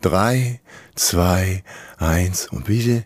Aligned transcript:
Drei, 0.00 0.60
zwei, 0.94 1.62
eins 1.98 2.46
und 2.50 2.64
bitte. 2.64 3.04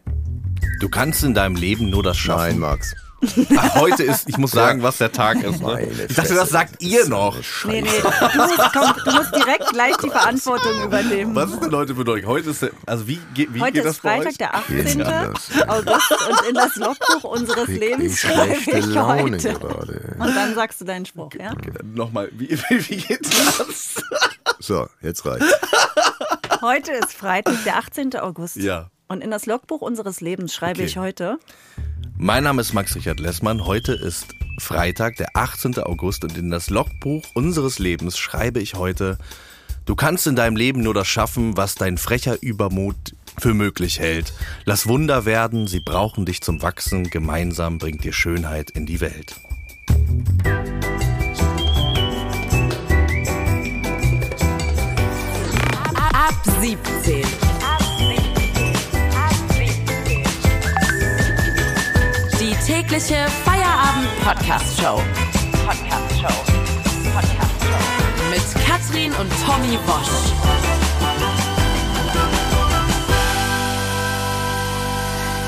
Du 0.81 0.89
kannst 0.89 1.25
in 1.25 1.35
deinem 1.35 1.57
Leben 1.57 1.91
nur 1.91 2.03
das 2.03 2.17
Nein, 2.17 2.25
schaffen. 2.27 2.59
Max. 2.61 2.95
Ach, 3.57 3.75
heute 3.77 4.03
ist, 4.03 4.29
ich 4.29 4.37
muss 4.37 4.51
sagen, 4.51 4.83
was 4.83 4.99
der 4.99 5.11
Tag 5.11 5.43
ist. 5.43 5.63
Ne? 5.63 5.89
Ich 6.09 6.15
dachte, 6.15 6.35
das 6.35 6.51
sagt 6.51 6.83
ihr 6.83 7.07
noch. 7.09 7.35
Nee, 7.65 7.81
nee, 7.81 7.89
du 8.01 8.39
musst, 8.39 8.59
komm, 8.75 8.93
du 9.03 9.11
musst 9.13 9.35
direkt 9.35 9.67
gleich 9.73 9.97
die 9.97 10.11
Verantwortung 10.11 10.83
übernehmen. 10.85 11.35
Was 11.35 11.51
ist 11.53 11.63
denn 11.63 11.75
heute 11.75 11.95
für 11.95 12.07
euch? 12.07 12.27
Heute 12.27 12.51
ist 12.51 12.61
der, 12.63 12.71
also 12.85 13.09
wie, 13.09 13.19
geht- 13.33 13.55
wie 13.55 13.63
Heute 13.63 13.73
geht 13.73 13.85
das 13.87 13.93
ist 13.95 14.01
Freitag, 14.03 14.27
euch? 14.29 14.37
der 14.37 14.51
Geht's 14.69 14.91
18. 14.91 15.03
anders. 15.03 15.43
August 15.69 16.13
und 16.29 16.49
in 16.49 16.55
das 16.55 16.77
Logbuch 16.77 17.25
unseres 17.25 17.69
Lebens 17.69 18.13
Ich 18.13 18.21
schreibe 18.21 18.61
schlechte 18.61 18.79
ich 18.79 18.87
Laune 18.95 19.23
heute. 19.23 19.55
gerade. 19.55 20.17
Und 20.19 20.37
dann 20.37 20.55
sagst 20.55 20.81
du 20.83 20.85
deinen 20.85 21.07
Spruch, 21.07 21.31
ja? 21.41 21.53
Nochmal, 21.83 22.29
wie, 22.33 22.51
wie, 22.69 22.89
wie 22.91 22.97
geht 22.99 23.25
das? 23.27 23.95
So, 24.59 24.87
jetzt 25.01 25.25
reicht's. 25.25 25.47
Heute 26.65 26.93
ist 26.93 27.13
Freitag, 27.13 27.63
der 27.65 27.77
18. 27.77 28.17
August. 28.17 28.57
Ja. 28.57 28.89
Und 29.07 29.23
in 29.23 29.31
das 29.31 29.45
Logbuch 29.45 29.83
unseres 29.83 30.23
Lebens 30.23 30.55
schreibe 30.55 30.79
Okay. 30.79 30.87
ich 30.87 30.97
heute, 30.97 31.39
Mein 32.17 32.45
Name 32.45 32.63
ist 32.63 32.73
Max-Richard 32.73 33.21
Lessmann. 33.21 33.67
Heute 33.67 33.93
ist 33.93 34.35
Freitag, 34.59 35.17
der 35.17 35.29
18. 35.35 35.79
August 35.81 36.25
und 36.25 36.39
in 36.39 36.51
das 36.51 36.71
Logbuch 36.71 37.23
unseres 37.35 37.79
Lebens 37.79 38.17
schreibe 38.17 38.61
ich 38.61 38.77
heute, 38.77 39.19
du 39.85 39.95
kannst 39.95 40.27
in 40.27 40.37
deinem 40.37 40.57
Leben 40.57 40.83
nur 40.83 40.95
das 40.95 41.07
schaffen, 41.07 41.55
was 41.59 41.75
dein 41.75 41.99
frecher 41.99 42.41
Übermut 42.41 42.97
für 43.39 43.53
möglich 43.53 43.99
hält. 44.01 44.33
Lass 44.65 44.87
Wunder 44.87 45.27
werden, 45.27 45.67
sie 45.67 45.81
brauchen 45.81 46.25
dich 46.25 46.41
zum 46.41 46.63
Wachsen, 46.63 47.11
gemeinsam 47.11 47.77
bringt 47.77 48.05
dir 48.05 48.15
Schönheit 48.15 48.71
in 48.71 48.87
die 48.87 49.03
Welt. 49.03 49.35
17. 56.45 57.25
Die 62.39 62.55
tägliche 62.67 63.27
Feierabend-Podcast-Show. 63.45 65.01
Podcast-Show. 65.67 66.37
Podcast-Show. 67.15 68.31
Mit 68.31 68.67
Katrin 68.67 69.13
und 69.13 69.31
Tommy 69.47 69.79
Bosch. 69.87 71.04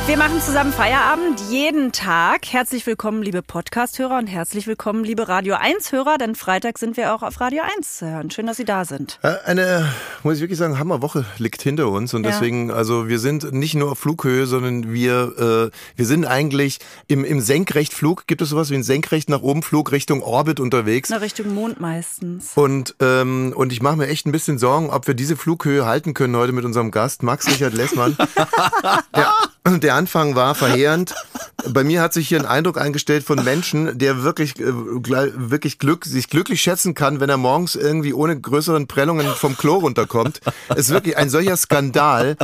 Wir 0.06 0.16
machen 0.16 0.40
zusammen 0.40 0.72
Feierabend 0.72 1.40
jeden 1.50 1.90
Tag. 1.90 2.46
Herzlich 2.52 2.86
willkommen, 2.86 3.22
liebe 3.24 3.42
Podcast-Hörer 3.42 4.18
und 4.18 4.28
herzlich 4.28 4.68
willkommen, 4.68 5.02
liebe 5.02 5.26
Radio 5.26 5.56
1-Hörer, 5.56 6.16
denn 6.16 6.36
Freitag 6.36 6.78
sind 6.78 6.96
wir 6.96 7.12
auch 7.12 7.22
auf 7.24 7.40
Radio 7.40 7.64
1 7.76 7.98
zu 7.98 8.08
hören. 8.08 8.30
Schön, 8.30 8.46
dass 8.46 8.56
Sie 8.56 8.64
da 8.64 8.84
sind. 8.84 9.18
Äh, 9.22 9.34
Eine, 9.44 9.92
muss 10.22 10.36
ich 10.36 10.42
wirklich 10.42 10.58
sagen, 10.60 10.78
Hammerwoche 10.78 11.24
liegt 11.38 11.60
hinter 11.60 11.88
uns 11.88 12.14
und 12.14 12.22
Ja. 12.22 12.30
deswegen, 12.30 12.70
also 12.70 13.08
wir 13.08 13.18
sind 13.18 13.52
nicht 13.52 13.74
nur 13.74 13.90
auf 13.90 13.98
Flughöhe, 13.98 14.46
sondern 14.46 14.92
wir, 14.92 15.70
äh, 15.72 15.76
wir 15.96 16.06
sind 16.06 16.24
eigentlich 16.24 16.78
im, 17.08 17.24
im 17.24 17.40
Senkrechtflug, 17.40 18.28
gibt 18.28 18.42
es 18.42 18.50
sowas 18.50 18.70
wie 18.70 18.74
einen 18.74 18.84
Senkrecht 18.84 19.28
nach 19.28 19.42
oben 19.42 19.64
Flug 19.64 19.90
Richtung 19.90 20.22
Orbit 20.22 20.60
unterwegs. 20.60 21.10
Na, 21.10 21.16
Richtung 21.16 21.52
Mond 21.52 21.80
meistens. 21.80 22.52
Und, 22.54 22.94
ähm, 23.00 23.52
und 23.56 23.72
ich 23.72 23.82
mache 23.82 23.96
mir 23.96 24.06
echt 24.06 24.24
ein 24.26 24.32
bisschen 24.32 24.58
Sorgen, 24.58 24.88
ob 24.88 25.08
wir 25.08 25.14
diese 25.14 25.36
Flughöhe 25.36 25.84
halten 25.84 26.14
können 26.14 26.36
heute 26.36 26.52
mit 26.52 26.64
unserem 26.64 26.92
Gast, 26.92 27.24
Max 27.24 27.48
Richard 27.48 27.74
Lessmann. 27.74 28.16
der, 29.16 29.78
der 29.78 29.95
Anfang 29.96 30.34
war 30.34 30.54
verheerend. 30.54 31.14
Bei 31.70 31.82
mir 31.82 32.02
hat 32.02 32.12
sich 32.12 32.28
hier 32.28 32.38
ein 32.38 32.46
Eindruck 32.46 32.78
eingestellt 32.78 33.24
von 33.24 33.42
Menschen, 33.42 33.98
der 33.98 34.22
wirklich, 34.22 34.60
äh, 34.60 34.66
wirklich 34.66 35.78
Glück, 35.78 36.04
sich 36.04 36.28
glücklich 36.28 36.60
schätzen 36.60 36.94
kann, 36.94 37.18
wenn 37.18 37.30
er 37.30 37.38
morgens 37.38 37.74
irgendwie 37.76 38.12
ohne 38.12 38.38
größeren 38.38 38.86
Prellungen 38.86 39.26
vom 39.26 39.56
Klo 39.56 39.76
runterkommt. 39.78 40.40
Es 40.68 40.88
ist 40.88 40.90
wirklich 40.90 41.16
ein 41.16 41.30
solcher 41.30 41.56
Skandal. 41.56 42.36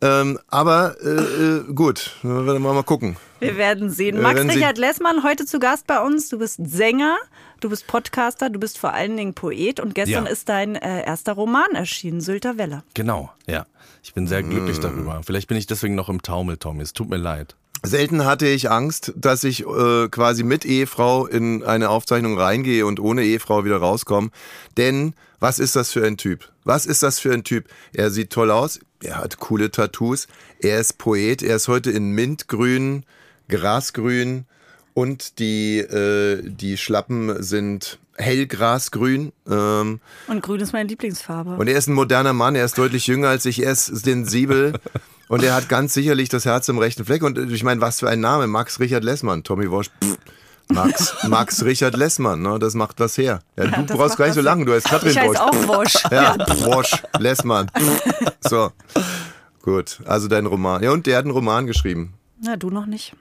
Ähm, 0.00 0.38
aber 0.48 0.96
äh, 1.02 1.08
äh, 1.08 1.72
gut, 1.72 2.16
wir 2.22 2.46
werden 2.46 2.62
mal 2.62 2.82
gucken. 2.82 3.16
Wir 3.40 3.56
werden 3.56 3.90
sehen. 3.90 4.20
Max 4.20 4.40
Richard 4.40 4.78
Lessmann 4.78 5.22
heute 5.24 5.46
zu 5.46 5.58
Gast 5.58 5.86
bei 5.86 6.00
uns. 6.00 6.28
Du 6.28 6.38
bist 6.38 6.60
Sänger, 6.62 7.16
du 7.64 7.70
bist 7.70 7.86
Podcaster, 7.86 8.50
du 8.50 8.58
bist 8.58 8.78
vor 8.78 8.92
allen 8.92 9.16
Dingen 9.16 9.34
Poet 9.34 9.80
und 9.80 9.94
gestern 9.94 10.26
Ja. 10.26 10.30
ist 10.30 10.48
dein 10.48 10.74
äh, 10.76 11.04
erster 11.04 11.32
Roman 11.32 11.70
erschienen, 11.74 12.20
Sylter 12.20 12.58
Welle. 12.58 12.82
Genau, 12.94 13.30
ja. 13.46 13.66
Ich 14.02 14.14
bin 14.14 14.26
sehr 14.26 14.42
glücklich 14.42 14.80
darüber. 14.80 15.20
Vielleicht 15.24 15.48
bin 15.48 15.56
ich 15.56 15.66
deswegen 15.66 15.94
noch 15.94 16.08
im 16.08 16.22
Taumel, 16.22 16.56
Tommy. 16.56 16.82
Es 16.82 16.92
tut 16.92 17.08
mir 17.08 17.18
leid. 17.18 17.54
Selten 17.84 18.24
hatte 18.24 18.46
ich 18.46 18.70
Angst, 18.70 19.12
dass 19.16 19.42
ich 19.44 19.66
äh, 19.66 20.08
quasi 20.08 20.42
mit 20.44 20.64
Ehefrau 20.64 21.26
in 21.26 21.62
eine 21.64 21.88
Aufzeichnung 21.88 22.38
reingehe 22.38 22.86
und 22.86 23.00
ohne 23.00 23.22
Ehefrau 23.24 23.64
wieder 23.64 23.76
rauskomme. 23.78 24.30
Denn 24.76 25.14
was 25.40 25.58
ist 25.58 25.74
das 25.76 25.90
für 25.92 26.04
ein 26.06 26.16
Typ? 26.16 26.48
Was 26.64 26.86
ist 26.86 27.02
das 27.02 27.18
für 27.18 27.32
ein 27.32 27.42
Typ? 27.42 27.68
Er 27.92 28.10
sieht 28.10 28.30
toll 28.30 28.50
aus, 28.52 28.78
er 29.02 29.18
hat 29.18 29.38
coole 29.38 29.70
Tattoos, 29.72 30.28
er 30.60 30.78
ist 30.78 30.98
Poet, 30.98 31.42
er 31.42 31.56
ist 31.56 31.66
heute 31.66 31.90
in 31.90 32.12
Mintgrün, 32.12 33.04
Grasgrün 33.48 34.46
und 34.94 35.38
die, 35.38 35.78
äh, 35.78 36.42
die 36.44 36.76
Schlappen 36.76 37.42
sind 37.42 37.98
hellgrasgrün. 38.16 39.32
Ähm, 39.50 40.00
Und 40.28 40.42
grün 40.42 40.60
ist 40.60 40.72
meine 40.72 40.88
Lieblingsfarbe. 40.88 41.56
und 41.56 41.66
er 41.68 41.76
ist 41.78 41.88
ein 41.88 41.94
moderner 41.94 42.32
Mann, 42.32 42.54
er 42.54 42.64
ist 42.64 42.76
deutlich 42.78 43.06
jünger 43.06 43.28
als 43.28 43.46
ich, 43.46 43.62
er 43.62 43.72
ist 43.72 43.86
sensibel 43.86 44.74
und 45.28 45.42
er 45.42 45.54
hat 45.54 45.68
ganz 45.68 45.94
sicherlich 45.94 46.28
das 46.28 46.44
Herz 46.44 46.68
im 46.68 46.78
rechten 46.78 47.04
Fleck. 47.04 47.22
Und 47.22 47.38
ich 47.50 47.64
meine, 47.64 47.80
was 47.80 48.00
für 48.00 48.08
ein 48.08 48.20
Name, 48.20 48.46
Max 48.46 48.80
Richard 48.80 49.02
Lessmann, 49.04 49.42
Tommy 49.44 49.70
Walsh. 49.70 49.90
Pff. 50.02 50.18
Max, 50.68 51.14
Max 51.28 51.64
Richard 51.64 51.96
Lessmann, 51.96 52.40
ne, 52.40 52.58
das 52.58 52.74
macht 52.74 52.98
das 53.00 53.18
her. 53.18 53.40
Ja, 53.58 53.66
du 53.66 53.82
das 53.82 53.96
brauchst 53.96 54.16
gar 54.16 54.26
nicht 54.26 54.34
so 54.36 54.40
lange, 54.40 54.64
du 54.64 54.72
heißt 54.72 54.86
Katrin 54.86 55.10
ich 55.10 55.18
heiße 55.18 55.28
Walsh. 55.34 55.40
auch 55.40 55.68
Wosch. 55.68 55.94
Ja, 56.10 56.36
Walsh, 56.38 57.02
Lessmann. 57.18 57.70
So, 58.40 58.70
gut, 59.60 59.98
also 60.06 60.28
dein 60.28 60.46
Roman. 60.46 60.82
Ja, 60.82 60.92
und 60.92 61.06
der 61.06 61.18
hat 61.18 61.24
einen 61.24 61.32
Roman 61.34 61.66
geschrieben. 61.66 62.14
Na, 62.40 62.56
du 62.56 62.70
noch 62.70 62.86
nicht. 62.86 63.14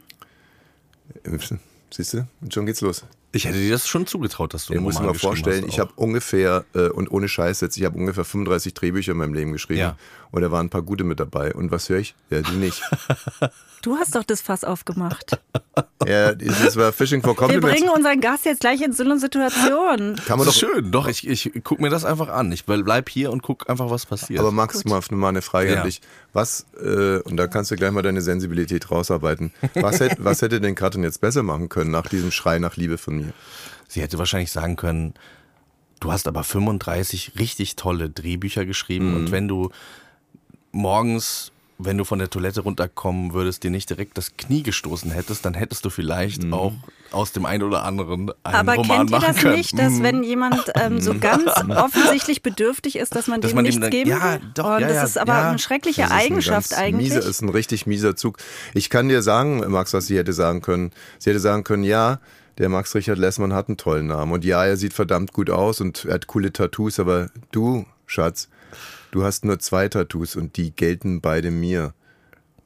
Siehst 1.93 2.13
du, 2.13 2.27
und 2.39 2.53
schon 2.53 2.65
geht's 2.65 2.81
los. 2.81 3.03
Ich 3.33 3.45
hätte 3.45 3.57
dir 3.57 3.71
das 3.71 3.87
schon 3.87 4.07
zugetraut, 4.07 4.53
dass 4.53 4.65
du 4.65 4.73
einen 4.73 4.83
musst 4.83 4.97
dir 4.97 5.01
Roman 5.01 5.15
mal 5.15 5.19
vorstellen, 5.19 5.63
hast 5.63 5.73
ich 5.73 5.79
habe 5.79 5.91
ungefähr, 5.95 6.65
äh, 6.73 6.87
und 6.89 7.11
ohne 7.11 7.27
Scheiß 7.27 7.61
jetzt, 7.61 7.77
ich 7.77 7.85
habe 7.85 7.97
ungefähr 7.97 8.25
35 8.25 8.73
Drehbücher 8.73 9.11
in 9.13 9.17
meinem 9.17 9.33
Leben 9.33 9.51
geschrieben. 9.51 9.79
Ja. 9.79 9.97
Und 10.31 10.41
da 10.41 10.51
waren 10.51 10.67
ein 10.67 10.69
paar 10.69 10.81
gute 10.81 11.03
mit 11.03 11.19
dabei. 11.19 11.53
Und 11.53 11.71
was 11.71 11.89
höre 11.89 11.99
ich? 11.99 12.15
Ja, 12.29 12.41
die 12.41 12.55
nicht. 12.55 12.81
Du 13.83 13.95
hast 13.97 14.13
doch 14.13 14.23
das 14.23 14.41
Fass 14.41 14.63
aufgemacht. 14.63 15.39
ja, 16.07 16.35
das 16.35 16.75
war 16.77 16.93
Fishing 16.93 17.23
for 17.23 17.31
Wir 17.31 17.35
Compliments. 17.35 17.79
bringen 17.79 17.89
unseren 17.89 18.21
Gast 18.21 18.45
jetzt 18.45 18.59
gleich 18.59 18.79
in 18.79 18.93
so 18.93 19.03
eine 19.03 19.17
Situation. 19.19 20.17
Kann 20.27 20.37
man 20.37 20.45
doch, 20.45 20.53
schön. 20.53 20.91
Doch, 20.91 21.07
ich, 21.07 21.27
ich 21.27 21.51
guck 21.63 21.79
mir 21.81 21.89
das 21.89 22.05
einfach 22.05 22.29
an. 22.29 22.51
Ich 22.51 22.65
bleib 22.65 23.09
hier 23.09 23.31
und 23.31 23.41
guck 23.41 23.67
einfach, 23.71 23.89
was 23.89 24.05
passiert. 24.05 24.39
aber 24.39 24.51
Max, 24.51 24.85
mal, 24.85 25.01
mal 25.09 25.29
eine 25.29 25.41
Frage 25.41 25.71
Ja. 25.71 25.79
an 25.81 25.87
dich. 25.87 25.99
Was, 26.31 26.67
äh, 26.79 27.21
und 27.21 27.37
da 27.37 27.47
kannst 27.47 27.71
du 27.71 27.75
gleich 27.75 27.89
mal 27.89 28.03
deine 28.03 28.21
Sensibilität 28.21 28.91
rausarbeiten. 28.91 29.51
Was, 29.73 29.99
hätte, 29.99 30.23
was 30.23 30.43
hätte 30.43 30.61
denn 30.61 30.75
Katrin 30.75 31.01
jetzt 31.01 31.19
besser 31.19 31.41
machen 31.41 31.67
können 31.67 31.89
nach 31.89 32.05
diesem 32.07 32.29
Schrei 32.29 32.59
nach 32.59 32.75
Liebe 32.75 32.99
von 32.99 33.17
mir? 33.17 33.33
Sie 33.87 33.99
hätte 34.03 34.19
wahrscheinlich 34.19 34.51
sagen 34.51 34.75
können, 34.75 35.15
du 36.01 36.11
hast 36.11 36.27
aber 36.27 36.43
35 36.43 37.31
richtig 37.39 37.77
tolle 37.77 38.11
Drehbücher 38.11 38.65
geschrieben 38.65 39.09
Mhm. 39.09 39.15
und 39.15 39.31
wenn 39.31 39.47
du 39.47 39.71
morgens, 40.71 41.51
wenn 41.77 41.97
du 41.97 42.03
von 42.03 42.19
der 42.19 42.29
Toilette 42.29 42.61
runterkommen 42.61 43.33
würdest, 43.33 43.63
dir 43.63 43.71
nicht 43.71 43.89
direkt 43.89 44.15
das 44.17 44.37
Knie 44.37 44.61
gestoßen 44.61 45.09
hättest, 45.11 45.45
dann 45.45 45.55
hättest 45.55 45.83
du 45.83 45.89
vielleicht 45.89 46.43
Mhm. 46.43 46.53
auch 46.53 46.73
aus 47.11 47.31
dem 47.31 47.45
einen 47.45 47.63
oder 47.63 47.83
anderen 47.83 48.31
einen 48.43 48.55
Aber 48.55 48.75
Roman 48.75 49.07
kennt 49.07 49.11
ihr 49.11 49.19
das 49.27 49.37
können. 49.37 49.55
nicht, 49.55 49.77
dass 49.79 49.93
Mhm. 49.93 50.03
wenn 50.03 50.23
jemand 50.23 50.71
ähm, 50.75 51.01
so 51.01 51.15
ganz 51.17 51.43
offensichtlich 51.75 52.43
bedürftig 52.43 52.97
ist, 52.97 53.15
dass 53.15 53.27
man 53.27 53.41
Dass 53.41 53.51
dem 53.51 53.55
man 53.55 53.63
nichts 53.65 53.81
dann- 53.81 53.89
geben 53.89 54.11
ja, 54.11 54.33
will? 54.33 54.41
doch, 54.53 54.75
Und 54.75 54.81
ja, 54.81 54.87
das 54.87 54.95
ja, 54.97 55.03
ist 55.03 55.17
aber 55.17 55.33
ja. 55.33 55.49
eine 55.49 55.59
schreckliche 55.59 56.01
Das 56.03 56.11
ist 56.11 56.15
ein 56.15 56.21
Eigenschaft 56.21 56.69
ganz 56.69 56.81
eigentlich. 56.81 57.09
Mieser, 57.09 57.27
ist 57.27 57.41
ein 57.41 57.49
richtig 57.49 57.87
mieser 57.87 58.15
Zug. 58.15 58.37
Ich 58.75 58.89
kann 58.91 59.09
dir 59.09 59.23
sagen, 59.23 59.59
Max, 59.71 59.93
was 59.93 60.05
sie 60.05 60.17
hätte 60.17 60.33
sagen 60.33 60.61
können. 60.61 60.91
Sie 61.17 61.31
hätte 61.31 61.39
sagen 61.39 61.63
können, 61.63 61.83
ja, 61.83 62.19
der 62.59 62.69
Max 62.69 62.93
Richard 62.93 63.17
Lessmann 63.17 63.53
hat 63.53 63.69
einen 63.69 63.77
tollen 63.77 64.05
Namen. 64.07 64.31
Und 64.31 64.45
ja, 64.45 64.63
er 64.63 64.77
sieht 64.77 64.93
verdammt 64.93 65.33
gut 65.33 65.49
aus 65.49 65.81
und 65.81 66.05
er 66.05 66.13
hat 66.13 66.27
coole 66.27 66.53
Tattoos, 66.53 66.99
aber 66.99 67.29
du, 67.51 67.85
Schatz, 68.05 68.49
du 69.11 69.23
hast 69.23 69.45
nur 69.45 69.59
zwei 69.59 69.87
Tattoos 69.87 70.35
und 70.35 70.57
die 70.57 70.71
gelten 70.75 71.21
beide 71.21 71.51
mir. 71.51 71.93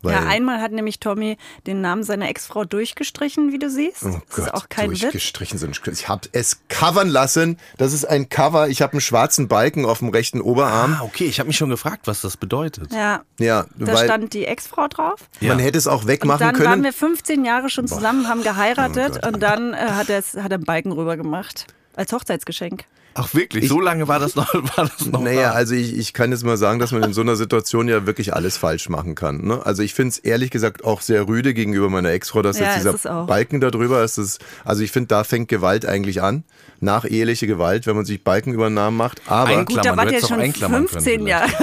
Weil, 0.02 0.14
ja, 0.14 0.20
einmal 0.28 0.62
hat 0.62 0.72
nämlich 0.72 1.00
Tommy 1.00 1.36
den 1.66 1.82
Namen 1.82 2.04
seiner 2.04 2.30
Ex-Frau 2.30 2.64
durchgestrichen, 2.64 3.52
wie 3.52 3.58
du 3.58 3.72
siehst. 3.72 4.04
Oh 4.04 4.10
das 4.28 4.36
Gott, 4.36 4.46
ist 4.46 4.54
auch 4.54 4.70
kein 4.70 4.92
Witz. 4.92 5.00
durchgestrichen 5.00 5.58
sind. 5.58 5.82
Ich 5.92 6.08
habe 6.08 6.30
es 6.32 6.60
covern 6.70 7.10
lassen. 7.10 7.58
Das 7.80 7.92
ist 7.92 8.06
ein 8.06 8.30
Cover. 8.30 8.68
Ich 8.70 8.84
habe 8.84 8.94
einen 8.94 9.02
schwarzen 9.02 9.48
Balken 9.48 9.84
auf 9.84 10.00
dem 10.00 10.10
rechten 10.10 10.42
Oberarm. 10.42 10.98
Ah, 11.00 11.04
okay, 11.04 11.26
ich 11.26 11.40
habe 11.40 11.48
mich 11.48 11.58
schon 11.58 11.72
gefragt, 11.72 12.02
was 12.06 12.22
das 12.22 12.38
bedeutet. 12.38 12.94
Ja, 12.94 13.24
Ja, 13.40 13.66
da 13.80 13.94
weil 13.94 14.06
stand 14.06 14.34
die 14.34 14.46
Ex-Frau 14.46 14.88
drauf. 14.90 15.22
man 15.42 15.58
hätte 15.58 15.80
es 15.80 15.88
auch 15.88 16.06
wegmachen 16.06 16.40
dann 16.40 16.56
waren 16.60 16.64
können. 16.66 16.84
wir 16.84 16.94
15 16.94 17.44
Jahre 17.44 17.70
schon 17.70 17.88
zusammen, 17.88 18.28
haben 18.28 18.42
Oh 18.42 18.44
geheiratet 18.44 19.26
und 19.26 19.40
dann 19.42 19.74
äh, 19.74 19.78
hat 19.78 20.10
er 20.10 20.20
hat 20.22 20.52
er 20.52 20.56
einen 20.58 20.66
Balken 20.66 20.92
rüber 20.92 21.18
gemacht. 21.18 21.66
Als 21.96 22.12
Hochzeitsgeschenk. 22.14 22.84
Ach 23.18 23.34
wirklich? 23.34 23.70
so 23.70 23.80
lange 23.80 24.10
war 24.10 24.20
das 24.20 24.36
noch? 24.36 24.54
War 24.78 24.90
das 24.90 25.06
noch 25.06 25.22
Naja, 25.22 25.50
wahr? 25.50 25.56
also 25.56 25.74
ich, 25.74 25.98
ich 25.98 26.12
kann 26.14 26.32
jetzt 26.32 26.44
mal 26.44 26.58
sagen, 26.58 26.80
dass 26.80 26.92
man 26.92 27.02
in 27.04 27.14
so 27.14 27.22
einer 27.22 27.38
Situation 27.38 27.88
ja 27.88 28.06
wirklich 28.06 28.34
alles 28.34 28.58
falsch 28.58 28.90
machen 28.90 29.16
kann. 29.16 29.42
Ne? 29.46 29.66
Also 29.66 29.84
ich 29.84 29.94
finde 29.94 30.10
es 30.10 30.18
ehrlich 30.18 30.52
gesagt 30.52 30.84
auch 30.84 31.00
sehr 31.00 31.26
rüde 31.28 31.54
gegenüber 31.54 31.90
meiner 31.90 32.10
Ex-Frau, 32.12 32.42
dass 32.42 32.60
Ja, 32.60 32.76
jetzt 32.76 32.86
dieser. 32.94 33.26
Balken 33.26 33.62
da 33.62 33.72
drüber 33.72 34.04
ist. 34.04 34.18
Das, 34.18 34.40
also 34.66 34.84
ich 34.84 34.92
finde, 34.92 35.08
da 35.08 35.24
fängt 35.24 35.48
Gewalt 35.48 35.86
eigentlich 35.86 36.22
an. 36.22 36.44
Nacheheliche 36.82 37.48
Gewalt, 37.48 37.88
wenn 37.88 37.96
man 37.96 38.04
sich 38.04 38.22
Balken 38.24 38.54
über 38.54 38.68
den 38.70 38.74
Namen 38.74 38.98
macht. 38.98 39.22
Aber 39.28 39.50
Ein- 39.60 39.66
Gut, 39.66 39.86
da 39.86 39.96
wart 39.96 40.08
du 40.08 40.12
ihr 40.12 40.16
hättest 40.18 40.28
schon 40.30 40.40
auch 40.40 40.44
einklammern 40.44 40.86
können 40.88 41.04
15 41.04 41.28
Jahre. 41.28 41.50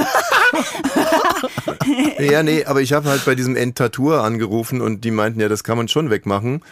ja, 2.19 2.43
nee, 2.43 2.64
aber 2.64 2.81
ich 2.81 2.93
habe 2.93 3.08
halt 3.08 3.25
bei 3.25 3.34
diesem 3.34 3.56
Enttatur 3.56 4.22
angerufen 4.25 4.81
und 4.81 5.05
die 5.05 5.10
meinten 5.10 5.40
ja, 5.40 5.48
das 5.48 5.64
kann 5.64 5.76
man 5.76 5.88
schon 5.88 6.10
wegmachen. 6.10 6.62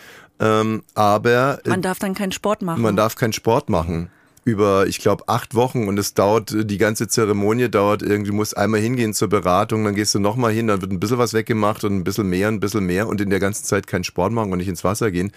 Ähm, 0.41 0.83
aber 0.94 1.61
äh, 1.65 1.69
Man 1.69 1.83
darf 1.83 1.99
dann 1.99 2.15
keinen 2.15 2.33
Sport 2.33 2.62
machen. 2.62 2.81
Man 2.81 2.97
darf 2.97 3.15
keinen 3.17 3.35
Sport 3.35 3.69
machen. 3.69 4.11
Über, 4.50 4.87
ich 4.87 4.99
glaube, 4.99 5.25
acht 5.29 5.55
Wochen 5.55 5.87
und 5.87 5.97
es 5.99 6.12
dauert, 6.14 6.52
die 6.52 6.76
ganze 6.79 7.06
Zeremonie 7.06 7.69
dauert 7.69 8.02
irgendwie, 8.02 8.31
du 8.31 8.37
musst 8.37 8.56
einmal 8.56 8.81
hingehen 8.81 9.14
zur 9.14 9.29
Beratung, 9.29 9.85
dann 9.85 9.94
gehst 9.94 10.12
du 10.14 10.19
nochmal 10.19 10.52
hin, 10.52 10.67
dann 10.67 10.81
wird 10.81 10.91
ein 10.91 10.99
bisschen 10.99 11.19
was 11.19 11.32
weggemacht 11.35 11.85
und 11.85 11.94
ein 11.94 12.02
bisschen 12.05 12.29
mehr, 12.29 12.49
ein 12.49 12.58
bisschen 12.58 12.85
mehr 12.85 13.06
und 13.06 13.20
in 13.20 13.31
der 13.31 13.38
ganzen 13.38 13.64
Zeit 13.64 13.87
keinen 13.87 14.02
Sport 14.02 14.32
machen 14.32 14.50
und 14.50 14.58
nicht 14.58 14.69
ins 14.69 14.82
Wasser 14.82 15.11
gehen. 15.12 15.31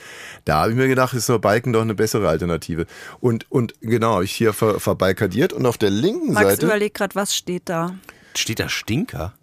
Da 0.45 0.62
habe 0.62 0.71
ich 0.71 0.75
mir 0.77 0.88
gedacht, 0.88 1.13
ist 1.13 1.27
so 1.27 1.38
Biken 1.38 1.74
doch 1.74 1.81
eine 1.81 1.94
bessere 1.94 2.27
Alternative. 2.27 2.88
Und, 3.19 3.50
und 3.51 3.75
genau, 3.81 4.21
ich 4.21 4.31
hier 4.31 4.51
ver, 4.54 4.80
verbalkadiert 4.80 5.54
und 5.54 5.65
auf 5.68 5.77
der 5.77 5.92
linken 5.92 6.33
Max 6.33 6.48
Seite. 6.48 6.65
überlegt 6.65 6.98
gerade, 6.98 7.13
was 7.13 7.36
steht 7.36 7.69
da? 7.69 7.95
Steht 8.36 8.60
da 8.60 8.68
Stinker? 8.68 9.33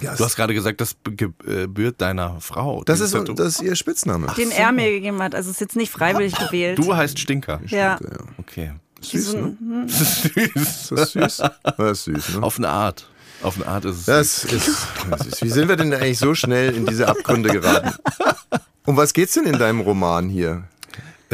Ja, 0.00 0.14
Du 0.16 0.24
hast 0.24 0.36
gerade 0.36 0.54
gesagt, 0.54 0.80
das 0.80 0.96
gebührt 1.04 2.00
deiner 2.00 2.40
Frau. 2.40 2.82
das, 2.84 3.00
ist, 3.00 3.14
das 3.14 3.54
ist 3.54 3.62
ihr 3.62 3.76
Spitzname. 3.76 4.26
Den 4.36 4.50
er 4.50 4.72
mir 4.72 4.90
gegeben 4.90 5.22
hat. 5.22 5.34
Also 5.34 5.50
ist 5.50 5.60
jetzt 5.60 5.76
nicht 5.76 5.92
freiwillig 5.92 6.34
gewählt. 6.34 6.78
Du 6.78 6.94
heißt 6.96 7.18
Stinker. 7.18 7.60
ja. 7.66 7.98
Okay. 8.38 8.72
Süß, 9.10 9.34
ne? 9.34 9.56
Süß. 9.86 10.24
Ist 10.54 10.92
das 10.92 11.12
süß? 11.12 11.42
Das 11.76 11.98
ist 11.98 12.04
süß, 12.04 12.36
ne? 12.36 12.42
Auf 12.42 12.58
eine 12.58 12.68
Art. 12.68 13.06
Auf 13.42 13.56
eine 13.56 13.66
Art 13.66 13.84
ist 13.84 13.98
es. 13.98 14.04
Das 14.06 14.44
ist, 14.44 14.86
das 15.10 15.26
ist. 15.26 15.42
Wie 15.42 15.50
sind 15.50 15.68
wir 15.68 15.76
denn 15.76 15.92
eigentlich 15.92 16.18
so 16.18 16.34
schnell 16.34 16.74
in 16.74 16.86
diese 16.86 17.08
Abgründe 17.08 17.50
geraten? 17.50 17.94
Um 18.86 18.98
was 18.98 19.14
geht's 19.14 19.32
denn 19.32 19.46
in 19.46 19.58
deinem 19.58 19.80
Roman 19.80 20.28
hier? 20.28 20.64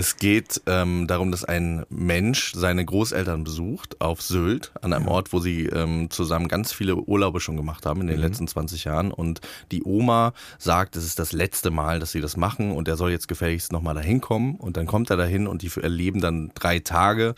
Es 0.00 0.16
geht 0.16 0.62
ähm, 0.64 1.06
darum, 1.06 1.30
dass 1.30 1.44
ein 1.44 1.84
Mensch 1.90 2.54
seine 2.54 2.82
Großeltern 2.86 3.44
besucht 3.44 4.00
auf 4.00 4.22
Sylt, 4.22 4.72
an 4.80 4.94
einem 4.94 5.08
Ort, 5.08 5.34
wo 5.34 5.40
sie 5.40 5.66
ähm, 5.66 6.08
zusammen 6.08 6.48
ganz 6.48 6.72
viele 6.72 6.96
Urlaube 6.96 7.38
schon 7.38 7.58
gemacht 7.58 7.84
haben 7.84 8.00
in 8.00 8.06
den 8.06 8.18
letzten 8.18 8.48
20 8.48 8.84
Jahren. 8.84 9.12
Und 9.12 9.42
die 9.70 9.84
Oma 9.84 10.32
sagt, 10.58 10.96
es 10.96 11.04
ist 11.04 11.18
das 11.18 11.32
letzte 11.32 11.70
Mal, 11.70 12.00
dass 12.00 12.12
sie 12.12 12.22
das 12.22 12.38
machen 12.38 12.72
und 12.72 12.88
er 12.88 12.96
soll 12.96 13.10
jetzt 13.10 13.28
gefälligst 13.28 13.72
nochmal 13.72 13.94
dahin 13.94 14.22
kommen. 14.22 14.54
Und 14.54 14.78
dann 14.78 14.86
kommt 14.86 15.10
er 15.10 15.18
dahin 15.18 15.46
und 15.46 15.60
die 15.60 15.70
erleben 15.78 16.22
dann 16.22 16.50
drei 16.54 16.78
Tage. 16.78 17.34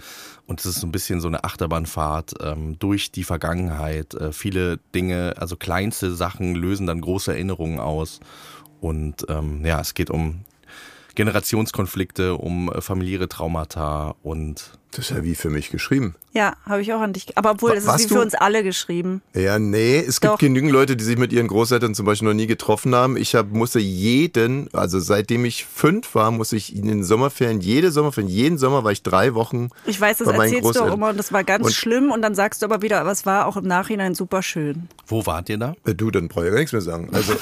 Und 0.46 0.60
es 0.60 0.66
ist 0.66 0.82
so 0.82 0.86
ein 0.86 0.92
bisschen 0.92 1.20
so 1.20 1.26
eine 1.26 1.42
Achterbahnfahrt 1.42 2.34
ähm, 2.44 2.78
durch 2.78 3.10
die 3.10 3.24
Vergangenheit. 3.24 4.14
Äh, 4.14 4.30
viele 4.30 4.78
Dinge, 4.94 5.34
also 5.36 5.56
kleinste 5.56 6.14
Sachen 6.14 6.54
lösen 6.54 6.86
dann 6.86 7.00
große 7.00 7.32
Erinnerungen 7.32 7.80
aus. 7.80 8.20
Und 8.80 9.26
ähm, 9.28 9.64
ja, 9.64 9.80
es 9.80 9.94
geht 9.94 10.10
um 10.10 10.44
Generationskonflikte, 11.14 12.34
um 12.34 12.70
äh, 12.70 12.80
familiäre 12.80 13.28
Traumata 13.28 14.14
und 14.22 14.78
Das 14.94 15.06
ist 15.10 15.16
ja 15.16 15.24
wie 15.24 15.34
für 15.34 15.48
mich 15.48 15.70
geschrieben. 15.70 16.14
Ja, 16.34 16.54
habe 16.66 16.82
ich 16.82 16.92
auch 16.92 17.00
an 17.00 17.14
dich. 17.14 17.36
Aber 17.38 17.52
obwohl, 17.52 17.72
es 17.72 17.84
ist 17.86 17.98
wie 17.98 18.08
für 18.08 18.14
du- 18.16 18.20
uns 18.20 18.34
alle 18.34 18.62
geschrieben. 18.62 19.22
Ja, 19.34 19.58
nee, 19.58 19.98
es 19.98 20.20
gibt 20.20 20.34
Doch. 20.34 20.38
genügend 20.38 20.70
Leute, 20.70 20.96
die 20.96 21.04
sich 21.04 21.16
mit 21.16 21.32
ihren 21.32 21.46
Großeltern 21.46 21.94
zum 21.94 22.04
Beispiel 22.04 22.28
noch 22.28 22.34
nie 22.34 22.46
getroffen 22.46 22.94
haben. 22.94 23.16
Ich 23.16 23.34
hab, 23.34 23.52
musste 23.52 23.78
jeden, 23.78 24.68
also 24.74 25.00
seitdem 25.00 25.46
ich 25.46 25.64
fünf 25.64 26.14
war, 26.14 26.30
musste 26.30 26.56
ich 26.56 26.76
in 26.76 26.88
den 26.88 27.04
Sommerferien, 27.04 27.60
jede 27.62 27.90
Sommerferien, 27.90 28.30
jeden 28.30 28.58
Sommer 28.58 28.84
war 28.84 28.92
ich 28.92 29.02
drei 29.02 29.34
Wochen. 29.34 29.70
Ich 29.86 29.98
weiß, 29.98 30.18
das 30.18 30.26
bei 30.28 30.36
meinen 30.36 30.52
erzählst 30.54 30.76
du 30.78 30.82
auch 30.84 30.92
immer 30.94 31.08
und 31.08 31.16
das 31.16 31.32
war 31.32 31.42
ganz 31.42 31.64
Und- 31.66 31.72
schlimm 31.74 32.10
und 32.10 32.20
dann 32.20 32.34
sagst 32.34 32.60
du 32.60 32.66
aber 32.66 32.82
wieder, 32.82 33.00
aber 33.00 33.12
es 33.12 33.24
war 33.24 33.46
auch 33.46 33.56
im 33.56 33.66
Nachhinein 33.66 34.14
super 34.14 34.42
schön. 34.42 34.88
wo 35.06 35.24
wart 35.26 35.48
ihr 35.48 35.56
da? 35.58 35.74
Äh, 35.86 35.94
Du, 35.94 36.10
dann 36.10 36.28
brauche 36.28 36.44
ich 36.46 36.50
gar 36.52 36.58
nichts 36.58 36.72
mehr 36.72 36.80
sagen. 36.82 37.08
Also, 37.12 37.34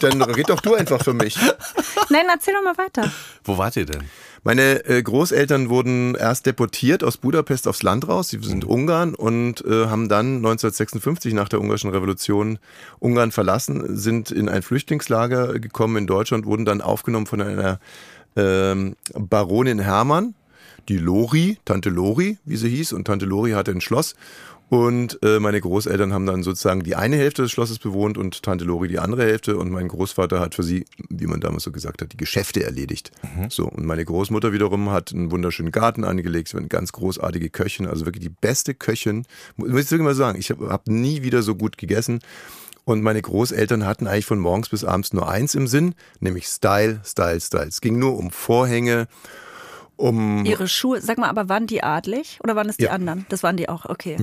dann 0.00 0.22
red 0.22 0.48
doch 0.48 0.60
du 0.60 0.74
einfach 0.74 1.02
für 1.04 1.14
mich. 1.14 1.36
Nein, 2.10 2.26
erzähl 2.32 2.54
doch 2.54 2.62
mal 2.62 2.76
weiter. 2.78 3.12
Wo 3.44 3.58
wart 3.58 3.76
ihr 3.76 3.86
denn? 3.86 4.02
Meine 4.46 4.84
äh, 4.84 5.02
Großeltern 5.02 5.70
wurden 5.70 6.14
erst 6.14 6.46
deportiert 6.46 7.02
aus 7.02 7.16
Budapest 7.16 7.66
aufs 7.66 7.82
Land 7.82 8.06
raus. 8.06 8.28
Sie 8.28 8.38
sind 8.40 8.64
Ungarn 8.64 9.16
und 9.16 9.64
äh, 9.64 9.86
haben 9.86 10.08
dann 10.08 10.36
1956 10.36 11.34
nach 11.34 11.48
der 11.48 11.60
ungarischen 11.60 11.90
Revolution 11.90 12.60
Ungarn 13.00 13.32
verlassen, 13.32 13.96
sind 13.96 14.30
in 14.30 14.48
ein 14.48 14.62
Flüchtlingslager 14.62 15.58
gekommen 15.58 15.96
in 15.96 16.06
Deutschland, 16.06 16.46
wurden 16.46 16.64
dann 16.64 16.80
aufgenommen 16.80 17.26
von 17.26 17.42
einer 17.42 17.80
ähm, 18.36 18.94
Baronin 19.14 19.80
Hermann, 19.80 20.36
die 20.88 20.98
Lori, 20.98 21.58
Tante 21.64 21.90
Lori, 21.90 22.38
wie 22.44 22.56
sie 22.56 22.68
hieß. 22.68 22.92
Und 22.92 23.06
Tante 23.08 23.26
Lori 23.26 23.50
hatte 23.50 23.72
ein 23.72 23.80
Schloss. 23.80 24.14
Und 24.68 25.20
äh, 25.22 25.38
meine 25.38 25.60
Großeltern 25.60 26.12
haben 26.12 26.26
dann 26.26 26.42
sozusagen 26.42 26.82
die 26.82 26.96
eine 26.96 27.16
Hälfte 27.16 27.42
des 27.42 27.52
Schlosses 27.52 27.78
bewohnt 27.78 28.18
und 28.18 28.42
Tante 28.42 28.64
Lori 28.64 28.88
die 28.88 28.98
andere 28.98 29.22
Hälfte. 29.22 29.56
Und 29.56 29.70
mein 29.70 29.86
Großvater 29.86 30.40
hat 30.40 30.56
für 30.56 30.64
sie, 30.64 30.86
wie 31.08 31.26
man 31.26 31.40
damals 31.40 31.62
so 31.62 31.70
gesagt 31.70 32.02
hat, 32.02 32.12
die 32.12 32.16
Geschäfte 32.16 32.64
erledigt. 32.64 33.12
So, 33.48 33.66
und 33.66 33.84
meine 33.86 34.04
Großmutter 34.04 34.52
wiederum 34.52 34.90
hat 34.90 35.12
einen 35.12 35.30
wunderschönen 35.30 35.70
Garten 35.70 36.02
angelegt. 36.02 36.48
Sie 36.48 36.54
war 36.54 36.60
eine 36.60 36.68
ganz 36.68 36.90
großartige 36.92 37.50
Köchin, 37.50 37.86
also 37.86 38.06
wirklich 38.06 38.24
die 38.24 38.34
beste 38.40 38.74
Köchin. 38.74 39.24
Muss 39.56 39.68
ich 39.68 39.74
wirklich 39.74 40.00
mal 40.00 40.14
sagen, 40.14 40.38
ich 40.38 40.50
habe 40.50 40.68
hab 40.68 40.88
nie 40.88 41.22
wieder 41.22 41.42
so 41.42 41.54
gut 41.54 41.78
gegessen. 41.78 42.20
Und 42.84 43.02
meine 43.02 43.20
Großeltern 43.20 43.84
hatten 43.84 44.06
eigentlich 44.06 44.26
von 44.26 44.38
morgens 44.38 44.68
bis 44.68 44.84
abends 44.84 45.12
nur 45.12 45.28
eins 45.28 45.54
im 45.54 45.66
Sinn, 45.66 45.94
nämlich 46.20 46.46
Style, 46.46 47.00
Style, 47.04 47.40
Style. 47.40 47.66
Es 47.66 47.80
ging 47.80 47.98
nur 47.98 48.16
um 48.16 48.30
Vorhänge, 48.30 49.08
um 49.96 50.44
Ihre 50.44 50.68
Schuhe, 50.68 51.00
sag 51.00 51.18
mal, 51.18 51.28
aber 51.28 51.48
waren 51.48 51.66
die 51.66 51.82
adlig 51.82 52.38
oder 52.44 52.54
waren 52.56 52.68
es 52.68 52.76
die 52.76 52.84
Ja. 52.84 52.90
anderen? 52.92 53.24
Das 53.30 53.42
waren 53.42 53.56
die 53.56 53.68
auch, 53.68 53.86
okay. 53.86 54.16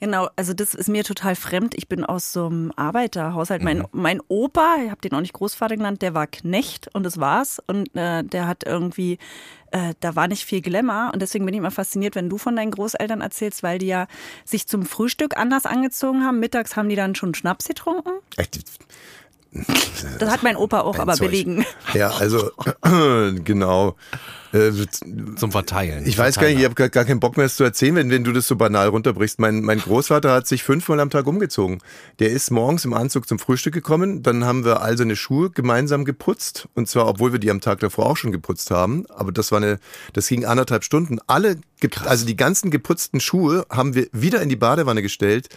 Genau, 0.00 0.28
also 0.36 0.54
das 0.54 0.74
ist 0.74 0.88
mir 0.88 1.04
total 1.04 1.34
fremd. 1.34 1.74
Ich 1.76 1.88
bin 1.88 2.04
aus 2.04 2.32
so 2.32 2.46
einem 2.46 2.72
Arbeiterhaushalt. 2.76 3.62
Mein, 3.62 3.84
mein 3.92 4.20
Opa, 4.28 4.76
ich 4.84 4.90
habe 4.90 5.00
den 5.00 5.12
auch 5.14 5.20
nicht 5.20 5.32
Großvater 5.32 5.76
genannt, 5.76 6.02
der 6.02 6.14
war 6.14 6.26
Knecht 6.26 6.88
und 6.94 7.02
das 7.04 7.18
war's. 7.20 7.60
Und 7.66 7.94
äh, 7.96 8.22
der 8.24 8.46
hat 8.46 8.64
irgendwie, 8.64 9.18
äh, 9.72 9.94
da 10.00 10.14
war 10.16 10.28
nicht 10.28 10.44
viel 10.44 10.60
Glamour. 10.62 11.10
Und 11.12 11.20
deswegen 11.20 11.44
bin 11.44 11.52
ich 11.54 11.58
immer 11.58 11.70
fasziniert, 11.70 12.14
wenn 12.14 12.28
du 12.30 12.38
von 12.38 12.54
deinen 12.56 12.70
Großeltern 12.70 13.20
erzählst, 13.20 13.62
weil 13.62 13.78
die 13.78 13.86
ja 13.88 14.06
sich 14.44 14.66
zum 14.66 14.86
Frühstück 14.86 15.36
anders 15.36 15.66
angezogen 15.66 16.24
haben. 16.24 16.38
Mittags 16.40 16.76
haben 16.76 16.88
die 16.88 16.96
dann 16.96 17.14
schon 17.14 17.34
Schnaps 17.34 17.66
getrunken. 17.68 18.10
Echt, 18.36 18.60
Das 20.18 20.30
hat 20.30 20.42
mein 20.42 20.56
Opa 20.56 20.80
auch, 20.80 20.98
aber 20.98 21.14
Zeug. 21.14 21.30
belegen. 21.30 21.64
Ja, 21.94 22.10
also 22.10 22.50
genau. 23.44 23.96
Äh, 24.52 24.72
Zum 25.36 25.52
Verteilen. 25.52 26.06
Ich 26.06 26.16
weiß 26.16 26.36
gar 26.36 26.48
nicht, 26.48 26.58
ich 26.58 26.64
habe 26.64 26.74
gar, 26.74 26.88
gar 26.88 27.04
keinen 27.04 27.20
Bock 27.20 27.36
mehr, 27.36 27.46
es 27.46 27.56
zu 27.56 27.64
erzählen, 27.64 27.96
wenn, 27.96 28.10
wenn 28.10 28.24
du 28.24 28.32
das 28.32 28.46
so 28.46 28.56
banal 28.56 28.88
runterbrichst. 28.88 29.38
Mein, 29.38 29.60
mein 29.62 29.78
Großvater 29.78 30.32
hat 30.32 30.46
sich 30.46 30.62
fünfmal 30.62 31.00
am 31.00 31.10
Tag 31.10 31.26
umgezogen. 31.26 31.80
Der 32.18 32.30
ist 32.30 32.50
morgens 32.50 32.84
im 32.84 32.94
Anzug 32.94 33.28
zum 33.28 33.38
Frühstück 33.38 33.74
gekommen, 33.74 34.22
dann 34.22 34.44
haben 34.44 34.64
wir 34.64 34.80
all 34.80 34.96
seine 34.96 35.16
Schuhe 35.16 35.50
gemeinsam 35.50 36.04
geputzt. 36.06 36.68
Und 36.74 36.88
zwar, 36.88 37.08
obwohl 37.08 37.32
wir 37.32 37.38
die 37.38 37.50
am 37.50 37.60
Tag 37.60 37.80
davor 37.80 38.06
auch 38.06 38.16
schon 38.16 38.32
geputzt 38.32 38.70
haben. 38.70 39.04
Aber 39.10 39.32
das 39.32 39.52
war 39.52 39.58
eine, 39.58 39.78
das 40.14 40.28
ging 40.28 40.46
anderthalb 40.46 40.84
Stunden. 40.84 41.18
Alle, 41.26 41.56
also 42.04 42.24
die 42.24 42.36
ganzen 42.36 42.70
geputzten 42.70 43.20
Schuhe 43.20 43.66
haben 43.70 43.94
wir 43.94 44.08
wieder 44.12 44.40
in 44.40 44.48
die 44.48 44.56
Badewanne 44.56 45.02
gestellt. 45.02 45.48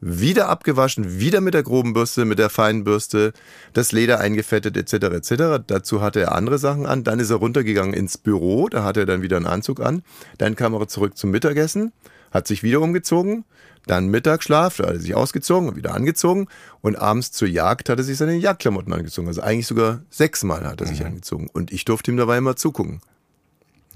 Wieder 0.00 0.48
abgewaschen, 0.48 1.18
wieder 1.18 1.40
mit 1.40 1.54
der 1.54 1.62
groben 1.62 1.94
Bürste, 1.94 2.26
mit 2.26 2.38
der 2.38 2.50
feinen 2.50 2.84
Bürste, 2.84 3.32
das 3.72 3.92
Leder 3.92 4.20
eingefettet 4.20 4.76
etc. 4.76 4.92
etc. 4.92 5.64
Dazu 5.66 6.02
hatte 6.02 6.20
er 6.20 6.32
andere 6.34 6.58
Sachen 6.58 6.84
an. 6.84 7.02
Dann 7.02 7.18
ist 7.18 7.30
er 7.30 7.36
runtergegangen 7.36 7.94
ins 7.94 8.18
Büro, 8.18 8.68
da 8.68 8.84
hatte 8.84 9.00
er 9.00 9.06
dann 9.06 9.22
wieder 9.22 9.38
einen 9.38 9.46
Anzug 9.46 9.80
an. 9.80 10.02
Dann 10.36 10.54
kam 10.54 10.74
er 10.74 10.86
zurück 10.86 11.16
zum 11.16 11.30
Mittagessen, 11.30 11.92
hat 12.30 12.46
sich 12.46 12.62
wieder 12.62 12.82
umgezogen, 12.82 13.46
dann 13.86 14.08
Mittagsschlaf, 14.08 14.76
da 14.76 14.88
hat 14.88 14.94
er 14.94 15.00
sich 15.00 15.14
ausgezogen 15.14 15.70
und 15.70 15.76
wieder 15.76 15.94
angezogen 15.94 16.48
und 16.82 16.96
abends 16.96 17.32
zur 17.32 17.48
Jagd 17.48 17.88
hat 17.88 17.98
er 17.98 18.04
sich 18.04 18.18
seine 18.18 18.34
Jagdklamotten 18.34 18.92
angezogen. 18.92 19.28
Also 19.28 19.40
eigentlich 19.40 19.66
sogar 19.66 20.02
sechsmal 20.10 20.64
hat 20.64 20.80
er 20.82 20.88
sich 20.88 21.06
angezogen 21.06 21.48
und 21.52 21.72
ich 21.72 21.86
durfte 21.86 22.10
ihm 22.10 22.16
dabei 22.18 22.36
immer 22.36 22.56
zugucken. 22.56 23.00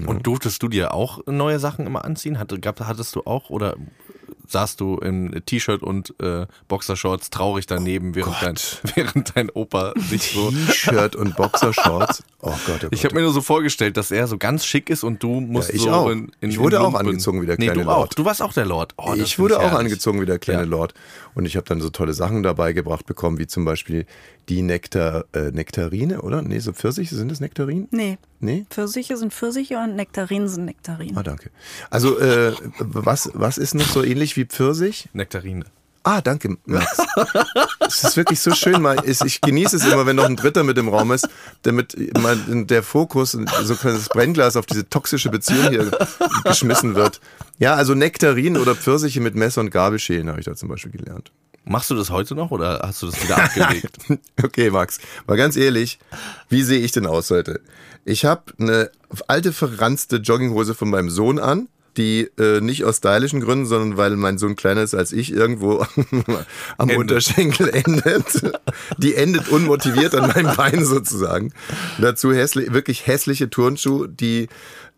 Und 0.07 0.26
durftest 0.26 0.62
du 0.62 0.69
dir 0.69 0.95
auch 0.95 1.26
neue 1.26 1.59
Sachen 1.59 1.87
immer 1.87 2.07
anziehen? 2.07 2.38
Hattest 2.38 3.16
du 3.16 3.21
auch 3.25 3.50
oder 3.50 3.76
saßt 4.50 4.80
du 4.80 4.97
im 4.99 5.33
T-Shirt 5.47 5.83
und 5.83 6.14
äh, 6.21 6.47
Boxershorts 6.69 7.30
traurig 7.30 7.66
daneben, 7.66 8.14
während, 8.14 8.37
dein, 8.42 8.54
während 8.95 9.37
dein 9.37 9.50
Opa 9.50 9.95
sich 9.97 10.33
so. 10.33 10.50
T-Shirt 10.50 11.16
und 11.16 11.37
Boxershorts. 11.37 12.23
Oh 12.42 12.52
Gott, 12.66 12.76
oh 12.78 12.80
Gott. 12.85 12.88
Ich 12.95 13.04
habe 13.04 13.14
mir 13.16 13.21
nur 13.21 13.35
so 13.35 13.42
vorgestellt, 13.42 13.99
dass 13.99 14.11
er 14.11 14.26
so 14.26 14.38
ganz 14.38 14.64
schick 14.64 14.88
ist 14.88 15.04
und 15.04 15.23
du 15.23 15.40
musst 15.40 15.69
Ja, 15.69 15.75
ich 15.75 15.83
so 15.83 15.90
auch. 15.90 16.09
in, 16.09 16.33
in 16.40 16.49
Ich 16.49 16.59
wurde 16.59 16.76
in 16.76 16.83
auch 16.83 16.95
angezogen 16.95 17.42
wie 17.42 17.47
der 17.47 17.57
nee, 17.59 17.66
kleine 17.66 17.83
du 17.85 17.90
auch. 17.90 17.97
Lord. 17.99 18.19
Du 18.19 18.25
warst 18.25 18.40
auch 18.40 18.54
der 18.54 18.64
Lord. 18.64 18.95
Oh, 18.97 19.12
ich 19.14 19.38
wurde 19.38 19.59
auch 19.59 19.64
herrlich. 19.64 19.78
angezogen 19.78 20.23
wie 20.23 20.25
der 20.25 20.38
kleine 20.38 20.62
Ja. 20.62 20.66
Lord. 20.66 20.95
Und 21.35 21.45
ich 21.45 21.57
habe 21.57 21.66
dann 21.69 21.83
so 21.83 21.90
tolle 21.90 22.14
Sachen 22.14 22.42
dabei 22.42 22.73
gebracht 22.73 23.04
bekommen, 23.04 23.38
wie 23.38 23.47
zum 23.47 23.66
Beispiel 23.66 24.07
die 24.49 24.62
Nektar, 24.62 25.26
äh, 25.35 25.50
Nektarine, 25.50 26.23
oder? 26.23 26.40
Nee, 26.40 26.61
so 26.61 26.73
Pfirsiche, 26.73 27.14
sind 27.14 27.30
das 27.30 27.40
Nektarinen? 27.40 27.88
Nee. 27.90 28.16
Nee? 28.40 28.64
Pfirsiche 28.71 29.19
sind 29.19 29.35
Pfirsiche 29.35 29.76
und 29.76 29.95
Nektarinen 29.97 30.49
sind 30.49 30.64
Nektarinen. 30.64 31.19
Ah, 31.19 31.23
danke. 31.23 31.50
Also, 31.90 32.19
äh, 32.19 32.54
was, 32.78 33.30
was 33.35 33.59
ist 33.59 33.75
noch 33.75 33.85
so 33.85 34.02
ähnlich 34.02 34.38
wie 34.38 34.39
Pfirsich? 34.44 35.09
Nektarine. 35.12 35.64
Ah, 36.02 36.23
danke, 36.23 36.56
Max. 36.64 36.97
es 37.87 38.04
ist 38.04 38.16
wirklich 38.16 38.40
so 38.40 38.54
schön. 38.54 38.80
Mal, 38.80 38.97
ich 39.04 39.40
genieße 39.42 39.76
es 39.76 39.85
immer, 39.85 40.06
wenn 40.06 40.16
noch 40.16 40.25
ein 40.25 40.37
Dritter 40.37 40.64
mit 40.64 40.78
im 40.78 40.88
Raum 40.88 41.12
ist, 41.12 41.28
damit 41.62 41.94
der 41.97 42.82
Fokus, 42.82 43.32
so 43.32 43.75
das 43.75 44.09
Brennglas 44.09 44.56
auf 44.56 44.64
diese 44.64 44.88
toxische 44.88 45.28
Beziehung 45.28 45.68
hier 45.68 45.90
geschmissen 46.44 46.94
wird. 46.94 47.20
Ja, 47.59 47.75
also 47.75 47.94
Nektarinen 47.94 48.61
oder 48.61 48.75
Pfirsiche 48.75 49.20
mit 49.20 49.35
Messer 49.35 49.61
und 49.61 49.70
Gabel 49.70 49.99
schälen 49.99 50.30
habe 50.30 50.40
ich 50.40 50.47
da 50.47 50.54
zum 50.54 50.70
Beispiel 50.70 50.92
gelernt. 50.92 51.32
Machst 51.64 51.90
du 51.90 51.94
das 51.94 52.09
heute 52.09 52.35
noch 52.35 52.50
oder 52.50 52.80
hast 52.82 53.02
du 53.02 53.06
das 53.06 53.23
wieder 53.23 53.37
abgelegt? 53.37 53.99
okay, 54.42 54.70
Max, 54.70 54.99
mal 55.26 55.37
ganz 55.37 55.56
ehrlich, 55.56 55.99
wie 56.49 56.62
sehe 56.62 56.80
ich 56.80 56.92
denn 56.92 57.06
aus 57.06 57.30
heute? 57.30 57.61
Ich 58.06 58.25
habe 58.25 58.44
eine 58.59 58.90
alte 59.28 59.52
verranzte 59.52 60.16
Jogginghose 60.16 60.75
von 60.75 60.88
meinem 60.88 61.11
Sohn 61.11 61.38
an 61.38 61.68
die 61.97 62.30
äh, 62.38 62.61
nicht 62.61 62.85
aus 62.85 62.99
stylischen 62.99 63.40
Gründen, 63.40 63.66
sondern 63.66 63.97
weil 63.97 64.16
mein 64.16 64.38
Sohn 64.38 64.56
kleiner 64.56 64.82
ist 64.82 64.94
als 64.94 65.12
ich, 65.12 65.32
irgendwo 65.32 65.80
am 66.78 66.88
endet. 66.88 66.99
Unterschenkel 66.99 67.68
endet. 67.68 68.42
Die 68.99 69.14
endet 69.14 69.49
unmotiviert 69.49 70.14
an 70.14 70.28
meinem 70.28 70.56
Bein 70.56 70.85
sozusagen. 70.85 71.52
Dazu 71.99 72.32
hässlich, 72.32 72.73
wirklich 72.73 73.06
hässliche 73.06 73.50
Turnschuhe, 73.50 74.09
die 74.09 74.49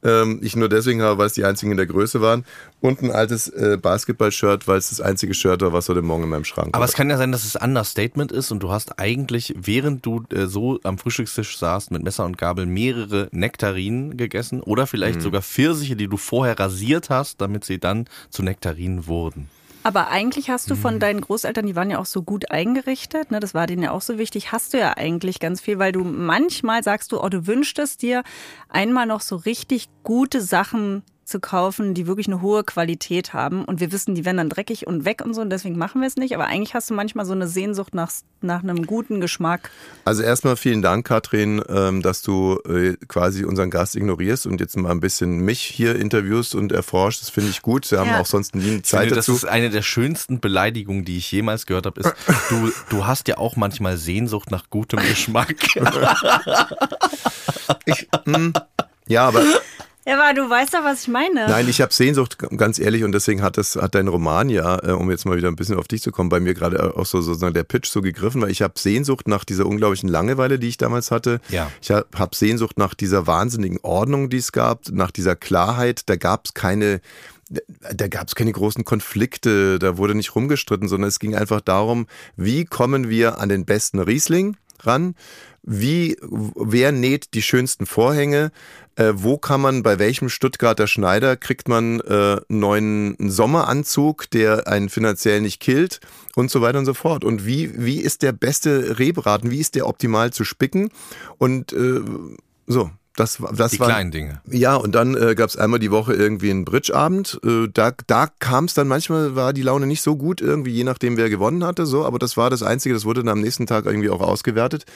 ähm, 0.02 0.40
ich 0.42 0.56
nur 0.56 0.68
deswegen 0.68 1.02
habe, 1.02 1.18
weil 1.18 1.26
es 1.26 1.32
die 1.34 1.44
einzigen 1.44 1.72
in 1.72 1.76
der 1.76 1.86
Größe 1.86 2.20
waren. 2.20 2.44
Und 2.80 3.02
ein 3.02 3.10
altes 3.10 3.48
äh, 3.48 3.78
Basketball-Shirt, 3.80 4.66
weil 4.66 4.78
es 4.78 4.90
das 4.90 5.00
einzige 5.00 5.34
Shirt 5.34 5.62
war, 5.62 5.72
was 5.72 5.88
heute 5.88 6.02
Morgen 6.02 6.24
in 6.24 6.28
meinem 6.28 6.44
Schrank 6.44 6.68
war. 6.68 6.74
Aber 6.74 6.84
es 6.84 6.94
kann 6.94 7.10
ja 7.10 7.16
sein, 7.16 7.32
dass 7.32 7.44
es 7.44 7.56
ein 7.56 7.70
Understatement 7.70 8.32
ist 8.32 8.50
und 8.50 8.62
du 8.62 8.70
hast 8.70 8.98
eigentlich, 8.98 9.54
während 9.56 10.04
du 10.04 10.24
äh, 10.34 10.46
so 10.46 10.80
am 10.82 10.98
Frühstückstisch 10.98 11.58
saßt 11.58 11.90
mit 11.90 12.02
Messer 12.02 12.24
und 12.24 12.38
Gabel, 12.38 12.66
mehrere 12.66 13.28
Nektarinen 13.32 14.16
gegessen 14.16 14.60
oder 14.60 14.86
vielleicht 14.86 15.20
mhm. 15.20 15.22
sogar 15.22 15.42
Pfirsiche, 15.42 15.96
die 15.96 16.08
du 16.08 16.16
vorher 16.16 16.58
rasiert 16.58 17.10
hast, 17.10 17.40
damit 17.40 17.64
sie 17.64 17.78
dann 17.78 18.06
zu 18.30 18.42
Nektarinen 18.42 19.06
wurden. 19.06 19.48
Aber 19.82 20.08
eigentlich 20.08 20.50
hast 20.50 20.70
du 20.70 20.76
von 20.76 20.94
mhm. 20.94 20.98
deinen 21.00 21.20
Großeltern, 21.20 21.66
die 21.66 21.76
waren 21.76 21.90
ja 21.90 21.98
auch 21.98 22.06
so 22.06 22.22
gut 22.22 22.50
eingerichtet, 22.50 23.30
ne, 23.30 23.40
das 23.40 23.54
war 23.54 23.66
denen 23.66 23.82
ja 23.82 23.90
auch 23.90 24.02
so 24.02 24.18
wichtig, 24.18 24.52
hast 24.52 24.74
du 24.74 24.78
ja 24.78 24.96
eigentlich 24.96 25.40
ganz 25.40 25.60
viel, 25.60 25.78
weil 25.78 25.92
du 25.92 26.04
manchmal 26.04 26.82
sagst 26.82 27.12
du, 27.12 27.20
oh, 27.20 27.28
du 27.28 27.46
wünschtest 27.46 28.02
dir 28.02 28.22
einmal 28.68 29.06
noch 29.06 29.20
so 29.20 29.36
richtig 29.36 29.88
gute 30.04 30.40
Sachen 30.40 31.02
zu 31.24 31.40
kaufen, 31.40 31.94
die 31.94 32.06
wirklich 32.06 32.26
eine 32.26 32.42
hohe 32.42 32.64
Qualität 32.64 33.32
haben. 33.32 33.64
Und 33.64 33.80
wir 33.80 33.92
wissen, 33.92 34.14
die 34.14 34.24
werden 34.24 34.38
dann 34.38 34.48
dreckig 34.48 34.86
und 34.86 35.04
weg 35.04 35.22
und 35.24 35.34
so, 35.34 35.40
und 35.40 35.50
deswegen 35.50 35.78
machen 35.78 36.00
wir 36.00 36.08
es 36.08 36.16
nicht. 36.16 36.34
Aber 36.34 36.46
eigentlich 36.46 36.74
hast 36.74 36.90
du 36.90 36.94
manchmal 36.94 37.24
so 37.24 37.32
eine 37.32 37.46
Sehnsucht 37.46 37.94
nach, 37.94 38.10
nach 38.40 38.62
einem 38.62 38.86
guten 38.86 39.20
Geschmack. 39.20 39.70
Also 40.04 40.22
erstmal 40.22 40.56
vielen 40.56 40.82
Dank, 40.82 41.06
Katrin, 41.06 41.62
ähm, 41.68 42.02
dass 42.02 42.22
du 42.22 42.58
äh, 42.68 42.96
quasi 43.06 43.44
unseren 43.44 43.70
Gast 43.70 43.94
ignorierst 43.96 44.46
und 44.46 44.60
jetzt 44.60 44.76
mal 44.76 44.90
ein 44.90 45.00
bisschen 45.00 45.38
mich 45.38 45.60
hier 45.60 45.96
interviewst 45.96 46.54
und 46.54 46.72
erforscht. 46.72 47.22
Das 47.22 47.30
finde 47.30 47.50
ich 47.50 47.62
gut. 47.62 47.90
Wir 47.90 48.00
haben 48.00 48.10
ja. 48.10 48.20
auch 48.20 48.26
sonst 48.26 48.54
nie 48.54 48.82
Zeit 48.82 49.02
finde, 49.02 49.16
dazu. 49.16 49.32
Das 49.32 49.44
ist 49.44 49.48
eine 49.48 49.70
der 49.70 49.82
schönsten 49.82 50.40
Beleidigungen, 50.40 51.04
die 51.04 51.18
ich 51.18 51.30
jemals 51.30 51.66
gehört 51.66 51.86
habe, 51.86 52.00
ist, 52.00 52.12
du, 52.48 52.72
du 52.90 53.06
hast 53.06 53.28
ja 53.28 53.38
auch 53.38 53.56
manchmal 53.56 53.96
Sehnsucht 53.96 54.50
nach 54.50 54.70
gutem 54.70 55.00
Geschmack. 55.00 55.54
ich, 57.86 58.08
mh, 58.24 58.36
hm, 58.36 58.52
ja, 59.06 59.28
aber 59.28 59.42
ja, 60.06 60.20
aber 60.20 60.34
du 60.34 60.48
weißt 60.48 60.74
doch, 60.74 60.82
was 60.82 61.02
ich 61.02 61.08
meine. 61.08 61.46
Nein, 61.46 61.68
ich 61.68 61.80
habe 61.80 61.92
Sehnsucht, 61.92 62.38
ganz 62.56 62.78
ehrlich, 62.80 63.04
und 63.04 63.12
deswegen 63.12 63.40
hat 63.40 63.56
das, 63.56 63.76
hat 63.76 63.94
dein 63.94 64.08
Roman 64.08 64.48
ja, 64.48 64.82
äh, 64.84 64.92
um 64.92 65.10
jetzt 65.10 65.26
mal 65.26 65.36
wieder 65.36 65.48
ein 65.48 65.56
bisschen 65.56 65.76
auf 65.76 65.86
dich 65.86 66.02
zu 66.02 66.10
kommen, 66.10 66.28
bei 66.28 66.40
mir 66.40 66.54
gerade 66.54 66.96
auch 66.96 67.06
so 67.06 67.20
sozusagen 67.20 67.54
der 67.54 67.62
Pitch 67.62 67.88
so 67.88 68.02
gegriffen, 68.02 68.42
weil 68.42 68.50
ich 68.50 68.62
habe 68.62 68.74
Sehnsucht 68.76 69.28
nach 69.28 69.44
dieser 69.44 69.66
unglaublichen 69.66 70.08
Langeweile, 70.08 70.58
die 70.58 70.68
ich 70.68 70.76
damals 70.76 71.12
hatte. 71.12 71.40
Ja. 71.50 71.70
Ich 71.80 71.90
habe 71.90 72.06
hab 72.14 72.34
Sehnsucht 72.34 72.78
nach 72.78 72.94
dieser 72.94 73.26
wahnsinnigen 73.28 73.78
Ordnung, 73.82 74.28
die 74.28 74.38
es 74.38 74.50
gab, 74.50 74.88
nach 74.90 75.12
dieser 75.12 75.36
Klarheit. 75.36 76.02
Da 76.06 76.16
gab 76.16 76.46
es 76.46 76.54
keine, 76.54 77.00
da 77.94 78.08
gab 78.08 78.26
es 78.26 78.34
keine 78.34 78.52
großen 78.52 78.84
Konflikte, 78.84 79.78
da 79.78 79.98
wurde 79.98 80.16
nicht 80.16 80.34
rumgestritten, 80.34 80.88
sondern 80.88 81.08
es 81.08 81.20
ging 81.20 81.36
einfach 81.36 81.60
darum, 81.60 82.06
wie 82.36 82.64
kommen 82.64 83.08
wir 83.08 83.38
an 83.38 83.48
den 83.48 83.64
besten 83.64 84.00
Riesling 84.00 84.56
ran? 84.80 85.14
Wie, 85.62 86.16
wer 86.20 86.90
näht 86.90 87.34
die 87.34 87.42
schönsten 87.42 87.86
Vorhänge? 87.86 88.50
Äh, 88.96 89.12
wo 89.14 89.38
kann 89.38 89.60
man, 89.60 89.82
bei 89.82 89.98
welchem 89.98 90.28
Stuttgarter 90.28 90.86
Schneider 90.86 91.36
kriegt 91.36 91.66
man 91.68 92.00
äh, 92.00 92.40
einen 92.48 92.60
neuen 92.60 93.16
Sommeranzug, 93.30 94.30
der 94.30 94.68
einen 94.68 94.90
finanziell 94.90 95.40
nicht 95.40 95.60
killt 95.60 96.00
und 96.36 96.50
so 96.50 96.60
weiter 96.60 96.78
und 96.78 96.84
so 96.84 96.94
fort. 96.94 97.24
Und 97.24 97.46
wie, 97.46 97.72
wie 97.82 98.00
ist 98.00 98.22
der 98.22 98.32
beste 98.32 98.98
Rehbraten? 98.98 99.50
Wie 99.50 99.60
ist 99.60 99.74
der 99.74 99.86
optimal 99.86 100.32
zu 100.32 100.44
spicken? 100.44 100.90
Und 101.38 101.72
äh, 101.72 102.00
so, 102.66 102.90
das, 103.16 103.38
das 103.54 103.72
die 103.72 103.80
war, 103.80 103.88
kleinen 103.88 104.10
Dinge. 104.10 104.40
Ja, 104.50 104.74
und 104.76 104.94
dann 104.94 105.14
äh, 105.14 105.34
gab 105.34 105.50
es 105.50 105.56
einmal 105.56 105.78
die 105.78 105.90
Woche 105.90 106.14
irgendwie 106.14 106.50
einen 106.50 106.64
Bridgeabend. 106.64 107.40
Äh, 107.44 107.68
da 107.72 107.92
da 108.06 108.26
kam 108.38 108.64
es 108.64 108.74
dann 108.74 108.88
manchmal, 108.88 109.36
war 109.36 109.52
die 109.52 109.62
Laune 109.62 109.86
nicht 109.86 110.00
so 110.00 110.16
gut, 110.16 110.40
irgendwie, 110.40 110.70
je 110.70 110.84
nachdem, 110.84 111.16
wer 111.16 111.28
gewonnen 111.28 111.64
hatte, 111.64 111.84
so, 111.84 112.06
aber 112.06 112.18
das 112.18 112.36
war 112.36 112.48
das 112.48 112.62
Einzige, 112.62 112.94
das 112.94 113.04
wurde 113.04 113.22
dann 113.22 113.28
am 113.28 113.40
nächsten 113.40 113.66
Tag 113.66 113.84
irgendwie 113.84 114.10
auch 114.10 114.20
ausgewertet. 114.20 114.86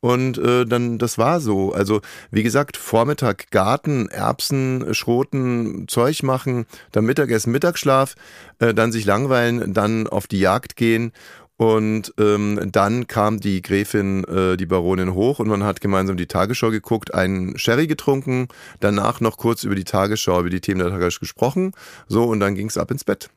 Und 0.00 0.36
äh, 0.38 0.66
dann, 0.66 0.98
das 0.98 1.16
war 1.16 1.40
so. 1.40 1.72
Also, 1.72 2.00
wie 2.30 2.42
gesagt, 2.42 2.76
Vormittag 2.76 3.50
Garten, 3.50 4.08
Erbsen, 4.08 4.94
Schroten, 4.94 5.86
Zeug 5.86 6.24
machen, 6.24 6.66
dann 6.90 7.04
Mittagessen, 7.04 7.52
Mittagsschlaf, 7.52 8.16
äh, 8.58 8.74
dann 8.74 8.92
sich 8.92 9.04
langweilen, 9.04 9.72
dann 9.72 10.08
auf 10.08 10.26
die 10.26 10.40
Jagd 10.40 10.76
gehen 10.76 11.12
und 11.56 12.12
ähm, 12.18 12.70
dann 12.72 13.06
kam 13.06 13.38
die 13.38 13.62
Gräfin, 13.62 14.24
äh, 14.24 14.56
die 14.56 14.66
Baronin 14.66 15.14
hoch 15.14 15.38
und 15.38 15.48
man 15.48 15.62
hat 15.62 15.80
gemeinsam 15.80 16.16
die 16.16 16.26
Tagesschau 16.26 16.70
geguckt, 16.70 17.14
einen 17.14 17.58
Sherry 17.58 17.86
getrunken, 17.86 18.48
danach 18.80 19.20
noch 19.20 19.36
kurz 19.36 19.64
über 19.64 19.74
die 19.74 19.84
Tagesschau, 19.84 20.40
über 20.40 20.50
die 20.50 20.60
Themen 20.60 20.80
der 20.80 20.90
Tagesschau 20.90 21.20
gesprochen. 21.20 21.72
So, 22.08 22.24
und 22.24 22.40
dann 22.40 22.54
ging 22.54 22.68
es 22.68 22.76
ab 22.76 22.90
ins 22.90 23.04
Bett. 23.04 23.30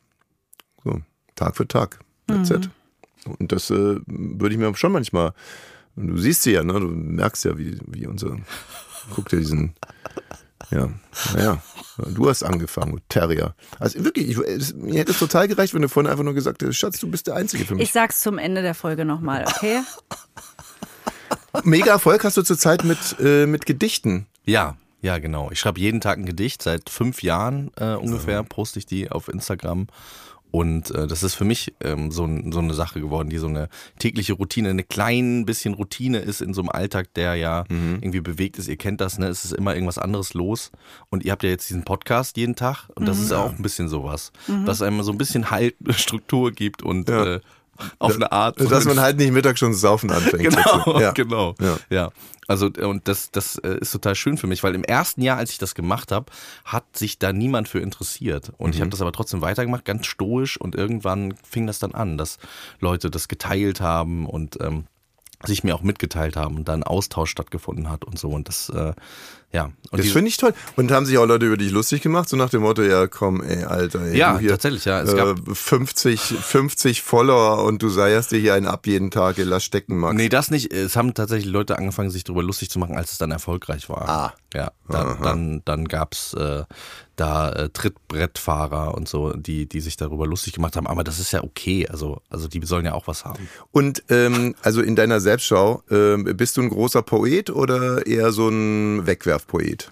So, 0.84 1.02
Tag 1.36 1.58
für 1.58 1.68
Tag. 1.68 2.00
That's 2.28 2.50
mhm. 2.50 2.56
it. 2.56 2.70
Und 3.40 3.52
das 3.52 3.70
äh, 3.70 4.00
würde 4.06 4.54
ich 4.54 4.60
mir 4.60 4.74
schon 4.76 4.92
manchmal. 4.92 5.34
Du 5.96 6.18
siehst 6.18 6.44
sie 6.44 6.52
ja, 6.52 6.64
ne? 6.64 6.74
Du 6.74 6.88
merkst 6.88 7.46
ja, 7.46 7.58
wie, 7.58 7.78
wie 7.88 8.06
unser. 8.08 8.38
Guck 9.14 9.30
dir 9.30 9.38
diesen 9.38 9.76
ja, 10.72 10.90
naja. 11.34 11.62
Du 11.98 12.28
hast 12.28 12.44
angefangen, 12.44 13.00
Terrier. 13.08 13.56
Also 13.80 14.04
wirklich, 14.04 14.30
ich, 14.30 14.38
es, 14.38 14.74
mir 14.74 15.00
hätte 15.00 15.12
es 15.12 15.20
total 15.20 15.48
gereicht, 15.48 15.74
wenn 15.74 15.82
du 15.82 15.88
vorhin 15.88 16.12
einfach 16.12 16.26
nur 16.26 16.34
gesagt 16.34 16.62
hättest, 16.62 16.80
Schatz, 16.80 17.00
du 17.00 17.10
bist 17.10 17.28
der 17.28 17.36
Einzige 17.36 17.64
für 17.66 17.76
mich. 17.76 17.84
Ich 17.84 17.92
sag's 17.94 18.20
zum 18.20 18.38
Ende 18.38 18.62
der 18.62 18.76
Folge 18.76 19.06
nochmal, 19.06 19.46
okay? 19.48 19.82
Mega 21.64 21.92
Erfolg 21.92 22.24
hast 22.26 22.36
du 22.36 22.42
zurzeit 22.42 22.84
mit, 22.84 22.98
äh, 23.20 23.46
mit 23.46 23.66
Gedichten. 23.66 24.26
Ja, 24.44 24.76
ja, 25.02 25.20
genau. 25.20 25.52
Ich 25.52 25.60
schreibe 25.60 25.80
jeden 25.80 26.02
Tag 26.02 26.18
ein 26.18 26.26
Gedicht. 26.26 26.62
Seit 26.62 26.90
fünf 26.90 27.22
Jahren 27.22 27.72
äh, 27.78 27.94
ungefähr 27.94 28.44
poste 28.44 28.80
ich 28.80 28.86
die 28.86 29.12
auf 29.12 29.28
Instagram. 29.28 29.88
Und 30.56 30.90
äh, 30.92 31.06
das 31.06 31.22
ist 31.22 31.36
für 31.36 31.44
mich 31.44 31.74
ähm, 31.84 32.12
so, 32.12 32.30
so 32.50 32.60
eine 32.60 32.74
Sache 32.74 33.02
geworden, 33.02 33.30
die 33.30 33.40
so 33.40 33.48
eine 33.48 33.68
tägliche 34.00 34.32
Routine, 34.32 34.70
eine 34.70 34.86
klein 34.86 35.46
bisschen 35.46 35.74
Routine 35.74 36.20
ist 36.20 36.40
in 36.40 36.54
so 36.54 36.62
einem 36.62 36.70
Alltag, 36.70 37.14
der 37.16 37.36
ja 37.36 37.66
mhm. 37.68 37.98
irgendwie 38.00 38.22
bewegt 38.22 38.58
ist. 38.58 38.70
Ihr 38.70 38.78
kennt 38.78 39.02
das, 39.02 39.18
ne? 39.18 39.28
Es 39.28 39.44
ist 39.44 39.52
immer 39.52 39.74
irgendwas 39.74 39.98
anderes 39.98 40.34
los. 40.34 40.72
Und 41.10 41.26
ihr 41.26 41.34
habt 41.34 41.44
ja 41.44 41.50
jetzt 41.50 41.68
diesen 41.68 41.84
Podcast 41.84 42.38
jeden 42.38 42.56
Tag 42.56 42.88
und 42.96 43.06
das 43.06 43.18
mhm. 43.18 43.24
ist 43.26 43.32
auch 43.34 43.52
ein 43.52 43.62
bisschen 43.62 43.90
sowas, 43.90 44.32
mhm. 44.48 44.66
was 44.66 44.82
einem 44.82 45.04
so 45.04 45.12
ein 45.12 45.18
bisschen 45.18 45.52
Halt, 45.52 45.76
Struktur 45.90 46.54
gibt 46.54 46.84
und 46.84 47.10
ja. 47.10 47.36
äh, 47.36 47.40
auf 48.00 48.16
eine 48.16 48.32
Art. 48.32 48.60
Dass 48.60 48.86
man 48.86 49.00
halt 49.00 49.18
nicht 49.18 49.32
mittags 49.32 49.60
schon 49.60 49.74
saufen 49.74 50.12
anfängt. 50.12 50.44
genau, 50.44 51.00
ja. 51.00 51.12
genau. 51.12 51.56
Ja. 51.60 51.78
ja. 51.90 52.12
Also 52.48 52.68
und 52.68 53.08
das, 53.08 53.32
das 53.32 53.58
äh, 53.58 53.78
ist 53.80 53.92
total 53.92 54.16
schön 54.16 54.38
für 54.38 54.48
mich, 54.48 54.64
weil 54.64 54.76
im 54.76 54.84
ersten 54.84 55.22
Jahr, 55.22 55.38
als 55.38 55.52
ich 55.52 55.58
das 55.58 55.74
gemacht 55.74 56.12
habe, 56.12 56.32
hat 56.64 56.84
sich 56.96 57.18
da 57.18 57.34
niemand 57.34 57.68
für 57.68 57.80
interessiert. 57.80 58.52
Und 58.58 58.70
mhm. 58.70 58.74
ich 58.76 58.82
habe 58.82 58.92
das 58.92 59.02
aber 59.02 59.12
trotzdem 59.12 59.42
weitergemacht, 59.42 59.86
ganz 59.86 60.06
stoisch. 60.06 60.58
Und 60.58 60.76
irgendwann 60.76 61.34
fing 61.44 61.68
das 61.68 61.80
dann 61.80 61.94
an, 61.94 62.18
dass 62.18 62.38
Leute 62.80 63.10
das 63.10 63.28
geteilt 63.28 63.82
haben 63.82 64.28
und 64.28 64.62
ähm, 64.62 64.86
sich 65.44 65.64
mir 65.64 65.76
auch 65.76 65.82
mitgeteilt 65.82 66.36
haben 66.36 66.56
und 66.56 66.68
da 66.68 66.74
ein 66.74 66.84
Austausch 66.84 67.32
stattgefunden 67.32 67.90
hat 67.90 68.06
und 68.06 68.18
so. 68.20 68.30
Und 68.30 68.48
das, 68.48 68.70
äh, 68.70 68.94
ja. 69.56 69.72
Und 69.92 70.04
das 70.04 70.12
finde 70.12 70.28
ich 70.28 70.36
toll. 70.36 70.54
Und 70.76 70.92
haben 70.92 71.06
sich 71.06 71.18
auch 71.18 71.26
Leute 71.26 71.46
über 71.46 71.56
dich 71.56 71.72
lustig 71.72 72.02
gemacht, 72.02 72.28
so 72.28 72.36
nach 72.36 72.50
dem 72.50 72.62
Motto, 72.62 72.82
ja 72.82 73.08
komm, 73.08 73.42
ey, 73.42 73.64
Alter. 73.64 74.02
Ey, 74.02 74.18
ja, 74.18 74.38
hier, 74.38 74.50
tatsächlich, 74.50 74.84
ja. 74.84 75.02
Es 75.02 75.14
äh, 75.14 75.16
gab 75.16 75.40
50, 75.52 76.20
50 76.20 77.02
Follower 77.02 77.64
und 77.64 77.82
du 77.82 77.88
seierst 77.88 78.32
dir 78.32 78.40
hier 78.40 78.54
einen 78.54 78.68
ab 78.68 78.86
jeden 78.86 79.12
Tag, 79.12 79.38
lass 79.38 79.64
stecken, 79.64 79.98
Max. 79.98 80.16
Nee, 80.16 80.28
das 80.28 80.52
nicht. 80.52 80.74
Es 80.74 80.98
haben 80.98 81.14
tatsächlich 81.14 81.50
Leute 81.50 81.78
angefangen, 81.78 82.12
sich 82.12 82.26
darüber 82.26 82.44
lustig 82.44 82.70
zu 82.70 82.80
machen, 82.80 82.98
als 82.98 83.14
es 83.14 83.18
dann 83.18 83.32
erfolgreich 83.32 83.88
war. 83.88 84.10
Ah. 84.10 84.34
Ja, 84.56 84.72
dann, 84.88 85.22
dann, 85.22 85.62
dann 85.66 85.86
gab's 85.86 86.34
äh, 86.34 86.64
da 87.18 87.52
äh, 87.52 87.70
Trittbrettfahrer 87.70 88.94
und 88.96 89.08
so, 89.08 89.34
die, 89.34 89.68
die 89.68 89.82
sich 89.82 89.98
darüber 89.98 90.26
lustig 90.28 90.54
gemacht 90.54 90.78
haben. 90.78 90.88
Aber 90.88 91.04
das 91.04 91.20
ist 91.20 91.34
ja 91.34 91.44
okay. 91.44 91.88
Also, 91.90 92.22
also 92.30 92.48
die 92.48 92.66
sollen 92.66 92.86
ja 92.86 92.94
auch 92.94 93.08
was 93.08 93.26
haben. 93.26 93.50
Und 93.72 94.04
ähm, 94.10 94.56
also 94.62 94.82
in 94.82 94.96
deiner 94.96 95.20
Selbstschau, 95.20 95.84
äh, 95.90 96.16
bist 96.34 96.56
du 96.56 96.62
ein 96.62 96.70
großer 96.70 97.02
Poet 97.02 97.50
oder 97.50 98.08
eher 98.08 98.32
so 98.32 98.48
ein 98.48 99.06
Wegwerfpoet? 99.48 99.92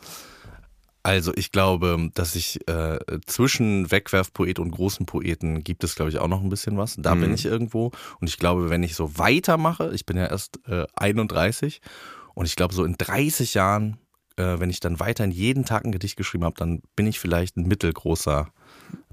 Also 1.06 1.34
ich 1.36 1.52
glaube, 1.52 2.10
dass 2.14 2.36
ich 2.36 2.66
äh, 2.70 2.98
zwischen 3.26 3.92
Wegwerfpoet 3.92 4.60
und 4.60 4.72
großen 4.72 5.06
Poeten 5.06 5.64
gibt 5.64 5.84
es, 5.84 5.96
glaube 5.96 6.10
ich, 6.10 6.18
auch 6.18 6.30
noch 6.30 6.42
ein 6.42 6.50
bisschen 6.50 6.78
was. 6.78 6.96
Da 6.98 7.14
mhm. 7.14 7.22
bin 7.22 7.34
ich 7.34 7.46
irgendwo. 7.46 7.92
Und 8.22 8.30
ich 8.30 8.38
glaube, 8.38 8.70
wenn 8.70 8.84
ich 8.84 8.96
so 8.96 9.18
weitermache, 9.18 9.92
ich 9.94 10.06
bin 10.06 10.16
ja 10.16 10.28
erst 10.28 10.60
äh, 10.68 10.86
31 10.96 11.82
und 12.36 12.46
ich 12.46 12.56
glaube, 12.56 12.74
so 12.74 12.86
in 12.86 12.96
30 12.98 13.54
Jahren 13.54 13.98
äh, 14.38 14.60
wenn 14.60 14.70
ich 14.70 14.80
dann 14.80 15.00
weiterhin 15.00 15.32
jeden 15.32 15.66
Tag 15.66 15.86
ein 15.86 15.92
Gedicht 15.92 16.18
geschrieben 16.18 16.46
habe, 16.46 16.56
dann 16.58 16.82
bin 16.96 17.06
ich 17.06 17.20
vielleicht 17.20 17.58
ein 17.58 17.68
mittelgroßer 17.68 18.48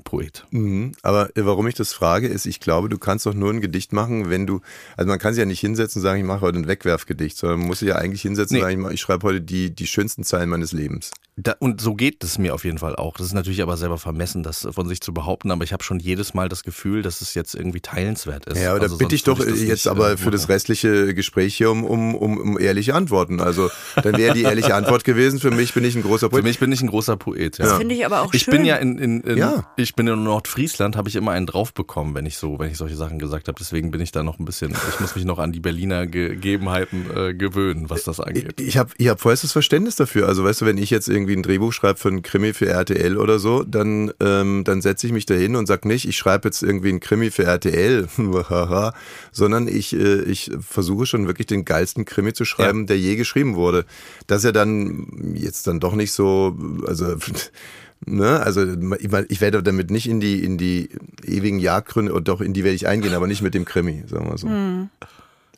Poet. 0.00 0.44
Mhm. 0.50 0.92
Aber 1.02 1.28
äh, 1.36 1.44
warum 1.44 1.66
ich 1.68 1.74
das 1.74 1.92
frage, 1.92 2.28
ist, 2.28 2.46
ich 2.46 2.60
glaube, 2.60 2.88
du 2.88 2.98
kannst 2.98 3.26
doch 3.26 3.34
nur 3.34 3.52
ein 3.52 3.60
Gedicht 3.60 3.92
machen, 3.92 4.30
wenn 4.30 4.46
du, 4.46 4.60
also 4.96 5.08
man 5.08 5.18
kann 5.18 5.34
sich 5.34 5.40
ja 5.40 5.46
nicht 5.46 5.60
hinsetzen 5.60 6.00
und 6.00 6.02
sagen, 6.02 6.20
ich 6.20 6.26
mache 6.26 6.40
heute 6.40 6.58
ein 6.58 6.66
Wegwerfgedicht, 6.68 7.36
sondern 7.36 7.60
man 7.60 7.68
muss 7.68 7.80
sich 7.80 7.88
ja 7.88 7.96
eigentlich 7.96 8.22
hinsetzen 8.22 8.56
Nee. 8.56 8.62
und 8.62 8.68
sagen, 8.70 8.86
ich, 8.88 8.94
ich 8.94 9.00
schreibe 9.00 9.26
heute 9.26 9.40
die, 9.40 9.74
die 9.74 9.86
schönsten 9.86 10.24
Zeilen 10.24 10.48
meines 10.48 10.72
Lebens. 10.72 11.10
Da, 11.36 11.54
und 11.58 11.80
so 11.80 11.94
geht 11.94 12.22
es 12.22 12.36
mir 12.38 12.52
auf 12.54 12.64
jeden 12.64 12.76
Fall 12.78 12.96
auch. 12.96 13.16
Das 13.16 13.26
ist 13.26 13.32
natürlich 13.32 13.62
aber 13.62 13.76
selber 13.78 13.96
vermessen, 13.96 14.42
das 14.42 14.68
von 14.72 14.88
sich 14.88 15.00
zu 15.00 15.14
behaupten, 15.14 15.50
aber 15.50 15.64
ich 15.64 15.72
habe 15.72 15.82
schon 15.82 15.98
jedes 15.98 16.34
Mal 16.34 16.50
das 16.50 16.64
Gefühl, 16.64 17.00
dass 17.02 17.22
es 17.22 17.32
jetzt 17.34 17.54
irgendwie 17.54 17.80
teilenswert 17.80 18.44
ist. 18.46 18.58
Ja, 18.60 18.70
aber 18.70 18.80
da 18.80 18.84
Also 18.84 18.98
bitte 18.98 19.14
ich 19.14 19.22
doch 19.22 19.38
würde 19.38 19.52
das 19.52 19.60
jetzt 19.60 19.70
nicht, 19.70 19.86
aber 19.86 20.12
äh, 20.12 20.16
für 20.18 20.30
das 20.30 20.48
restliche 20.50 21.14
Gespräch 21.14 21.54
hier 21.54 21.70
um, 21.70 21.84
um, 21.84 22.14
um, 22.14 22.36
um 22.38 22.58
ehrliche 22.58 22.94
Antworten. 22.94 23.40
Also 23.40 23.70
dann 24.02 24.18
wäre 24.18 24.34
die 24.34 24.42
ehrliche 24.42 24.74
Antwort 24.74 25.04
gewesen, 25.04 25.38
für 25.40 25.50
mich 25.50 25.72
bin 25.72 25.84
ich 25.84 25.94
ein 25.96 26.02
großer 26.02 26.26
Für 26.26 26.30
Poet. 26.30 26.44
mich 26.44 26.58
bin 26.58 26.72
ich 26.72 26.82
ein 26.82 26.88
großer 26.88 27.16
Poet. 27.16 27.56
Ja. 27.56 27.64
Das 27.66 27.78
finde 27.78 27.94
ich 27.94 28.04
aber 28.04 28.20
auch 28.20 28.34
Ich 28.34 28.42
schön. 28.42 28.52
bin 28.52 28.64
ja 28.66 28.76
in, 28.76 28.98
in, 28.98 29.20
in 29.22 29.38
Ja. 29.38 29.72
ich 29.76 29.89
bin 29.94 30.06
in 30.06 30.22
Nordfriesland, 30.22 30.96
habe 30.96 31.08
ich 31.08 31.16
immer 31.16 31.32
einen 31.32 31.46
drauf 31.46 31.72
bekommen, 31.72 32.14
wenn 32.14 32.26
ich 32.26 32.36
so, 32.36 32.58
wenn 32.58 32.70
ich 32.70 32.76
solche 32.76 32.96
Sachen 32.96 33.18
gesagt 33.18 33.48
habe. 33.48 33.56
Deswegen 33.58 33.90
bin 33.90 34.00
ich 34.00 34.12
da 34.12 34.22
noch 34.22 34.38
ein 34.38 34.44
bisschen, 34.44 34.74
ich 34.90 35.00
muss 35.00 35.14
mich 35.14 35.24
noch 35.24 35.38
an 35.38 35.52
die 35.52 35.60
Berliner 35.60 36.06
Gegebenheiten 36.06 37.06
äh, 37.14 37.34
gewöhnen, 37.34 37.90
was 37.90 38.04
das 38.04 38.20
angeht. 38.20 38.60
Ich 38.60 38.76
habe 38.76 38.90
ich 38.98 39.08
hab 39.08 39.20
vollstes 39.20 39.52
Verständnis 39.52 39.96
dafür. 39.96 40.28
Also 40.28 40.44
weißt 40.44 40.60
du, 40.60 40.66
wenn 40.66 40.78
ich 40.78 40.90
jetzt 40.90 41.08
irgendwie 41.08 41.34
ein 41.34 41.42
Drehbuch 41.42 41.72
schreibe 41.72 41.98
für 41.98 42.08
einen 42.08 42.22
Krimi 42.22 42.52
für 42.52 42.66
RTL 42.66 43.16
oder 43.16 43.38
so, 43.38 43.62
dann, 43.64 44.12
ähm, 44.20 44.64
dann 44.64 44.82
setze 44.82 45.06
ich 45.06 45.12
mich 45.12 45.26
da 45.26 45.34
hin 45.34 45.56
und 45.56 45.66
sag 45.66 45.84
nicht, 45.84 46.08
ich 46.08 46.16
schreibe 46.16 46.48
jetzt 46.48 46.62
irgendwie 46.62 46.90
einen 46.90 47.00
Krimi 47.00 47.30
für 47.30 47.44
RTL, 47.44 48.08
sondern 49.32 49.68
ich, 49.68 49.94
äh, 49.94 50.22
ich 50.22 50.50
versuche 50.60 51.06
schon 51.06 51.26
wirklich 51.26 51.46
den 51.46 51.64
geilsten 51.64 52.04
Krimi 52.04 52.32
zu 52.32 52.44
schreiben, 52.44 52.86
der 52.86 52.98
je 52.98 53.16
geschrieben 53.16 53.54
wurde. 53.54 53.84
Dass 54.26 54.44
er 54.44 54.52
dann 54.52 55.34
jetzt 55.34 55.66
dann 55.66 55.80
doch 55.80 55.94
nicht 55.94 56.12
so, 56.12 56.56
also 56.86 57.16
Ne, 58.06 58.40
also 58.40 58.64
ich 58.98 59.10
mein, 59.10 59.26
ich 59.28 59.40
werde 59.42 59.62
damit 59.62 59.90
nicht 59.90 60.08
in 60.08 60.20
die 60.20 60.42
in 60.42 60.56
die 60.56 60.88
ewigen 61.24 61.58
Jagdgründe, 61.58 62.12
und 62.14 62.28
doch 62.28 62.40
in 62.40 62.54
die 62.54 62.64
werde 62.64 62.74
ich 62.74 62.86
eingehen, 62.86 63.12
aber 63.14 63.26
nicht 63.26 63.42
mit 63.42 63.52
dem 63.54 63.64
Krimi, 63.66 64.04
sagen 64.06 64.26
wir 64.30 64.38
so. 64.38 64.48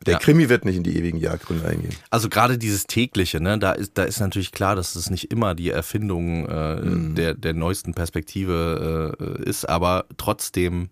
Der 0.05 0.15
Ja. 0.15 0.19
Krimi 0.19 0.49
wird 0.49 0.65
nicht 0.65 0.75
in 0.77 0.83
die 0.83 0.97
ewigen 0.99 1.19
Jagdgründe 1.19 1.65
eingehen. 1.69 1.95
Also 2.11 2.29
gerade 2.29 2.59
dieses 2.59 2.89
tägliche, 2.89 3.41
ne, 3.41 3.57
da 3.61 3.71
ist, 3.71 3.93
da 3.97 4.03
ist 4.03 4.19
natürlich 4.19 4.51
klar, 4.51 4.75
dass 4.75 4.97
es 4.97 5.09
nicht 5.09 5.31
immer 5.31 5.55
die 5.55 5.71
Erfindung 5.71 6.47
äh, 6.49 6.81
Mhm. 6.81 7.15
der, 7.15 7.35
der 7.35 7.55
neuesten 7.55 7.95
Perspektive 7.95 9.17
äh, 9.21 9.49
ist, 9.49 9.69
aber 9.69 10.07
trotzdem 10.17 10.89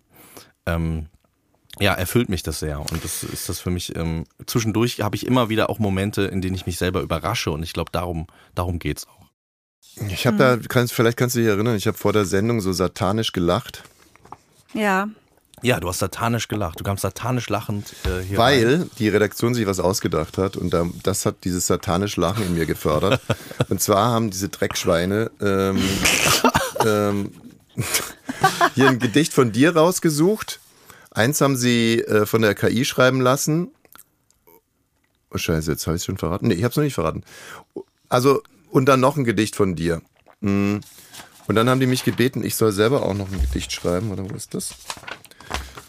ähm, 0.65 1.07
ja, 1.79 1.93
erfüllt 1.93 2.29
mich 2.29 2.43
das 2.43 2.59
sehr. 2.59 2.79
Und 2.79 3.03
das 3.03 3.23
ist 3.23 3.49
das 3.49 3.59
für 3.59 3.71
mich, 3.71 3.93
ähm, 3.97 4.23
zwischendurch 4.45 5.01
habe 5.01 5.17
ich 5.17 5.25
immer 5.27 5.49
wieder 5.49 5.69
auch 5.69 5.79
Momente, 5.79 6.21
in 6.23 6.39
denen 6.41 6.55
ich 6.55 6.65
mich 6.65 6.77
selber 6.77 7.01
überrasche 7.01 7.51
und 7.51 7.63
ich 7.63 7.73
glaube, 7.73 7.91
darum, 7.91 8.27
darum 8.55 8.79
geht's 8.79 9.05
auch. 9.07 9.20
Ich 10.09 10.25
habe 10.27 10.37
da, 10.37 10.57
kannst, 10.57 10.93
vielleicht 10.93 11.17
kannst 11.17 11.35
du 11.35 11.39
dich 11.39 11.47
erinnern, 11.47 11.75
ich 11.75 11.87
habe 11.87 11.97
vor 11.97 12.13
der 12.13 12.25
Sendung 12.25 12.61
so 12.61 12.71
satanisch 12.71 13.31
gelacht, 13.33 13.83
Ja, 14.73 15.09
Ja, 15.63 15.79
du 15.79 15.89
hast 15.89 15.99
satanisch 15.99 16.47
gelacht. 16.47 16.79
Du 16.79 16.83
kamst 16.83 17.01
satanisch 17.03 17.49
lachend 17.49 17.93
äh, 18.05 18.21
hier 18.23 18.39
rein. 18.39 18.45
weil 18.45 18.89
die 18.97 19.09
Redaktion 19.09 19.53
sich 19.53 19.67
was 19.67 19.79
ausgedacht 19.79 20.37
hat 20.39 20.57
und 20.57 20.73
da, 20.73 20.87
das 21.03 21.25
hat 21.25 21.43
dieses 21.43 21.67
satanisch 21.67 22.15
Lachen 22.17 22.45
in 22.47 22.55
mir 22.55 22.65
gefördert. 22.65 23.21
Und 23.69 23.79
zwar 23.81 24.07
haben 24.11 24.31
diese 24.31 24.49
Dreckschweine 24.49 25.29
ähm, 25.39 25.79
ähm, 26.85 27.31
hier 28.75 28.89
ein 28.89 28.97
Gedicht 28.99 29.33
von 29.33 29.51
dir 29.51 29.75
rausgesucht. 29.75 30.59
Eins 31.11 31.41
haben 31.41 31.55
sie 31.57 31.99
äh, 31.99 32.25
von 32.25 32.41
der 32.41 32.55
KI 32.55 32.83
schreiben 32.85 33.21
lassen. 33.21 33.69
Oh 35.33 35.37
Scheiße, 35.37 35.71
jetzt 35.71 35.85
habe 35.85 35.95
ich 35.95 36.01
es 36.01 36.05
schon 36.05 36.17
verraten. 36.17 36.47
Nee, 36.47 36.55
ich 36.55 36.63
habe 36.63 36.71
es 36.71 36.77
noch 36.77 36.83
nicht 36.83 36.95
verraten. 36.95 37.23
Also, 38.09 38.41
und 38.71 38.85
dann 38.85 38.99
noch 38.99 39.17
ein 39.17 39.23
Gedicht 39.23 39.55
von 39.55 39.75
dir. 39.75 40.01
Mm. 40.41 40.77
Und 41.47 41.55
dann 41.55 41.69
haben 41.69 41.79
die 41.79 41.87
mich 41.87 42.03
gebeten, 42.03 42.43
ich 42.43 42.55
soll 42.55 42.71
selber 42.71 43.03
auch 43.03 43.13
noch 43.13 43.29
ein 43.31 43.41
Gedicht 43.41 43.71
schreiben. 43.73 44.11
Oder 44.11 44.29
wo 44.29 44.33
ist 44.35 44.53
das? 44.53 44.75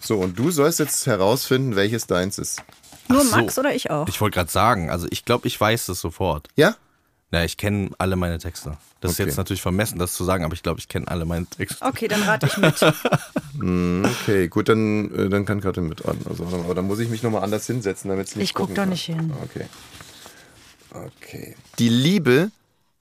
So, 0.01 0.19
und 0.19 0.39
du 0.39 0.51
sollst 0.51 0.81
jetzt 0.81 1.07
herausfinden, 1.07 1.77
welches 1.77 2.07
deins 2.07 2.39
ist. 2.39 2.61
nur 3.09 3.21
Ach 3.21 3.25
so. 3.25 3.37
Max 3.37 3.59
oder 3.59 3.75
ich 3.75 3.91
auch. 3.91 4.09
Ich 4.09 4.21
wollte 4.21 4.35
gerade 4.35 4.51
sagen, 4.51 4.91
also 4.91 5.07
ich 5.11 5.25
glaube, 5.25 5.47
ich 5.47 5.61
weiß 5.61 5.87
das 5.87 6.01
sofort. 6.01 6.49
Ja? 6.57 6.75
Ja, 7.31 7.45
ich 7.45 7.57
kenne 7.57 7.91
alle 7.99 8.17
meine 8.17 8.39
Texte. 8.39 8.77
Das 9.01 9.12
Okay. 9.12 9.23
ist 9.23 9.27
jetzt 9.29 9.37
natürlich 9.37 9.62
vermessen, 9.62 9.99
das 9.99 10.12
zu 10.15 10.25
sagen, 10.25 10.45
aber 10.45 10.55
ich 10.55 10.62
glaube, 10.62 10.81
ich 10.81 10.89
kenne 10.89 11.09
alle 11.09 11.25
meine 11.25 11.47
Texte. 11.47 11.83
Okay, 11.85 12.09
dann 12.09 12.23
rate 12.25 12.47
ich 12.47 12.57
mit. 12.57 12.75
Okay, 13.55 14.49
gut, 14.49 14.69
dann, 14.69 15.15
äh, 15.15 15.29
dann 15.29 15.45
kann 15.45 15.61
Katrin 15.61 15.87
mit 15.87 16.05
an. 16.07 16.19
Also, 16.29 16.45
aber 16.45 16.75
dann 16.75 16.87
muss 16.87 16.99
ich 16.99 17.11
mich 17.11 17.23
nochmal 17.23 17.45
anders 17.45 17.67
hinsetzen, 17.67 18.11
damit 18.11 18.27
es 18.29 18.35
nicht 18.35 18.45
Ich 18.45 18.55
guck 18.55 18.62
gucken 18.69 18.75
da 18.75 18.87
nicht 18.87 19.05
hin. 19.05 19.33
Okay. 19.45 19.67
Okay. 20.91 21.55
Die 21.79 21.89
Liebe 21.89 22.51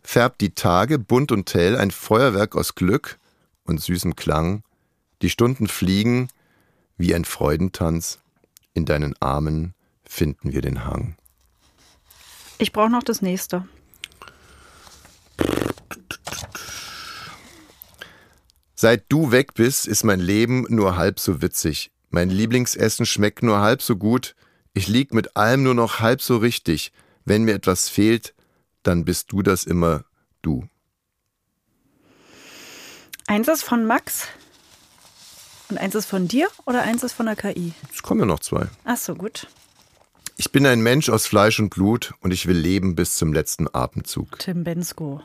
färbt 0.04 0.42
die 0.42 0.54
Tage 0.56 1.00
bunt 1.00 1.32
und 1.32 1.54
hell, 1.54 1.78
ein 1.78 1.92
Feuerwerk 1.92 2.56
aus 2.56 2.76
Glück 2.76 3.20
und 3.66 3.82
süßem 3.82 4.16
Klang. 4.16 4.64
Die 5.22 5.30
Stunden 5.30 5.68
fliegen 5.68 6.28
wie 6.98 7.14
ein 7.16 7.26
Freudentanz. 7.26 8.20
In 8.74 8.86
deinen 8.86 9.16
Armen 9.20 9.74
finden 10.04 10.54
wir 10.54 10.62
den 10.62 10.86
Hang. 10.86 11.16
Ich 12.58 12.72
brauche 12.72 12.90
noch 12.90 13.04
das 13.04 13.22
nächste. 13.22 13.68
Seit 18.76 19.06
du 19.10 19.32
weg 19.32 19.54
bist, 19.54 19.88
ist 19.88 20.04
mein 20.04 20.20
Leben 20.20 20.66
nur 20.70 20.98
halb 20.98 21.20
so 21.20 21.42
witzig. 21.42 21.92
Mein 22.10 22.30
Lieblingsessen 22.30 23.06
schmeckt 23.06 23.44
nur 23.44 23.60
halb 23.60 23.82
so 23.82 23.96
gut. 23.96 24.36
Ich 24.74 24.88
lieg 24.88 25.14
mit 25.14 25.36
allem 25.38 25.64
nur 25.64 25.76
noch 25.76 26.00
halb 26.00 26.22
so 26.22 26.38
richtig. 26.38 26.92
Wenn 27.24 27.44
mir 27.44 27.54
etwas 27.54 27.90
fehlt, 27.90 28.34
dann 28.84 29.06
bist 29.06 29.32
du 29.32 29.42
das 29.42 29.64
immer 29.64 30.04
du. 30.42 30.68
Eins 33.28 33.48
ist 33.48 33.64
von 33.64 33.86
Max 33.86 34.28
und 35.70 35.78
eins 35.78 35.96
ist 35.96 36.06
von 36.06 36.28
dir 36.28 36.50
oder 36.66 36.84
eins 36.84 37.04
ist 37.04 37.14
von 37.14 37.28
der 37.28 37.36
KI? 37.36 37.74
Es 37.94 38.04
kommen 38.04 38.20
ja 38.20 38.26
noch 38.26 38.40
zwei. 38.40 38.68
Ach 38.84 38.98
so, 38.98 39.16
gut. 39.16 39.48
Ich 40.38 40.52
bin 40.52 40.66
ein 40.66 40.82
Mensch 40.82 41.10
aus 41.10 41.28
Fleisch 41.28 41.60
und 41.60 41.70
Blut 41.70 42.14
und 42.22 42.32
ich 42.32 42.48
will 42.48 42.58
leben 42.58 42.96
bis 42.96 43.16
zum 43.16 43.32
letzten 43.32 43.68
Atemzug. 43.74 44.40
Tim 44.40 44.64
Bensko. 44.64 45.22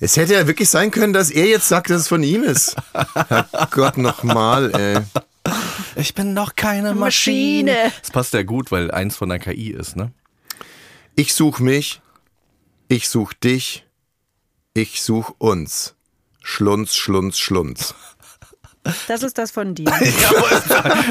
Es 0.00 0.16
hätte 0.16 0.34
ja 0.34 0.46
wirklich 0.46 0.68
sein 0.68 0.90
können, 0.90 1.12
dass 1.12 1.30
er 1.30 1.46
jetzt 1.46 1.68
sagt, 1.68 1.88
dass 1.90 2.02
es 2.02 2.08
von 2.08 2.22
ihm 2.22 2.42
ist. 2.42 2.76
Herrgott, 3.28 3.98
nochmal, 3.98 4.74
ey. 4.74 4.98
Ich 5.96 6.14
bin 6.14 6.34
noch 6.34 6.56
keine 6.56 6.94
Maschine. 6.94 7.72
Maschine. 7.72 7.92
Das 8.00 8.10
passt 8.10 8.34
ja 8.34 8.42
gut, 8.42 8.72
weil 8.72 8.90
eins 8.90 9.16
von 9.16 9.28
der 9.28 9.38
KI 9.38 9.70
ist, 9.70 9.96
ne? 9.96 10.12
Ich 11.14 11.34
such 11.34 11.58
mich, 11.58 12.00
ich 12.88 13.08
such 13.08 13.34
dich, 13.34 13.86
ich 14.72 15.02
such 15.02 15.34
uns. 15.38 15.94
Schlunz, 16.42 16.94
Schlunz, 16.94 17.38
Schlunz. 17.38 17.94
Das 19.06 19.22
ist 19.22 19.38
das 19.38 19.50
von 19.50 19.74
dir. 19.74 19.84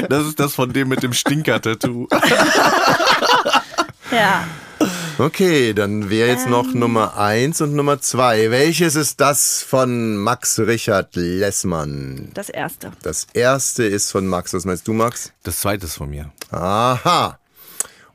Das 0.08 0.26
ist 0.26 0.40
das 0.40 0.54
von 0.54 0.72
dem 0.72 0.88
mit 0.88 1.02
dem 1.02 1.12
Stinker-Tattoo. 1.12 2.08
ja. 4.10 4.44
Okay, 5.18 5.72
dann 5.72 6.10
wäre 6.10 6.28
jetzt 6.28 6.48
noch 6.48 6.74
Nummer 6.74 7.16
eins 7.16 7.60
und 7.60 7.74
Nummer 7.74 8.00
zwei. 8.00 8.50
Welches 8.50 8.96
ist 8.96 9.20
das 9.20 9.62
von 9.62 10.16
Max 10.16 10.58
Richard 10.58 11.14
Lessmann? 11.14 12.30
Das 12.34 12.48
erste. 12.48 12.90
Das 13.02 13.26
erste 13.32 13.84
ist 13.84 14.10
von 14.10 14.26
Max. 14.26 14.52
Was 14.52 14.64
meinst 14.64 14.88
du, 14.88 14.92
Max? 14.92 15.32
Das 15.44 15.60
zweite 15.60 15.86
ist 15.86 15.94
von 15.94 16.10
mir. 16.10 16.32
Aha. 16.50 17.38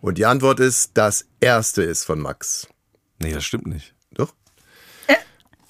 Und 0.01 0.17
die 0.17 0.25
Antwort 0.25 0.59
ist, 0.59 0.91
das 0.93 1.25
erste 1.39 1.83
ist 1.83 2.03
von 2.05 2.19
Max. 2.19 2.67
Nee, 3.19 3.33
das 3.33 3.43
stimmt 3.45 3.67
nicht. 3.67 3.93
Doch? 4.13 4.33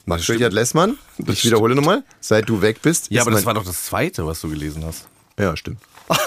Max 0.06 0.30
Richard 0.30 0.54
Lessmann. 0.54 0.98
Ich 1.26 1.44
wiederhole 1.46 1.76
nochmal. 1.76 2.04
Seit 2.22 2.48
du 2.48 2.62
weg 2.62 2.82
bist. 2.82 3.08
Ja, 3.10 3.22
aber 3.24 3.32
das 3.32 3.46
war 3.46 3.54
doch 3.54 3.66
das 3.66 3.84
zweite, 3.86 4.26
was 4.26 4.40
du 4.42 4.50
gelesen 4.50 4.86
hast. 4.86 5.08
Ja, 5.38 5.56
stimmt. 5.58 5.82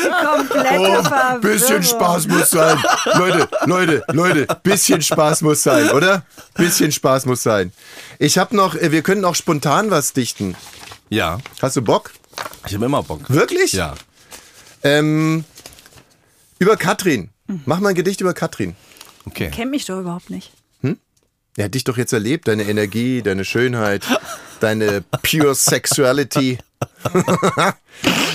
Komplette. 0.00 0.78
Oh, 0.78 1.38
Bisschen 1.40 1.82
Spaß 1.82 2.28
muss 2.28 2.50
sein. 2.50 2.78
Leute, 3.14 3.48
Leute, 3.66 4.02
Leute, 4.12 4.46
bisschen 4.62 5.02
Spaß 5.02 5.42
muss 5.42 5.62
sein, 5.62 5.90
oder? 5.90 6.24
Bisschen 6.54 6.92
Spaß 6.92 7.26
muss 7.26 7.42
sein. 7.42 7.72
Ich 8.18 8.38
habe 8.38 8.56
noch, 8.56 8.74
äh, 8.74 8.92
wir 8.92 9.02
können 9.02 9.24
auch 9.24 9.34
spontan 9.34 9.90
was 9.90 10.12
dichten. 10.12 10.56
Ja, 11.08 11.38
Hast 11.60 11.76
du 11.76 11.82
Bock? 11.82 12.12
ich 12.66 12.74
habe 12.74 12.84
immer 12.86 13.02
Bock. 13.02 13.28
Wirklich? 13.28 13.72
Ja. 13.72 13.94
Ähm, 14.82 15.44
über 16.58 16.76
Katrin. 16.76 17.30
Mach 17.66 17.80
mal 17.80 17.90
ein 17.90 17.94
Gedicht 17.94 18.20
über 18.20 18.34
Katrin. 18.34 18.76
Okay. 19.26 19.50
Kenn 19.50 19.70
mich 19.70 19.84
doch 19.86 19.98
überhaupt 20.00 20.30
nicht. 20.30 20.52
Er 21.56 21.64
hat 21.64 21.74
dich 21.74 21.84
doch 21.84 21.96
jetzt 21.96 22.12
erlebt, 22.12 22.48
deine 22.48 22.62
Energie, 22.62 23.22
deine 23.22 23.44
Schönheit, 23.44 24.04
deine 24.60 25.02
pure 25.22 25.54
Sexuality. 25.56 26.58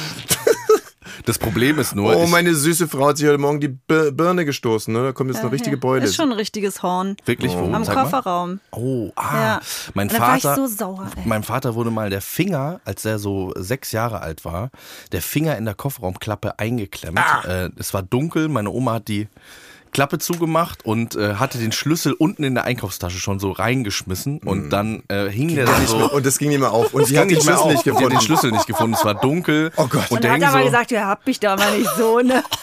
Das 1.25 1.39
Problem 1.39 1.79
ist 1.79 1.95
nur, 1.95 2.15
Oh, 2.15 2.23
ich, 2.23 2.29
meine 2.29 2.53
süße 2.53 2.87
Frau 2.87 3.07
hat 3.07 3.17
sich 3.17 3.27
heute 3.27 3.37
Morgen 3.39 3.59
die 3.59 3.67
Bir- 3.69 4.11
Birne 4.11 4.45
gestoßen. 4.45 4.93
Ne? 4.93 5.03
Da 5.03 5.11
kommt 5.11 5.31
jetzt 5.31 5.41
eine 5.41 5.51
richtige 5.51 5.77
Beule. 5.77 6.03
Ist 6.05 6.15
schon 6.15 6.31
ein 6.31 6.37
richtiges 6.37 6.83
Horn. 6.83 7.17
wirklich 7.25 7.53
wo? 7.53 7.71
Am 7.73 7.83
Sag 7.83 7.95
mal. 7.95 8.03
Kofferraum. 8.03 8.59
Oh, 8.71 9.11
ah. 9.15 9.35
Ja. 9.35 9.61
Mein 9.93 10.07
Da 10.07 10.19
war 10.19 10.37
ich 10.37 10.43
Vater. 10.43 10.55
so 10.55 10.67
sauer, 10.67 11.07
ey. 11.15 11.23
Mein 11.25 11.43
Vater 11.43 11.75
wurde 11.75 11.89
mal 11.91 12.09
der 12.09 12.21
Finger, 12.21 12.79
als 12.85 13.05
er 13.05 13.17
so 13.19 13.51
sechs 13.57 13.91
Jahre 13.91 14.21
alt 14.21 14.45
war, 14.45 14.69
der 15.11 15.21
Finger 15.21 15.57
in 15.57 15.65
der 15.65 15.73
Kofferraumklappe 15.73 16.59
eingeklemmt. 16.59 17.17
Ah. 17.19 17.65
Äh, 17.65 17.69
es 17.77 17.93
war 17.93 18.03
dunkel, 18.03 18.47
meine 18.47 18.69
Oma 18.69 18.93
hat 18.93 19.07
die 19.07 19.27
Klappe 19.95 20.19
zugemacht 20.19 20.83
und 20.83 21.15
äh, 21.15 21.35
hatte 21.35 21.57
den 21.57 21.71
Schlüssel 21.71 22.11
unten 22.11 22.43
in 22.43 22.53
der 22.53 22.65
Einkaufstasche 22.65 23.17
schon 23.17 23.39
so 23.39 23.51
reingeschmissen 23.51 24.39
und 24.39 24.69
dann 24.69 25.03
äh, 25.07 25.29
hing 25.29 25.55
der 25.55 25.65
da 25.65 25.79
so. 25.87 26.11
Und 26.11 26.25
das 26.25 26.37
ging 26.37 26.49
nicht 26.49 26.59
mehr 26.59 26.73
auf. 26.73 26.93
Und 26.93 27.07
sie 27.07 27.17
hat 27.17 27.29
den 27.29 27.39
Schlüssel 27.41 27.53
auf. 27.53 27.71
nicht 27.71 27.85
gefunden. 27.85 28.09
den 28.09 28.19
Schlüssel 28.19 28.51
nicht 28.51 28.67
gefunden. 28.67 28.93
Es 28.93 29.05
war 29.05 29.15
dunkel. 29.15 29.71
Oh 29.77 29.87
Gott. 29.87 30.11
Und 30.11 30.17
Und 30.17 30.25
er 30.25 30.33
hat 30.33 30.43
aber 30.43 30.59
so. 30.59 30.65
gesagt, 30.65 30.91
ihr 30.91 31.07
habt 31.07 31.25
mich 31.25 31.39
doch 31.39 31.57
mal 31.57 31.77
nicht 31.77 31.89
so, 31.97 32.19
ne? 32.19 32.43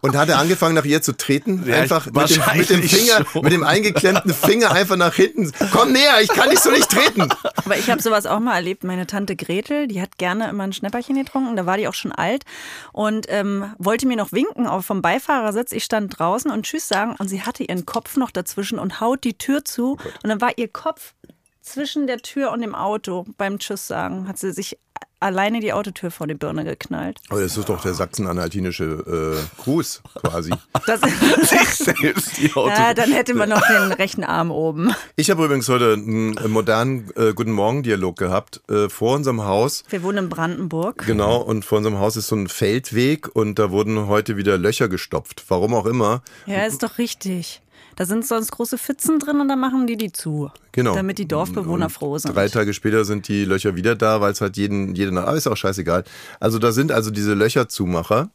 Und 0.00 0.16
hat 0.16 0.28
er 0.28 0.38
angefangen, 0.38 0.74
nach 0.74 0.84
ihr 0.84 1.00
zu 1.00 1.16
treten? 1.16 1.64
Ja, 1.66 1.76
einfach 1.76 2.06
mit 2.06 2.30
dem, 2.30 2.42
mit 2.56 2.70
dem 2.70 2.82
Finger, 2.82 3.24
schon. 3.24 3.42
mit 3.42 3.52
dem 3.52 3.62
eingeklemmten 3.62 4.34
Finger 4.34 4.72
einfach 4.72 4.96
nach 4.96 5.14
hinten. 5.14 5.52
Komm 5.72 5.92
näher, 5.92 6.20
ich 6.20 6.28
kann 6.28 6.50
dich 6.50 6.58
so 6.58 6.70
nicht 6.70 6.90
treten. 6.90 7.28
Aber 7.54 7.76
ich 7.76 7.88
habe 7.88 8.02
sowas 8.02 8.26
auch 8.26 8.40
mal 8.40 8.56
erlebt. 8.56 8.84
Meine 8.84 9.06
Tante 9.06 9.36
Gretel, 9.36 9.86
die 9.86 10.02
hat 10.02 10.18
gerne 10.18 10.48
immer 10.48 10.64
ein 10.64 10.72
Schnäpperchen 10.72 11.14
getrunken. 11.16 11.56
Da 11.56 11.66
war 11.66 11.76
die 11.76 11.86
auch 11.86 11.94
schon 11.94 12.12
alt 12.12 12.44
und 12.92 13.26
ähm, 13.28 13.72
wollte 13.78 14.06
mir 14.06 14.16
noch 14.16 14.32
winken 14.32 14.66
auch 14.66 14.82
vom 14.82 15.02
Beifahrersitz. 15.02 15.72
Ich 15.72 15.84
stand 15.84 16.18
draußen 16.18 16.50
und 16.50 16.64
Tschüss 16.64 16.81
sagen 16.84 17.16
und 17.18 17.28
sie 17.28 17.42
hatte 17.42 17.64
ihren 17.64 17.86
Kopf 17.86 18.16
noch 18.16 18.30
dazwischen 18.30 18.78
und 18.78 19.00
haut 19.00 19.24
die 19.24 19.38
Tür 19.38 19.64
zu. 19.64 19.92
Und 19.92 20.28
dann 20.28 20.40
war 20.40 20.56
ihr 20.56 20.68
Kopf 20.68 21.14
zwischen 21.60 22.06
der 22.06 22.18
Tür 22.18 22.52
und 22.52 22.60
dem 22.60 22.74
Auto 22.74 23.24
beim 23.38 23.58
Tschüss 23.58 23.86
sagen. 23.86 24.28
Hat 24.28 24.38
sie 24.38 24.52
sich 24.52 24.78
alleine 25.22 25.60
die 25.60 25.72
Autotür 25.72 26.10
vor 26.10 26.26
die 26.26 26.34
Birne 26.34 26.64
geknallt. 26.64 27.18
Aber 27.28 27.40
das 27.40 27.56
ist 27.56 27.68
doch 27.68 27.80
der 27.80 27.94
sachsen-anhaltinische 27.94 29.38
äh, 29.38 29.62
Gruß 29.62 30.02
quasi. 30.14 30.52
Das, 30.84 31.00
sich 31.48 31.68
selbst 31.68 32.38
die 32.38 32.52
Auto. 32.54 32.68
ja, 32.68 32.92
dann 32.92 33.12
hätte 33.12 33.34
man 33.34 33.48
noch 33.48 33.62
den 33.68 33.92
rechten 33.92 34.24
Arm 34.24 34.50
oben. 34.50 34.92
Ich 35.14 35.30
habe 35.30 35.44
übrigens 35.44 35.68
heute 35.68 35.92
einen 35.92 36.34
modernen 36.50 37.08
äh, 37.14 37.32
Guten 37.34 37.52
Morgen-Dialog 37.52 38.16
gehabt 38.16 38.60
äh, 38.68 38.88
vor 38.88 39.14
unserem 39.14 39.44
Haus. 39.44 39.84
Wir 39.90 40.02
wohnen 40.02 40.24
in 40.24 40.28
Brandenburg. 40.28 41.04
Genau, 41.06 41.36
und 41.36 41.64
vor 41.64 41.78
unserem 41.78 42.00
Haus 42.00 42.16
ist 42.16 42.28
so 42.28 42.36
ein 42.36 42.48
Feldweg 42.48 43.28
und 43.36 43.60
da 43.60 43.70
wurden 43.70 44.08
heute 44.08 44.36
wieder 44.36 44.58
Löcher 44.58 44.88
gestopft. 44.88 45.44
Warum 45.48 45.74
auch 45.74 45.86
immer. 45.86 46.22
Ja, 46.46 46.66
ist 46.66 46.82
doch 46.82 46.98
richtig. 46.98 47.62
Da 47.96 48.04
sind 48.04 48.26
sonst 48.26 48.50
große 48.50 48.78
Pfützen 48.78 49.18
drin 49.18 49.40
und 49.40 49.48
dann 49.48 49.60
machen 49.60 49.86
die 49.86 49.96
die 49.96 50.12
zu. 50.12 50.50
Genau. 50.72 50.94
Damit 50.94 51.18
die 51.18 51.26
Dorfbewohner 51.26 51.90
froh 51.90 52.18
sind. 52.18 52.34
Drei 52.34 52.48
Tage 52.48 52.72
später 52.72 53.04
sind 53.04 53.28
die 53.28 53.44
Löcher 53.44 53.76
wieder 53.76 53.94
da, 53.94 54.20
weil 54.20 54.32
es 54.32 54.40
halt 54.40 54.56
jeden, 54.56 54.94
jede 54.94 55.12
Nacht, 55.12 55.28
aber 55.28 55.36
ist 55.36 55.46
auch 55.46 55.56
scheißegal. 55.56 56.04
Also 56.40 56.58
da 56.58 56.72
sind 56.72 56.92
also 56.92 57.10
diese 57.10 57.34
Löcherzumacher. 57.34 58.30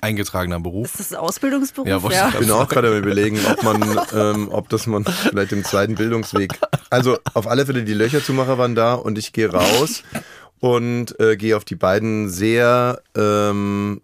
Eingetragener 0.00 0.60
Beruf. 0.60 0.86
Ist 0.86 1.00
das 1.00 1.12
ein 1.12 1.18
Ausbildungsberuf? 1.18 1.86
Ja, 1.86 2.28
ich 2.28 2.34
Ich 2.34 2.40
bin 2.40 2.50
auch 2.50 2.68
gerade 2.68 2.88
am 2.88 2.98
überlegen, 2.98 3.38
ob 3.46 3.62
man, 3.62 4.00
ähm, 4.14 4.48
ob 4.50 4.68
das 4.68 4.86
man 4.86 5.04
vielleicht 5.04 5.52
im 5.52 5.64
zweiten 5.64 5.94
Bildungsweg. 5.94 6.58
Also 6.90 7.18
auf 7.34 7.46
alle 7.46 7.64
Fälle 7.64 7.84
die 7.84 7.94
Löcherzumacher 7.94 8.58
waren 8.58 8.74
da 8.74 8.94
und 8.94 9.16
ich 9.16 9.32
gehe 9.32 9.50
raus 9.50 10.02
und 10.60 11.18
äh, 11.20 11.36
gehe 11.36 11.56
auf 11.56 11.64
die 11.64 11.76
beiden 11.76 12.28
sehr, 12.28 13.00
ähm, 13.16 14.02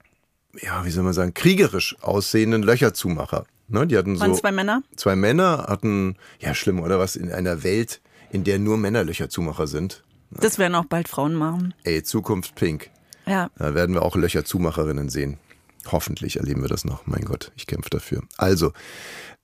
ja, 0.60 0.84
wie 0.84 0.90
soll 0.90 1.04
man 1.04 1.12
sagen, 1.12 1.34
kriegerisch 1.34 1.96
aussehenden 2.00 2.62
Löcherzumacher. 2.62 3.44
Ne, 3.68 3.86
die 3.86 3.98
hatten 3.98 4.16
so 4.16 4.22
Waren 4.22 4.34
zwei 4.34 4.52
Männer? 4.52 4.82
zwei 4.96 5.14
Männer 5.14 5.66
hatten, 5.68 6.16
ja 6.40 6.54
schlimm 6.54 6.80
oder 6.80 6.98
was, 6.98 7.16
in 7.16 7.30
einer 7.30 7.62
Welt, 7.62 8.00
in 8.30 8.44
der 8.44 8.58
nur 8.58 8.78
Männer 8.78 9.04
Löcherzumacher 9.04 9.66
sind. 9.66 10.04
Das 10.30 10.58
werden 10.58 10.74
auch 10.74 10.86
bald 10.86 11.08
Frauen 11.08 11.34
machen. 11.34 11.74
Ey, 11.84 12.02
Zukunft 12.02 12.54
pink. 12.54 12.90
Ja. 13.26 13.50
Da 13.58 13.74
werden 13.74 13.94
wir 13.94 14.02
auch 14.02 14.16
Löcherzumacherinnen 14.16 15.08
sehen. 15.10 15.38
Hoffentlich 15.90 16.36
erleben 16.38 16.62
wir 16.62 16.68
das 16.68 16.84
noch. 16.84 17.06
Mein 17.06 17.24
Gott, 17.24 17.52
ich 17.56 17.66
kämpfe 17.66 17.90
dafür. 17.90 18.22
Also, 18.36 18.72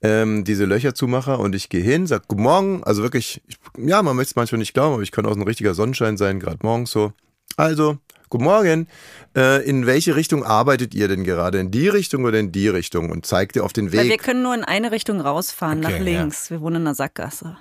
ähm, 0.03 0.45
diese 0.45 0.65
Löcherzumacher 0.65 1.39
und 1.39 1.55
ich 1.55 1.69
gehe 1.69 1.83
hin, 1.83 2.07
sag 2.07 2.29
Guten 2.29 2.43
Morgen. 2.43 2.85
Also 2.85 3.03
wirklich, 3.03 3.43
ich, 3.47 3.57
ja, 3.79 4.03
man 4.03 4.17
möchte 4.17 4.33
es 4.33 4.37
manchmal 4.37 4.59
nicht 4.59 4.75
glauben, 4.75 4.95
aber 4.95 5.03
ich 5.03 5.13
kann 5.13 5.27
auch 5.27 5.37
ein 5.37 5.43
richtiger 5.43 5.75
Sonnenschein 5.75 6.17
sein, 6.17 6.41
gerade 6.41 6.59
morgens 6.63 6.91
so. 6.91 7.13
Also, 7.57 7.99
Guten 8.35 8.45
Morgen. 8.47 8.89
Äh, 9.37 9.65
in 9.65 9.87
welche 9.87 10.17
Richtung 10.17 10.43
arbeitet 10.43 10.93
ihr 10.93 11.07
denn 11.07 11.23
gerade? 11.23 11.61
In 11.61 11.71
die 11.71 11.87
Richtung 11.87 12.25
oder 12.25 12.41
in 12.41 12.51
die 12.51 12.67
Richtung? 12.67 13.11
Und 13.11 13.25
zeigt 13.25 13.55
ihr 13.55 13.65
auf 13.65 13.73
den 13.73 13.93
Weil 13.93 14.07
wir 14.07 14.11
Weg. 14.11 14.25
können 14.25 14.43
nur 14.43 14.57
in 14.57 14.65
eine 14.65 14.91
Richtung 14.91 15.21
rausfahren, 15.21 15.85
Okay, 15.85 15.93
nach 15.93 16.01
links. 16.01 16.51
Wir 16.51 16.61
wohnen 16.61 16.77
in 16.77 16.83
einer 16.83 16.97
Sackgasse. 16.97 17.57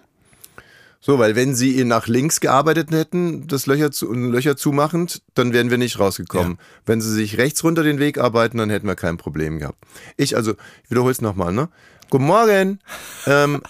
So, 0.99 1.19
weil 1.19 1.35
wenn 1.35 1.53
sie 1.53 1.83
nach 1.83 2.07
links 2.07 2.39
gearbeitet 2.39 2.89
hätten, 2.89 3.45
das 3.45 3.67
Löcher, 3.67 3.91
zu, 3.91 4.11
Löcher 4.13 4.57
zumachend, 4.57 5.21
dann 5.35 5.53
wären 5.53 5.69
wir 5.69 5.77
nicht 5.77 5.99
rausgekommen. 5.99 6.57
Wenn 6.87 7.01
sie 7.01 7.11
sich 7.11 7.37
rechts 7.37 7.63
runter 7.63 7.83
den 7.83 7.99
Weg 7.99 8.17
arbeiten, 8.17 8.57
dann 8.57 8.71
hätten 8.71 8.87
wir 8.87 8.95
kein 8.95 9.17
Problem 9.17 9.59
gehabt. 9.59 9.77
Ich, 10.17 10.35
also, 10.35 10.53
ich 10.85 10.89
wiederhole 10.89 11.11
es 11.11 11.21
nochmal, 11.21 11.53
ne? 11.53 11.69
Guten 12.09 12.25
Morgen. 12.25 12.79
Ähm, 13.27 13.61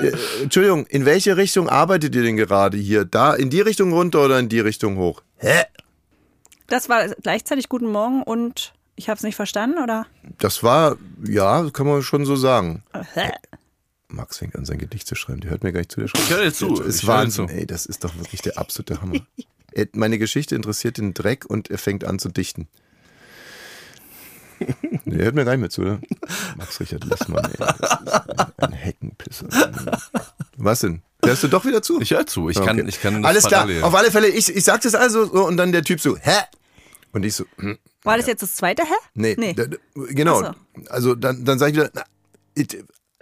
äh, 0.00 0.10
Entschuldigung, 0.42 0.86
in 0.86 1.04
welche 1.04 1.36
Richtung 1.36 1.68
arbeitet 1.68 2.16
ihr 2.16 2.22
denn 2.22 2.36
gerade 2.36 2.76
hier? 2.78 3.04
Da, 3.04 3.34
in 3.34 3.48
die 3.48 3.60
Richtung 3.60 3.92
runter 3.92 4.24
oder 4.24 4.40
in 4.40 4.48
die 4.48 4.58
Richtung 4.60 4.96
hoch? 4.96 5.22
Hä? 5.38 5.64
Das 6.66 6.88
war 6.88 7.08
gleichzeitig 7.08 7.68
Guten 7.68 7.86
Morgen 7.90 8.22
und 8.22 8.72
ich 8.96 9.08
habe 9.08 9.16
es 9.18 9.22
nicht 9.22 9.36
verstanden, 9.36 9.78
oder? 9.82 10.06
Das 10.38 10.62
war, 10.62 10.96
ja, 11.24 11.68
kann 11.70 11.86
man 11.86 12.02
schon 12.02 12.24
so 12.24 12.34
sagen. 12.36 12.82
Hä? 13.14 13.30
Max 14.08 14.38
fängt 14.38 14.56
an, 14.56 14.64
sein 14.64 14.78
Gedicht 14.78 15.06
zu 15.06 15.14
schreiben. 15.14 15.40
Der 15.40 15.50
hört 15.50 15.62
mir 15.64 15.72
gar 15.72 15.80
nicht 15.80 15.92
zu. 15.92 16.00
Der 16.00 16.08
schreibt. 16.08 16.24
Ich 16.24 16.30
höre 16.30 16.42
dir 16.44 16.52
zu. 16.52 16.74
Das 16.76 16.86
ist 16.86 17.02
Ich 17.02 17.06
Wahnsinn. 17.06 17.48
zu. 17.48 17.54
Ey, 17.54 17.66
das 17.66 17.86
ist 17.86 18.04
doch 18.04 18.16
wirklich 18.16 18.40
der 18.40 18.56
absolute 18.58 19.00
Hammer. 19.02 19.20
Er- 19.72 19.88
Meine 19.92 20.18
Geschichte 20.18 20.54
interessiert 20.54 20.96
den 20.98 21.12
Dreck 21.12 21.44
und 21.44 21.70
er 21.70 21.78
fängt 21.78 22.04
an 22.04 22.18
zu 22.18 22.28
dichten. 22.30 22.68
Der 25.04 25.24
hört 25.26 25.34
mir 25.34 25.44
gar 25.44 25.52
nicht 25.52 25.60
mehr 25.60 25.70
zu, 25.70 25.82
oder? 25.82 26.00
Max 26.56 26.80
Richard 26.80 27.04
Lessmann, 27.04 27.44
ey. 27.44 27.56
Das 27.58 27.76
ist 27.76 28.38
ein, 28.38 28.52
ein 28.56 28.72
Heckenpisser. 28.72 29.48
Was 30.56 30.80
denn? 30.80 31.02
Hörst 31.26 31.42
du 31.42 31.48
doch 31.48 31.64
wieder 31.64 31.82
zu? 31.82 32.00
Ich 32.00 32.10
höre 32.12 32.26
zu. 32.26 32.48
Ich 32.48 32.56
kann, 32.56 32.78
Okay. 32.78 32.88
ich 32.88 33.00
kann 33.00 33.22
das 33.22 33.28
Alles 33.28 33.44
klar. 33.46 33.62
parallel. 33.62 33.82
Auf 33.82 33.94
alle 33.94 34.10
Fälle, 34.10 34.28
ich, 34.28 34.54
ich 34.54 34.64
sag 34.64 34.80
das 34.82 34.94
also 34.94 35.26
so 35.26 35.46
und 35.46 35.56
dann 35.56 35.72
der 35.72 35.82
Typ 35.84 36.00
so, 36.00 36.16
hä? 36.16 36.38
Und 37.12 37.24
ich 37.24 37.34
so, 37.34 37.44
hm, 37.58 37.78
War 38.02 38.16
das 38.18 38.26
jetzt 38.26 38.42
das 38.42 38.54
zweite, 38.56 38.82
hä? 38.82 38.94
Nee, 39.14 39.34
Nee. 39.38 39.54
genau. 40.10 40.42
Ach 40.42 40.54
Also 40.90 41.14
dann, 41.14 41.44
dann 41.44 41.58
sage 41.58 41.72
ich 41.72 41.76
wieder, 41.78 41.90
na, 41.94 42.04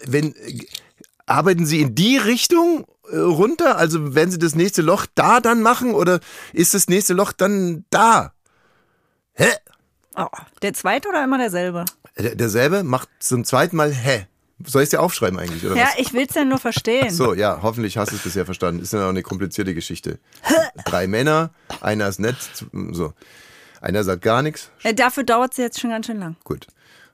wenn 0.07 0.35
arbeiten 1.27 1.65
Sie 1.67 1.81
in 1.81 1.95
die 1.95 2.17
Richtung 2.17 2.87
äh, 3.11 3.17
runter? 3.17 3.77
Also 3.79 4.15
werden 4.15 4.31
Sie 4.31 4.39
das 4.39 4.55
nächste 4.55 4.83
Loch 4.83 5.07
da 5.15 5.41
dann 5.41 5.63
machen 5.63 5.95
oder 5.95 6.21
ist 6.53 6.75
das 6.75 6.89
nächste 6.89 7.15
Loch 7.15 7.33
dann 7.33 7.85
da? 7.91 8.33
Hä? 9.35 9.49
Oh, 10.17 10.27
der 10.63 10.75
zweite 10.75 11.09
oder 11.09 11.25
immer 11.25 11.39
derselbe? 11.39 11.85
Der, 12.19 12.35
derselbe 12.37 12.85
macht 12.85 13.09
zum 13.21 13.45
zweiten 13.45 13.77
Mal 13.77 13.93
hä? 13.93 14.27
Soll 14.65 14.83
ich 14.83 14.87
es 14.87 14.91
dir 14.91 15.01
aufschreiben 15.01 15.39
eigentlich 15.39 15.65
oder 15.67 15.77
Ja, 15.77 15.87
was? 15.87 15.99
ich 15.99 16.13
will 16.13 16.27
es 16.29 16.35
ja 16.35 16.45
nur 16.45 16.59
verstehen. 16.59 17.11
So, 17.11 17.35
ja, 17.35 17.61
hoffentlich 17.63 17.97
hast 17.97 18.13
du 18.13 18.17
es 18.17 18.23
bisher 18.23 18.45
verstanden. 18.45 18.81
Ist 18.83 18.93
ja 18.93 19.05
auch 19.05 19.09
eine 19.11 19.23
komplizierte 19.23 19.75
Geschichte. 19.75 20.19
Drei 20.85 21.07
Männer, 21.07 21.51
einer 21.81 22.09
ist 22.09 22.21
nett, 22.21 22.37
so. 22.93 23.13
Einer 23.81 24.05
sagt 24.05 24.23
gar 24.23 24.43
nichts, 24.43 24.71
Äh, 24.83 24.95
dafür 24.95 25.25
dauert 25.25 25.53
es 25.53 25.59
jetzt 25.59 25.81
schon 25.81 25.91
ganz 25.91 26.07
schön 26.07 26.19
lang. 26.19 26.37
Gut. 26.45 26.67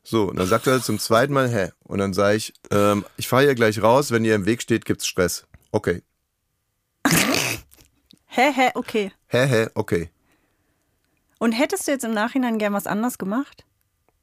So, 0.04 0.24
und 0.30 0.36
dann 0.38 0.46
sagt 0.46 0.66
er 0.66 0.80
zum 0.82 0.98
zweiten 0.98 1.32
Mal, 1.32 1.48
hä? 1.50 1.70
Und 1.84 1.98
dann 1.98 2.12
sage 2.14 2.36
ich, 2.36 2.52
ähm, 2.70 3.04
ich 3.16 3.26
fahre 3.28 3.42
hier 3.44 3.54
gleich 3.54 3.82
raus, 3.82 4.10
wenn 4.12 4.24
ihr 4.24 4.34
im 4.34 4.46
Weg 4.46 4.62
steht, 4.62 4.84
gibt's 4.84 5.06
Stress. 5.06 5.46
Okay. 5.72 6.02
Hä, 8.32 8.52
hä, 8.54 8.70
okay. 8.74 9.12
Hä, 9.26 9.46
hä, 9.46 9.66
okay. 9.74 10.08
Und 11.38 11.52
hättest 11.52 11.86
du 11.88 11.90
jetzt 11.92 12.04
im 12.04 12.12
Nachhinein 12.14 12.58
gern 12.58 12.72
was 12.72 12.86
anderes 12.86 13.18
gemacht? 13.18 13.64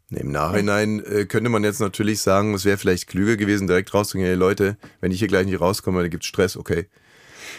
Nee, 0.09 0.21
Im 0.21 0.31
Nachhinein 0.31 1.03
äh, 1.05 1.25
könnte 1.25 1.49
man 1.49 1.63
jetzt 1.65 1.81
natürlich 1.81 2.21
sagen, 2.21 2.53
es 2.53 2.63
wäre 2.63 2.77
vielleicht 2.77 3.07
klüger 3.07 3.35
gewesen, 3.35 3.67
direkt 3.67 3.93
rauszugehen, 3.93 4.27
hey 4.27 4.35
Leute, 4.37 4.77
wenn 5.01 5.11
ich 5.11 5.19
hier 5.19 5.27
gleich 5.27 5.45
nicht 5.45 5.59
rauskomme, 5.59 6.01
dann 6.01 6.09
gibt's 6.09 6.27
Stress, 6.27 6.55
okay. 6.55 6.87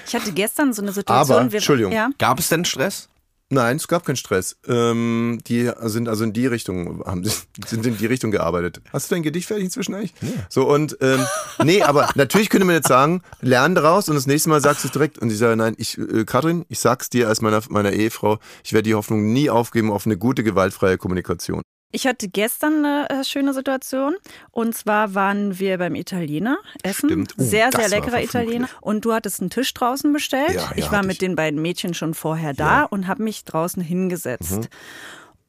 Ich 0.07 0.15
hatte 0.15 0.33
gestern 0.33 0.73
so 0.73 0.81
eine 0.81 0.93
Situation. 0.93 1.37
Aber, 1.39 1.51
wir- 1.53 1.59
Entschuldigung. 1.59 1.93
Ja. 1.93 2.09
Gab 2.19 2.39
es 2.39 2.49
denn 2.49 2.65
Stress? 2.65 3.09
Nein, 3.51 3.77
es 3.77 3.89
gab 3.89 4.05
keinen 4.05 4.17
Stress. 4.17 4.59
Ähm, 4.67 5.41
die 5.47 5.71
sind 5.85 6.07
also 6.09 6.23
in 6.25 6.35
die 6.35 6.47
Richtung, 6.47 7.03
haben, 7.07 7.25
sind 7.67 7.87
in 7.87 7.97
die 7.97 8.05
Richtung 8.07 8.31
gearbeitet. 8.31 8.81
Hast 8.93 9.11
du 9.11 9.15
dein 9.15 9.23
Gedicht 9.23 9.47
fertig 9.49 9.65
inzwischen 9.65 9.95
eigentlich? 9.95 10.13
So 10.51 10.69
und 10.71 10.99
ähm, 11.01 11.25
nee, 11.65 11.83
aber 11.83 12.11
natürlich 12.15 12.51
könnte 12.51 12.67
man 12.67 12.75
jetzt 12.77 12.89
sagen, 12.89 13.23
lern 13.41 13.75
daraus 13.75 14.09
und 14.11 14.17
das 14.17 14.27
nächste 14.27 14.51
Mal 14.51 14.61
sagst 14.61 14.85
du 14.85 14.89
es 14.89 14.93
direkt 14.93 15.19
und 15.19 15.31
ich 15.33 15.39
sage, 15.39 15.57
nein, 15.57 15.75
ich, 15.79 15.97
äh, 15.97 16.25
Katrin, 16.27 16.67
ich 16.69 16.79
sag's 16.79 17.09
dir 17.09 17.29
als 17.29 17.41
meiner, 17.41 17.63
meiner 17.71 17.93
Ehefrau, 17.93 18.39
ich 18.65 18.75
werde 18.75 18.83
die 18.85 18.95
Hoffnung 18.95 19.33
nie 19.33 19.49
aufgeben 19.49 19.91
auf 19.93 20.05
eine 20.05 20.19
gute, 20.19 20.43
gewaltfreie 20.45 20.99
Kommunikation. 20.99 21.63
Ich 21.91 22.07
hatte 22.07 22.29
gestern 22.29 22.85
eine 22.85 23.09
äh, 23.09 23.25
schöne 23.25 23.55
Situation. 23.55 24.17
Und 24.51 24.77
zwar 24.77 25.15
waren 25.15 25.59
wir 25.59 25.79
beim 25.79 25.95
Italiener 25.95 26.59
essen. 26.83 27.09
Stimmt. 27.09 27.35
Oh, 27.39 27.43
sehr, 27.43 27.71
sehr 27.73 27.89
leckerer. 27.89 28.23
Italiener. 28.23 28.69
Und 28.83 29.05
du 29.05 29.15
hattest 29.15 29.41
einen 29.41 29.49
Tisch 29.51 29.73
draußen 29.73 30.13
bestellt. 30.13 30.55
Ja, 30.55 30.63
ja, 30.63 30.73
ich 30.77 30.93
war 30.93 31.03
mit 31.03 31.13
ich. 31.13 31.19
den 31.19 31.35
beiden 31.35 31.63
Mädchen 31.63 31.95
schon 31.95 32.13
vorher 32.13 32.53
da 32.53 32.85
und 32.85 33.07
habe 33.07 33.23
mich 33.23 33.45
draußen 33.45 33.83
hingesetzt. 33.83 34.53
Mhm. 34.53 34.67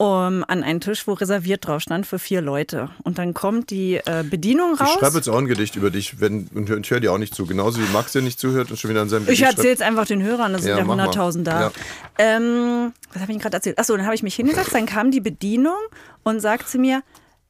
Um, 0.01 0.45
an 0.47 0.63
einen 0.63 0.79
Tisch, 0.79 1.07
wo 1.07 1.11
reserviert 1.13 1.67
drauf 1.67 1.81
stand 1.81 2.07
für 2.07 2.19
vier 2.19 2.39
Leute. 2.39 2.89
Und 3.03 3.17
dann 3.17 3.33
kommt 3.33 3.69
die 3.69 3.95
äh, 3.95 4.23
Bedienung 4.23 4.75
Ich 4.75 4.79
raus. 4.79 4.95
schreibe 4.97 5.17
jetzt 5.17 5.27
auch 5.27 5.37
ein 5.37 5.45
Gedicht 5.45 5.75
über 5.75 5.89
dich 5.89 6.21
wenn, 6.21 6.47
und, 6.55 6.69
hör- 6.69 6.77
und 6.77 6.89
höre 6.89 7.01
dir 7.01 7.11
auch 7.11 7.17
nicht 7.17 7.35
zu. 7.35 7.45
Genauso 7.45 7.81
wie 7.81 7.91
Max 7.91 8.13
dir 8.13 8.21
nicht 8.21 8.39
zuhört 8.39 8.71
und 8.71 8.79
schon 8.79 8.89
wieder 8.91 9.01
an 9.01 9.09
seinem 9.09 9.23
Ich 9.23 9.39
Gedicht 9.39 9.57
erzähle 9.57 9.73
es 9.73 9.81
einfach 9.81 10.05
den 10.05 10.23
Hörern, 10.23 10.53
das 10.53 10.61
sind 10.61 10.71
Ja, 10.71 10.77
ja 10.77 10.85
mach 10.85 10.95
mal. 10.95 11.09
100.000 11.09 11.43
da. 11.43 11.61
Ja. 11.63 11.71
Ähm, 12.17 12.93
was 13.11 13.21
habe 13.21 13.33
ich 13.33 13.39
gerade 13.39 13.57
erzählt? 13.57 13.77
Achso, 13.77 13.93
dann 13.97 14.05
habe 14.05 14.15
ich 14.15 14.23
mich 14.23 14.35
hingesetzt, 14.35 14.73
dann 14.73 14.85
kam 14.85 15.11
die 15.11 15.19
Bedienung 15.19 15.75
und 16.23 16.39
sagt 16.39 16.69
zu 16.69 16.79
mir, 16.79 17.03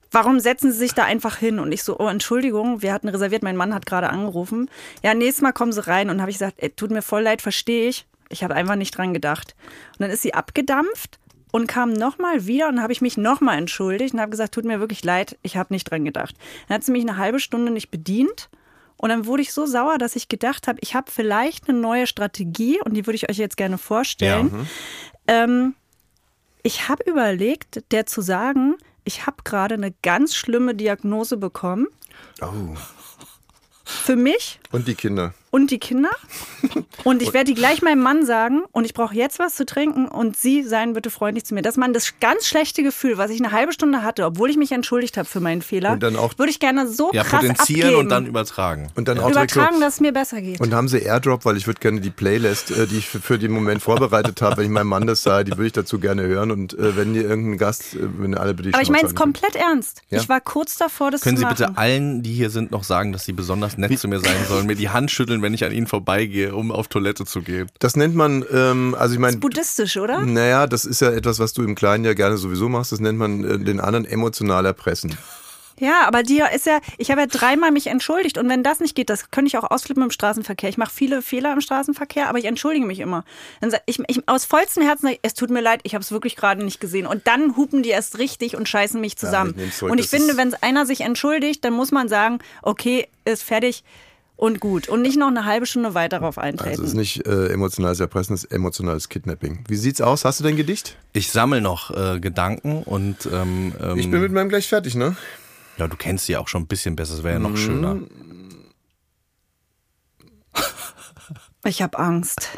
warum 0.09 0.39
setzen 0.39 0.71
Sie 0.71 0.79
sich 0.79 0.95
da 0.95 1.03
einfach 1.03 1.35
hin? 1.37 1.59
Und 1.59 1.71
ich 1.71 1.83
so, 1.83 1.99
oh, 1.99 2.07
Entschuldigung, 2.07 2.81
wir 2.81 2.93
hatten 2.93 3.09
reserviert, 3.09 3.43
mein 3.43 3.57
Mann 3.57 3.75
hat 3.75 3.85
gerade 3.85 4.09
angerufen. 4.09 4.71
Ja, 5.03 5.13
nächstes 5.13 5.43
Mal 5.43 5.51
kommen 5.51 5.71
Sie 5.71 5.85
rein. 5.85 6.09
Und 6.09 6.19
habe 6.19 6.31
ich 6.31 6.37
gesagt, 6.37 6.55
ey, 6.57 6.71
tut 6.71 6.89
mir 6.89 7.03
voll 7.03 7.21
leid, 7.21 7.43
verstehe 7.43 7.89
ich. 7.89 8.07
Ich 8.31 8.43
habe 8.43 8.55
einfach 8.55 8.75
nicht 8.75 8.97
dran 8.97 9.13
gedacht. 9.13 9.55
Und 9.93 10.01
dann 10.01 10.09
ist 10.11 10.21
sie 10.23 10.33
abgedampft, 10.33 11.18
und 11.51 11.67
kam 11.67 11.93
nochmal 11.93 12.45
wieder 12.45 12.67
und 12.67 12.81
habe 12.81 12.93
ich 12.93 13.01
mich 13.01 13.17
nochmal 13.17 13.57
entschuldigt 13.57 14.13
und 14.13 14.21
habe 14.21 14.31
gesagt, 14.31 14.53
tut 14.53 14.65
mir 14.65 14.79
wirklich 14.79 15.03
leid, 15.03 15.37
ich 15.41 15.57
habe 15.57 15.73
nicht 15.73 15.89
dran 15.89 16.05
gedacht. 16.05 16.35
Dann 16.67 16.75
hat 16.75 16.83
sie 16.83 16.91
mich 16.91 17.01
eine 17.01 17.17
halbe 17.17 17.39
Stunde 17.39 17.71
nicht 17.71 17.89
bedient 17.89 18.49
und 18.97 19.09
dann 19.09 19.25
wurde 19.25 19.41
ich 19.41 19.53
so 19.53 19.65
sauer, 19.65 19.97
dass 19.97 20.15
ich 20.15 20.27
gedacht 20.27 20.67
habe, 20.67 20.79
ich 20.81 20.93
habe 20.93 21.09
vielleicht 21.09 21.69
eine 21.69 21.79
neue 21.79 22.05
Strategie 22.05 22.79
und 22.83 22.95
die 22.95 23.05
würde 23.07 23.15
ich 23.15 23.29
euch 23.29 23.37
jetzt 23.37 23.57
gerne 23.57 23.77
vorstellen. 23.77 24.67
Ähm, 25.27 25.75
ich 26.63 26.89
habe 26.89 27.03
überlegt, 27.09 27.83
der 27.91 28.05
zu 28.05 28.21
sagen, 28.21 28.75
ich 29.05 29.25
habe 29.25 29.37
gerade 29.43 29.75
eine 29.75 29.93
ganz 30.03 30.35
schlimme 30.35 30.75
Diagnose 30.75 31.37
bekommen. 31.37 31.87
Oh. 32.41 32.75
Für 33.85 34.15
mich 34.15 34.59
Und 34.71 34.87
die 34.87 34.95
Kinder. 34.95 35.33
Und 35.51 35.71
die 35.71 35.79
Kinder. 35.79 36.09
Und 37.05 37.21
ich 37.21 37.33
werde 37.33 37.45
die 37.45 37.53
gleich 37.53 37.81
meinem 37.81 38.01
Mann 38.01 38.25
sagen 38.25 38.63
und 38.73 38.83
ich 38.83 38.93
brauche 38.93 39.15
jetzt 39.15 39.39
was 39.39 39.55
zu 39.55 39.65
trinken 39.65 40.07
und 40.09 40.35
Sie 40.35 40.63
seien 40.63 40.93
bitte 40.93 41.09
freundlich 41.09 41.45
zu 41.45 41.53
mir. 41.53 41.61
Das 41.61 41.77
man 41.77 41.93
das 41.93 42.15
ganz 42.19 42.45
schlechte 42.45 42.83
Gefühl, 42.83 43.17
was 43.17 43.31
ich 43.31 43.39
eine 43.41 43.53
halbe 43.53 43.71
Stunde 43.71 44.03
hatte, 44.03 44.25
obwohl 44.25 44.49
ich 44.49 44.57
mich 44.57 44.71
entschuldigt 44.73 45.15
habe 45.15 45.27
für 45.27 45.39
meinen 45.39 45.61
Fehler, 45.61 45.93
Und 45.93 46.03
dann 46.03 46.17
auch- 46.17 46.37
würde 46.37 46.51
ich 46.51 46.59
gerne 46.59 46.87
so 46.87 47.11
Ja, 47.13 47.23
krass 47.23 47.39
potenzieren 47.41 47.81
abgeben. 47.89 47.99
und 48.01 48.09
dann 48.09 48.25
übertragen. 48.25 48.89
Und 48.95 49.07
dann 49.07 49.19
auch 49.19 49.31
direkt 49.31 49.51
so, 49.51 49.59
übertragen, 49.61 49.79
dass 49.81 49.95
es 49.95 49.99
mir 50.01 50.11
besser 50.11 50.41
geht. 50.41 50.59
Und 50.59 50.73
haben 50.73 50.89
sie 50.89 50.99
Airdrop, 50.99 51.45
weil 51.45 51.55
ich 51.55 51.65
würde 51.67 51.79
gerne 51.79 52.01
die 52.01 52.09
Playlist, 52.09 52.71
äh, 52.71 52.85
die 52.87 52.97
ich 52.97 53.07
für, 53.07 53.21
für 53.21 53.39
den 53.39 53.51
Moment 53.51 53.81
vorbereitet 53.81 54.41
habe, 54.41 54.57
wenn 54.57 54.65
ich 54.65 54.71
meinem 54.71 54.87
Mann 54.87 55.07
das 55.07 55.23
sah, 55.23 55.43
die 55.45 55.51
würde 55.51 55.67
ich 55.67 55.73
dazu 55.73 55.99
gerne 55.99 56.23
hören. 56.23 56.51
Und 56.51 56.73
äh, 56.77 56.97
wenn 56.97 57.15
ihr 57.15 57.23
irgendein 57.23 57.57
Gast, 57.57 57.95
äh, 57.95 57.99
wenn 58.17 58.33
ihr 58.33 58.41
alle 58.41 58.53
bitte 58.53 58.73
Aber 58.73 58.83
ich 58.83 58.89
meine 58.89 59.07
es 59.07 59.15
komplett 59.15 59.55
ernst. 59.55 60.01
Ja. 60.09 60.19
Ich 60.19 60.27
war 60.27 60.41
kurz 60.41 60.77
davor, 60.77 61.11
das 61.11 61.21
Können 61.21 61.37
zu 61.37 61.41
Sie 61.41 61.45
machen. 61.45 61.55
bitte 61.57 61.77
allen, 61.77 62.21
die 62.23 62.33
hier 62.33 62.49
sind, 62.49 62.71
noch 62.71 62.83
sagen, 62.83 63.13
dass 63.13 63.23
sie 63.23 63.31
besonders 63.33 63.77
nett 63.77 63.97
zu 63.97 64.07
mir 64.09 64.19
sein 64.19 64.35
sollen, 64.49 64.65
mir 64.67 64.75
die 64.75 64.89
Hand 64.89 65.09
schütteln, 65.11 65.38
wenn 65.41 65.53
ich 65.53 65.63
an 65.65 65.71
ihnen 65.71 65.87
vorbeigehe, 65.87 66.55
um 66.55 66.71
auf 66.71 66.87
Toilette 66.87 67.25
zu 67.25 67.41
gehen? 67.41 67.67
Das 67.79 67.95
nennt 67.95 68.15
man, 68.15 68.45
ähm, 68.53 68.95
also 68.97 69.13
ich 69.13 69.19
meine, 69.19 69.37
Buddhistisch, 69.37 69.97
oder? 69.97 70.21
naja, 70.21 70.67
das 70.67 70.85
ist 70.85 71.01
ja 71.01 71.11
etwas, 71.11 71.39
was 71.39 71.53
du 71.53 71.63
im 71.63 71.75
Kleinen 71.75 72.05
ja 72.05 72.13
gerne 72.13 72.37
sowieso 72.37 72.69
machst. 72.69 72.91
Das 72.91 72.99
nennt 72.99 73.17
man 73.17 73.43
äh, 73.43 73.59
den 73.59 73.79
anderen 73.79 74.05
emotional 74.05 74.65
erpressen. 74.65 75.17
Ja, 75.81 76.05
aber 76.05 76.23
die 76.23 76.43
ist 76.53 76.65
ja, 76.65 76.79
ich 76.97 77.09
habe 77.09 77.21
ja 77.21 77.27
dreimal 77.27 77.71
mich 77.71 77.87
entschuldigt 77.87 78.37
und 78.37 78.49
wenn 78.49 78.63
das 78.63 78.81
nicht 78.81 78.95
geht, 78.95 79.09
das 79.09 79.31
könnte 79.31 79.47
ich 79.47 79.57
auch 79.57 79.71
ausflippen 79.71 80.03
im 80.03 80.11
Straßenverkehr. 80.11 80.67
Ich 80.69 80.77
mache 80.77 80.93
viele 80.93 81.21
Fehler 81.21 81.53
im 81.53 81.61
Straßenverkehr, 81.61 82.27
aber 82.27 82.37
ich 82.37 82.43
entschuldige 82.43 82.85
mich 82.85 82.99
immer. 82.99 83.23
Dann 83.61 83.71
sag 83.71 83.81
ich, 83.85 83.97
ich 84.09 84.27
aus 84.27 84.43
vollstem 84.43 84.83
Herzen, 84.83 85.03
sag 85.05 85.11
ich, 85.13 85.19
es 85.21 85.35
tut 85.35 85.49
mir 85.51 85.61
leid, 85.61 85.79
ich 85.83 85.93
habe 85.95 86.01
es 86.03 86.11
wirklich 86.11 86.35
gerade 86.35 86.65
nicht 86.65 86.81
gesehen. 86.81 87.05
Und 87.07 87.27
dann 87.27 87.55
hupen 87.55 87.81
die 87.81 87.91
erst 87.91 88.17
richtig 88.17 88.57
und 88.57 88.67
scheißen 88.67 88.99
mich 88.99 89.15
zusammen. 89.15 89.51
ich 89.51 89.55
nehm's 89.55 89.77
zurück, 89.77 89.93
und 89.93 89.99
ich 89.99 90.09
das 90.09 90.19
finde, 90.19 90.31
ist- 90.33 90.37
wenn 90.37 90.53
einer 90.55 90.85
sich 90.85 90.99
entschuldigt, 90.99 91.63
dann 91.63 91.71
muss 91.71 91.91
man 91.93 92.09
sagen, 92.09 92.39
okay, 92.61 93.07
ist 93.23 93.43
fertig 93.43 93.85
und 94.39 94.59
gut. 94.61 94.87
Und 94.87 95.01
nicht 95.01 95.17
noch 95.17 95.27
eine 95.27 95.43
halbe 95.45 95.65
Stunde 95.65 95.93
weiter 95.93 96.19
darauf 96.19 96.37
eintreten. 96.37 96.69
Also 96.71 96.83
es 96.83 96.89
ist 96.89 96.95
nicht 96.95 97.27
äh, 97.27 97.47
emotionales 97.49 97.99
Erpressen, 97.99 98.33
es 98.33 98.45
ist 98.45 98.51
emotionales 98.51 99.09
Kidnapping. 99.09 99.65
Wie 99.67 99.75
sieht's 99.75 99.99
aus? 100.01 100.23
Hast 100.25 100.39
du 100.39 100.43
dein 100.45 100.55
Gedicht? 100.55 100.95
Ich 101.13 101.29
sammle 101.31 101.59
noch 101.61 101.91
äh, 101.91 102.19
Gedanken 102.19 102.83
und 102.83 103.27
ähm, 103.31 103.73
ähm, 103.81 103.97
Ich 103.97 104.09
bin 104.09 104.21
mit 104.21 104.31
meinem 104.31 104.49
gleich 104.49 104.67
fertig, 104.67 104.95
ne? 104.95 105.15
ja, 105.77 105.87
du 105.87 105.95
kennst 105.95 106.25
sie 106.25 106.35
auch 106.37 106.47
schon 106.47 106.63
ein 106.63 106.67
bisschen 106.67 106.95
besser, 106.95 107.15
das 107.15 107.23
wäre 107.23 107.33
ja 107.35 107.39
noch 107.39 107.55
schöner. 107.57 107.97
ich 111.65 111.81
habe 111.81 111.97
Angst. 111.99 112.49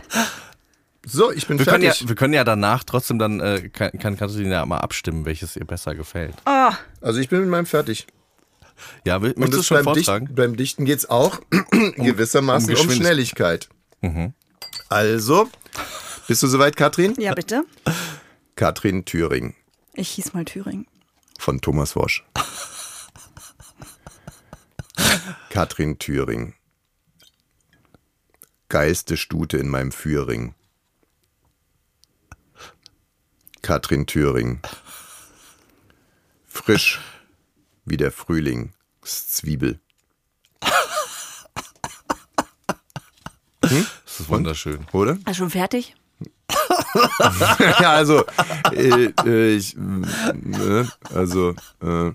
So, 1.05 1.31
ich 1.31 1.47
bin 1.47 1.57
Wir 1.57 1.65
können, 1.65 1.83
ja, 1.83 1.91
fertig. 1.91 2.07
wir 2.09 2.15
können 2.15 2.33
ja 2.33 2.43
danach 2.43 2.83
trotzdem 2.83 3.17
dann, 3.17 3.39
äh, 3.39 3.69
kann, 3.69 3.91
kann 3.99 4.17
Katharina 4.17 4.51
ja 4.51 4.65
mal 4.65 4.77
abstimmen, 4.77 5.25
welches 5.25 5.55
ihr 5.55 5.65
besser 5.65 5.95
gefällt. 5.95 6.35
Oh, 6.45 6.69
Also 7.01 7.19
ich 7.19 7.27
bin 7.29 7.41
mit 7.41 7.49
meinem 7.49 7.65
fertig. 7.65 8.05
Ja, 9.05 9.21
will- 9.21 9.31
Und 9.33 9.39
möchtest 9.39 9.53
du 9.53 9.57
das 9.59 9.65
schon 9.67 9.75
beim, 9.77 9.83
vortragen? 9.95 10.25
Dichten, 10.27 10.35
beim 10.35 10.55
Dichten 10.57 10.85
geht's 10.85 11.09
auch 11.09 11.39
gewissermaßen 11.97 12.75
um 12.75 12.81
um. 12.81 12.91
Schnelligkeit. 12.91 13.69
Also, 14.89 15.49
bist 16.27 16.41
du 16.43 16.47
soweit, 16.47 16.75
Katrin? 16.75 17.13
ja, 17.19 17.33
bitte. 17.33 17.63
Katrin 18.55 19.05
Thüring 19.05 19.55
Ich 19.93 20.09
hieß 20.09 20.33
mal 20.33 20.45
Thüringen. 20.45 20.87
von 21.39 21.61
Thomas 21.61 21.95
Wosch. 21.95 22.23
Katrin 25.49 25.97
Thüring. 25.99 26.53
Geiste 28.69 29.17
Stute 29.17 29.57
in 29.57 29.67
meinem 29.69 29.91
Führing. 29.91 30.55
Katrin 33.61 34.05
Thüring. 34.07 34.59
Frisch 36.47 36.99
wie 37.85 37.97
der 37.97 38.11
Frühlingszwiebel. 38.11 39.79
Das 43.61 44.19
ist 44.19 44.29
wunderschön. 44.29 44.85
Oder? 44.91 45.17
Also 45.25 45.39
schon 45.39 45.49
fertig? 45.49 45.95
ja, 47.59 47.91
also, 47.93 48.25
äh, 48.73 49.11
äh, 49.25 49.55
ich, 49.55 49.75
äh, 49.77 50.85
also, 51.13 51.51
äh. 51.81 52.11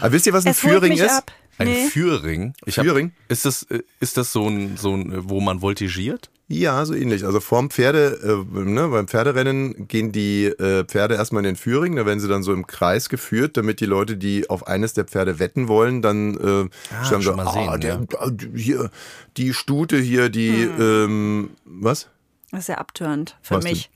Aber 0.00 0.12
wisst 0.12 0.26
ihr, 0.26 0.32
was 0.32 0.44
ein 0.46 0.52
Es 0.52 0.60
Führing 0.60 0.92
ist? 0.92 1.10
ab. 1.10 1.30
Ein 1.58 1.66
Nee. 1.68 1.88
Führing. 1.88 2.54
Ich 2.64 2.78
hab- 2.78 2.84
Führing? 2.86 3.12
Ist 3.28 3.44
das, 3.44 3.64
äh, 3.64 3.82
ist 4.00 4.16
das 4.16 4.32
so 4.32 4.48
ein, 4.48 4.76
so 4.76 4.94
ein, 4.94 5.28
wo 5.28 5.40
man 5.40 5.60
voltigiert? 5.60 6.30
Ja, 6.48 6.84
so 6.84 6.94
ähnlich. 6.94 7.24
Also 7.24 7.40
vorm 7.40 7.70
Pferde, 7.70 8.44
äh, 8.54 8.58
ne, 8.60 8.88
beim 8.88 9.08
Pferderennen 9.08 9.88
gehen 9.88 10.12
die 10.12 10.46
äh, 10.46 10.84
Pferde 10.84 11.14
erstmal 11.14 11.40
in 11.40 11.44
den 11.54 11.56
Führing, 11.56 11.96
da 11.96 12.04
werden 12.04 12.20
sie 12.20 12.28
dann 12.28 12.42
so 12.42 12.52
im 12.52 12.66
Kreis 12.66 13.08
geführt, 13.08 13.56
damit 13.56 13.80
die 13.80 13.86
Leute, 13.86 14.16
die 14.18 14.50
auf 14.50 14.66
eines 14.66 14.92
der 14.92 15.04
Pferde 15.04 15.38
wetten 15.38 15.68
wollen, 15.68 16.02
dann 16.02 16.34
äh, 16.34 16.68
Ah, 16.94 17.04
sagen 17.04 17.22
schon 17.22 17.22
so, 17.22 17.32
mal 17.36 17.46
ah, 17.46 17.52
sehen, 17.52 17.80
der, 17.80 17.94
ja. 17.94 18.18
ah, 18.18 18.30
hier, 18.54 18.90
die 19.38 19.54
Stute 19.54 19.96
hier, 19.98 20.28
die, 20.28 20.64
Hm. 20.64 20.80
ähm, 20.80 21.50
was? 21.64 22.08
Das 22.50 22.60
ist 22.60 22.68
ja 22.68 22.78
abtörend 22.78 23.38
für 23.40 23.54
Was 23.54 23.64
denn? 23.64 23.72
mich. 23.72 23.90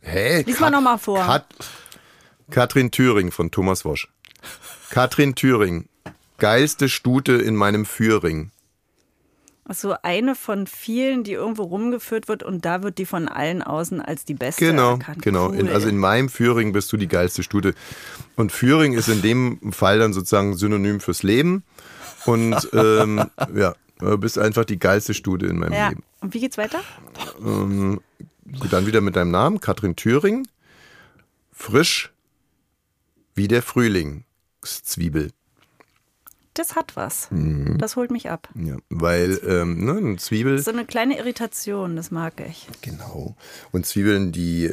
Hä? 0.00 0.42
Lies 0.42 0.60
mal 0.60 0.70
noch 0.70 0.82
mal 0.82 0.98
vor. 0.98 1.24
Kat 1.24 1.46
Katrin 2.50 2.90
Thüring 2.90 3.30
von 3.32 3.50
Thomas 3.50 3.84
Wosch. 3.84 4.08
Katrin 4.90 5.34
Thüring, 5.34 5.88
geilste 6.38 6.88
Stute 6.88 7.32
in 7.32 7.56
meinem 7.56 7.84
Führing. 7.86 8.50
So 9.68 9.96
eine 10.02 10.36
von 10.36 10.66
vielen, 10.68 11.24
die 11.24 11.32
irgendwo 11.32 11.64
rumgeführt 11.64 12.28
wird 12.28 12.42
und 12.44 12.64
da 12.64 12.82
wird 12.82 12.98
die 12.98 13.06
von 13.06 13.26
allen 13.26 13.62
außen 13.62 14.00
als 14.00 14.24
die 14.24 14.34
beste 14.34 14.64
Genau, 14.64 14.92
erkannt. 14.92 15.22
genau. 15.22 15.48
Cool. 15.48 15.56
In, 15.56 15.68
also 15.68 15.88
in 15.88 15.98
meinem 15.98 16.28
Führing 16.28 16.72
bist 16.72 16.92
du 16.92 16.96
die 16.96 17.08
geilste 17.08 17.42
Stute. 17.42 17.74
Und 18.36 18.52
Führing 18.52 18.92
ist 18.92 19.08
in 19.08 19.22
dem 19.22 19.72
Fall 19.72 19.98
dann 19.98 20.12
sozusagen 20.12 20.56
Synonym 20.56 21.00
fürs 21.00 21.24
Leben. 21.24 21.64
Und 22.26 22.56
ähm, 22.72 23.24
ja, 23.54 23.74
du 23.98 24.18
bist 24.18 24.38
einfach 24.38 24.64
die 24.64 24.78
geilste 24.78 25.14
Stute 25.14 25.46
in 25.46 25.58
meinem 25.58 25.72
ja. 25.72 25.88
Leben. 25.88 26.04
Und 26.20 26.32
wie 26.34 26.40
geht's 26.40 26.58
weiter? 26.58 26.80
Dann 27.40 28.00
wieder 28.86 29.00
mit 29.00 29.16
deinem 29.16 29.32
Namen, 29.32 29.60
Katrin 29.60 29.96
Thüring. 29.96 30.46
Frisch 31.52 32.12
wie 33.34 33.48
der 33.48 33.62
Frühlingszwiebel. 33.62 35.32
Das 36.56 36.74
hat 36.74 36.96
was. 36.96 37.30
Mhm. 37.30 37.76
Das 37.76 37.96
holt 37.96 38.10
mich 38.10 38.30
ab. 38.30 38.48
Ja, 38.54 38.76
weil 38.88 39.38
ähm, 39.46 39.84
ne, 39.84 39.92
eine 39.92 40.16
Zwiebel. 40.16 40.58
So 40.58 40.70
eine 40.70 40.86
kleine 40.86 41.18
Irritation, 41.18 41.96
das 41.96 42.10
mag 42.10 42.34
ich. 42.48 42.66
Genau. 42.80 43.36
Und 43.72 43.84
Zwiebeln, 43.84 44.32
die, 44.32 44.72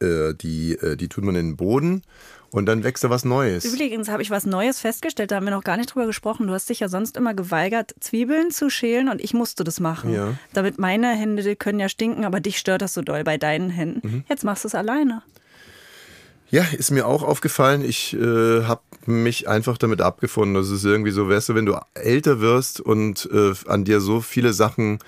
äh, 0.00 0.34
die, 0.34 0.72
äh, 0.72 0.96
die 0.96 1.08
tut 1.08 1.22
man 1.22 1.36
in 1.36 1.50
den 1.50 1.56
Boden 1.56 2.02
und 2.50 2.66
dann 2.66 2.82
wächst 2.82 3.04
da 3.04 3.10
was 3.10 3.24
Neues. 3.24 3.64
Übrigens 3.64 4.08
habe 4.08 4.22
ich 4.22 4.30
was 4.30 4.44
Neues 4.44 4.80
festgestellt, 4.80 5.30
da 5.30 5.36
haben 5.36 5.46
wir 5.46 5.52
noch 5.52 5.62
gar 5.62 5.76
nicht 5.76 5.94
drüber 5.94 6.06
gesprochen. 6.06 6.48
Du 6.48 6.52
hast 6.52 6.68
dich 6.68 6.80
ja 6.80 6.88
sonst 6.88 7.16
immer 7.16 7.32
geweigert, 7.32 7.94
Zwiebeln 8.00 8.50
zu 8.50 8.70
schälen 8.70 9.08
und 9.08 9.20
ich 9.20 9.32
musste 9.32 9.62
das 9.62 9.78
machen. 9.78 10.12
Ja. 10.12 10.34
Damit 10.52 10.78
meine 10.78 11.14
Hände, 11.14 11.44
die 11.44 11.54
können 11.54 11.78
ja 11.78 11.88
stinken, 11.88 12.24
aber 12.24 12.40
dich 12.40 12.58
stört 12.58 12.82
das 12.82 12.92
so 12.92 13.02
doll 13.02 13.22
bei 13.22 13.38
deinen 13.38 13.70
Händen. 13.70 14.08
Mhm. 14.08 14.24
Jetzt 14.28 14.42
machst 14.42 14.64
du 14.64 14.68
es 14.68 14.74
alleine. 14.74 15.22
Ja, 16.50 16.64
ist 16.76 16.90
mir 16.90 17.06
auch 17.06 17.22
aufgefallen. 17.22 17.84
Ich 17.84 18.14
äh, 18.14 18.64
habe 18.64 18.82
mich 19.06 19.48
einfach 19.48 19.78
damit 19.78 20.00
abgefunden. 20.00 20.54
Das 20.54 20.70
ist 20.70 20.84
irgendwie 20.84 21.10
so, 21.10 21.28
weißt 21.28 21.50
du, 21.50 21.54
wenn 21.54 21.66
du 21.66 21.76
älter 21.94 22.40
wirst 22.40 22.80
und 22.80 23.28
äh, 23.32 23.52
an 23.66 23.84
dir 23.84 24.00
so 24.00 24.20
viele 24.20 24.52
Sachen 24.52 24.98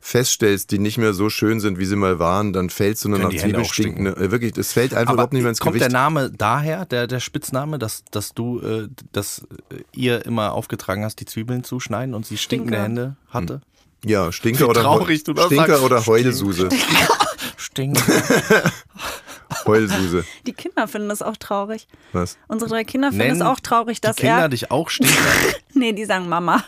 feststellst, 0.00 0.70
die 0.70 0.78
nicht 0.78 0.98
mehr 0.98 1.14
so 1.14 1.30
schön 1.30 1.60
sind, 1.60 1.78
wie 1.78 1.86
sie 1.86 1.96
mal 1.96 2.18
waren, 2.18 2.52
dann 2.52 2.68
fällst 2.68 3.04
du 3.04 3.08
nur 3.08 3.18
Können 3.18 3.28
nach 3.28 3.30
die 3.34 3.40
Hände 3.40 3.60
auch 3.60 3.72
Zwiebelstinkende. 3.72 4.16
Äh, 4.16 4.30
wirklich, 4.30 4.52
das 4.52 4.72
fällt 4.74 4.92
einfach 4.92 5.14
überhaupt 5.14 5.32
nicht 5.32 5.42
mehr 5.42 5.48
ins 5.48 5.60
kommt 5.60 5.72
Gewicht. 5.76 5.90
der 5.90 5.98
Name 5.98 6.30
daher, 6.30 6.84
der, 6.84 7.06
der 7.06 7.20
Spitzname, 7.20 7.78
dass, 7.78 8.04
dass 8.10 8.34
du, 8.34 8.60
äh, 8.60 8.88
dass 9.12 9.46
äh, 9.70 9.76
ihr 9.94 10.26
immer 10.26 10.52
aufgetragen 10.52 11.04
hast, 11.04 11.20
die 11.20 11.24
Zwiebeln 11.24 11.64
zu 11.64 11.80
schneiden 11.80 12.14
und 12.14 12.26
sie 12.26 12.36
stinkende 12.36 12.74
Stinker. 12.76 12.82
Hände 13.02 13.16
hatte? 13.30 13.60
ja, 14.04 14.30
Stinker 14.30 14.60
Wie 14.66 14.70
oder, 14.70 14.82
traurig 14.82 15.22
Heu- 15.26 15.46
Stinker 15.46 15.66
sagst. 15.68 15.82
oder 15.82 16.04
Heulsuse. 16.06 16.68
Stink. 17.56 17.96
Heulsuse. 19.66 20.24
Die 20.46 20.52
Kinder 20.52 20.88
finden 20.88 21.08
das 21.08 21.22
auch 21.22 21.36
traurig. 21.36 21.86
Was? 22.12 22.38
Unsere 22.48 22.70
drei 22.70 22.84
Kinder 22.84 23.10
finden 23.10 23.26
Nennen 23.26 23.40
es 23.40 23.46
auch 23.46 23.60
traurig, 23.60 24.00
dass 24.00 24.16
die 24.16 24.22
Kinder 24.22 24.42
er. 24.42 24.48
dich 24.48 24.70
auch 24.70 24.90
Stinker. 24.90 25.14
Nee, 25.76 25.92
die 25.92 26.04
sagen 26.04 26.28
Mama. 26.28 26.62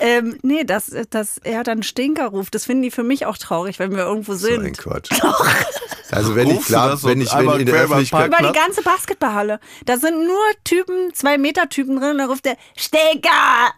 Ähm, 0.00 0.38
nee, 0.42 0.64
dass, 0.64 0.92
dass 1.08 1.38
er 1.38 1.62
dann 1.64 1.82
Stinker 1.82 2.26
ruft, 2.26 2.54
das 2.54 2.66
finden 2.66 2.82
die 2.82 2.90
für 2.90 3.02
mich 3.02 3.24
auch 3.24 3.38
traurig, 3.38 3.78
wenn 3.78 3.92
wir 3.92 4.04
irgendwo 4.04 4.34
So 4.34 4.48
ein 4.48 4.64
sind. 4.64 4.76
Quatsch. 4.76 5.08
Also 6.10 6.36
wenn 6.36 6.48
ich 6.48 6.64
klar, 6.64 7.02
wenn 7.02 7.20
ich 7.20 7.32
wenn 7.32 7.38
einmal 7.38 7.60
in 7.60 7.66
der 7.66 7.74
Öffentlichkeit 7.74 8.28
Über 8.28 8.36
die 8.36 8.52
ganze 8.52 8.82
Basketballhalle. 8.82 9.58
Da 9.84 9.96
sind 9.96 10.24
nur 10.26 10.38
Typen, 10.62 11.12
zwei 11.12 11.38
Meter 11.38 11.68
Typen 11.68 11.98
drin, 11.98 12.12
und 12.12 12.18
da 12.18 12.26
ruft 12.26 12.44
der 12.44 12.56
Stinker. 12.76 13.72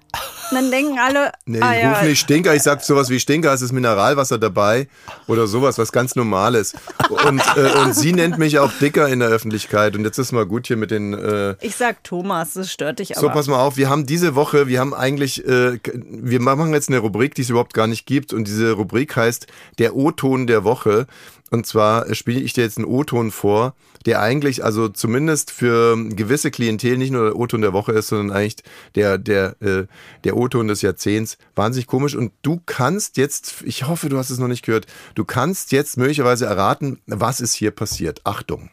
Und 0.50 0.56
dann 0.56 0.70
denken 0.70 0.98
alle, 0.98 1.32
Nee, 1.46 1.60
ah 1.62 1.74
ich 1.74 1.82
ja, 1.82 1.92
ruf 1.92 2.02
nicht 2.02 2.20
Stinker, 2.20 2.54
ich 2.54 2.62
sag 2.62 2.82
sowas 2.82 3.08
wie 3.08 3.20
Stinker, 3.20 3.54
es 3.54 3.62
ist 3.62 3.72
Mineralwasser 3.72 4.38
dabei 4.38 4.88
oder 5.26 5.46
sowas, 5.46 5.78
was 5.78 5.92
ganz 5.92 6.14
Normales. 6.14 6.74
Und, 7.08 7.42
äh, 7.56 7.78
und 7.78 7.94
sie 7.94 8.12
nennt 8.12 8.38
mich 8.38 8.45
auch 8.58 8.72
dicker 8.80 9.08
in 9.08 9.20
der 9.20 9.28
Öffentlichkeit. 9.28 9.96
Und 9.96 10.04
jetzt 10.04 10.18
ist 10.18 10.32
mal 10.32 10.46
gut 10.46 10.66
hier 10.66 10.76
mit 10.76 10.90
den. 10.90 11.12
Äh, 11.12 11.56
ich 11.60 11.76
sag 11.76 12.02
Thomas, 12.04 12.54
das 12.54 12.72
stört 12.72 13.00
dich 13.00 13.08
so, 13.14 13.26
aber. 13.26 13.34
pass 13.34 13.48
mal 13.48 13.60
auf, 13.60 13.76
wir 13.76 13.90
haben 13.90 14.06
diese 14.06 14.34
Woche, 14.34 14.68
wir 14.68 14.80
haben 14.80 14.94
eigentlich, 14.94 15.46
äh, 15.46 15.78
wir 15.82 16.40
machen 16.40 16.72
jetzt 16.72 16.88
eine 16.88 16.98
Rubrik, 16.98 17.34
die 17.34 17.42
es 17.42 17.50
überhaupt 17.50 17.74
gar 17.74 17.86
nicht 17.86 18.06
gibt. 18.06 18.32
Und 18.32 18.46
diese 18.46 18.72
Rubrik 18.72 19.16
heißt 19.16 19.46
der 19.78 19.96
O-Ton 19.96 20.46
der 20.46 20.64
Woche. 20.64 21.06
Und 21.50 21.66
zwar 21.66 22.12
spiele 22.14 22.40
ich 22.40 22.52
dir 22.54 22.64
jetzt 22.64 22.76
einen 22.76 22.86
O-Ton 22.86 23.30
vor, 23.30 23.74
der 24.04 24.20
eigentlich, 24.20 24.64
also 24.64 24.88
zumindest 24.88 25.50
für 25.50 25.96
gewisse 26.10 26.50
Klientel 26.50 26.98
nicht 26.98 27.12
nur 27.12 27.26
der 27.26 27.36
O-Ton 27.36 27.60
der 27.60 27.72
Woche 27.72 27.92
ist, 27.92 28.08
sondern 28.08 28.36
eigentlich 28.36 28.56
der, 28.94 29.16
der, 29.18 29.56
äh, 29.60 29.86
der 30.24 30.36
O-Ton 30.36 30.68
des 30.68 30.82
Jahrzehnts. 30.82 31.38
Wahnsinnig 31.54 31.86
komisch. 31.86 32.14
Und 32.16 32.32
du 32.42 32.60
kannst 32.66 33.16
jetzt, 33.16 33.62
ich 33.64 33.86
hoffe, 33.86 34.08
du 34.08 34.18
hast 34.18 34.30
es 34.30 34.38
noch 34.38 34.48
nicht 34.48 34.64
gehört, 34.64 34.86
du 35.14 35.24
kannst 35.24 35.72
jetzt 35.72 35.96
möglicherweise 35.96 36.46
erraten, 36.46 37.00
was 37.06 37.40
ist 37.40 37.52
hier 37.54 37.70
passiert. 37.70 38.20
Achtung. 38.24 38.70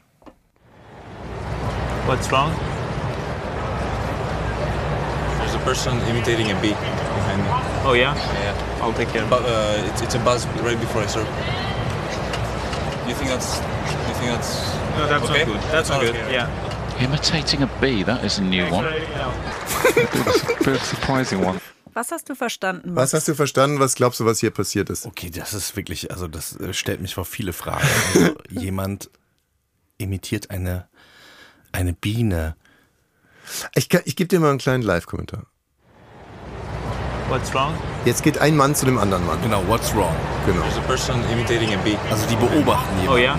What's 2.06 2.30
wrong? 2.32 2.52
There's 5.40 5.56
a 5.56 5.60
person 5.60 6.02
imitating 6.10 6.52
a 6.52 6.56
bee 6.56 6.76
behind 7.16 7.42
me. 7.44 7.50
Oh 7.86 7.94
yeah? 7.94 8.16
Yeah. 8.44 8.56
I'll 8.82 8.94
take 8.94 9.10
care 9.12 9.24
of 9.24 9.30
But 9.30 9.42
it. 9.44 9.48
uh, 9.48 9.90
it's, 9.92 10.02
it's 10.02 10.16
a 10.16 10.20
buzz 10.20 10.46
right 10.64 10.80
before 10.80 11.02
I 11.02 11.08
serve. 11.08 11.28
You 13.08 13.13
think 13.16 13.30
that's? 13.30 13.60
You 13.60 14.13
think 14.16 14.32
that's? 14.32 14.74
No, 14.98 15.08
that's 15.08 15.30
okay? 15.30 15.39
not 15.46 15.48
good. 15.48 15.62
That's 15.72 15.89
not 15.89 16.02
good. 16.02 16.10
okay. 16.16 16.34
Yeah. 16.34 16.50
Imitating 17.04 17.63
a 17.63 17.68
bee, 17.82 18.04
that 18.04 18.24
is 18.24 18.38
a 18.38 18.42
new 18.42 18.66
one. 18.72 18.86
Bit 20.63 20.68
of 20.76 20.84
surprising 20.84 21.44
one. 21.44 21.60
Was 21.94 22.12
hast 22.12 22.30
du 22.30 22.36
verstanden? 22.36 22.96
Was 22.96 23.13
hast 23.13 23.28
du 23.28 23.36
verstanden? 23.36 23.80
Was 23.80 23.96
glaubst 23.96 24.20
du, 24.20 24.26
was 24.26 24.39
hier 24.39 24.52
passiert 24.52 24.89
ist? 24.89 25.06
Okay, 25.06 25.30
das 25.30 25.54
ist 25.54 25.76
wirklich, 25.76 26.12
also 26.12 26.28
das 26.28 26.56
äh, 26.60 26.74
stellt 26.74 27.02
mich 27.02 27.13
vor 27.16 27.26
viele 27.26 27.54
Fragen. 27.54 27.86
Also 28.13 28.36
jemand 28.50 29.10
imitiert 29.98 30.50
eine, 30.50 30.88
eine 31.72 31.94
Biene. 31.94 32.56
Ich, 33.76 33.89
kann- 33.89 34.02
ich 34.06 34.16
gebe 34.16 34.28
dir 34.28 34.39
mal 34.39 34.50
einen 34.50 34.60
kleinen 34.60 34.84
Live-Kommentar. 34.84 35.46
What's 37.34 37.52
wrong? 37.52 37.74
Jetzt 38.06 38.22
geht 38.22 38.38
ein 38.38 38.56
Mann 38.56 38.76
zu 38.76 38.86
dem 38.86 39.00
anderen 39.00 39.26
Mann. 39.26 39.41
Genau, 39.41 39.63
what's 39.67 39.91
wrong? 39.96 40.13
Genau. 40.46 40.62
There's 40.62 40.78
a 40.78 40.82
person 40.82 41.15
imitating 41.32 41.74
a 41.74 41.78
bee. 41.78 41.98
Also 42.12 42.28
die 42.28 42.36
beobachten 42.36 42.93
Oh 43.10 43.17
jemanden. 43.17 43.24
yeah? 43.24 43.38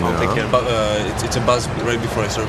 Yeah. 0.00 0.06
I'll 0.06 0.18
take 0.20 0.34
care. 0.34 0.46
But 0.50 0.64
uh, 0.68 1.08
it's, 1.08 1.22
it's 1.22 1.36
a 1.38 1.40
buzz 1.40 1.66
right 1.86 1.98
before 2.02 2.24
I 2.24 2.28
serve. 2.28 2.48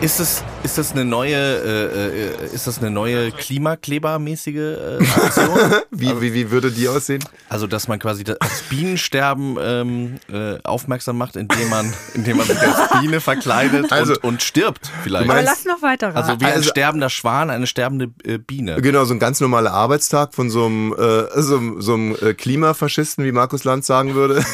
Ist 0.00 0.20
das, 0.20 0.42
ist 0.62 0.76
das 0.76 0.92
eine 0.92 1.04
neue, 1.06 1.34
äh, 1.34 2.44
äh, 2.44 2.54
ist 2.54 2.66
das 2.66 2.78
eine 2.78 2.90
neue 2.90 3.30
Klimaklebermäßige 3.32 4.54
äh, 4.56 4.98
Aktion? 5.16 5.58
Wie, 5.90 6.20
wie, 6.20 6.34
wie 6.34 6.50
würde 6.50 6.70
die 6.70 6.88
aussehen? 6.88 7.24
Also, 7.48 7.66
dass 7.66 7.88
man 7.88 7.98
quasi 8.00 8.22
das 8.22 8.36
Bienensterben 8.68 9.56
ähm, 9.58 10.16
äh, 10.30 10.58
aufmerksam 10.62 11.16
macht, 11.16 11.36
indem 11.36 11.70
man, 11.70 11.90
indem 12.12 12.36
man 12.36 12.46
sich 12.46 12.58
als 12.60 13.00
Biene 13.00 13.20
verkleidet 13.20 13.92
Also, 13.92 14.12
und, 14.14 14.24
und 14.24 14.42
stirbt 14.42 14.90
vielleicht. 15.04 15.30
aber 15.30 15.40
lass 15.42 15.64
noch 15.64 15.80
weiter 15.80 16.08
raten. 16.08 16.18
Also 16.18 16.40
wie 16.40 16.44
ein 16.46 16.52
Also- 16.54 16.68
sterbender 16.68 17.08
Schwan, 17.08 17.48
eine 17.48 17.66
sterbende 17.66 18.10
äh, 18.24 18.36
Biene. 18.36 18.82
Genau, 18.82 19.04
so 19.06 19.14
ein 19.14 19.18
ganz 19.20 19.40
normaler 19.40 19.72
Arbeitstag 19.72 20.34
von 20.34 20.50
so 20.50 20.66
einem, 20.66 20.92
äh, 20.92 21.40
so, 21.40 21.56
einem- 21.56 21.80
so 21.80 21.94
einem 21.94 22.16
äh, 22.20 22.34
Klimafaschisten, 22.34 23.24
wie 23.24 23.32
Markus 23.32 23.64
Lanz 23.64 23.86
sagen 23.86 24.14
würde. 24.14 24.44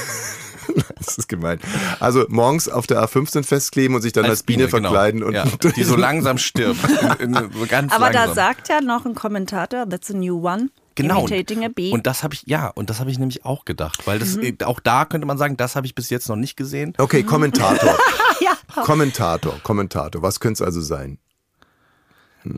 das 0.99 1.19
ist 1.19 1.29
gemein. 1.29 1.61
Also 2.01 2.25
morgens 2.29 2.69
auf 2.69 2.87
der 2.87 3.03
A15 3.05 3.43
festkleben 3.45 3.95
und 3.97 4.03
sich 4.03 4.13
dann 4.13 4.25
als, 4.25 4.43
Biene, 4.43 4.67
genau. 4.67 4.89
verkleiden. 4.91 5.23
Und 5.23 5.35
ja, 5.35 5.45
die 5.77 5.85
so 5.85 5.97
langsam 5.97 6.39
stirbt. 6.39 6.79
In, 7.21 7.35
in, 7.35 7.51
so 7.53 7.67
ganz 7.69 7.93
aber 7.93 8.07
langsam. 8.13 8.29
da 8.29 8.35
sagt 8.35 8.69
ja 8.69 8.81
noch 8.81 9.07
ein 9.07 9.15
Kommentator, 9.15 9.89
that's 9.89 10.11
a 10.11 10.15
new 10.15 10.47
one. 10.47 10.71
Genau. 10.97 11.21
Imitating 11.27 11.65
a 11.65 11.69
bee. 11.69 11.93
Und 11.93 12.07
das 12.07 12.23
habe 12.23 12.35
ich, 12.35 12.43
ja, 12.47 12.69
und 12.69 12.91
das 12.91 13.01
habe 13.01 13.11
ich 13.11 13.19
nämlich 13.19 13.45
auch 13.45 13.65
gedacht. 13.65 14.07
Weil 14.07 14.19
das, 14.19 14.37
Mhm. 14.37 14.59
auch 14.65 14.81
da 14.81 15.05
könnte 15.07 15.27
man 15.27 15.39
sagen, 15.39 15.57
das 15.57 15.77
habe 15.77 15.87
ich 15.87 15.95
bis 15.95 16.11
jetzt 16.11 16.29
noch 16.29 16.37
nicht 16.37 16.57
gesehen. 16.57 16.93
Okay, 16.99 17.23
Kommentator. 17.23 17.97
ja. 18.41 18.53
Kommentator, 18.85 19.55
Kommentator. 19.63 20.21
Was 20.23 20.41
könnte 20.41 20.63
es 20.63 20.67
also 20.67 20.81
sein? 20.81 21.19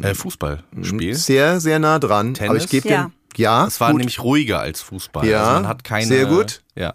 Äh, 0.00 0.14
Fußballspiel. 0.14 1.14
Sehr, 1.14 1.60
sehr 1.60 1.78
nah 1.78 1.98
dran. 1.98 2.34
Tennis? 2.34 2.50
Aber 2.50 2.58
ich 2.58 2.68
gebe 2.68 2.88
Ja. 2.88 3.04
dir. 3.04 3.12
Ja, 3.36 3.66
Es 3.66 3.80
war 3.80 3.90
gut. 3.90 3.98
nämlich 3.98 4.20
ruhiger 4.22 4.60
als 4.60 4.82
Fußball. 4.82 5.26
Ja, 5.26 5.40
also 5.40 5.52
man 5.54 5.68
hat 5.68 5.84
keine, 5.84 6.06
sehr 6.06 6.26
gut. 6.26 6.62
Ja. 6.74 6.94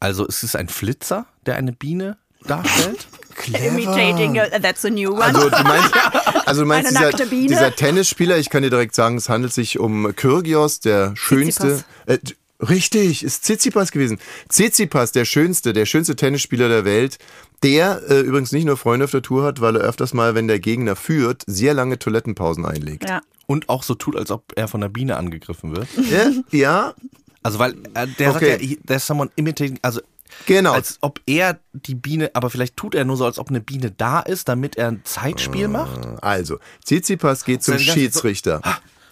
Also 0.00 0.26
es 0.26 0.42
ist 0.42 0.56
ein 0.56 0.68
Flitzer, 0.68 1.26
der 1.46 1.56
eine 1.56 1.72
Biene 1.72 2.16
darstellt. 2.46 3.06
Imitating 3.46 4.38
a, 4.38 4.58
that's 4.58 4.84
a 4.84 4.90
new 4.90 5.12
one. 5.12 5.22
Also 5.22 5.48
du 5.48 5.62
meinst, 5.62 5.94
also 6.46 6.60
du 6.62 6.66
meinst 6.66 6.88
Eine 6.88 6.98
dieser, 6.98 7.10
nackte 7.10 7.26
Biene? 7.26 7.48
dieser 7.48 7.74
Tennisspieler, 7.74 8.38
ich 8.38 8.50
kann 8.50 8.62
dir 8.62 8.70
direkt 8.70 8.94
sagen, 8.94 9.16
es 9.16 9.28
handelt 9.28 9.52
sich 9.52 9.78
um 9.78 10.14
Kyrgios, 10.14 10.80
der 10.80 11.14
schönste. 11.16 11.84
Äh, 12.06 12.18
richtig, 12.60 13.22
ist 13.22 13.44
Tsitsipas 13.44 13.92
gewesen. 13.92 14.18
Tsitsipas, 14.48 15.12
der 15.12 15.24
schönste, 15.24 15.72
der 15.72 15.86
schönste 15.86 16.16
Tennisspieler 16.16 16.68
der 16.68 16.84
Welt, 16.84 17.18
der 17.62 18.02
äh, 18.08 18.20
übrigens 18.20 18.52
nicht 18.52 18.64
nur 18.64 18.76
Freunde 18.76 19.04
auf 19.04 19.10
der 19.10 19.22
Tour 19.22 19.44
hat, 19.44 19.60
weil 19.60 19.76
er 19.76 19.82
öfters 19.82 20.12
mal, 20.12 20.34
wenn 20.34 20.48
der 20.48 20.60
Gegner 20.60 20.96
führt, 20.96 21.42
sehr 21.46 21.74
lange 21.74 21.98
Toilettenpausen 21.98 22.64
einlegt. 22.64 23.08
ja. 23.08 23.20
Und 23.46 23.68
auch 23.68 23.82
so 23.82 23.96
tut, 23.96 24.14
als 24.14 24.30
ob 24.30 24.52
er 24.54 24.68
von 24.68 24.80
der 24.80 24.90
Biene 24.90 25.16
angegriffen 25.16 25.74
wird. 25.74 25.88
Ja, 26.08 26.30
ja 26.52 26.94
Also 27.42 27.58
weil 27.58 27.72
äh, 27.94 28.06
der 28.18 28.30
Okay. 28.30 28.50
sagt 28.50 28.62
ja, 28.62 28.68
he- 28.68 28.80
there's 28.86 29.06
someone 29.06 29.30
imitating, 29.36 29.78
also 29.82 30.00
genau. 30.46 30.72
als 30.72 30.98
ob 31.00 31.20
er 31.26 31.58
die 31.72 31.94
Biene, 31.94 32.30
aber 32.34 32.50
vielleicht 32.50 32.76
tut 32.76 32.94
er 32.94 33.04
nur 33.04 33.16
so, 33.16 33.24
als 33.24 33.38
ob 33.38 33.48
eine 33.48 33.60
Biene 33.60 33.90
da 33.90 34.20
ist, 34.20 34.48
damit 34.48 34.76
er 34.76 34.88
ein 34.88 35.00
Zeitspiel 35.04 35.68
macht. 35.68 36.00
Also, 36.22 36.58
Tsitsipas 36.84 37.44
geht 37.44 37.62
zum 37.62 37.74
Seine 37.74 37.86
ganze- 37.86 38.00
Schiedsrichter. 38.00 38.60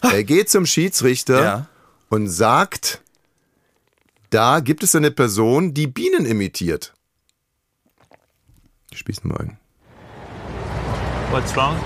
Er 0.03 0.25
geht 0.25 0.51
zum 0.51 0.67
Schiedsrichter 0.67 1.43
Ja. 1.43 1.67
und 2.11 2.29
sagt, 2.29 3.01
da 4.31 4.61
gibt 4.61 4.83
es 4.83 4.95
eine 4.95 5.11
Person, 5.11 5.73
die 5.73 5.87
Bienen 5.87 6.27
imitiert. 6.27 6.93
Ich 8.91 8.99
spiel's 8.99 9.25
mal 9.25 9.39
ein. 9.39 9.59
What's 11.31 11.55
wrong? 11.57 11.77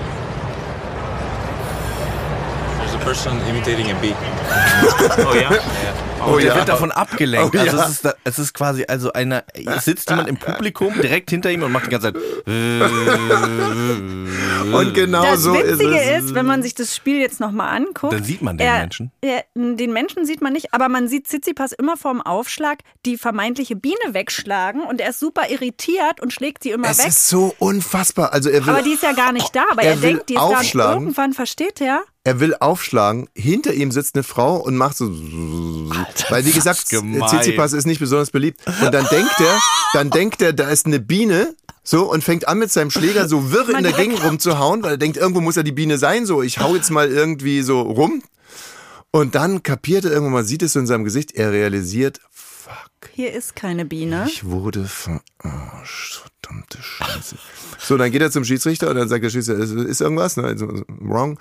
There's 2.79 2.93
a 2.95 2.97
person 2.99 3.39
imitating 3.47 3.91
a 3.91 3.93
bee. 3.99 4.13
Oh 5.25 5.33
yeah? 5.33 5.49
Yeah. 5.83 5.93
Oh 6.27 6.37
der 6.37 6.47
ja. 6.47 6.55
wird 6.55 6.69
davon 6.69 6.91
abgelenkt. 6.91 7.55
Oh 7.55 7.59
also 7.59 7.77
ja. 7.77 7.83
es 7.83 7.89
ist, 7.91 8.05
da, 8.05 8.13
es 8.23 8.39
ist 8.39 8.53
quasi 8.53 8.85
also 8.87 9.11
einer, 9.13 9.43
sitzt 9.79 10.09
jemand 10.09 10.29
im 10.29 10.37
Publikum 10.37 10.93
direkt 11.01 11.29
hinter 11.29 11.51
ihm 11.51 11.63
und 11.63 11.71
macht 11.71 11.87
die 11.87 11.89
ganze 11.89 12.13
Zeit. 12.13 12.21
Und 14.73 14.93
genau 14.93 15.23
Das 15.23 15.41
so 15.41 15.53
ist 15.53 15.79
Witzige 15.79 15.99
es. 15.99 16.25
ist, 16.25 16.35
wenn 16.35 16.45
man 16.45 16.63
sich 16.63 16.73
das 16.73 16.95
Spiel 16.95 17.19
jetzt 17.19 17.39
nochmal 17.39 17.75
anguckt. 17.75 18.13
Dann 18.13 18.23
sieht 18.23 18.41
man 18.41 18.57
den 18.57 18.67
er, 18.67 18.79
Menschen. 18.79 19.11
Er, 19.21 19.43
den 19.55 19.93
Menschen 19.93 20.25
sieht 20.25 20.41
man 20.41 20.53
nicht, 20.53 20.73
aber 20.73 20.89
man 20.89 21.07
sieht 21.07 21.27
Tsitsipas 21.27 21.71
immer 21.73 21.97
vorm 21.97 22.21
Aufschlag 22.21 22.79
die 23.05 23.17
vermeintliche 23.17 23.75
Biene 23.75 24.13
wegschlagen 24.13 24.81
und 24.83 25.01
er 25.01 25.09
ist 25.09 25.19
super 25.19 25.49
irritiert 25.49 26.21
und 26.21 26.33
schlägt 26.33 26.63
sie 26.63 26.71
immer 26.71 26.89
es 26.89 26.99
weg. 26.99 27.07
ist 27.07 27.29
so 27.29 27.53
unfassbar. 27.59 28.33
Also 28.33 28.49
er 28.49 28.65
will, 28.65 28.73
aber 28.73 28.83
die 28.83 28.93
ist 28.93 29.03
ja 29.03 29.13
gar 29.13 29.31
nicht 29.31 29.55
da, 29.55 29.63
aber 29.71 29.83
Er 29.83 29.91
er, 29.91 29.97
denkt, 29.97 30.29
die 30.29 30.35
ist 30.35 30.75
da. 30.75 30.93
Irgendwann 30.93 31.33
versteht 31.33 31.81
er, 31.81 32.03
er 32.23 32.39
will 32.39 32.55
aufschlagen. 32.59 33.27
Hinter 33.35 33.73
ihm 33.73 33.91
sitzt 33.91 34.15
eine 34.15 34.23
Frau 34.23 34.57
und 34.57 34.77
macht 34.77 34.97
so. 34.97 35.09
weil 36.29 36.45
wie 36.45 36.51
gesagt. 36.51 36.85
Tsitsipas 36.87 37.73
ist 37.73 37.85
nicht 37.85 37.99
besonders 37.99 38.31
beliebt. 38.31 38.61
Und 38.81 38.93
dann 38.93 39.05
denkt 39.07 39.39
er, 39.39 39.59
dann 39.93 40.09
denkt 40.09 40.41
er, 40.41 40.53
da 40.53 40.69
ist 40.69 40.85
eine 40.85 40.99
Biene. 40.99 41.55
So, 41.85 42.09
und 42.09 42.23
fängt 42.23 42.47
an 42.47 42.59
mit 42.59 42.71
seinem 42.71 42.91
Schläger 42.91 43.27
so 43.27 43.51
wirr 43.51 43.77
in 43.77 43.83
der 43.83 43.91
Gegend 43.91 44.23
rumzuhauen, 44.23 44.83
weil 44.83 44.91
er 44.91 44.97
denkt, 44.97 45.17
irgendwo 45.17 45.41
muss 45.41 45.57
ja 45.57 45.63
die 45.63 45.73
Biene 45.73 45.97
sein, 45.97 46.25
so, 46.25 46.41
ich 46.41 46.59
hau 46.59 46.75
jetzt 46.75 46.91
mal 46.91 47.09
irgendwie 47.09 47.61
so 47.61 47.81
rum. 47.81 48.23
Und 49.11 49.35
dann 49.35 49.63
kapiert 49.63 50.05
er 50.05 50.11
irgendwann 50.11 50.31
mal, 50.33 50.43
sieht 50.45 50.63
es 50.63 50.73
so 50.73 50.79
in 50.79 50.87
seinem 50.87 51.03
Gesicht, 51.03 51.33
er 51.33 51.51
realisiert, 51.51 52.21
fuck, 52.31 52.89
hier 53.11 53.33
ist 53.33 53.57
keine 53.57 53.83
Biene. 53.83 54.25
ich 54.29 54.45
wurde 54.45 54.85
verarscht, 54.85 56.23
verdammte 56.41 56.81
Scheiße. 56.81 57.35
So, 57.79 57.97
dann 57.97 58.11
geht 58.11 58.21
er 58.21 58.31
zum 58.31 58.45
Schiedsrichter 58.45 58.89
und 58.89 58.95
dann 58.95 59.09
sagt 59.09 59.23
der 59.23 59.29
Schiedsrichter, 59.29 59.61
ist, 59.61 59.73
ist 59.73 60.01
irgendwas, 60.01 60.37
ne? 60.37 60.55
Wrong. 60.87 61.37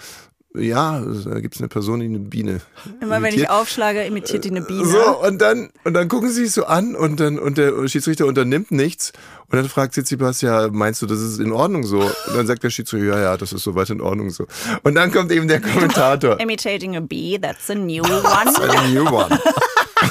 Ja, 0.55 1.01
da 1.01 1.41
gibt 1.41 1.55
es 1.55 1.61
eine 1.62 1.69
Person, 1.69 2.01
die 2.01 2.07
eine 2.07 2.19
Biene. 2.19 2.61
Immer 3.01 3.23
wenn 3.23 3.29
ich 3.29 3.37
imitiert. 3.37 3.51
aufschlage, 3.51 4.05
imitiert 4.05 4.45
die 4.45 4.51
eine 4.51 4.61
Biene. 4.61 4.85
So, 4.85 5.19
und 5.27 5.41
dann, 5.41 5.71
und 5.85 5.95
dann 5.95 6.09
gucken 6.09 6.31
sie 6.31 6.45
sich 6.45 6.53
so 6.53 6.65
an 6.65 6.95
und 6.95 7.21
dann, 7.21 7.38
und 7.38 7.57
der 7.57 7.88
Schiedsrichter 7.88 8.27
unternimmt 8.27 8.71
nichts. 8.71 9.12
Und 9.51 9.57
dann 9.57 9.69
fragt 9.69 9.95
Tsitsipas, 9.95 10.43
ja, 10.43 10.69
meinst 10.69 11.01
du, 11.01 11.07
das 11.07 11.21
ist 11.21 11.38
in 11.38 11.53
Ordnung 11.53 11.85
so? 11.85 12.01
Und 12.01 12.37
dann 12.37 12.47
sagt 12.47 12.62
der 12.65 12.71
Schiedsrichter, 12.71 13.07
ja, 13.07 13.21
ja, 13.21 13.37
das 13.38 13.55
ist 13.55 13.62
soweit 13.62 13.88
in 13.88 14.03
Ordnung 14.03 14.29
so. 14.29 14.47
Und 14.83 14.95
dann 14.95 15.11
kommt 15.11 15.33
eben 15.33 15.49
der 15.49 15.61
Kommentator. 15.61 16.38
Imitating 16.41 16.97
a 16.97 17.01
bee, 17.01 17.38
that's 17.38 17.71
a 17.71 17.75
new 17.75 18.03
one. 18.03 18.23
A 18.23 18.88
new 18.88 19.07
one. 19.07 19.41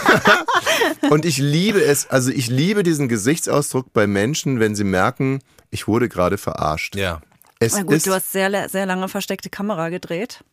und 1.11 1.25
ich 1.25 1.37
liebe 1.37 1.83
es, 1.83 2.09
also 2.09 2.31
ich 2.31 2.47
liebe 2.47 2.81
diesen 2.81 3.07
Gesichtsausdruck 3.07 3.93
bei 3.93 4.07
Menschen, 4.07 4.59
wenn 4.59 4.75
sie 4.75 4.83
merken, 4.85 5.39
ich 5.69 5.87
wurde 5.87 6.09
gerade 6.09 6.37
verarscht. 6.37 6.95
Ja. 6.95 7.21
Es 7.63 7.75
Na 7.75 7.83
gut, 7.83 7.93
ist, 7.97 8.07
du 8.07 8.11
hast 8.13 8.31
sehr, 8.31 8.69
sehr 8.69 8.85
lange 8.87 9.07
versteckte 9.07 9.49
Kamera 9.51 9.89
gedreht. 9.89 10.43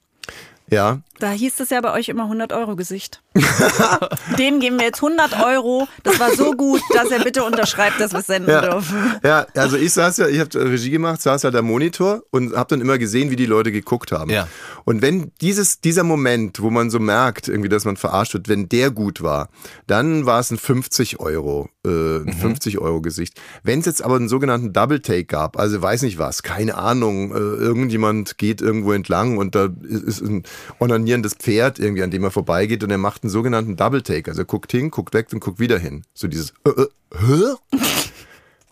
Ja, 0.71 1.01
Da 1.19 1.31
hieß 1.31 1.59
es 1.61 1.71
ja 1.71 1.81
bei 1.81 1.95
euch 1.95 2.11
immer 2.11 2.25
100 2.25 2.53
Euro 2.53 2.77
Gesicht. 2.77 3.23
Dem 4.39 4.61
geben 4.61 4.79
wir 4.79 4.85
jetzt 4.85 5.03
100 5.03 5.43
Euro. 5.43 5.89
Das 6.03 6.21
war 6.21 6.35
so 6.35 6.53
gut, 6.53 6.83
dass 6.93 7.11
er 7.11 7.21
bitte 7.25 7.43
unterschreibt, 7.45 7.99
dass 7.99 8.13
wir 8.13 8.19
es 8.21 8.27
senden 8.27 8.51
Ja, 8.51 8.61
dürfen. 8.61 9.15
ja, 9.25 9.47
also 9.55 9.79
ich 9.79 9.95
saß 9.95 10.19
ja, 10.19 10.29
ich 10.29 10.39
habe 10.41 10.71
Regie 10.71 10.91
gemacht, 10.91 11.23
saß 11.23 11.45
halt 11.45 11.55
am 11.57 11.65
Monitor 11.65 12.23
und 12.33 12.55
habe 12.55 12.69
dann 12.69 12.83
immer 12.83 12.99
gesehen, 12.99 13.31
wie 13.31 13.37
die 13.37 13.47
Leute 13.47 13.73
geguckt 13.73 14.13
haben. 14.13 14.31
Ja. 14.31 14.47
Und 14.85 15.01
wenn 15.01 15.33
dieses, 15.41 15.81
dieser 15.81 16.05
Moment, 16.05 16.61
wo 16.61 16.69
man 16.69 16.91
so 16.91 16.99
merkt, 16.99 17.49
irgendwie, 17.49 17.71
dass 17.71 17.87
man 17.87 17.97
verarscht 17.97 18.35
wird, 18.35 18.49
wenn 18.49 18.69
der 18.69 18.91
gut 18.91 19.23
war, 19.23 19.49
dann 19.87 20.27
war 20.27 20.41
es 20.41 20.51
ein 20.51 20.59
50 20.59 21.19
Euro, 21.19 21.71
äh, 21.89 22.29
ein 22.29 22.33
50 22.33 22.79
Euro 22.79 23.01
Gesicht. 23.01 23.41
Wenn 23.63 23.81
es 23.81 23.87
jetzt 23.87 24.05
aber 24.05 24.17
einen 24.17 24.29
sogenannten 24.29 24.73
Double 24.73 25.01
Take 25.01 25.25
gab, 25.25 25.59
also 25.59 25.81
weiß 25.81 26.03
nicht 26.03 26.19
was, 26.19 26.43
keine 26.43 26.77
Ahnung, 26.77 27.33
äh, 27.33 27.39
irgendjemand 27.39 28.39
geht 28.39 28.61
irgendwo 28.61 28.93
entlang 28.93 29.39
und 29.39 29.55
da 29.55 29.69
ist, 29.83 30.21
ein 30.21 30.43
onanierendes 30.79 31.35
Pferd 31.35 31.79
irgendwie, 31.79 32.03
an 32.03 32.11
dem 32.11 32.25
er 32.25 32.31
vorbeigeht 32.31 32.85
und 32.85 32.91
er 32.91 32.99
macht 32.99 33.25
einen 33.25 33.31
sogenannten 33.31 33.77
Double 33.77 34.03
Take. 34.03 34.31
Also 34.31 34.43
er 34.43 34.47
guckt 34.47 34.71
hin, 34.71 34.91
guckt 34.91 35.15
weg 35.15 35.29
und 35.33 35.41
guckt 35.41 35.59
wieder 35.59 35.79
hin. 35.79 36.03
So 36.15 36.29
dieses, 36.29 36.53
äh, 36.65 36.71
äh, 36.71 36.87
hä? 37.17 37.79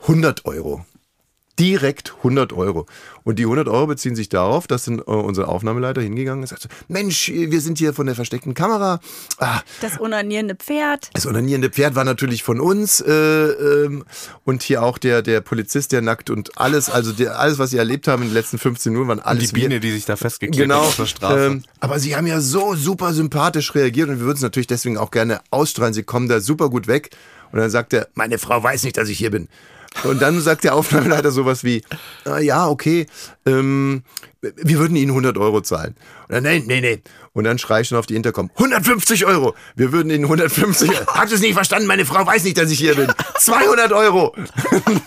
100 0.03 0.45
Euro. 0.45 0.85
Direkt 1.59 2.13
100 2.19 2.53
Euro. 2.53 2.87
Und 3.25 3.39
die 3.39 3.45
100 3.45 3.67
Euro 3.69 3.87
beziehen 3.87 4.15
sich 4.15 4.29
darauf, 4.29 4.67
dass 4.67 4.85
dann 4.85 4.99
äh, 4.99 5.03
unser 5.05 5.49
Aufnahmeleiter 5.49 6.01
hingegangen 6.03 6.45
ist 6.45 6.53
und 6.53 6.61
sagt, 6.61 6.73
so, 6.73 6.79
Mensch, 6.93 7.29
wir 7.33 7.61
sind 7.61 7.79
hier 7.79 7.95
von 7.95 8.07
der 8.07 8.15
versteckten 8.15 8.53
Kamera. 8.55 9.01
Ah, 9.39 9.61
Das 9.81 9.99
onanierende 9.99 10.55
Pferd. 10.55 11.11
das 11.15 11.27
onanierende 11.27 11.71
Pferd 11.71 11.95
war 11.95 12.05
natürlich 12.05 12.43
von 12.43 12.61
uns 12.61 13.01
äh, 13.01 13.11
ähm, 13.13 14.05
und 14.45 14.63
hier 14.63 14.83
auch 14.83 14.99
der, 14.99 15.23
der 15.23 15.41
Polizist, 15.41 15.93
der 15.93 16.03
nackt 16.03 16.29
und 16.31 16.59
alles, 16.59 16.91
also 16.91 17.13
der, 17.13 17.39
alles, 17.41 17.59
was 17.59 17.71
sie 17.71 17.79
erlebt 17.79 18.07
haben 18.07 18.23
in 18.23 18.29
den 18.29 18.35
letzten 18.35 18.59
15 18.59 18.93
Minuten, 18.93 19.09
waren 19.09 19.21
alles 19.21 19.49
Die 19.49 19.53
Biene, 19.55 19.71
wir. 19.71 19.81
die 19.81 19.93
sich 19.93 20.05
da 20.05 20.17
festgeklebt 20.17 20.57
Genau. 20.63 20.81
hat 20.83 20.89
auf 20.89 20.97
der 20.97 21.07
Straße. 21.07 21.47
Ähm, 21.47 21.63
aber 21.81 21.99
sie 21.99 22.15
haben 22.17 22.27
ja 22.27 22.41
so 22.41 22.75
super 22.75 23.13
sympathisch 23.15 23.75
reagiert 23.75 24.09
und 24.11 24.19
wir 24.19 24.27
würden 24.27 24.37
es 24.37 24.43
natürlich 24.43 24.67
deswegen 24.67 24.99
auch 24.99 25.11
gerne 25.11 25.41
ausstrahlen. 25.51 25.95
Sie 25.95 26.03
kommen 26.03 26.29
da 26.29 26.41
super 26.41 26.69
gut 26.71 26.87
weg. 26.87 27.11
Und 27.53 27.61
dann 27.61 27.71
sagt 27.71 27.93
er, 27.93 28.09
meine 28.15 28.39
Frau 28.39 28.63
weiß 28.63 28.83
nicht, 28.83 28.97
dass 28.99 29.09
ich 29.09 29.19
hier 29.19 29.31
bin. 29.31 29.49
Und 30.05 30.21
dann 30.21 30.41
sagt 30.41 30.65
der 30.65 30.75
Aufnahmeleiter 30.75 31.31
sowas 31.31 31.65
wie, 31.65 31.83
ah, 32.25 32.39
ja, 32.39 32.69
okay, 32.69 33.07
ähm, 33.45 34.03
wir 34.41 34.79
würden 34.79 34.97
Ihnen 34.97 35.11
100 35.11 35.39
Euro 35.39 35.61
zahlen. 35.61 35.97
Und 36.29 36.35
dann, 36.35 36.43
nein, 36.45 36.65
nee, 36.67 36.81
nee. 36.81 37.03
Und 37.33 37.45
dann 37.45 37.59
schrei 37.59 37.81
ich 37.81 37.89
schon 37.89 37.99
auf 37.99 38.07
die 38.07 38.15
Intercom, 38.15 38.51
150 38.55 39.27
Euro. 39.27 39.55
Wir 39.75 39.93
würden 39.93 40.11
Ihnen 40.11 40.25
150 40.25 40.91
Euro. 40.91 41.07
Habt 41.15 41.31
ihr 41.31 41.37
es 41.37 41.41
nicht 41.41 41.55
verstanden? 41.55 41.87
Meine 41.87 42.05
Frau 42.05 42.27
weiß 42.27 42.45
nicht, 42.45 42.59
dass 42.59 42.71
ich 42.71 42.79
hier 42.79 42.95
bin. 42.95 43.13
200 43.39 43.93
Euro. 43.93 44.35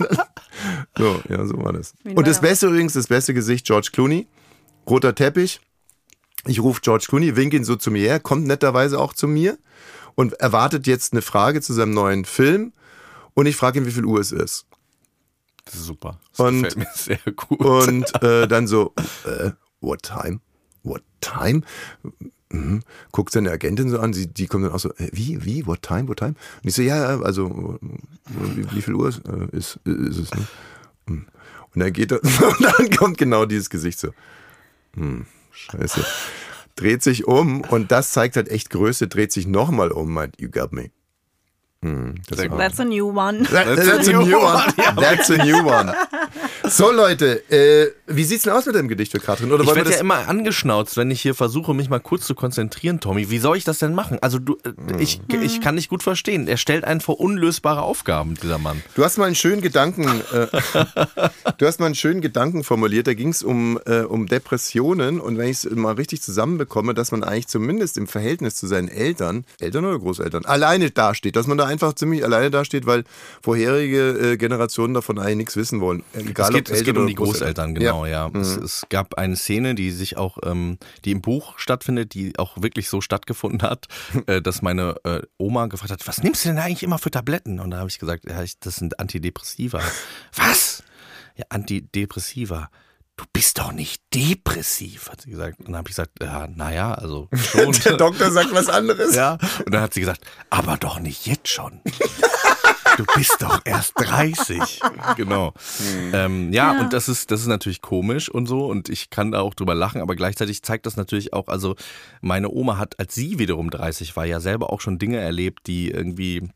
so, 0.97 1.21
ja, 1.29 1.45
so 1.45 1.63
war 1.63 1.73
das. 1.73 1.93
Und 2.03 2.27
das. 2.27 2.41
Beste 2.41 2.67
übrigens, 2.67 2.93
das 2.93 3.07
beste 3.07 3.33
Gesicht, 3.33 3.65
George 3.65 3.89
Clooney. 3.91 4.27
Roter 4.87 5.13
Teppich. 5.13 5.59
Ich 6.45 6.61
rufe 6.61 6.81
George 6.81 7.05
Clooney, 7.09 7.35
wink 7.35 7.53
ihn 7.53 7.63
so 7.63 7.75
zu 7.75 7.91
mir 7.91 8.07
her, 8.07 8.19
kommt 8.19 8.47
netterweise 8.47 8.97
auch 8.99 9.13
zu 9.13 9.27
mir 9.27 9.57
und 10.15 10.33
erwartet 10.33 10.87
jetzt 10.87 11.11
eine 11.11 11.21
Frage 11.21 11.61
zu 11.61 11.73
seinem 11.73 11.91
neuen 11.91 12.25
Film. 12.25 12.73
Und 13.33 13.45
ich 13.45 13.55
frage 13.55 13.79
ihn, 13.79 13.85
wie 13.85 13.91
viel 13.91 14.05
Uhr 14.05 14.19
es 14.19 14.31
ist. 14.31 14.65
Das 15.69 15.79
ist 15.81 15.85
super. 15.85 16.19
Das 16.31 16.39
Und- 16.47 16.63
gefällt 16.63 16.77
mir 16.77 16.87
sehr 16.95 17.33
gut. 17.35 17.59
Und 17.59 18.23
äh, 18.23 18.47
dann 18.47 18.65
so, 18.67 18.93
äh, 19.25 19.51
what 19.81 20.01
time? 20.03 20.39
What 20.83 21.03
time? 21.21 21.61
Mhm. 22.51 22.81
Guckt 23.11 23.31
seine 23.31 23.51
Agentin 23.51 23.89
so 23.91 23.99
an, 23.99 24.13
sie, 24.13 24.25
die 24.27 24.47
kommt 24.47 24.65
dann 24.65 24.71
auch 24.71 24.79
so, 24.79 24.89
äh, 24.95 25.09
wie, 25.11 25.45
wie, 25.45 25.67
what 25.67 25.83
time, 25.83 26.07
what 26.07 26.17
time? 26.17 26.33
Und 26.63 26.69
ich 26.69 26.73
so, 26.73 26.81
ja, 26.81 26.95
ja, 26.97 27.21
also, 27.21 27.77
wie, 28.25 28.71
wie 28.71 28.81
viel 28.81 28.95
Uhr 28.95 29.09
ist, 29.09 29.21
äh, 29.27 29.55
ist, 29.55 29.79
ist 29.85 30.17
es? 30.17 30.31
Ne? 30.31 30.47
Mhm. 31.05 31.27
Und 31.75 31.79
dann 31.83 31.93
geht 31.93 32.11
er, 32.11 32.23
und 32.23 32.61
dann 32.61 32.89
kommt 32.97 33.17
genau 33.19 33.45
dieses 33.45 33.69
Gesicht 33.69 33.99
so, 33.99 34.09
hm, 34.95 35.27
scheiße. 35.51 36.03
Dreht 36.75 37.03
sich 37.03 37.27
um 37.27 37.61
und 37.61 37.91
das 37.91 38.11
zeigt 38.11 38.37
halt 38.37 38.49
echt 38.49 38.71
Größe, 38.71 39.07
dreht 39.07 39.31
sich 39.31 39.45
nochmal 39.45 39.91
um, 39.91 40.11
meint, 40.11 40.39
you 40.41 40.49
got 40.49 40.71
me. 40.71 40.89
Hm, 41.81 42.15
das 42.27 42.37
Sehr 42.39 42.49
war- 42.51 42.57
gut. 42.57 42.67
That's 42.67 42.79
a 42.79 42.85
new 42.85 43.07
one. 43.07 43.43
That, 43.43 43.75
that's, 43.77 44.07
a 44.09 44.11
new 44.11 44.37
one. 44.37 44.73
That's 44.97 45.29
a 45.29 45.37
new 45.37 45.63
one. 45.63 45.93
So 46.69 46.91
Leute, 46.91 47.49
äh, 47.51 47.91
wie 48.07 48.23
sieht's 48.23 48.43
denn 48.43 48.53
aus 48.53 48.65
mit 48.65 48.75
dem 48.75 48.87
Gedicht 48.87 49.11
für 49.11 49.19
Katrin? 49.19 49.51
Oder 49.51 49.63
Ich 49.63 49.75
werde 49.75 49.91
ja 49.91 49.97
immer 49.97 50.27
angeschnauzt, 50.27 50.97
wenn 50.97 51.11
ich 51.11 51.21
hier 51.21 51.35
versuche, 51.35 51.73
mich 51.73 51.89
mal 51.89 51.99
kurz 51.99 52.25
zu 52.25 52.35
konzentrieren, 52.35 52.99
Tommy. 52.99 53.29
Wie 53.29 53.39
soll 53.39 53.57
ich 53.57 53.63
das 53.63 53.79
denn 53.79 53.93
machen? 53.93 54.19
Also 54.21 54.39
du, 54.39 54.57
äh, 54.63 55.01
ich, 55.01 55.21
ich 55.29 55.61
kann 55.61 55.75
nicht 55.75 55.89
gut 55.89 56.03
verstehen. 56.03 56.47
Er 56.47 56.57
stellt 56.57 56.85
einen 56.85 57.01
vor 57.01 57.19
unlösbare 57.19 57.81
Aufgaben, 57.81 58.35
dieser 58.41 58.57
Mann. 58.57 58.83
Du 58.95 59.03
hast 59.03 59.17
mal 59.17 59.25
einen 59.25 59.35
schönen 59.35 59.61
Gedanken. 59.61 60.05
Äh, 60.31 60.47
du 61.57 61.65
hast 61.65 61.79
mal 61.79 61.87
einen 61.87 61.95
schönen 61.95 62.21
Gedanken 62.21 62.63
formuliert. 62.63 63.07
Da 63.07 63.13
ging 63.13 63.29
es 63.29 63.43
um 63.43 63.79
äh, 63.85 64.01
um 64.01 64.27
Depressionen 64.27 65.19
und 65.19 65.37
wenn 65.37 65.49
ich 65.49 65.63
es 65.63 65.69
mal 65.71 65.93
richtig 65.93 66.21
zusammenbekomme, 66.21 66.93
dass 66.93 67.11
man 67.11 67.23
eigentlich 67.23 67.47
zumindest 67.47 67.97
im 67.97 68.07
Verhältnis 68.07 68.55
zu 68.55 68.67
seinen 68.67 68.87
Eltern, 68.87 69.45
Eltern 69.59 69.85
oder 69.85 69.99
Großeltern, 69.99 70.45
alleine 70.45 70.91
dasteht, 70.91 71.35
dass 71.35 71.47
man 71.47 71.57
da 71.57 71.65
einfach 71.65 71.93
ziemlich 71.93 72.23
alleine 72.23 72.51
dasteht, 72.51 72.85
weil 72.85 73.03
vorherige 73.41 74.31
äh, 74.33 74.37
Generationen 74.37 74.93
davon 74.93 75.19
eigentlich 75.19 75.37
nichts 75.37 75.55
wissen 75.55 75.81
wollen. 75.81 76.03
Egal 76.13 76.58
geht, 76.65 76.75
es 76.75 76.83
geht 76.83 76.97
um 76.97 77.07
die 77.07 77.15
Großeltern, 77.15 77.75
genau, 77.75 78.05
ja. 78.05 78.29
Es, 78.33 78.55
es 78.55 78.85
gab 78.89 79.15
eine 79.15 79.35
Szene, 79.35 79.75
die 79.75 79.91
sich 79.91 80.17
auch, 80.17 80.37
ähm, 80.43 80.77
die 81.05 81.11
im 81.11 81.21
Buch 81.21 81.57
stattfindet, 81.57 82.13
die 82.13 82.37
auch 82.37 82.61
wirklich 82.61 82.89
so 82.89 83.01
stattgefunden 83.01 83.61
hat, 83.61 83.87
äh, 84.27 84.41
dass 84.41 84.61
meine 84.61 84.95
äh, 85.03 85.21
Oma 85.37 85.67
gefragt 85.67 85.91
hat, 85.91 86.07
was 86.07 86.23
nimmst 86.23 86.45
du 86.45 86.49
denn 86.49 86.57
eigentlich 86.57 86.83
immer 86.83 86.99
für 86.99 87.11
Tabletten? 87.11 87.59
Und 87.59 87.71
da 87.71 87.77
habe 87.77 87.89
ich 87.89 87.99
gesagt, 87.99 88.25
ja, 88.29 88.41
ich, 88.43 88.59
das 88.59 88.75
sind 88.75 88.99
Antidepressiva. 88.99 89.81
was? 90.35 90.83
Ja, 91.35 91.45
Antidepressiva. 91.49 92.69
Du 93.15 93.25
bist 93.33 93.59
doch 93.59 93.73
nicht 93.73 94.01
depressiv, 94.13 95.09
hat 95.09 95.21
sie 95.21 95.31
gesagt. 95.31 95.59
Und 95.59 95.67
dann 95.67 95.77
habe 95.77 95.89
ich 95.89 95.95
gesagt, 95.95 96.11
ja, 96.21 96.47
naja, 96.47 96.93
also 96.93 97.27
schon. 97.51 97.73
Der 97.73 97.97
Doktor 97.97 98.31
sagt 98.31 98.53
was 98.53 98.69
anderes. 98.69 99.13
Ja, 99.13 99.37
und 99.65 99.73
dann 99.73 99.81
hat 99.81 99.93
sie 99.93 99.99
gesagt, 99.99 100.21
aber 100.49 100.77
doch 100.77 100.99
nicht 100.99 101.25
jetzt 101.25 101.49
schon. 101.49 101.81
Du 102.97 103.05
bist 103.15 103.37
doch 103.41 103.61
erst 103.65 103.93
30. 103.97 104.79
Genau. 105.15 105.53
Ähm, 106.13 106.51
ja, 106.53 106.73
Ja. 106.73 106.81
und 106.81 106.93
das 106.93 107.07
ist, 107.09 107.31
das 107.31 107.41
ist 107.41 107.47
natürlich 107.47 107.81
komisch 107.81 108.29
und 108.29 108.45
so 108.47 108.65
und 108.67 108.89
ich 108.89 109.09
kann 109.09 109.31
da 109.31 109.41
auch 109.41 109.53
drüber 109.53 109.75
lachen, 109.75 110.01
aber 110.01 110.15
gleichzeitig 110.15 110.63
zeigt 110.63 110.85
das 110.85 110.97
natürlich 110.97 111.33
auch, 111.33 111.47
also 111.47 111.75
meine 112.21 112.49
Oma 112.49 112.77
hat, 112.77 112.99
als 112.99 113.15
sie 113.15 113.39
wiederum 113.39 113.69
30 113.69 114.15
war, 114.15 114.25
ja 114.25 114.39
selber 114.39 114.71
auch 114.73 114.81
schon 114.81 114.97
Dinge 114.99 115.17
erlebt, 115.17 115.67
die 115.67 115.89
irgendwie 115.91 116.49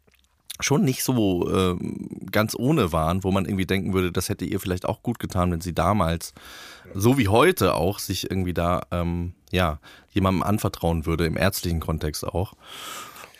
schon 0.60 0.84
nicht 0.84 1.04
so 1.04 1.50
ähm, 1.52 2.08
ganz 2.32 2.56
ohne 2.58 2.92
waren, 2.92 3.24
wo 3.24 3.32
man 3.32 3.46
irgendwie 3.46 3.66
denken 3.66 3.94
würde, 3.94 4.12
das 4.12 4.30
hätte 4.30 4.46
ihr 4.46 4.60
vielleicht 4.60 4.86
auch 4.86 5.02
gut 5.02 5.20
getan, 5.20 5.52
wenn 5.52 5.62
sie 5.62 5.74
damals, 5.74 6.34
so 6.94 7.18
wie 7.18 7.28
heute 7.28 7.74
auch, 7.74 8.00
sich 8.00 8.30
irgendwie 8.30 8.54
da, 8.54 8.82
ähm, 8.92 9.34
ja, 9.52 9.80
jemandem 10.12 10.44
anvertrauen 10.44 11.06
würde, 11.06 11.26
im 11.26 11.38
ärztlichen 11.38 11.80
Kontext 11.80 12.26
auch. 12.26 12.54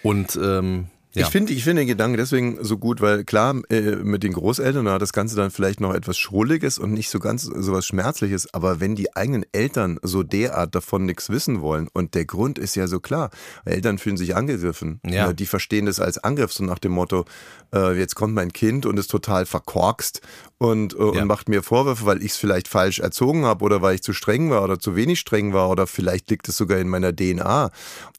Und 0.02 0.36
ähm, 0.42 0.88
ja. 1.16 1.26
Ich 1.26 1.32
finde 1.32 1.54
ich 1.54 1.64
finde 1.64 1.82
den 1.82 1.88
Gedanken 1.88 2.18
deswegen 2.18 2.58
so 2.62 2.78
gut, 2.78 3.02
weil 3.02 3.24
klar, 3.24 3.62
äh, 3.70 3.98
mit 3.98 4.24
den 4.24 4.34
Großeltern 4.34 4.86
da 4.86 4.94
hat 4.94 5.02
das 5.02 5.14
Ganze 5.14 5.36
dann 5.36 5.52
vielleicht 5.52 5.80
noch 5.80 5.94
etwas 5.94 6.18
Schrulliges 6.18 6.80
und 6.80 6.92
nicht 6.92 7.10
so 7.10 7.20
ganz 7.20 7.44
so 7.44 7.72
was 7.72 7.86
Schmerzliches, 7.86 8.54
aber 8.54 8.80
wenn 8.80 8.96
die 8.96 9.16
eigenen 9.16 9.46
Eltern 9.52 10.00
so 10.02 10.24
derart 10.24 10.74
davon 10.76 11.06
nichts 11.06 11.30
wissen 11.30 11.62
wollen 11.62 11.88
und 11.94 12.16
der 12.16 12.26
Grund 12.26 12.58
ist 12.58 12.76
ja 12.76 12.88
so 12.88 13.00
klar, 13.00 13.30
Eltern 13.66 13.98
fühlen 13.98 14.18
sich 14.18 14.36
angegriffen, 14.36 15.00
Ja. 15.06 15.30
Äh, 15.30 15.36
die 15.36 15.46
verstehen 15.46 15.86
das 15.86 16.00
als 16.00 16.18
Angriff, 16.18 16.52
so 16.52 16.64
nach 16.64 16.80
dem 16.80 16.94
Motto, 16.94 17.26
äh, 17.74 17.98
jetzt 17.98 18.16
kommt 18.16 18.34
mein 18.34 18.52
Kind 18.52 18.86
und 18.86 18.98
ist 18.98 19.12
total 19.12 19.46
verkorkst 19.46 20.22
und, 20.64 20.94
äh, 20.94 20.98
Ja. 20.98 21.22
und 21.22 21.28
macht 21.28 21.50
mir 21.50 21.64
Vorwürfe, 21.64 22.06
weil 22.06 22.20
ich 22.24 22.32
es 22.32 22.38
vielleicht 22.38 22.68
falsch 22.68 23.00
erzogen 23.00 23.46
habe 23.46 23.64
oder 23.66 23.82
weil 23.82 23.96
ich 23.96 24.04
zu 24.04 24.14
streng 24.14 24.50
war 24.50 24.64
oder 24.64 24.80
zu 24.80 24.96
wenig 24.96 25.20
streng 25.20 25.54
war 25.54 25.70
oder 25.70 25.88
vielleicht 25.88 26.30
liegt 26.30 26.48
es 26.48 26.58
sogar 26.58 26.80
in 26.80 26.90
meiner 26.90 27.16
DNA. 27.16 27.72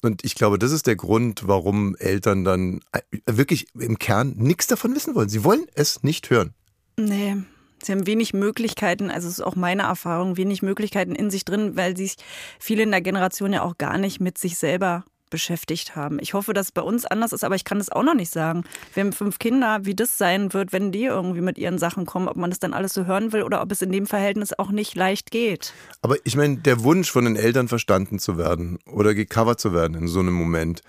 Und 0.03 0.24
ich 0.24 0.34
glaube, 0.34 0.59
das 0.59 0.72
ist 0.72 0.86
der 0.86 0.97
Grund, 0.97 1.47
warum 1.47 1.97
Eltern 1.97 2.45
dann 2.45 2.80
äh, 2.92 3.01
wirklich 3.26 3.66
im 3.78 3.99
Kern 3.99 4.34
nichts 4.36 4.66
davon 4.66 4.95
wissen 4.95 5.14
wollen. 5.14 5.28
Sie 5.28 5.45
wollen 5.45 5.66
es 5.74 6.03
nicht 6.03 6.30
hören. 6.30 6.55
Nee. 6.99 7.36
Sie 7.82 7.92
haben 7.92 8.07
wenig 8.07 8.32
Möglichkeiten, 8.32 9.11
also 9.11 9.28
es 9.28 9.34
ist 9.34 9.45
auch 9.45 9.57
meine 9.57 9.82
Erfahrung, 9.82 10.38
wenig 10.38 10.62
Möglichkeiten 10.62 11.14
in 11.14 11.30
sich 11.30 11.45
drin, 11.45 11.76
weil 11.76 11.95
sich 11.97 12.14
viele 12.59 12.82
in 12.82 12.90
der 12.90 13.03
Generation 13.03 13.53
ja 13.53 13.62
auch 13.62 13.76
gar 13.76 13.99
nicht 13.99 14.20
mit 14.20 14.38
sich 14.38 14.57
selber 14.57 15.05
beschäftigt 15.31 15.97
haben. 15.97 16.18
Ich 16.20 16.35
hoffe, 16.35 16.53
dass 16.53 16.66
es 16.66 16.72
bei 16.72 16.83
uns 16.83 17.05
anders 17.05 17.33
ist, 17.33 17.45
aber 17.45 17.55
ich 17.55 17.64
kann 17.64 17.79
das 17.79 17.91
auch 17.91 18.03
noch 18.03 18.14
nicht 18.14 18.33
sagen. 18.33 18.64
Wir 18.93 19.03
haben 19.03 19.12
fünf 19.12 19.39
Kinder, 19.39 19.81
wie 19.83 19.95
das 19.95 20.18
sein 20.18 20.53
wird, 20.53 20.72
wenn 20.72 20.93
die 20.93 21.05
irgendwie 21.05 21.41
mit 21.41 21.59
ihren 21.59 21.79
Sachen 21.79 22.07
kommen, 22.07 22.29
ob 22.29 22.37
man 22.37 22.51
das 22.51 22.59
dann 22.59 22.75
alles 22.75 22.95
so 22.95 23.07
hören 23.07 23.33
will 23.33 23.43
oder 23.43 23.62
ob 23.62 23.72
es 23.72 23.83
in 23.83 23.93
dem 23.93 24.07
Verhältnis 24.07 24.53
auch 24.59 24.70
nicht 24.70 24.95
leicht 24.95 25.31
geht. 25.31 25.72
Aber 26.03 26.16
ich 26.25 26.37
meine, 26.37 26.59
der 26.59 26.83
Wunsch 26.85 27.11
von 27.11 27.25
den 27.25 27.37
Eltern 27.37 27.68
verstanden 27.68 28.18
zu 28.18 28.39
werden 28.39 28.79
oder 28.87 29.14
gecovert 29.14 29.61
zu 29.61 29.72
werden 29.72 29.97
in 29.97 30.09
so 30.09 30.20
einem 30.20 30.35
Moment, 30.35 30.83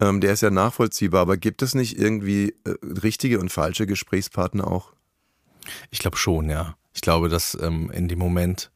ähm, 0.00 0.20
der 0.20 0.32
ist 0.32 0.42
ja 0.42 0.50
nachvollziehbar. 0.50 1.22
Aber 1.22 1.36
gibt 1.36 1.62
es 1.62 1.74
nicht 1.74 1.98
irgendwie 1.98 2.54
äh, 2.64 2.74
richtige 3.02 3.38
und 3.38 3.50
falsche 3.50 3.86
Gesprächspartner 3.86 4.66
auch? 4.66 4.92
Ich 5.90 6.00
glaube 6.00 6.16
schon, 6.16 6.50
ja. 6.50 6.76
Ich 6.94 7.00
glaube, 7.00 7.28
dass 7.28 7.56
ähm, 7.60 7.90
in 7.92 8.08
dem 8.08 8.18
Moment, 8.18 8.70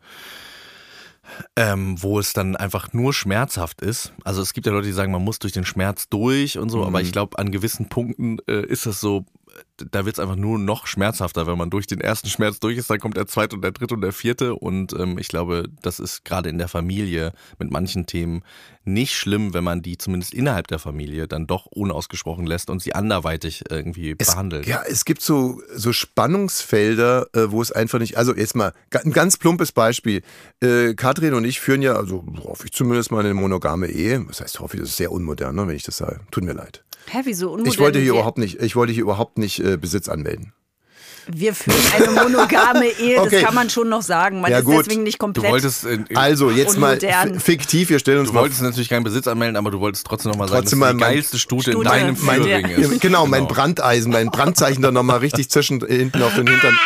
ähm, 1.56 2.02
wo 2.02 2.18
es 2.18 2.32
dann 2.32 2.56
einfach 2.56 2.92
nur 2.92 3.12
schmerzhaft 3.12 3.82
ist, 3.82 4.12
also 4.24 4.42
es 4.42 4.52
gibt 4.52 4.66
ja 4.66 4.72
Leute, 4.72 4.86
die 4.86 4.92
sagen, 4.92 5.12
man 5.12 5.24
muss 5.24 5.38
durch 5.38 5.52
den 5.52 5.64
Schmerz 5.64 6.08
durch 6.08 6.58
und 6.58 6.70
so, 6.70 6.84
aber 6.84 7.00
ich 7.00 7.12
glaube, 7.12 7.38
an 7.38 7.50
gewissen 7.50 7.88
Punkten 7.88 8.38
äh, 8.48 8.64
ist 8.66 8.86
es 8.86 9.00
so, 9.00 9.24
da 9.76 10.04
wird's 10.06 10.18
einfach 10.18 10.36
nur 10.36 10.58
noch 10.58 10.86
schmerzhafter, 10.86 11.46
wenn 11.46 11.58
man 11.58 11.70
durch 11.70 11.86
den 11.86 12.00
ersten 12.00 12.28
Schmerz 12.28 12.60
durch 12.60 12.78
ist, 12.78 12.88
dann 12.90 12.98
kommt 12.98 13.16
der 13.16 13.26
zweite 13.26 13.56
und 13.56 13.62
der 13.62 13.72
dritte 13.72 13.94
und 13.94 14.00
der 14.00 14.12
vierte. 14.12 14.54
Und 14.54 14.92
ähm, 14.92 15.18
ich 15.18 15.28
glaube, 15.28 15.64
das 15.82 15.98
ist 15.98 16.24
gerade 16.24 16.48
in 16.48 16.58
der 16.58 16.68
Familie 16.68 17.32
mit 17.58 17.70
manchen 17.70 18.06
Themen 18.06 18.42
nicht 18.84 19.14
schlimm, 19.16 19.52
wenn 19.52 19.64
man 19.64 19.82
die 19.82 19.98
zumindest 19.98 20.32
innerhalb 20.32 20.68
der 20.68 20.78
Familie 20.78 21.26
dann 21.26 21.46
doch 21.46 21.66
unausgesprochen 21.66 22.46
lässt 22.46 22.70
und 22.70 22.80
sie 22.80 22.94
anderweitig 22.94 23.64
irgendwie 23.68 24.14
Es, 24.18 24.28
behandelt. 24.28 24.66
ja, 24.66 24.82
es 24.88 25.04
gibt 25.04 25.22
so, 25.22 25.60
so 25.74 25.92
Spannungsfelder, 25.92 27.26
äh, 27.34 27.50
wo 27.50 27.60
es 27.60 27.72
einfach 27.72 27.98
nicht, 27.98 28.16
also 28.16 28.34
jetzt 28.34 28.54
mal 28.54 28.72
ein 29.04 29.12
ganz 29.12 29.36
plumpes 29.36 29.72
Beispiel. 29.72 30.22
Äh, 30.62 30.94
Katrin 30.94 31.34
und 31.34 31.44
ich 31.44 31.60
führen 31.60 31.82
ja, 31.82 31.94
also 31.94 32.24
hoffe 32.44 32.66
ich 32.66 32.72
zumindest 32.72 33.10
mal 33.10 33.24
eine 33.24 33.34
monogame 33.34 33.88
Ehe. 33.88 34.24
Das 34.28 34.40
heißt, 34.40 34.60
hoffe 34.60 34.76
ich, 34.76 34.80
das 34.82 34.90
ist 34.90 34.96
sehr 34.96 35.10
unmodern, 35.12 35.54
ne, 35.56 35.66
wenn 35.66 35.76
ich 35.76 35.82
das 35.82 35.96
sage. 35.96 36.20
Tut 36.30 36.44
mir 36.44 36.52
leid. 36.52 36.84
Hä, 37.08 37.18
wieso 37.24 37.48
unmodern? 37.50 37.72
Ich 37.72 37.78
wollte 37.78 37.98
hier 38.00 38.10
überhaupt 38.12 38.38
nicht, 38.38 38.60
ich 38.60 38.76
wollte 38.76 38.92
hier 38.92 39.02
überhaupt 39.02 39.38
nicht 39.38 39.60
äh, 39.60 39.76
Besitz 39.76 40.08
anmelden. 40.08 40.52
Wir 41.28 41.54
führen 41.56 41.76
eine 41.96 42.10
monogame 42.22 42.86
Ehe, 42.86 43.20
Okay. 43.20 43.30
das 43.32 43.42
kann 43.42 43.54
man 43.54 43.68
schon 43.68 43.88
noch 43.88 44.02
sagen. 44.02 44.40
Man 44.40 44.48
Ja, 44.50 44.58
ist 44.58 44.64
gut. 44.64 44.86
deswegen 44.86 45.02
nicht 45.02 45.16
Du 45.16 45.24
komplett. 45.24 45.50
wolltest, 45.50 45.84
äh, 45.84 45.98
Also 46.14 46.50
jetzt 46.50 46.78
mal 46.78 46.98
fiktiv, 47.40 47.90
wir 47.90 47.98
stellen 47.98 48.20
uns 48.20 48.28
du 48.28 48.34
mal 48.34 48.42
wolltest 48.42 48.62
natürlich 48.62 48.88
keinen 48.88 49.02
Besitz 49.02 49.26
anmelden, 49.26 49.56
aber 49.56 49.72
du 49.72 49.80
wolltest 49.80 50.06
trotzdem 50.06 50.30
nochmal 50.30 50.46
sagen, 50.48 50.60
Trotzdem 50.62 50.78
dass 50.78 50.86
mal 50.88 50.92
die 50.94 51.00
mein- 51.00 51.14
geilste 51.14 51.38
Stute, 51.40 51.72
in 51.72 51.82
deinem 51.82 52.16
Führing 52.16 52.46
Ja, 52.70 52.76
ist. 52.76 53.00
Genau, 53.00 53.26
mein 53.26 53.48
Brandeisen, 53.48 54.12
mein 54.12 54.30
Brandzeichen 54.30 54.82
dann 54.82 54.94
nochmal 54.94 55.18
richtig 55.18 55.50
zwischen 55.50 55.84
hinten 55.84 56.22
auf 56.22 56.34
den 56.36 56.46
Hintern. 56.46 56.78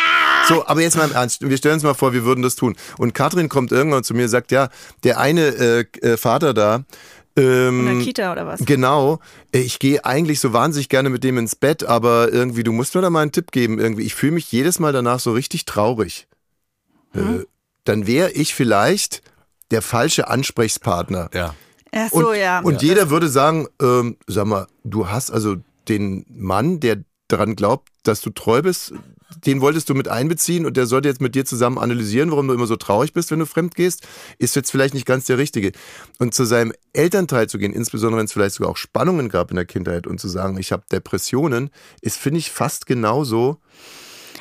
So, 0.47 0.65
aber 0.65 0.81
jetzt 0.81 0.97
mal 0.97 1.05
im 1.07 1.13
Ernst. 1.13 1.47
Wir 1.47 1.55
stellen 1.57 1.75
uns 1.75 1.83
mal 1.83 1.93
vor, 1.93 2.13
wir 2.13 2.25
würden 2.25 2.41
das 2.41 2.55
tun. 2.55 2.75
Und 2.97 3.13
Katrin 3.13 3.47
kommt 3.47 3.71
irgendwann 3.71 4.03
zu 4.03 4.15
mir 4.15 4.23
und 4.23 4.29
sagt, 4.29 4.51
ja, 4.51 4.69
der 5.03 5.19
eine 5.19 5.45
äh, 5.45 5.85
äh, 6.01 6.17
Vater 6.17 6.55
da, 6.55 6.83
in 7.35 7.43
der 7.85 7.93
ähm, 7.93 8.01
Kita 8.01 8.31
oder 8.31 8.45
was? 8.45 8.65
Genau. 8.65 9.19
Ich 9.51 9.79
gehe 9.79 10.03
eigentlich 10.03 10.39
so 10.39 10.53
wahnsinnig 10.53 10.89
gerne 10.89 11.09
mit 11.09 11.23
dem 11.23 11.37
ins 11.37 11.55
Bett, 11.55 11.83
aber 11.83 12.31
irgendwie, 12.31 12.63
du 12.63 12.71
musst 12.71 12.95
mir 12.95 13.01
da 13.01 13.09
mal 13.09 13.21
einen 13.21 13.31
Tipp 13.31 13.51
geben. 13.51 13.79
Irgendwie, 13.79 14.03
ich 14.03 14.15
fühle 14.15 14.33
mich 14.33 14.51
jedes 14.51 14.79
Mal 14.79 14.91
danach 14.93 15.19
so 15.19 15.31
richtig 15.31 15.65
traurig. 15.65 16.27
Äh, 17.13 17.45
dann 17.83 18.07
wäre 18.07 18.31
ich 18.31 18.53
vielleicht 18.53 19.21
der 19.71 19.81
falsche 19.81 20.27
Ansprechpartner. 20.27 21.29
Ja. 21.33 21.55
Ach 21.93 22.09
so, 22.09 22.29
Und, 22.29 22.37
ja. 22.37 22.59
und 22.59 22.81
jeder 22.81 23.09
würde 23.09 23.27
sagen, 23.27 23.67
ähm, 23.81 24.17
sag 24.27 24.45
mal, 24.45 24.67
du 24.83 25.09
hast 25.09 25.31
also 25.31 25.57
den 25.87 26.25
Mann, 26.29 26.79
der 26.79 27.03
daran 27.27 27.55
glaubt, 27.55 27.89
dass 28.03 28.21
du 28.21 28.29
treu 28.29 28.61
bist, 28.61 28.93
den 29.45 29.61
wolltest 29.61 29.89
du 29.89 29.93
mit 29.93 30.07
einbeziehen 30.07 30.65
und 30.65 30.77
der 30.77 30.85
sollte 30.85 31.07
jetzt 31.07 31.21
mit 31.21 31.35
dir 31.35 31.45
zusammen 31.45 31.77
analysieren, 31.77 32.31
warum 32.31 32.47
du 32.47 32.53
immer 32.53 32.67
so 32.67 32.75
traurig 32.75 33.13
bist, 33.13 33.31
wenn 33.31 33.39
du 33.39 33.45
fremd 33.45 33.75
gehst, 33.75 34.07
ist 34.37 34.55
jetzt 34.55 34.71
vielleicht 34.71 34.93
nicht 34.93 35.05
ganz 35.05 35.25
der 35.25 35.37
Richtige. 35.37 35.71
Und 36.19 36.33
zu 36.33 36.45
seinem 36.45 36.73
Elternteil 36.93 37.47
zu 37.47 37.57
gehen, 37.57 37.73
insbesondere 37.73 38.19
wenn 38.19 38.25
es 38.25 38.33
vielleicht 38.33 38.55
sogar 38.55 38.71
auch 38.71 38.77
Spannungen 38.77 39.29
gab 39.29 39.51
in 39.51 39.55
der 39.55 39.65
Kindheit 39.65 40.07
und 40.07 40.19
zu 40.19 40.27
sagen, 40.27 40.57
ich 40.57 40.71
habe 40.71 40.83
Depressionen, 40.91 41.69
ist, 42.01 42.17
finde 42.17 42.39
ich, 42.39 42.51
fast 42.51 42.85
genauso. 42.85 43.57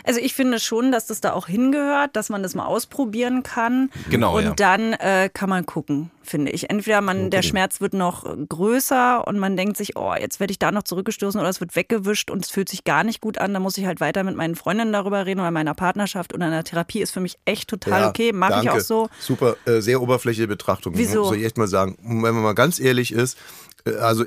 Also 0.04 0.20
ich 0.20 0.34
finde 0.34 0.60
schon, 0.60 0.92
dass 0.92 1.06
das 1.06 1.20
da 1.20 1.32
auch 1.32 1.46
hingehört, 1.46 2.16
dass 2.16 2.28
man 2.28 2.42
das 2.42 2.54
mal 2.54 2.66
ausprobieren 2.66 3.42
kann. 3.42 3.90
Genau, 4.08 4.36
Und 4.36 4.44
ja. 4.44 4.54
dann 4.54 4.92
äh, 4.94 5.28
kann 5.32 5.48
man 5.48 5.66
gucken, 5.66 6.10
finde 6.22 6.52
ich. 6.52 6.70
Entweder 6.70 7.00
man, 7.00 7.30
der 7.30 7.42
Schmerz 7.42 7.80
wird 7.80 7.94
noch 7.94 8.24
größer 8.48 9.26
und 9.26 9.38
man 9.38 9.56
denkt 9.56 9.76
sich, 9.76 9.96
oh, 9.96 10.14
jetzt 10.18 10.40
werde 10.40 10.50
ich 10.52 10.58
da 10.58 10.72
noch 10.72 10.82
zurückgestoßen 10.82 11.40
oder 11.40 11.48
es 11.48 11.60
wird 11.60 11.76
weggewischt 11.76 12.30
und 12.30 12.44
es 12.44 12.50
fühlt 12.50 12.68
sich 12.68 12.84
gar 12.84 13.04
nicht 13.04 13.20
gut 13.20 13.38
an. 13.38 13.52
Da 13.52 13.60
muss 13.60 13.78
ich 13.78 13.86
halt 13.86 14.00
weiter 14.00 14.24
mit 14.24 14.36
meinen 14.36 14.54
Freundinnen 14.54 14.92
darüber 14.92 15.26
reden 15.26 15.40
oder 15.40 15.50
meiner 15.50 15.74
Partnerschaft 15.74 16.34
oder 16.34 16.46
einer 16.46 16.64
Therapie 16.64 17.00
ist 17.00 17.10
für 17.10 17.20
mich 17.20 17.38
echt 17.44 17.68
total 17.68 18.00
Ja, 18.00 18.08
okay. 18.08 18.32
Mache 18.32 18.62
ich 18.62 18.70
auch 18.70 18.80
so. 18.80 19.08
Super, 19.18 19.56
äh, 19.66 19.80
sehr 19.80 20.00
oberflächliche 20.00 20.48
Betrachtung. 20.48 20.96
Wieso? 20.96 21.24
Soll 21.24 21.38
ich 21.38 21.44
echt 21.44 21.58
mal 21.58 21.68
sagen. 21.68 21.96
Wenn 22.02 22.34
man 22.34 22.42
mal 22.42 22.54
ganz 22.54 22.80
ehrlich 22.80 23.12
ist, 23.12 23.38
äh, 23.84 23.94
also 23.94 24.24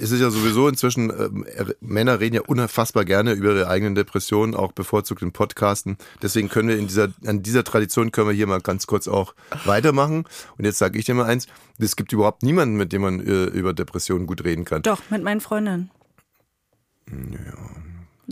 es 0.00 0.10
ist 0.10 0.20
ja 0.20 0.30
sowieso 0.30 0.68
inzwischen, 0.68 1.10
er- 1.10 1.74
Männer 1.80 2.20
reden 2.20 2.34
ja 2.36 2.42
unfassbar 2.42 3.04
gerne 3.04 3.32
über 3.32 3.50
ihre 3.54 3.68
eigenen 3.68 3.94
Depressionen, 3.94 4.54
auch 4.54 4.72
bevorzugt 4.72 5.22
in 5.22 5.32
Podcasten. 5.32 5.96
Deswegen 6.22 6.48
können 6.48 6.68
wir 6.68 6.78
in 6.78 6.86
dieser, 6.86 7.08
an 7.26 7.42
dieser 7.42 7.64
Tradition 7.64 8.12
können 8.12 8.28
wir 8.28 8.34
hier 8.34 8.46
mal 8.46 8.60
ganz 8.60 8.86
kurz 8.86 9.08
auch 9.08 9.34
weitermachen. 9.64 10.24
Und 10.58 10.64
jetzt 10.64 10.78
sage 10.78 10.98
ich 10.98 11.04
dir 11.04 11.14
mal 11.14 11.26
eins, 11.26 11.46
es 11.78 11.96
gibt 11.96 12.12
überhaupt 12.12 12.42
niemanden, 12.42 12.76
mit 12.76 12.92
dem 12.92 13.02
man 13.02 13.20
äh, 13.20 13.44
über 13.44 13.72
Depressionen 13.74 14.26
gut 14.26 14.44
reden 14.44 14.64
kann. 14.64 14.82
Doch, 14.82 15.00
mit 15.10 15.22
meinen 15.22 15.40
Freundinnen. 15.40 15.90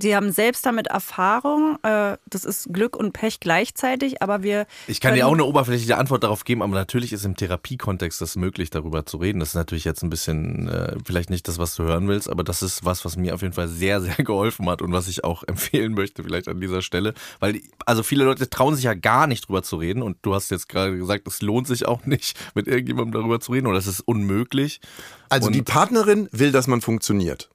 Sie 0.01 0.17
haben 0.17 0.33
selbst 0.33 0.65
damit 0.67 0.87
Erfahrung. 0.87 1.79
Äh, 1.83 2.17
das 2.27 2.45
ist 2.45 2.73
Glück 2.73 2.97
und 2.97 3.13
Pech 3.13 3.41
gleichzeitig, 3.41 4.23
aber 4.23 4.43
wir. 4.43 4.67
Ich 4.87 5.01
kann 5.01 5.15
dir 5.15 5.27
auch 5.27 5.33
eine 5.33 5.45
oberflächliche 5.45 5.97
Antwort 5.99 6.23
darauf 6.25 6.45
geben, 6.45 6.63
aber 6.63 6.75
natürlich 6.75 7.13
ist 7.13 7.25
im 7.25 7.37
Therapiekontext 7.37 8.21
das 8.21 8.37
möglich, 8.37 8.71
darüber 8.71 9.07
zu 9.07 9.19
reden. 9.19 9.41
Das 9.41 9.51
ist 9.51 9.55
natürlich 9.55 9.85
jetzt 9.85 10.03
ein 10.03 10.11
bisschen, 10.11 10.69
äh, 10.69 10.97
vielleicht 11.05 11.31
nicht 11.31 11.47
das, 11.49 11.59
was 11.59 11.75
du 11.75 11.85
hören 11.85 12.09
willst, 12.09 12.29
aber 12.31 12.45
das 12.45 12.63
ist 12.63 12.85
was, 12.85 13.05
was 13.05 13.17
mir 13.17 13.35
auf 13.35 13.43
jeden 13.43 13.55
Fall 13.55 13.69
sehr, 13.69 14.01
sehr 14.01 14.15
geholfen 14.25 14.69
hat 14.69 14.83
und 14.83 14.93
was 14.93 15.09
ich 15.09 15.25
auch 15.25 15.43
empfehlen 15.47 15.95
möchte, 15.95 16.23
vielleicht 16.23 16.49
an 16.49 16.61
dieser 16.61 16.83
Stelle. 16.83 17.15
Weil, 17.39 17.61
also 17.87 18.03
viele 18.03 18.25
Leute 18.25 18.49
trauen 18.49 18.75
sich 18.75 18.85
ja 18.85 18.95
gar 18.95 19.27
nicht 19.27 19.49
drüber 19.49 19.63
zu 19.63 19.77
reden 19.77 20.03
und 20.03 20.19
du 20.23 20.35
hast 20.35 20.51
jetzt 20.51 20.69
gerade 20.69 20.97
gesagt, 20.97 21.27
es 21.29 21.43
lohnt 21.43 21.67
sich 21.67 21.87
auch 21.87 22.05
nicht, 22.07 22.39
mit 22.55 22.67
irgendjemandem 22.67 23.13
darüber 23.13 23.41
zu 23.41 23.53
reden 23.53 23.67
oder 23.67 23.79
es 23.79 23.87
ist 23.87 24.01
unmöglich. 24.01 24.81
Also 25.29 25.47
Und- 25.49 25.55
die 25.55 25.63
Partnerin 25.63 26.29
will, 26.33 26.53
dass 26.53 26.67
man 26.67 26.81
funktioniert. 26.81 27.51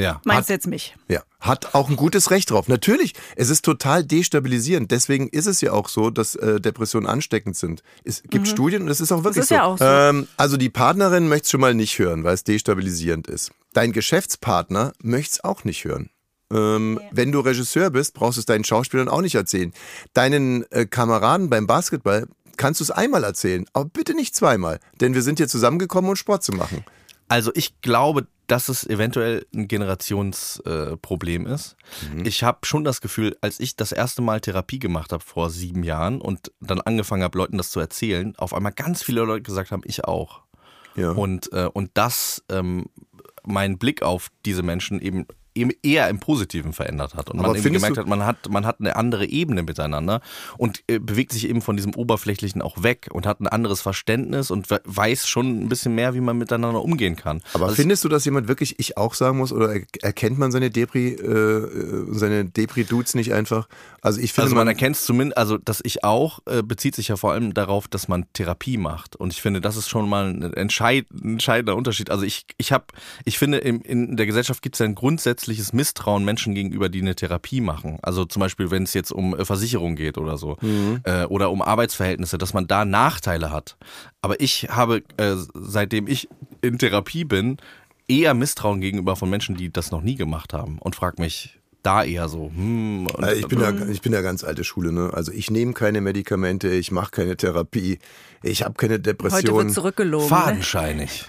Ja. 0.00 0.20
Meinst 0.24 0.48
du 0.48 0.54
jetzt 0.54 0.66
mich? 0.66 0.96
Ja, 1.08 1.22
hat 1.40 1.74
auch 1.74 1.88
ein 1.88 1.96
gutes 1.96 2.30
Recht 2.30 2.50
drauf. 2.50 2.68
Natürlich, 2.68 3.14
es 3.36 3.48
ist 3.50 3.64
total 3.64 4.04
destabilisierend. 4.04 4.90
Deswegen 4.90 5.28
ist 5.28 5.46
es 5.46 5.60
ja 5.60 5.72
auch 5.72 5.88
so, 5.88 6.10
dass 6.10 6.34
äh, 6.34 6.60
Depressionen 6.60 7.08
ansteckend 7.08 7.56
sind. 7.56 7.82
Es 8.04 8.22
gibt 8.22 8.48
Studien 8.48 8.82
und 8.82 8.88
es 8.88 9.00
ist 9.00 9.12
auch 9.12 9.24
wirklich 9.24 9.36
Mhm. 9.36 9.42
ist 9.42 9.48
so. 9.50 9.54
ja 9.54 9.64
auch 9.64 9.78
so. 9.78 9.84
Ähm, 9.84 10.28
also 10.36 10.56
die 10.56 10.70
Partnerin 10.70 11.28
möchte 11.28 11.44
es 11.44 11.50
schon 11.50 11.60
mal 11.60 11.74
nicht 11.74 11.98
hören, 11.98 12.24
weil 12.24 12.34
es 12.34 12.44
destabilisierend 12.44 13.26
ist. 13.28 13.52
Dein 13.72 13.92
Geschäftspartner 13.92 14.92
möchte 15.02 15.32
es 15.34 15.44
auch 15.44 15.64
nicht 15.64 15.84
hören. 15.84 16.10
Ähm, 16.52 17.00
Wenn 17.10 17.32
du 17.32 17.40
Regisseur 17.40 17.90
bist, 17.90 18.14
brauchst 18.14 18.36
du 18.36 18.40
es 18.40 18.46
deinen 18.46 18.64
Schauspielern 18.64 19.08
auch 19.08 19.20
nicht 19.22 19.34
erzählen. 19.34 19.72
Deinen 20.12 20.70
äh, 20.70 20.86
Kameraden 20.86 21.50
beim 21.50 21.66
Basketball 21.66 22.26
kannst 22.56 22.80
du 22.80 22.84
es 22.84 22.90
einmal 22.90 23.24
erzählen, 23.24 23.64
aber 23.72 23.86
bitte 23.86 24.14
nicht 24.14 24.36
zweimal. 24.36 24.78
Denn 25.00 25.14
wir 25.14 25.22
sind 25.22 25.38
hier 25.38 25.48
zusammengekommen, 25.48 26.08
um 26.10 26.16
Sport 26.16 26.44
zu 26.44 26.52
machen. 26.52 26.84
Also 27.28 27.50
ich 27.54 27.80
glaube, 27.80 28.26
dass 28.46 28.68
es 28.68 28.86
eventuell 28.86 29.46
ein 29.54 29.68
Generationsproblem 29.68 31.46
äh, 31.46 31.54
ist. 31.54 31.76
Ich 32.24 32.42
habe 32.42 32.58
schon 32.64 32.84
das 32.84 33.00
Gefühl, 33.00 33.36
als 33.40 33.60
ich 33.60 33.76
das 33.76 33.92
erste 33.92 34.22
Mal 34.22 34.40
Therapie 34.40 34.78
gemacht 34.78 35.12
habe 35.12 35.22
vor 35.22 35.50
sieben 35.50 35.82
Jahren 35.82 36.20
und 36.20 36.52
dann 36.60 36.80
angefangen 36.80 37.22
habe, 37.22 37.38
Leuten 37.38 37.56
das 37.56 37.70
zu 37.70 37.80
erzählen, 37.80 38.34
auf 38.36 38.54
einmal 38.54 38.72
ganz 38.72 39.02
viele 39.02 39.22
Leute 39.22 39.42
gesagt 39.42 39.70
haben, 39.70 39.82
ich 39.84 40.04
auch. 40.04 40.42
Ja. 40.96 41.10
Und, 41.10 41.52
äh, 41.52 41.68
und 41.72 41.90
das 41.94 42.44
ähm, 42.50 42.86
meinen 43.44 43.78
Blick 43.78 44.02
auf 44.02 44.28
diese 44.44 44.62
Menschen 44.62 45.00
eben 45.00 45.26
eben 45.54 45.70
eher 45.82 46.08
im 46.08 46.18
Positiven 46.18 46.72
verändert 46.72 47.14
hat 47.14 47.30
und 47.30 47.38
Aber 47.38 47.48
man 47.48 47.56
eben 47.56 47.72
gemerkt 47.74 47.98
hat, 47.98 48.06
man 48.06 48.24
hat 48.26 48.48
man 48.48 48.66
hat 48.66 48.80
eine 48.80 48.96
andere 48.96 49.26
Ebene 49.26 49.62
miteinander 49.62 50.20
und 50.58 50.82
äh, 50.88 50.98
bewegt 50.98 51.32
sich 51.32 51.48
eben 51.48 51.62
von 51.62 51.76
diesem 51.76 51.94
oberflächlichen 51.94 52.60
auch 52.62 52.82
weg 52.82 53.08
und 53.12 53.26
hat 53.26 53.40
ein 53.40 53.46
anderes 53.46 53.80
Verständnis 53.80 54.50
und 54.50 54.70
we- 54.70 54.80
weiß 54.84 55.28
schon 55.28 55.60
ein 55.64 55.68
bisschen 55.68 55.94
mehr, 55.94 56.14
wie 56.14 56.20
man 56.20 56.36
miteinander 56.38 56.82
umgehen 56.82 57.16
kann. 57.16 57.40
Aber 57.52 57.64
Also 57.66 57.76
findest 57.76 58.04
du, 58.04 58.08
dass 58.08 58.24
jemand 58.24 58.48
wirklich 58.48 58.78
ich 58.78 58.96
auch 58.96 59.14
sagen 59.14 59.38
muss 59.38 59.52
oder 59.52 59.72
er- 59.74 59.82
erkennt 60.02 60.38
man 60.38 60.50
seine 60.52 60.70
Depri, 60.70 61.08
äh, 61.14 61.24
äh, 61.28 62.06
seine 62.10 62.44
Depri-Dudes 62.44 63.14
nicht 63.14 63.32
einfach? 63.32 63.68
Also 64.02 64.20
ich 64.20 64.32
finde 64.32 64.44
Also 64.46 64.56
man 64.56 64.68
erkennt 64.68 64.96
es 64.96 65.04
zumindest, 65.04 65.38
also 65.38 65.56
dass 65.58 65.80
ich 65.84 66.04
auch, 66.04 66.40
äh, 66.46 66.62
bezieht 66.62 66.94
sich 66.94 67.08
ja 67.08 67.16
vor 67.16 67.32
allem 67.32 67.54
darauf, 67.54 67.88
dass 67.88 68.08
man 68.08 68.26
Therapie 68.32 68.76
macht. 68.76 69.16
Und 69.16 69.32
ich 69.32 69.40
finde, 69.40 69.60
das 69.60 69.76
ist 69.76 69.88
schon 69.88 70.08
mal 70.08 70.26
ein 70.26 70.52
entscheid, 70.54 71.06
ein 71.12 71.32
entscheidender 71.34 71.76
Unterschied. 71.76 72.10
Also 72.10 72.24
ich, 72.24 72.44
ich 72.58 72.72
habe, 72.72 72.84
ich 73.24 73.38
finde, 73.38 73.58
im, 73.58 73.80
in 73.82 74.16
der 74.16 74.26
Gesellschaft 74.26 74.60
gibt 74.62 74.74
es 74.74 74.78
ja 74.80 74.86
ein 74.86 74.94
grundsätzliches 75.44 75.72
Misstrauen 75.72 76.24
Menschen 76.24 76.54
gegenüber, 76.54 76.88
die 76.88 77.00
eine 77.00 77.14
Therapie 77.14 77.60
machen. 77.60 77.98
Also 78.02 78.24
zum 78.24 78.40
Beispiel, 78.40 78.70
wenn 78.70 78.84
es 78.84 78.94
jetzt 78.94 79.12
um 79.12 79.38
äh, 79.38 79.44
Versicherung 79.44 79.96
geht 79.96 80.18
oder 80.18 80.38
so. 80.38 80.56
Äh, 81.04 81.24
oder 81.26 81.50
um 81.50 81.62
Arbeitsverhältnisse, 81.62 82.38
dass 82.38 82.54
man 82.54 82.66
da 82.66 82.84
Nachteile 82.84 83.50
hat. 83.50 83.76
Aber 84.22 84.40
ich 84.40 84.68
habe, 84.70 85.02
äh, 85.16 85.34
seitdem 85.54 86.06
ich 86.06 86.28
in 86.62 86.78
Therapie 86.78 87.24
bin, 87.24 87.58
eher 88.08 88.34
Misstrauen 88.34 88.80
gegenüber 88.80 89.16
von 89.16 89.30
Menschen, 89.30 89.56
die 89.56 89.72
das 89.72 89.90
noch 89.90 90.02
nie 90.02 90.16
gemacht 90.16 90.52
haben. 90.52 90.78
Und 90.78 90.96
frag 90.96 91.18
mich 91.18 91.60
da 91.84 92.02
eher 92.02 92.28
so, 92.28 92.50
hm, 92.54 93.06
und, 93.06 93.24
Äh, 93.24 93.34
Ich 93.34 93.46
bin, 93.46 93.60
ja, 93.60 93.72
ich 93.90 94.00
bin 94.00 94.12
ja 94.12 94.22
ganz 94.22 94.42
alte 94.42 94.64
Schule, 94.64 94.90
ne? 94.90 95.10
Also 95.12 95.30
ich 95.32 95.50
nehme 95.50 95.74
keine 95.74 96.00
Medikamente, 96.00 96.68
ich 96.68 96.90
mache 96.90 97.10
keine 97.10 97.36
Therapie, 97.36 97.98
ich 98.42 98.62
habe 98.62 98.74
keine 98.74 98.94
Heute 98.94 99.02
Depression. 99.02 99.56
wird 99.66 99.74
zurückgelogen. 99.74 100.26
Ne? 100.26 100.34
fadenscheinig. 100.34 101.26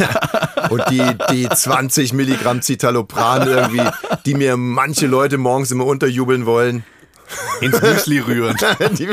Und 0.70 0.82
die, 0.90 1.02
die 1.30 1.48
20 1.48 2.12
Milligramm 2.12 2.62
Citalopran 2.62 3.48
irgendwie, 3.48 3.88
die 4.26 4.34
mir 4.34 4.56
manche 4.56 5.06
Leute 5.06 5.38
morgens 5.38 5.70
immer 5.70 5.86
unterjubeln 5.86 6.46
wollen, 6.46 6.84
ins 7.60 7.80
Müsli 7.80 8.18
rühren. 8.18 8.56
die, 8.98 9.08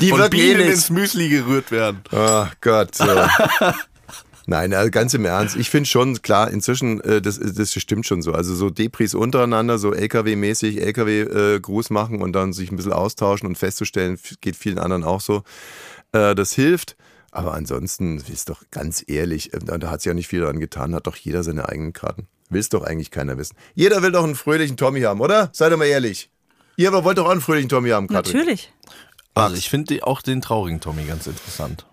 die 0.00 0.10
eh 0.10 0.28
Bienen 0.28 0.60
ins 0.60 0.90
Müsli 0.90 1.28
gerührt 1.28 1.70
werden. 1.72 2.02
Oh 2.12 2.46
Gott. 2.60 2.94
So. 2.94 3.06
Nein, 4.46 4.72
also 4.74 4.90
ganz 4.90 5.14
im 5.14 5.24
Ernst. 5.24 5.56
Ich 5.56 5.70
finde 5.70 5.88
schon, 5.88 6.20
klar, 6.22 6.50
inzwischen, 6.50 7.00
äh, 7.02 7.20
das, 7.20 7.38
das 7.38 7.72
stimmt 7.72 8.06
schon 8.06 8.22
so. 8.22 8.32
Also 8.32 8.54
so 8.54 8.70
Depris 8.70 9.14
untereinander, 9.14 9.78
so 9.78 9.92
LKW-mäßig, 9.92 10.80
LKW-Gruß 10.80 11.90
machen 11.90 12.22
und 12.22 12.32
dann 12.32 12.52
sich 12.52 12.70
ein 12.70 12.76
bisschen 12.76 12.92
austauschen 12.92 13.46
und 13.46 13.56
festzustellen, 13.56 14.18
geht 14.40 14.56
vielen 14.56 14.78
anderen 14.78 15.04
auch 15.04 15.20
so. 15.20 15.42
Äh, 16.12 16.34
das 16.34 16.52
hilft. 16.52 16.96
Aber 17.32 17.54
ansonsten 17.54 18.18
ist 18.18 18.48
doch 18.48 18.62
ganz 18.70 19.04
ehrlich, 19.06 19.54
äh, 19.54 19.58
da 19.60 19.90
hat 19.90 20.00
sich 20.00 20.08
ja 20.08 20.14
nicht 20.14 20.28
viel 20.28 20.40
daran 20.40 20.58
getan, 20.58 20.94
hat 20.94 21.06
doch 21.06 21.16
jeder 21.16 21.42
seine 21.42 21.68
eigenen 21.68 21.92
Karten. 21.92 22.26
Will's 22.48 22.68
doch 22.68 22.82
eigentlich 22.82 23.12
keiner 23.12 23.38
wissen. 23.38 23.56
Jeder 23.74 24.02
will 24.02 24.10
doch 24.10 24.24
einen 24.24 24.34
fröhlichen 24.34 24.76
Tommy 24.76 25.02
haben, 25.02 25.20
oder? 25.20 25.50
Seid 25.52 25.72
doch 25.72 25.76
mal 25.76 25.84
ehrlich. 25.84 26.30
Ihr 26.76 26.88
aber 26.88 27.04
wollt 27.04 27.18
doch 27.18 27.26
auch 27.26 27.30
einen 27.30 27.40
fröhlichen 27.40 27.68
Tommy 27.68 27.90
haben, 27.90 28.08
Katrin. 28.08 28.38
Natürlich. 28.38 28.72
Also 29.34 29.56
ich 29.56 29.70
finde 29.70 30.04
auch 30.04 30.22
den 30.22 30.40
traurigen 30.40 30.80
Tommy 30.80 31.04
ganz 31.04 31.26
interessant. 31.26 31.86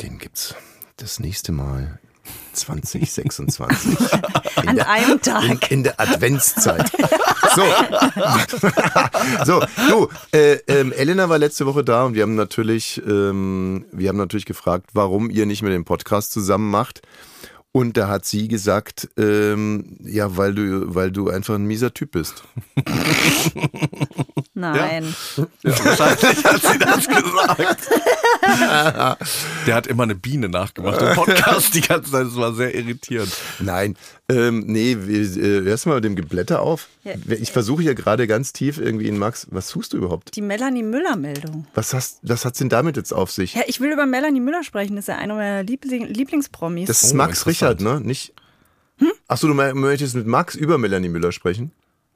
Den 0.00 0.18
gibt's 0.18 0.54
das 0.98 1.20
nächste 1.20 1.52
Mal 1.52 1.98
2026. 2.52 3.98
In 4.62 4.68
An 4.68 4.76
der, 4.76 4.90
einem 4.90 5.12
in, 5.12 5.20
Tag. 5.22 5.70
in 5.70 5.82
der 5.84 6.00
Adventszeit. 6.00 6.90
So. 7.54 7.62
so, 9.44 9.62
du, 9.88 10.08
äh, 10.36 10.58
ähm, 10.66 10.92
Elena 10.92 11.28
war 11.28 11.38
letzte 11.38 11.64
Woche 11.66 11.84
da 11.84 12.04
und 12.04 12.14
wir 12.14 12.22
haben 12.22 12.34
natürlich, 12.34 13.00
ähm, 13.06 13.86
wir 13.92 14.08
haben 14.08 14.18
natürlich 14.18 14.46
gefragt, 14.46 14.90
warum 14.92 15.30
ihr 15.30 15.46
nicht 15.46 15.62
mehr 15.62 15.70
den 15.70 15.84
Podcast 15.84 16.32
zusammen 16.32 16.70
macht. 16.70 17.02
Und 17.70 17.96
da 17.96 18.08
hat 18.08 18.24
sie 18.24 18.48
gesagt, 18.48 19.08
ähm, 19.16 19.98
ja, 20.00 20.36
weil 20.36 20.54
du, 20.54 20.94
weil 20.94 21.12
du 21.12 21.28
einfach 21.28 21.54
ein 21.54 21.64
mieser 21.64 21.94
Typ 21.94 22.12
bist. 22.12 22.42
Nein. 24.58 25.14
Wahrscheinlich 25.62 26.44
hat 26.44 26.62
sie 26.62 26.78
das 26.78 27.06
gesagt. 27.08 27.88
Der 29.66 29.74
hat 29.74 29.86
immer 29.86 30.02
eine 30.02 30.14
Biene 30.14 30.48
nachgemacht 30.48 31.00
im 31.00 31.14
Podcast 31.14 31.74
die 31.74 31.80
ganze 31.80 32.10
Zeit. 32.10 32.26
Das 32.26 32.36
war 32.36 32.52
sehr 32.54 32.74
irritierend. 32.74 33.30
Nein, 33.60 33.96
ähm, 34.28 34.64
nee, 34.66 34.92
äh, 34.92 35.62
hörst 35.62 35.84
du 35.84 35.88
mal 35.90 35.96
mit 35.96 36.04
dem 36.04 36.16
Geblätter 36.16 36.60
auf? 36.60 36.88
Ja. 37.04 37.12
Ich 37.28 37.52
versuche 37.52 37.82
hier 37.82 37.94
gerade 37.94 38.26
ganz 38.26 38.52
tief 38.52 38.78
irgendwie 38.78 39.08
in 39.08 39.18
Max. 39.18 39.46
Was 39.50 39.68
tust 39.68 39.92
du 39.92 39.96
überhaupt? 39.98 40.34
Die 40.36 40.42
Melanie 40.42 40.82
Müller-Meldung. 40.82 41.66
Was, 41.74 41.94
hast, 41.94 42.18
was 42.22 42.44
hat's 42.44 42.58
denn 42.58 42.68
damit 42.68 42.96
jetzt 42.96 43.12
auf 43.12 43.30
sich? 43.30 43.54
Ja, 43.54 43.62
ich 43.66 43.80
will 43.80 43.92
über 43.92 44.06
Melanie 44.06 44.40
Müller 44.40 44.64
sprechen. 44.64 44.96
Das 44.96 45.04
ist 45.04 45.08
ja 45.08 45.16
einer 45.16 45.34
meiner 45.34 45.62
Liebling 45.62 46.06
Lieblingspromis. 46.06 46.88
Das 46.88 47.02
ist 47.02 47.12
Oh, 47.12 47.16
Max. 47.16 47.46
Richard, 47.46 47.80
ne? 47.80 48.00
Nicht. 48.00 48.34
Achso, 49.28 49.46
du 49.46 49.54
möchtest 49.54 50.14
mit 50.16 50.26
Max 50.26 50.54
über 50.54 50.78
Melanie 50.78 51.08
Müller 51.08 51.32
sprechen? 51.32 51.70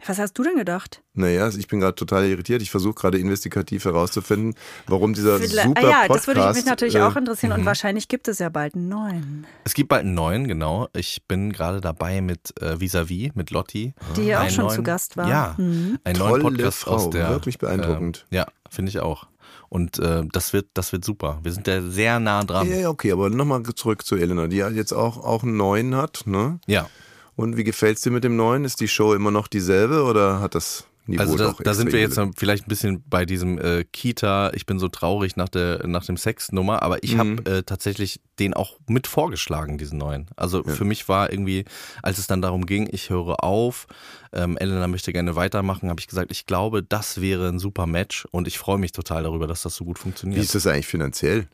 Was 0.07 0.18
hast 0.18 0.32
du 0.34 0.42
denn 0.42 0.57
gedacht? 0.57 1.03
Naja, 1.14 1.48
ich 1.48 1.68
bin 1.68 1.80
gerade 1.80 1.94
total 1.94 2.24
irritiert. 2.26 2.61
Ich 2.62 2.70
versuche 2.70 2.94
gerade 2.94 3.18
investigativ 3.18 3.84
herauszufinden, 3.84 4.55
warum 4.86 5.14
dieser 5.14 5.38
Vielleicht- 5.38 5.68
super 5.68 5.80
ah 5.80 5.88
ja, 5.90 6.00
Podcast. 6.07 6.11
das 6.11 6.26
würde 6.36 6.53
mich 6.55 6.64
natürlich 6.64 6.98
auch 7.00 7.14
äh, 7.14 7.18
interessieren 7.18 7.53
und 7.53 7.64
wahrscheinlich 7.66 8.09
gibt 8.09 8.26
es 8.28 8.38
ja 8.38 8.48
bald 8.48 8.74
einen 8.74 8.88
neuen. 8.88 9.46
Es 9.64 9.74
gibt 9.74 9.88
bald 9.90 10.05
einen 10.05 10.14
neuen, 10.14 10.48
genau. 10.48 10.88
Ich 10.94 11.22
bin 11.28 11.53
gerade 11.53 11.80
dabei 11.80 12.20
mit 12.20 12.61
äh, 12.61 12.80
Vis-a-vis, 12.80 13.32
mit 13.34 13.50
Lotti. 13.50 13.94
Die 14.16 14.22
hier 14.22 14.40
auch 14.40 14.50
schon 14.50 14.70
zu 14.70 14.82
Gast 14.82 15.16
war. 15.16 15.28
Ja, 15.28 15.55
Mhm. 15.59 15.98
einen 16.05 16.16
Tolle 16.18 16.30
neuen 16.30 16.42
Podcast 16.57 16.78
Frau, 16.80 16.94
aus 16.94 17.11
der. 17.11 17.28
wirklich 17.30 17.59
beeindruckend. 17.59 18.26
ähm, 18.30 18.38
ja, 18.38 18.46
finde 18.70 18.90
ich 18.90 19.00
auch. 19.00 19.26
Und 19.68 19.98
äh, 20.00 20.22
das 20.32 20.53
wird, 20.53 20.66
das 20.74 20.92
wird 20.92 21.05
super. 21.05 21.38
Wir 21.42 21.53
sind 21.53 21.66
da 21.68 21.80
sehr 21.82 22.20
nah 22.20 22.42
dran. 22.44 22.68
Ja, 22.68 22.76
ja, 22.76 22.88
okay, 22.90 23.12
aber 23.12 23.30
nochmal 23.30 23.62
zurück 23.74 24.05
zu 24.05 24.16
Elena, 24.16 24.46
die 24.48 24.57
ja 24.57 24.68
jetzt 24.68 24.92
auch, 24.92 25.16
auch 25.22 25.42
einen 25.44 25.57
neuen 25.57 25.94
hat, 25.94 26.22
ne? 26.26 26.59
Ja. 26.66 26.88
Und 27.36 27.56
wie 27.56 27.64
gefällt's 27.64 28.02
dir 28.02 28.10
mit 28.10 28.24
dem 28.24 28.36
neuen? 28.36 28.64
Ist 28.64 28.80
die 28.80 28.88
Show 28.88 29.14
immer 29.14 29.30
noch 29.30 29.48
dieselbe 29.48 30.02
oder 30.04 30.40
hat 30.40 30.54
das 30.54 30.84
Niveau 31.06 31.20
Also 31.22 31.36
da, 31.36 31.54
da 31.64 31.74
sind 31.74 31.92
wir 31.92 31.98
jetzt 31.98 32.20
vielleicht 32.36 32.66
ein 32.66 32.68
bisschen 32.68 33.02
bei 33.08 33.24
diesem 33.24 33.58
äh, 33.58 33.82
Kita, 33.84 34.52
ich 34.54 34.66
bin 34.66 34.78
so 34.78 34.86
traurig 34.86 35.34
nach 35.34 35.48
der 35.48 35.84
nach 35.88 36.04
dem 36.04 36.16
Sex-Nummer, 36.16 36.82
aber 36.82 37.02
ich 37.02 37.14
Mhm. 37.16 37.18
habe 37.18 37.50
äh, 37.50 37.62
tatsächlich 37.64 38.20
den 38.38 38.54
auch 38.54 38.78
mit 38.88 39.08
vorgeschlagen, 39.08 39.78
diesen 39.78 39.98
neuen. 39.98 40.28
Also 40.36 40.62
für 40.62 40.84
mich 40.84 41.08
war 41.08 41.32
irgendwie, 41.32 41.64
als 42.02 42.18
es 42.18 42.28
dann 42.28 42.40
darum 42.40 42.66
ging, 42.66 42.88
ich 42.92 43.10
höre 43.10 43.42
auf, 43.42 43.86
ähm, 44.32 44.56
Elena 44.58 44.86
möchte 44.86 45.12
gerne 45.12 45.34
weitermachen, 45.34 45.88
habe 45.90 45.98
ich 46.00 46.06
gesagt, 46.06 46.30
ich 46.30 46.46
glaube, 46.46 46.84
das 46.84 47.20
wäre 47.20 47.48
ein 47.48 47.58
super 47.58 47.86
Match 47.86 48.26
und 48.30 48.46
ich 48.46 48.58
freue 48.58 48.78
mich 48.78 48.92
total 48.92 49.24
darüber, 49.24 49.48
dass 49.48 49.62
das 49.62 49.74
so 49.74 49.84
gut 49.84 49.98
Wie 49.98 50.02
funktioniert. 50.02 50.40
ist 50.44 50.54
das 50.54 50.68
eigentlich 50.68 50.86
finanziell? 50.86 51.48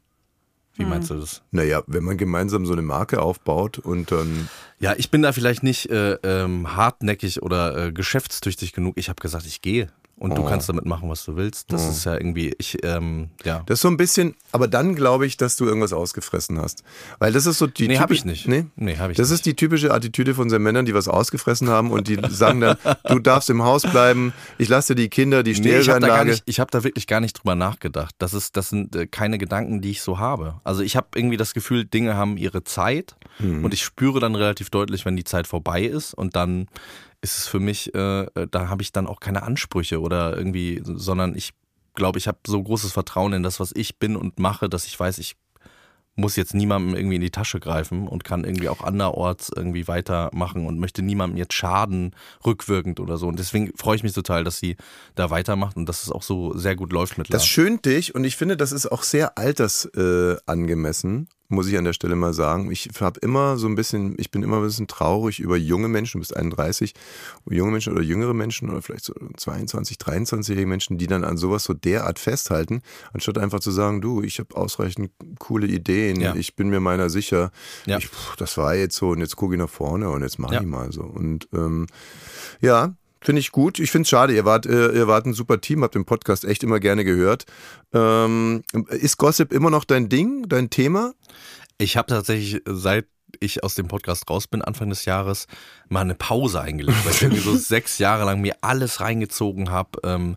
Wie 0.78 0.84
meinst 0.84 1.10
du 1.10 1.14
das? 1.14 1.42
Naja, 1.50 1.82
wenn 1.88 2.04
man 2.04 2.16
gemeinsam 2.16 2.64
so 2.64 2.72
eine 2.72 2.82
Marke 2.82 3.20
aufbaut 3.20 3.78
und 3.78 4.12
dann. 4.12 4.48
Ja, 4.78 4.94
ich 4.96 5.10
bin 5.10 5.22
da 5.22 5.32
vielleicht 5.32 5.64
nicht 5.64 5.90
äh, 5.90 6.12
ähm, 6.22 6.76
hartnäckig 6.76 7.42
oder 7.42 7.86
äh, 7.86 7.92
geschäftstüchtig 7.92 8.72
genug. 8.72 8.96
Ich 8.96 9.08
habe 9.08 9.20
gesagt, 9.20 9.44
ich 9.46 9.60
gehe. 9.60 9.88
Und 10.18 10.36
du 10.36 10.42
Oh. 10.42 10.46
kannst 10.46 10.68
damit 10.68 10.84
machen, 10.84 11.08
was 11.08 11.24
du 11.24 11.36
willst. 11.36 11.72
Das 11.72 11.88
ist 11.88 12.04
ja 12.04 12.14
irgendwie, 12.14 12.52
ich, 12.58 12.76
ähm, 12.84 13.28
ja. 13.44 13.62
Das 13.66 13.78
ist 13.78 13.82
so 13.82 13.88
ein 13.88 13.96
bisschen, 13.96 14.34
aber 14.50 14.66
dann 14.66 14.96
glaube 14.96 15.26
ich, 15.26 15.36
dass 15.36 15.54
du 15.56 15.64
irgendwas 15.64 15.92
ausgefressen 15.92 16.60
hast. 16.60 16.82
Weil 17.20 17.32
das 17.32 17.46
ist 17.46 17.58
so 17.58 17.68
die 17.68 17.86
Nee, 17.86 17.98
hab 17.98 18.10
typi- 18.10 18.14
ich 18.14 18.24
nicht. 18.24 18.48
Nee, 18.48 18.66
Nee, 18.74 18.96
hab 18.98 19.10
ich 19.12 19.16
Das 19.16 19.28
nicht. 19.28 19.36
ist 19.36 19.46
die 19.46 19.54
typische 19.54 19.94
Attitüde 19.94 20.34
von 20.34 20.44
unseren 20.44 20.62
Männern, 20.62 20.86
die 20.86 20.94
was 20.94 21.06
ausgefressen 21.06 21.68
haben 21.68 21.92
und 21.92 22.08
die 22.08 22.18
sagen 22.30 22.60
dann, 22.60 22.76
du 23.08 23.20
darfst 23.20 23.48
im 23.48 23.62
Haus 23.62 23.82
bleiben, 23.82 24.32
ich 24.58 24.68
lasse 24.68 24.94
dir 24.94 25.02
die 25.02 25.08
Kinder, 25.08 25.42
die 25.44 25.52
Nee, 25.52 25.78
ich 25.78 25.88
habe 25.88 26.00
da, 26.00 26.06
gar 26.08 26.16
Stereoanlage. 26.16 26.30
nicht- 26.30 26.42
ich 26.46 26.58
hab 26.58 26.70
da 26.72 26.82
wirklich 26.82 27.06
gar 27.06 27.20
nicht 27.20 27.34
drüber 27.38 27.54
nachgedacht. 27.54 28.14
Das, 28.18 28.34
ist, 28.34 28.56
das 28.56 28.70
sind 28.70 28.96
äh, 28.96 29.06
keine 29.06 29.38
Gedanken, 29.38 29.80
die 29.82 29.90
ich 29.92 30.02
so 30.02 30.18
habe. 30.18 30.60
Also 30.64 30.82
ich 30.82 30.96
habe 30.96 31.06
irgendwie 31.14 31.36
das 31.36 31.54
Gefühl, 31.54 31.84
Dinge 31.84 32.16
haben 32.16 32.36
ihre 32.38 32.64
Zeit 32.64 33.14
Mhm. 33.38 33.64
und 33.64 33.72
ich 33.72 33.84
spüre 33.84 34.18
dann 34.18 34.34
relativ 34.34 34.68
deutlich, 34.70 35.04
wenn 35.04 35.14
die 35.16 35.22
Zeit 35.24 35.46
vorbei 35.46 35.82
ist 35.84 36.12
und 36.12 36.34
dann 36.34 36.66
ist 37.20 37.38
es 37.38 37.46
für 37.46 37.60
mich, 37.60 37.94
äh, 37.94 38.22
äh, 38.22 38.46
da 38.50 38.68
habe 38.68 38.82
ich 38.82 38.92
dann 38.92 39.06
auch 39.06 39.20
keine 39.20 39.42
Ansprüche 39.42 40.00
oder 40.00 40.36
irgendwie, 40.36 40.80
sondern 40.84 41.34
ich 41.34 41.52
glaube, 41.94 42.18
ich 42.18 42.28
habe 42.28 42.38
so 42.46 42.62
großes 42.62 42.92
Vertrauen 42.92 43.32
in 43.32 43.42
das, 43.42 43.60
was 43.60 43.72
ich 43.74 43.98
bin 43.98 44.16
und 44.16 44.38
mache, 44.38 44.68
dass 44.68 44.86
ich 44.86 44.98
weiß, 44.98 45.18
ich 45.18 45.36
muss 46.18 46.36
jetzt 46.36 46.52
niemandem 46.52 46.96
irgendwie 46.96 47.16
in 47.16 47.22
die 47.22 47.30
Tasche 47.30 47.60
greifen 47.60 48.08
und 48.08 48.24
kann 48.24 48.44
irgendwie 48.44 48.68
auch 48.68 48.82
anderorts 48.82 49.50
irgendwie 49.54 49.86
weitermachen 49.86 50.66
und 50.66 50.78
möchte 50.78 51.00
niemandem 51.00 51.38
jetzt 51.38 51.54
schaden, 51.54 52.14
rückwirkend 52.44 52.98
oder 52.98 53.16
so. 53.16 53.28
Und 53.28 53.38
deswegen 53.38 53.72
freue 53.76 53.96
ich 53.96 54.02
mich 54.02 54.12
total, 54.12 54.42
dass 54.42 54.58
sie 54.58 54.76
da 55.14 55.30
weitermacht 55.30 55.76
und 55.76 55.88
dass 55.88 56.02
es 56.02 56.10
auch 56.10 56.22
so 56.22 56.56
sehr 56.56 56.74
gut 56.74 56.92
läuft 56.92 57.18
mit 57.18 57.32
Das 57.32 57.46
schönt 57.46 57.84
dich 57.86 58.16
und 58.16 58.24
ich 58.24 58.36
finde, 58.36 58.56
das 58.56 58.72
ist 58.72 58.90
auch 58.90 59.04
sehr 59.04 59.38
altersangemessen, 59.38 61.28
äh, 61.30 61.38
muss 61.51 61.66
ich 61.66 61.78
an 61.78 61.84
der 61.84 61.94
Stelle 61.94 62.14
mal 62.14 62.34
sagen. 62.34 62.70
Ich 62.70 62.88
habe 63.01 63.18
immer 63.20 63.57
so 63.57 63.66
ein 63.68 63.74
bisschen, 63.74 64.14
ich 64.18 64.30
bin 64.30 64.42
immer 64.42 64.57
ein 64.59 64.62
bisschen 64.64 64.86
traurig 64.86 65.40
über 65.40 65.57
junge 65.57 65.88
Menschen, 65.88 66.18
du 66.18 66.20
bist 66.20 66.36
31, 66.36 66.92
junge 67.49 67.72
Menschen 67.72 67.92
oder 67.94 68.03
jüngere 68.03 68.34
Menschen 68.34 68.68
oder 68.68 68.82
vielleicht 68.82 69.05
so 69.07 69.14
22, 69.36 69.96
23-jährige 69.96 70.66
Menschen, 70.66 70.99
die 70.99 71.07
dann 71.07 71.24
an 71.24 71.38
sowas 71.38 71.64
so 71.64 71.72
derart 71.72 72.18
festhalten, 72.18 72.82
anstatt 73.14 73.38
einfach 73.38 73.61
zu 73.61 73.70
sagen, 73.70 74.01
du, 74.03 74.22
ich 74.22 74.38
habe 74.40 74.55
ausreichend 74.57 75.11
coole 75.38 75.66
Ideen, 75.66 76.20
Ja. 76.20 76.34
ich 76.34 76.55
bin 76.55 76.68
mir 76.68 76.80
meiner 76.80 77.09
sicher, 77.09 77.51
Ja. 77.86 77.96
ich, 77.99 78.09
pff, 78.09 78.36
das 78.36 78.57
war 78.59 78.74
jetzt 78.74 78.96
so 78.96 79.09
und 79.11 79.20
jetzt 79.20 79.36
gucke 79.36 79.55
ich 79.55 79.59
nach 79.61 79.70
vorne 79.70 80.11
und 80.11 80.22
jetzt 80.22 80.38
mache 80.38 80.55
Ja. 80.55 80.61
ich 80.61 80.66
mal 80.66 80.92
so. 80.92 81.03
Und 81.03 81.49
ähm, 81.55 81.86
ja, 82.61 82.94
Finde 83.20 83.40
ich 83.40 83.50
gut. 83.50 83.78
Ich 83.78 83.90
finde 83.90 84.04
es 84.04 84.10
schade. 84.10 84.34
Ihr 84.34 84.44
wart, 84.44 84.66
äh, 84.66 84.92
ihr 84.92 85.08
wart 85.08 85.26
ein 85.26 85.34
super 85.34 85.60
Team, 85.60 85.82
habt 85.82 85.94
den 85.94 86.04
Podcast 86.04 86.44
echt 86.44 86.62
immer 86.62 86.80
gerne 86.80 87.04
gehört. 87.04 87.44
Ähm, 87.92 88.62
ist 88.90 89.16
Gossip 89.16 89.52
immer 89.52 89.70
noch 89.70 89.84
dein 89.84 90.08
Ding, 90.08 90.48
dein 90.48 90.70
Thema? 90.70 91.14
Ich 91.78 91.96
habe 91.96 92.08
tatsächlich, 92.08 92.62
seit 92.66 93.06
ich 93.40 93.62
aus 93.62 93.74
dem 93.74 93.88
Podcast 93.88 94.28
raus 94.30 94.46
bin, 94.46 94.62
Anfang 94.62 94.88
des 94.88 95.04
Jahres, 95.04 95.46
mal 95.91 96.01
eine 96.01 96.14
Pause 96.14 96.61
eingelegt, 96.61 96.99
weil 97.05 97.12
ich 97.12 97.22
irgendwie 97.22 97.43
so 97.43 97.57
sechs 97.57 97.99
Jahre 97.99 98.24
lang 98.24 98.41
mir 98.41 98.55
alles 98.61 99.01
reingezogen 99.01 99.70
habe, 99.70 99.91
ähm, 100.05 100.36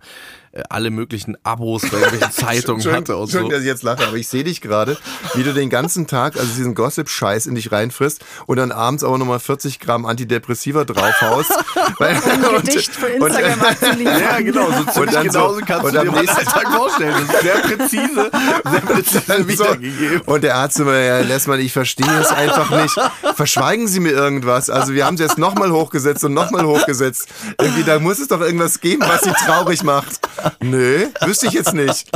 äh, 0.54 0.64
alle 0.70 0.90
möglichen 0.92 1.38
Abos 1.44 1.82
bei 1.84 1.98
irgendwelchen 1.98 2.32
Zeitungen 2.34 2.92
hatte 2.92 3.16
und 3.18 3.30
Schön, 3.32 3.44
so. 3.44 3.50
dass 3.50 3.60
ich 3.62 3.66
jetzt 3.68 3.84
lache, 3.84 4.06
aber 4.08 4.18
ich 4.18 4.28
sehe 4.28 4.44
dich 4.44 4.60
gerade, 4.62 4.98
wie 5.34 5.44
du 5.44 5.54
den 5.54 5.70
ganzen 5.70 6.08
Tag, 6.08 6.36
also 6.38 6.48
diesen 6.54 6.76
Gossip-Scheiß 6.76 7.48
in 7.48 7.56
dich 7.56 7.72
reinfrisst 7.72 8.24
und 8.48 8.58
dann 8.58 8.72
abends 8.72 9.04
aber 9.04 9.18
nochmal 9.18 9.40
40 9.40 9.80
Gramm 9.80 10.06
Antidepressiva 10.06 10.84
draufhaust. 10.84 11.52
weil, 12.00 12.16
Ein 12.32 12.64
Gedicht 12.64 12.92
für 12.94 13.08
Instagram 13.08 13.62
abzuliefern. 13.62 14.20
Ja, 14.22 14.38
genau, 14.42 14.66
so 14.68 14.84
ziemlich 14.84 14.98
Und 14.98 15.14
dann 15.14 15.28
genauso 15.28 15.60
so- 15.60 15.66
kannst 15.66 15.86
und 15.86 15.94
du 15.94 16.00
am 16.00 16.06
dir 16.06 16.12
meinen 16.12 16.26
nächsten- 16.26 16.48
Alltag 16.48 16.74
vorstellen. 16.74 17.14
Das 17.28 17.36
ist 17.36 17.42
sehr 17.42 17.56
präzise, 17.56 18.32
sehr 18.72 18.82
präzise 18.82 19.24
Dann 19.28 19.44
so. 19.44 19.48
wiedergegeben. 19.50 20.22
Und 20.26 20.44
der 20.44 20.56
Arzt 20.56 20.80
immer, 20.80 20.98
ja, 20.98 21.20
Lessmann, 21.22 21.60
ich 21.62 21.72
verstehe 21.72 22.20
es 22.20 22.28
einfach 22.28 22.70
nicht. 22.82 22.96
Verschweigen 23.36 23.88
Sie 23.88 24.00
mir 24.02 24.12
irgendwas. 24.12 24.70
Also 24.70 24.94
wir 24.94 25.06
haben 25.06 25.16
es 25.16 25.22
jetzt 25.22 25.38
nochmal 25.42 25.72
hochgesetzt 25.72 26.24
und 26.24 26.34
nochmal 26.34 26.66
hochgesetzt. 26.66 27.28
Irgendwie, 27.60 27.84
da 27.84 28.00
muss 28.00 28.20
es 28.20 28.30
doch 28.30 28.40
irgendwas 28.40 28.80
geben, 28.80 29.02
was 29.02 29.22
Sie 29.22 29.32
traurig 29.32 29.84
macht. 29.84 30.22
Nö, 30.62 31.08
wüsste 31.26 31.48
ich 31.48 31.54
jetzt 31.54 31.74
nicht. 31.74 32.10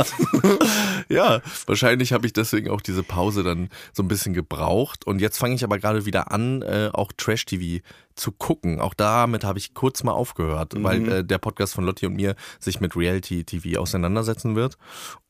Ja, 1.08 1.40
wahrscheinlich 1.66 2.12
habe 2.12 2.26
ich 2.26 2.32
deswegen 2.32 2.70
auch 2.70 2.80
diese 2.80 3.02
Pause 3.02 3.44
dann 3.44 3.68
so 3.92 4.02
ein 4.02 4.08
bisschen 4.08 4.34
gebraucht. 4.34 5.06
Und 5.06 5.20
jetzt 5.20 5.38
fange 5.38 5.54
ich 5.54 5.62
aber 5.62 5.78
gerade 5.78 6.04
wieder 6.04 6.32
an, 6.32 6.62
äh, 6.62 6.90
auch 6.92 7.12
Trash-TV 7.16 7.82
zu 8.16 8.32
gucken. 8.32 8.80
Auch 8.80 8.94
damit 8.94 9.44
habe 9.44 9.58
ich 9.58 9.74
kurz 9.74 10.02
mal 10.02 10.12
aufgehört, 10.12 10.72
weil 10.76 11.08
äh, 11.08 11.24
der 11.24 11.38
Podcast 11.38 11.74
von 11.74 11.84
Lotti 11.84 12.06
und 12.06 12.14
mir 12.14 12.34
sich 12.58 12.80
mit 12.80 12.96
Reality-TV 12.96 13.78
auseinandersetzen 13.78 14.56
wird. 14.56 14.78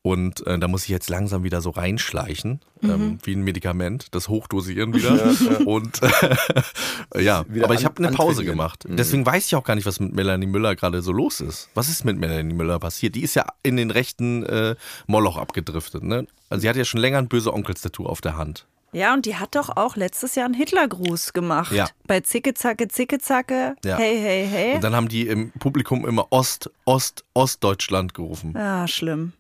Und 0.02 0.46
äh, 0.46 0.56
da 0.56 0.68
muss 0.68 0.84
ich 0.84 0.88
jetzt 0.90 1.10
langsam 1.10 1.42
wieder 1.42 1.60
so 1.60 1.70
reinschleichen, 1.70 2.60
ähm, 2.80 3.18
wie 3.24 3.34
ein 3.34 3.42
Medikament, 3.42 4.14
das 4.14 4.28
hochdosieren 4.28 4.94
wieder. 4.94 5.34
Und 5.66 6.00
äh, 6.00 7.22
ja, 7.24 7.44
Wieder 7.48 7.64
aber 7.64 7.74
ich 7.74 7.84
habe 7.84 7.98
eine 7.98 8.14
Pause 8.14 8.44
gemacht. 8.44 8.84
Deswegen 8.88 9.26
weiß 9.26 9.46
ich 9.46 9.56
auch 9.56 9.64
gar 9.64 9.74
nicht, 9.74 9.84
was 9.84 9.98
mit 9.98 10.14
Melanie 10.14 10.46
Müller 10.46 10.76
gerade 10.76 11.02
so 11.02 11.10
los 11.10 11.40
ist. 11.40 11.70
Was 11.74 11.88
ist 11.88 12.04
mit 12.04 12.18
Melanie 12.18 12.54
Müller 12.54 12.78
passiert? 12.78 13.16
Die 13.16 13.22
ist 13.22 13.34
ja 13.34 13.46
in 13.64 13.76
den 13.76 13.90
rechten 13.90 14.44
äh, 14.44 14.76
Moloch 15.08 15.38
abgedriftet. 15.38 16.04
Ne? 16.04 16.28
Also 16.50 16.62
sie 16.62 16.68
hat 16.68 16.76
ja 16.76 16.84
schon 16.84 17.00
länger 17.00 17.18
ein 17.18 17.26
böse 17.26 17.52
Onkelstattoo 17.52 18.06
auf 18.06 18.20
der 18.20 18.36
Hand. 18.36 18.64
Ja, 18.96 19.12
und 19.12 19.26
die 19.26 19.36
hat 19.36 19.54
doch 19.54 19.76
auch 19.76 19.96
letztes 19.96 20.36
Jahr 20.36 20.46
einen 20.46 20.54
Hitlergruß 20.54 21.34
gemacht. 21.34 21.70
Ja. 21.70 21.86
Bei 22.06 22.20
Zicke, 22.20 22.54
Zacke, 22.54 22.88
Zicke, 22.88 23.18
Zacke. 23.18 23.76
Ja. 23.84 23.98
Hey, 23.98 24.18
hey, 24.18 24.48
hey. 24.50 24.74
Und 24.76 24.84
dann 24.84 24.96
haben 24.96 25.08
die 25.08 25.26
im 25.26 25.50
Publikum 25.50 26.06
immer 26.06 26.28
Ost, 26.30 26.70
Ost, 26.86 27.22
Ostdeutschland 27.34 28.14
gerufen. 28.14 28.54
Ja, 28.56 28.88
schlimm. 28.88 29.34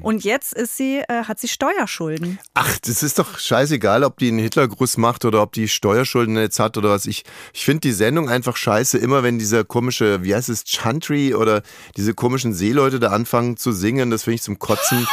Und 0.00 0.24
jetzt 0.24 0.52
ist 0.52 0.76
sie, 0.76 0.98
äh, 1.08 1.24
hat 1.24 1.38
sie 1.38 1.48
Steuerschulden. 1.48 2.38
Ach, 2.54 2.78
das 2.78 3.02
ist 3.02 3.18
doch 3.18 3.38
scheißegal, 3.38 4.04
ob 4.04 4.18
die 4.18 4.28
einen 4.28 4.38
Hitlergruß 4.38 4.96
macht 4.96 5.24
oder 5.24 5.42
ob 5.42 5.52
die 5.52 5.68
Steuerschulden 5.68 6.36
jetzt 6.36 6.58
hat 6.58 6.76
oder 6.76 6.90
was. 6.90 7.06
Ich, 7.06 7.24
ich 7.52 7.64
finde 7.64 7.80
die 7.80 7.92
Sendung 7.92 8.28
einfach 8.28 8.56
scheiße, 8.56 8.98
immer 8.98 9.22
wenn 9.22 9.38
dieser 9.38 9.64
komische, 9.64 10.22
wie 10.22 10.34
heißt 10.34 10.48
es, 10.48 10.64
Chantry 10.66 11.34
oder 11.34 11.62
diese 11.96 12.14
komischen 12.14 12.52
Seeleute 12.52 13.00
da 13.00 13.08
anfangen 13.08 13.56
zu 13.56 13.72
singen, 13.72 14.10
das 14.10 14.24
finde 14.24 14.36
ich 14.36 14.42
zum 14.42 14.58
Kotzen. 14.58 15.06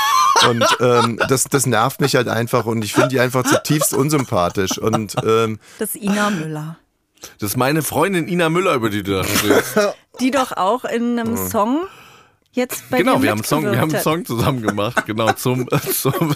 Und 0.50 0.66
ähm, 0.82 1.20
das, 1.30 1.46
das 1.46 1.66
nervt 1.66 2.02
mich 2.02 2.16
halt 2.16 2.28
einfach 2.28 2.66
und 2.66 2.84
ich 2.84 2.94
finde 2.94 3.10
die 3.10 3.20
einfach 3.20 3.44
zutiefst 3.44 3.94
unsympathisch. 3.94 4.78
Und 4.78 5.16
ähm, 5.26 5.60
Das 5.80 5.96
ist 5.96 6.04
Ina 6.04 6.30
Müller. 6.30 6.78
Das 7.40 7.52
ist 7.52 7.58
meine 7.58 7.82
Freundin 7.82 8.28
Ina 8.28 8.50
Müller, 8.50 8.76
über 8.76 8.90
die 8.90 9.04
du 9.04 9.14
da 9.14 9.24
sprichst. 9.24 9.78
Die 10.20 10.32
doch 10.32 10.52
auch 10.52 10.86
in 10.86 11.20
einem 11.20 11.38
Song 11.38 11.88
jetzt 12.58 12.90
bei 12.90 12.98
genau, 12.98 13.16
dir 13.18 13.24
wir 13.24 13.30
haben, 13.32 13.38
einen 13.40 13.46
Song, 13.46 13.64
wir 13.64 13.80
haben 13.80 13.92
einen 13.94 14.04
Song 14.04 14.26
zusammen 14.26 14.62
gemacht, 14.62 15.06
genau, 15.06 15.32
zum, 15.32 15.68
zum 15.94 16.34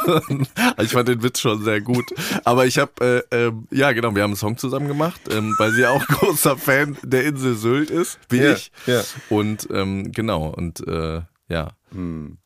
ich 0.82 0.92
fand 0.92 1.10
den 1.10 1.22
Witz 1.22 1.40
schon 1.42 1.64
sehr 1.64 1.82
gut. 1.82 2.06
Aber 2.46 2.66
ich 2.66 2.78
habe, 2.78 3.24
äh, 3.32 3.36
ähm, 3.48 3.68
ja 3.72 3.92
genau, 3.92 4.16
wir 4.16 4.24
haben 4.24 4.32
einen 4.32 4.38
Song 4.38 4.58
zusammen 4.58 4.88
gemacht, 4.88 5.20
ähm, 5.30 5.56
weil 5.58 5.72
sie 5.72 5.86
auch 5.86 6.06
großer 6.08 6.56
Fan 6.58 6.98
der 7.04 7.26
Insel 7.26 7.56
Sylt 7.56 7.90
ist, 7.90 8.18
wie 8.30 8.38
Ja, 8.38 8.54
ich. 8.54 8.72
ja. 8.86 9.02
Und 9.30 9.68
ähm, 9.72 10.12
genau, 10.12 10.48
und 10.48 10.88
äh, 10.88 11.22
ja. 11.50 11.72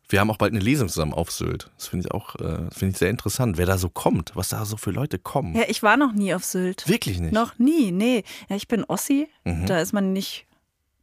Wir 0.08 0.20
haben 0.20 0.32
auch 0.32 0.38
bald 0.38 0.54
eine 0.54 0.60
Lesung 0.62 0.88
zusammen 0.90 1.14
auf 1.14 1.30
Sylt. 1.32 1.70
Das 1.78 1.88
finde 1.88 2.08
ich 2.08 2.12
auch, 2.14 2.36
äh, 2.36 2.70
finde 2.72 2.94
ich 2.94 2.98
sehr 2.98 3.12
interessant, 3.12 3.58
wer 3.58 3.68
da 3.68 3.78
so 3.78 3.90
kommt, 3.90 4.32
was 4.34 4.50
da 4.50 4.66
so 4.66 4.76
für 4.78 4.90
Leute 4.90 5.20
kommen. 5.20 5.56
Ja, 5.56 5.64
ich 5.68 5.84
war 5.84 5.98
noch 5.98 6.14
nie 6.14 6.34
auf 6.34 6.44
Sylt. 6.44 6.88
Wirklich 6.88 7.20
nicht. 7.20 7.32
Noch 7.34 7.60
nie, 7.60 7.92
nee. 7.92 8.24
Ja, 8.50 8.56
ich 8.56 8.68
bin 8.68 8.84
Ossi. 8.86 9.28
Mhm. 9.44 9.68
Da 9.68 9.80
ist 9.82 9.94
man 9.94 10.14
nicht 10.14 10.45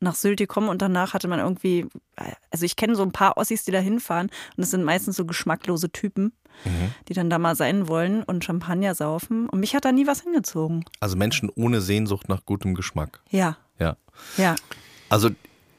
nach 0.02 0.14
Sylt 0.14 0.38
gekommen 0.38 0.68
und 0.68 0.82
danach 0.82 1.14
hatte 1.14 1.28
man 1.28 1.38
irgendwie, 1.38 1.86
also 2.50 2.64
ich 2.66 2.76
kenne 2.76 2.94
so 2.96 3.02
ein 3.02 3.12
paar 3.12 3.36
Ossis, 3.36 3.64
die 3.64 3.70
da 3.70 3.78
hinfahren 3.78 4.30
und 4.56 4.62
es 4.62 4.70
sind 4.70 4.84
meistens 4.84 5.16
so 5.16 5.24
geschmacklose 5.24 5.90
Typen, 5.90 6.32
Mhm. 6.66 6.92
die 7.08 7.14
dann 7.14 7.30
da 7.30 7.38
mal 7.38 7.56
sein 7.56 7.88
wollen 7.88 8.22
und 8.24 8.44
Champagner 8.44 8.94
saufen. 8.94 9.48
Und 9.48 9.60
mich 9.60 9.74
hat 9.74 9.86
da 9.86 9.90
nie 9.90 10.06
was 10.06 10.20
hingezogen. 10.20 10.84
Also 11.00 11.16
Menschen 11.16 11.48
ohne 11.54 11.80
Sehnsucht 11.80 12.28
nach 12.28 12.44
gutem 12.44 12.74
Geschmack. 12.74 13.20
Ja, 13.30 13.56
Ja. 13.78 13.96
ja. 14.36 14.54
Also 15.08 15.30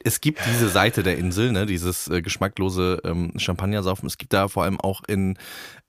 es 0.03 0.19
gibt 0.19 0.39
diese 0.47 0.67
Seite 0.69 1.03
der 1.03 1.17
Insel, 1.17 1.51
ne, 1.51 1.65
dieses 1.67 2.07
äh, 2.07 2.21
geschmacklose 2.23 3.01
ähm, 3.05 3.31
Champagnersaufen. 3.37 4.07
Es 4.07 4.17
gibt 4.17 4.33
da 4.33 4.47
vor 4.47 4.63
allem 4.63 4.79
auch 4.81 5.03
in, 5.07 5.37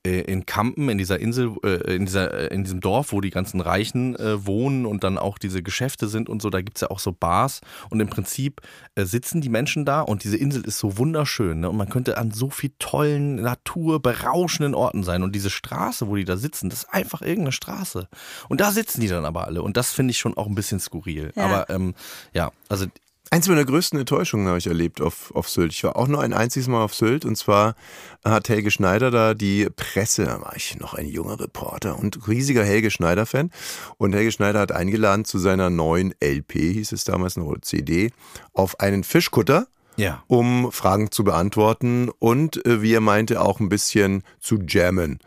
in 0.09 0.45
Kampen, 0.45 0.89
in 0.89 0.97
dieser 0.97 1.19
Insel, 1.19 1.55
äh, 1.63 1.95
in, 1.95 2.05
dieser, 2.05 2.33
äh, 2.33 2.53
in 2.53 2.63
diesem 2.63 2.79
Dorf, 2.79 3.11
wo 3.11 3.21
die 3.21 3.29
ganzen 3.29 3.61
Reichen 3.61 4.15
äh, 4.15 4.45
wohnen 4.45 4.85
und 4.85 5.03
dann 5.03 5.17
auch 5.17 5.37
diese 5.37 5.63
Geschäfte 5.63 6.07
sind 6.07 6.29
und 6.29 6.41
so, 6.41 6.49
da 6.49 6.61
gibt's 6.61 6.81
ja 6.81 6.89
auch 6.89 6.99
so 6.99 7.11
Bars. 7.11 7.61
Und 7.89 7.99
im 7.99 8.07
Prinzip 8.07 8.61
äh, 8.95 9.05
sitzen 9.05 9.41
die 9.41 9.49
Menschen 9.49 9.85
da 9.85 10.01
und 10.01 10.23
diese 10.23 10.37
Insel 10.37 10.63
ist 10.65 10.79
so 10.79 10.97
wunderschön. 10.97 11.59
Ne? 11.59 11.69
Und 11.69 11.77
man 11.77 11.89
könnte 11.89 12.17
an 12.17 12.31
so 12.31 12.49
viel 12.49 12.71
tollen, 12.79 13.35
naturberauschenden 13.35 14.75
Orten 14.75 15.03
sein. 15.03 15.23
Und 15.23 15.33
diese 15.33 15.49
Straße, 15.49 16.07
wo 16.07 16.15
die 16.15 16.25
da 16.25 16.37
sitzen, 16.37 16.69
das 16.69 16.79
ist 16.79 16.93
einfach 16.93 17.21
irgendeine 17.21 17.51
Straße. 17.51 18.07
Und 18.49 18.61
da 18.61 18.71
sitzen 18.71 19.01
die 19.01 19.07
dann 19.07 19.25
aber 19.25 19.45
alle. 19.45 19.61
Und 19.61 19.77
das 19.77 19.91
finde 19.91 20.11
ich 20.11 20.17
schon 20.17 20.37
auch 20.37 20.47
ein 20.47 20.55
bisschen 20.55 20.79
skurril. 20.79 21.31
Ja. 21.35 21.45
Aber 21.45 21.69
ähm, 21.69 21.95
ja, 22.33 22.51
also 22.69 22.85
Eins 23.31 23.47
meiner 23.47 23.65
größten 23.65 23.99
Enttäuschungen 23.99 24.47
habe 24.47 24.59
ich 24.59 24.67
erlebt 24.67 25.01
auf, 25.01 25.35
auf 25.35 25.49
Sylt. 25.49 25.73
Ich 25.73 25.83
war 25.83 25.95
auch 25.95 26.07
nur 26.07 26.21
ein 26.21 26.33
einziges 26.33 26.67
Mal 26.67 26.83
auf 26.83 26.93
Sylt 26.93 27.25
und 27.25 27.35
zwar 27.35 27.75
hat 28.23 28.49
Helge 28.49 28.71
Schneider 28.71 29.11
da 29.11 29.33
die 29.33 29.67
Presse, 29.75 30.25
da 30.25 30.41
war 30.41 30.55
ich 30.55 30.77
noch 30.77 30.93
ein 30.93 31.07
junger 31.07 31.39
Reporter 31.39 31.97
und 31.97 32.27
riesiger 32.27 32.63
Helge 32.63 32.91
Schneider-Fan. 32.91 33.51
Und 33.97 34.13
Helge 34.13 34.31
Schneider 34.31 34.59
hat 34.59 34.71
eingeladen 34.71 35.25
zu 35.25 35.39
seiner 35.39 35.69
neuen 35.69 36.13
LP, 36.23 36.53
hieß 36.53 36.91
es 36.91 37.03
damals 37.03 37.35
noch, 37.35 37.45
oder 37.45 37.61
CD, 37.61 38.11
auf 38.53 38.79
einen 38.79 39.03
Fischkutter 39.03 39.67
ja. 39.97 40.23
um 40.27 40.71
Fragen 40.71 41.11
zu 41.11 41.23
beantworten 41.23 42.09
und, 42.19 42.65
äh, 42.65 42.81
wie 42.81 42.93
er 42.93 43.01
meinte, 43.01 43.41
auch 43.41 43.59
ein 43.59 43.69
bisschen 43.69 44.23
zu 44.39 44.59
jammen. 44.67 45.19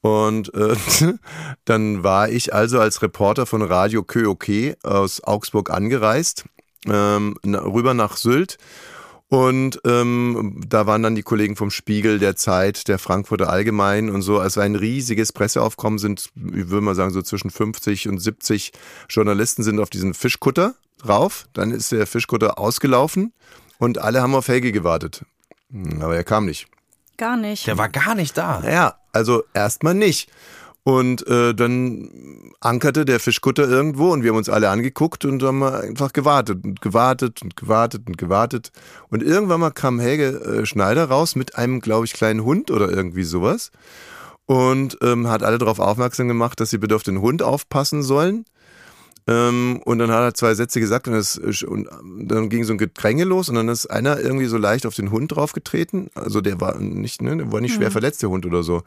Und 0.00 0.52
äh, 0.54 0.74
dann 1.64 2.02
war 2.02 2.28
ich 2.28 2.52
also 2.52 2.80
als 2.80 3.02
Reporter 3.02 3.46
von 3.46 3.62
Radio 3.62 4.02
KÖOK 4.02 4.76
aus 4.82 5.22
Augsburg 5.22 5.70
angereist, 5.70 6.44
ähm, 6.86 7.36
na, 7.42 7.60
rüber 7.60 7.94
nach 7.94 8.16
Sylt. 8.16 8.58
Und 9.28 9.80
ähm, 9.86 10.60
da 10.68 10.86
waren 10.86 11.02
dann 11.02 11.14
die 11.14 11.22
Kollegen 11.22 11.56
vom 11.56 11.70
Spiegel, 11.70 12.18
der 12.18 12.36
Zeit, 12.36 12.86
der 12.86 12.98
Frankfurter 12.98 13.48
Allgemein 13.48 14.10
und 14.10 14.20
so. 14.20 14.38
Also 14.38 14.60
ein 14.60 14.76
riesiges 14.76 15.32
Presseaufkommen 15.32 15.98
sind, 15.98 16.28
ich 16.36 16.68
würde 16.68 16.84
mal 16.84 16.94
sagen, 16.94 17.12
so 17.12 17.22
zwischen 17.22 17.50
50 17.50 18.08
und 18.08 18.18
70 18.18 18.72
Journalisten 19.08 19.62
sind 19.62 19.80
auf 19.80 19.88
diesen 19.88 20.12
Fischkutter 20.12 20.74
drauf. 20.98 21.46
Dann 21.54 21.70
ist 21.70 21.92
der 21.92 22.06
Fischkutter 22.06 22.58
ausgelaufen 22.58 23.32
und 23.78 23.96
alle 23.96 24.20
haben 24.20 24.34
auf 24.34 24.48
Helge 24.48 24.70
gewartet. 24.70 25.24
Hm, 25.70 26.02
Aber 26.02 26.14
er 26.14 26.24
kam 26.24 26.44
nicht. 26.44 26.66
Gar 27.16 27.38
nicht. 27.38 27.66
Der 27.66 27.78
war 27.78 27.88
gar 27.88 28.14
nicht 28.14 28.36
da. 28.36 28.60
Naja, 28.60 28.96
also 29.12 29.44
erstmal 29.54 29.94
nicht. 29.94 30.30
Und 30.84 31.24
äh, 31.28 31.54
dann 31.54 32.52
ankerte 32.60 33.04
der 33.04 33.20
Fischkutter 33.20 33.68
irgendwo 33.68 34.12
und 34.12 34.24
wir 34.24 34.30
haben 34.30 34.36
uns 34.36 34.48
alle 34.48 34.68
angeguckt 34.68 35.24
und 35.24 35.40
haben 35.42 35.62
einfach 35.62 36.12
gewartet 36.12 36.64
und 36.64 36.80
gewartet 36.80 37.40
und 37.42 37.56
gewartet 37.56 38.02
und 38.08 38.18
gewartet. 38.18 38.72
Und 39.08 39.22
irgendwann 39.22 39.60
mal 39.60 39.70
kam 39.70 40.00
Helge 40.00 40.40
äh, 40.40 40.66
Schneider 40.66 41.04
raus 41.04 41.36
mit 41.36 41.56
einem, 41.56 41.80
glaube 41.80 42.06
ich, 42.06 42.12
kleinen 42.12 42.42
Hund 42.42 42.72
oder 42.72 42.90
irgendwie 42.90 43.22
sowas 43.22 43.70
und 44.46 44.98
ähm, 45.02 45.28
hat 45.28 45.42
alle 45.42 45.58
darauf 45.58 45.78
aufmerksam 45.78 46.28
gemacht, 46.28 46.60
dass 46.60 46.70
sie 46.70 46.78
bitte 46.78 46.96
auf 46.96 47.02
den 47.02 47.20
Hund 47.20 47.42
aufpassen 47.42 48.02
sollen. 48.02 48.44
Ähm, 49.28 49.80
und 49.84 49.98
dann 49.98 50.10
hat 50.10 50.22
er 50.22 50.34
zwei 50.34 50.54
Sätze 50.54 50.80
gesagt 50.80 51.06
und, 51.06 51.14
das, 51.14 51.38
und 51.38 51.88
dann 52.24 52.48
ging 52.48 52.64
so 52.64 52.72
ein 52.72 52.78
Gedränge 52.78 53.22
los 53.22 53.48
und 53.48 53.54
dann 53.54 53.68
ist 53.68 53.86
einer 53.86 54.18
irgendwie 54.18 54.46
so 54.46 54.58
leicht 54.58 54.84
auf 54.84 54.96
den 54.96 55.12
Hund 55.12 55.30
draufgetreten. 55.30 56.10
Also 56.14 56.40
der 56.40 56.60
war 56.60 56.76
nicht, 56.78 57.22
ne, 57.22 57.36
der 57.36 57.52
war 57.52 57.60
nicht 57.60 57.74
schwer 57.74 57.92
verletzt, 57.92 58.22
der 58.22 58.30
Hund 58.30 58.44
oder 58.46 58.64
so. 58.64 58.82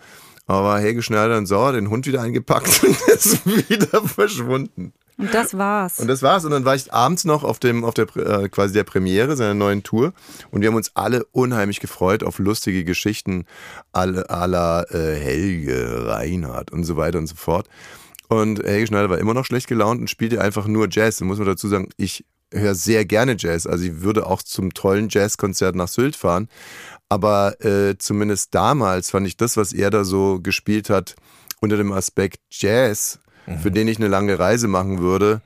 Aber 0.47 0.79
Helge 0.79 1.01
Schneider 1.01 1.35
dann 1.35 1.45
sauer, 1.45 1.73
den 1.73 1.89
Hund 1.89 2.05
wieder 2.05 2.21
eingepackt 2.21 2.83
und 2.83 2.97
ist 3.07 3.45
wieder 3.45 4.01
verschwunden. 4.07 4.93
Und 5.17 5.33
das 5.33 5.57
war's. 5.57 5.99
Und 5.99 6.07
das 6.07 6.21
war's. 6.21 6.43
Und 6.43 6.51
dann 6.51 6.65
war 6.65 6.75
ich 6.75 6.91
abends 6.93 7.23
noch 7.23 7.43
auf 7.43 7.59
dem, 7.59 7.85
auf 7.85 7.93
der 7.93 8.05
äh, 8.17 8.49
quasi 8.49 8.73
der 8.73 8.83
Premiere 8.83 9.37
seiner 9.37 9.53
neuen 9.53 9.81
Tour. 9.81 10.13
Und 10.51 10.61
wir 10.61 10.67
haben 10.67 10.75
uns 10.75 10.91
alle 10.93 11.23
unheimlich 11.31 11.79
gefreut 11.79 12.23
auf 12.23 12.37
lustige 12.39 12.83
Geschichten 12.83 13.45
alle 13.93 14.25
la 14.29 14.83
äh, 14.83 15.15
Helge, 15.15 16.07
Reinhardt 16.07 16.71
und 16.71 16.83
so 16.83 16.97
weiter 16.97 17.17
und 17.17 17.27
so 17.27 17.35
fort. 17.35 17.69
Und 18.27 18.61
Helge 18.63 18.87
Schneider 18.87 19.09
war 19.09 19.19
immer 19.19 19.33
noch 19.33 19.45
schlecht 19.45 19.67
gelaunt 19.67 20.01
und 20.01 20.09
spielte 20.09 20.41
einfach 20.41 20.67
nur 20.67 20.87
Jazz. 20.89 21.17
Da 21.17 21.25
muss 21.25 21.37
man 21.37 21.47
dazu 21.47 21.67
sagen, 21.69 21.89
ich 21.95 22.25
höre 22.59 22.75
sehr 22.75 23.05
gerne 23.05 23.35
Jazz. 23.37 23.67
Also 23.67 23.83
ich 23.85 24.01
würde 24.01 24.25
auch 24.27 24.41
zum 24.41 24.73
tollen 24.73 25.07
Jazzkonzert 25.09 25.75
nach 25.75 25.87
Sylt 25.87 26.15
fahren. 26.15 26.49
Aber 27.09 27.63
äh, 27.63 27.97
zumindest 27.97 28.55
damals 28.55 29.11
fand 29.11 29.27
ich 29.27 29.37
das, 29.37 29.57
was 29.57 29.73
er 29.73 29.89
da 29.91 30.03
so 30.03 30.39
gespielt 30.41 30.89
hat, 30.89 31.15
unter 31.61 31.77
dem 31.77 31.91
Aspekt 31.91 32.39
Jazz, 32.51 33.19
für 33.61 33.69
den 33.71 33.87
ich 33.87 33.97
eine 33.97 34.07
lange 34.07 34.39
Reise 34.39 34.67
machen 34.67 34.99
würde, 34.99 35.41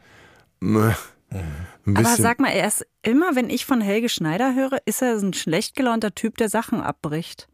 mh, 0.62 0.96
ein 1.86 1.98
Aber 1.98 2.16
sag 2.16 2.40
mal, 2.40 2.50
er 2.52 2.68
ist 2.68 2.86
immer, 3.04 3.36
wenn 3.36 3.50
ich 3.50 3.66
von 3.66 3.82
Helge 3.82 4.10
Schneider 4.10 4.56
höre, 4.56 4.78
ist 4.86 5.02
er 5.02 5.20
so 5.20 5.28
ein 5.28 5.34
schlecht 5.34 5.76
gelaunter 5.76 6.16
Typ, 6.16 6.38
der 6.38 6.50
Sachen 6.50 6.82
abbricht. 6.82 7.48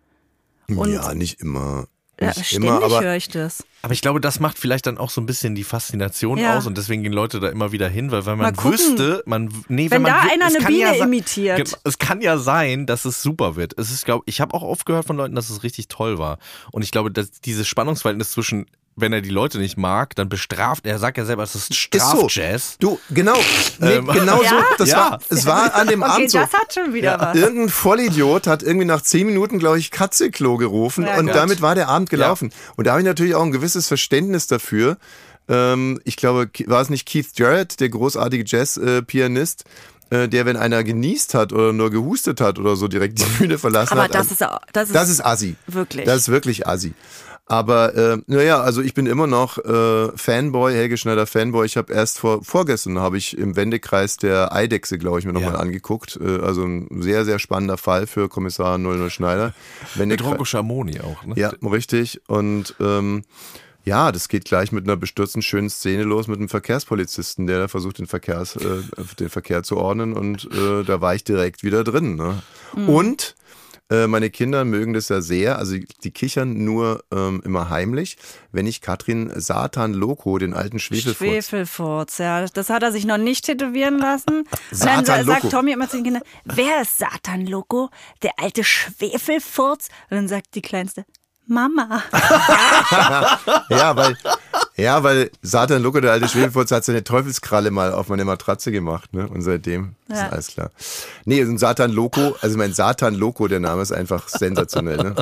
und- 0.70 0.92
ja, 0.92 1.14
nicht 1.16 1.42
immer. 1.42 1.88
Ja, 2.20 2.32
ständig 2.34 2.54
immer, 2.70 2.84
aber 2.84 3.02
höre 3.02 3.16
ich 3.16 3.28
das. 3.30 3.66
Aber 3.82 3.94
ich 3.94 4.02
glaube, 4.02 4.22
das 4.22 4.40
macht 4.40 4.58
vielleicht 4.58 4.88
dann 4.88 4.98
auch 4.98 5.10
so 5.10 5.20
ein 5.22 5.26
bisschen 5.26 5.54
die 5.54 5.64
Faszination 5.66 6.38
Ja. 6.38 6.58
aus 6.58 6.66
und 6.66 6.78
deswegen 6.78 7.04
gehen 7.04 7.12
Leute 7.14 7.40
da 7.40 7.50
immer 7.50 7.72
wieder 7.72 7.88
hin, 7.90 8.10
weil 8.12 8.26
wenn 8.26 8.38
man 8.38 8.56
wüsste, 8.64 9.22
man 9.26 9.50
nee, 9.68 9.92
Wenn 9.92 10.02
man 10.02 10.12
da 10.14 10.22
einer 10.32 10.46
eine 10.46 10.60
Biene 10.66 10.98
sa- 10.98 11.04
imitiert. 11.06 11.58
Genau, 11.58 11.78
es 11.84 11.98
kann 12.00 12.22
ja 12.22 12.38
sein, 12.38 12.86
dass 12.86 13.06
es 13.06 13.22
super 13.22 13.56
wird. 13.58 13.78
Es 13.78 13.92
ist 13.92 14.06
glaube 14.06 14.24
ich 14.28 14.40
habe 14.42 14.54
auch 14.54 14.64
oft 14.64 14.86
gehört 14.86 15.06
von 15.06 15.18
Leuten, 15.18 15.36
dass 15.36 15.50
es 15.50 15.62
richtig 15.64 15.88
toll 15.90 16.18
war 16.18 16.40
und 16.72 16.84
ich 16.84 16.92
glaube, 16.92 17.12
dass 17.12 17.32
dieses 17.32 17.68
Spannungsverhältnis 17.68 18.32
zwischen 18.32 18.66
wenn 18.98 19.12
er 19.12 19.20
die 19.22 19.30
Leute 19.30 19.58
nicht 19.58 19.78
mag, 19.78 20.16
dann 20.16 20.30
bestraft 20.30 20.86
er, 20.88 21.00
sagt 21.00 21.18
ja 21.18 21.26
selber, 21.26 21.44
es 21.44 21.54
ist 21.56 21.70
ist 21.72 21.92
so. 21.92 22.30
Strafjazz. 22.30 22.78
Du, 22.80 22.98
genau. 23.10 23.38
Nee, 23.80 23.96
Ähm, 23.96 24.08
genau 24.14 24.38
so. 24.38 24.44
Ja? 24.44 24.66
Das 24.78 24.90
Ja. 24.90 24.98
war, 24.98 25.20
es 25.30 25.46
war 25.46 25.76
an 25.76 25.88
dem 25.88 26.02
Okay, 26.04 26.12
Abend 26.12 26.32
so. 26.32 26.38
das 26.40 26.54
hat 26.54 26.74
schon 26.74 26.94
wieder 26.94 27.20
was. 27.20 27.36
Irgendein 27.36 27.70
Vollidiot 27.70 28.48
hat 28.48 28.64
irgendwie 28.64 28.86
nach 28.86 29.02
zehn 29.02 29.28
Minuten, 29.28 29.60
glaube 29.60 29.80
ich, 29.80 29.92
Katzeklo 29.92 30.56
gerufen 30.58 31.06
Ja, 31.06 31.18
und 31.18 31.28
Gott. 31.28 31.36
damit 31.36 31.62
war 31.62 31.76
der 31.76 31.90
Abend 31.90 32.10
gelaufen. 32.10 32.52
Und 32.78 32.88
da 32.88 32.92
habe 32.92 33.02
ich 33.02 33.06
natürlich 33.06 33.36
auch 33.36 33.44
ein 33.44 33.52
gewisses 33.52 33.88
Verständnis 33.88 34.48
dafür. 34.48 34.98
Ähm, 35.50 36.00
ich 36.06 36.16
glaube, 36.16 36.50
war 36.68 36.82
es 36.82 36.90
nicht 36.90 37.06
Keith 37.06 37.28
Jarrett, 37.36 37.80
der 37.82 37.90
großartige 37.90 38.46
Jazz-Pianist, 38.48 39.66
äh, 40.10 40.28
der, 40.28 40.46
wenn 40.46 40.56
einer 40.58 40.84
genießt 40.84 41.34
hat 41.34 41.52
oder 41.52 41.74
nur 41.74 41.92
gehustet 41.92 42.40
hat 42.42 42.60
oder 42.60 42.76
so, 42.76 42.88
direkt 42.88 43.20
die 43.20 43.26
Bühne 43.40 43.58
verlassen 43.58 43.92
Aber 43.94 44.04
hat. 44.04 44.16
das 44.16 44.32
ist, 44.32 44.42
das 44.72 44.88
ist, 44.90 44.96
Das 44.96 45.10
ist 45.10 45.26
assi. 45.26 45.56
Wirklich. 45.68 46.06
Das 46.06 46.18
ist 46.18 46.30
wirklich 46.30 46.66
assi. 46.68 46.94
Aber 47.48 47.94
äh, 47.96 48.18
naja, 48.26 48.60
also 48.62 48.82
ich 48.82 48.96
bin 48.96 49.06
immer 49.06 49.28
noch 49.28 49.60
äh, 49.60 50.10
Fanboy, 50.18 50.74
Helge 50.74 50.98
Schneider 50.98 51.28
Fanboy. 51.28 51.66
Ich 51.66 51.78
habe 51.78 51.94
erst 51.94 52.18
vor 52.18 52.44
vorgestern 52.44 52.98
habe 53.00 53.18
ich 53.18 53.38
im 53.38 53.56
Wendekreis 53.56 54.18
der 54.18 54.52
Eidechse, 54.54 54.98
glaube 54.98 55.20
ich, 55.20 55.26
mir 55.26 55.34
nochmal 55.34 55.54
Ja. 55.54 55.60
angeguckt. 55.60 56.18
Äh, 56.20 56.40
also 56.42 56.64
ein 56.64 57.02
sehr, 57.04 57.24
sehr 57.24 57.38
spannender 57.38 57.78
Fall 57.78 58.08
für 58.08 58.30
Kommissar 58.30 58.78
00 58.80 59.12
Schneider. 59.12 59.54
Mit 59.94 60.24
Rocco 60.24 60.44
Schamoni 60.44 61.00
auch, 61.02 61.24
ne? 61.24 61.36
ja, 61.38 61.52
richtig. 61.62 62.20
Und 62.28 62.74
ähm, 62.80 63.24
ja, 63.84 64.12
das 64.12 64.28
geht 64.30 64.46
gleich 64.46 64.72
mit 64.72 64.86
einer 64.86 64.98
bestürzten 64.98 65.44
schönen 65.44 65.70
Szene 65.70 66.02
los 66.02 66.28
mit 66.28 66.40
einem 66.40 66.50
Verkehrspolizisten, 66.50 67.46
der 67.46 67.60
da 67.60 67.68
versucht, 67.68 68.00
den, 68.00 68.08
Verkehrs, 68.08 68.56
äh, 68.56 68.82
den 69.20 69.30
Verkehr 69.30 69.62
zu 69.62 69.78
ordnen. 69.78 70.14
Und 70.14 70.46
äh, 70.52 70.84
da 70.84 71.00
war 71.02 71.14
ich 71.14 71.24
direkt 71.24 71.62
wieder 71.64 71.84
drin. 71.84 72.16
Ne? 72.16 72.42
Und 72.88 73.36
Äh, 73.92 74.08
meine 74.08 74.32
Kinder 74.32 74.66
mögen 74.66 74.94
das 74.94 75.10
ja 75.10 75.22
sehr. 75.22 75.60
Also 75.60 75.76
die 76.04 76.12
kichern 76.12 76.64
nur 76.66 77.04
ähm, 77.14 77.42
immer 77.46 77.70
heimlich, 77.70 78.18
wenn 78.52 78.66
ich 78.66 78.82
Katrin 78.82 79.32
Satan 79.36 79.94
Loco, 79.94 80.38
den 80.40 80.54
alten 80.56 80.80
Schwefelfurz. 80.80 81.18
Schwefelfurz, 81.18 82.18
ja. 82.18 82.46
Das 82.48 82.70
hat 82.72 82.82
er 82.82 82.92
sich 82.92 83.06
noch 83.06 83.18
nicht 83.18 83.46
tätowieren 83.46 84.00
lassen. 84.00 84.40
Und 84.72 84.78
Satan 84.78 85.06
dann 85.06 85.06
sa- 85.06 85.18
Loco. 85.22 85.42
sagt 85.42 85.52
Tommy 85.52 85.72
immer 85.74 85.88
zu 85.88 85.98
den 85.98 86.04
Kindern, 86.06 86.24
wer 86.46 86.82
ist 86.82 86.98
Satan 86.98 87.46
Loco? 87.46 87.90
Der 88.24 88.32
alte 88.38 88.64
Schwefelfurz? 88.64 89.90
Und 90.10 90.18
dann 90.18 90.28
sagt 90.28 90.56
die 90.56 90.62
Kleinste, 90.62 91.06
Mama. 91.48 92.02
Ja, 93.70 93.96
weil, 93.96 94.18
ja, 94.78 95.04
weil 95.04 95.32
Satan 95.42 95.82
Loco, 95.82 96.00
der 96.00 96.12
alte 96.12 96.28
Schwefelfurz, 96.28 96.72
hat 96.72 96.84
seine 96.86 97.04
Teufelskralle 97.04 97.72
mal 97.72 97.92
auf 97.94 98.10
meine 98.10 98.26
Matratze 98.26 98.72
gemacht, 98.72 99.14
ne? 99.14 99.28
Und 99.28 99.42
seitdem 99.42 99.96
ist 100.08 100.18
Ja. 100.18 100.30
alles 100.30 100.48
klar. 100.48 100.72
Nee, 101.26 101.44
und 101.44 101.58
Satan 101.58 101.92
Loco, 101.92 102.36
also 102.42 102.58
mein 102.58 102.74
Satan 102.74 103.16
Loco, 103.16 103.48
der 103.48 103.60
Name 103.60 103.82
ist 103.82 103.92
einfach 103.92 104.28
sensationell, 104.28 104.98
ne? 104.98 105.16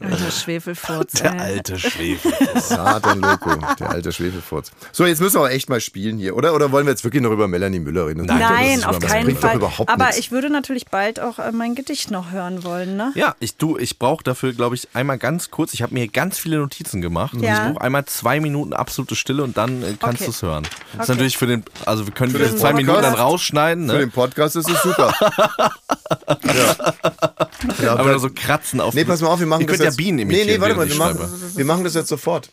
Alter 0.00 0.30
Schwefelfurz. 0.30 1.12
Der 1.14 1.32
ey. 1.32 1.40
alte 1.40 1.76
Schwefel. 1.78 2.32
Satan 2.60 3.20
Loco, 3.20 3.50
der 3.80 3.90
alte 3.90 4.12
Schwefelfurz. 4.12 4.70
So, 4.92 5.04
jetzt 5.06 5.20
müssen 5.20 5.36
wir 5.36 5.42
auch 5.42 5.48
echt 5.48 5.68
mal 5.68 5.80
spielen 5.80 6.18
hier, 6.18 6.36
oder? 6.36 6.54
Oder 6.54 6.70
wollen 6.70 6.86
wir 6.86 6.90
jetzt 6.92 7.02
wirklich 7.02 7.22
noch 7.22 7.32
über 7.32 7.48
Melanie 7.48 7.80
Müller 7.80 8.06
reden? 8.06 8.24
Nein, 8.26 8.78
ist 8.78 8.86
auf 8.86 9.00
keinen 9.00 9.24
bringt 9.24 9.38
doch 9.42 9.48
Fall. 9.48 9.56
überhaupt 9.56 9.90
Aber 9.90 10.04
nichts. 10.06 10.18
ich 10.20 10.30
würde 10.30 10.50
natürlich 10.50 10.86
bald 10.86 11.18
auch 11.18 11.40
äh, 11.40 11.50
mein 11.50 11.74
Gedicht 11.74 12.10
noch 12.12 12.30
hören 12.30 12.62
wollen, 12.62 12.96
ne? 12.96 13.10
Ja, 13.16 13.34
ich 13.40 13.56
du, 13.56 13.76
ich 13.76 13.98
brauche 13.98 14.22
dafür, 14.22 14.52
glaube 14.52 14.76
ich, 14.76 14.88
einmal 14.94 15.18
ganz 15.18 15.50
kurz. 15.50 15.74
Ich 15.74 15.82
habe 15.82 15.94
mir 15.94 16.00
hier 16.00 16.10
ganz 16.12 16.38
viele 16.38 16.58
Notizen 16.58 17.00
gemacht. 17.00 17.34
Und 17.34 17.42
Ja. 17.42 17.66
Ich 17.66 17.72
brauche 17.74 17.82
einmal 17.84 18.04
zwei 18.04 18.38
Minuten 18.38 18.74
absolute 18.74 19.16
Stille 19.16 19.42
und 19.42 19.56
dann 19.56 19.82
äh, 19.82 19.94
kannst 19.98 20.18
Okay. 20.22 20.24
du 20.26 20.30
es 20.30 20.42
hören. 20.42 20.62
Das 20.62 20.72
ist 20.72 20.94
Okay. 21.00 21.12
natürlich 21.12 21.38
für 21.38 21.46
den, 21.48 21.64
also 21.86 22.06
wir 22.06 22.14
können 22.14 22.30
Für 22.30 22.38
diese 22.38 22.50
den 22.50 22.58
zwei 22.58 22.72
Minuten 22.72 22.94
dann 23.02 23.04
Podcast? 23.12 23.22
rausschneiden, 23.24 23.88
Für 23.88 23.94
ne? 23.94 23.98
Podcast 24.18 24.56
ist 24.56 24.68
es 24.68 24.82
super. 24.82 25.14
ja. 26.44 26.94
Ja, 27.82 27.92
aber 27.96 28.10
nur 28.10 28.18
so 28.18 28.30
kratzen 28.34 28.80
auf. 28.80 28.94
Nee, 28.94 29.04
pass 29.04 29.20
mal 29.20 29.28
auf, 29.28 29.38
wir 29.40 29.46
machen 29.46 29.60
Ihr 29.62 29.66
das 29.68 29.74
könnt 29.76 29.84
ja 29.84 29.90
jetzt. 29.90 29.96
Bienen 29.96 30.16
nee, 30.16 30.22
imitieren. 30.22 30.48
nee, 30.48 30.60
warte 30.60 30.74
mal, 30.74 30.88
wir 30.88 30.96
machen, 30.96 31.18
wir 31.54 31.64
machen 31.64 31.84
das 31.84 31.94
jetzt 31.94 32.08
sofort. 32.08 32.50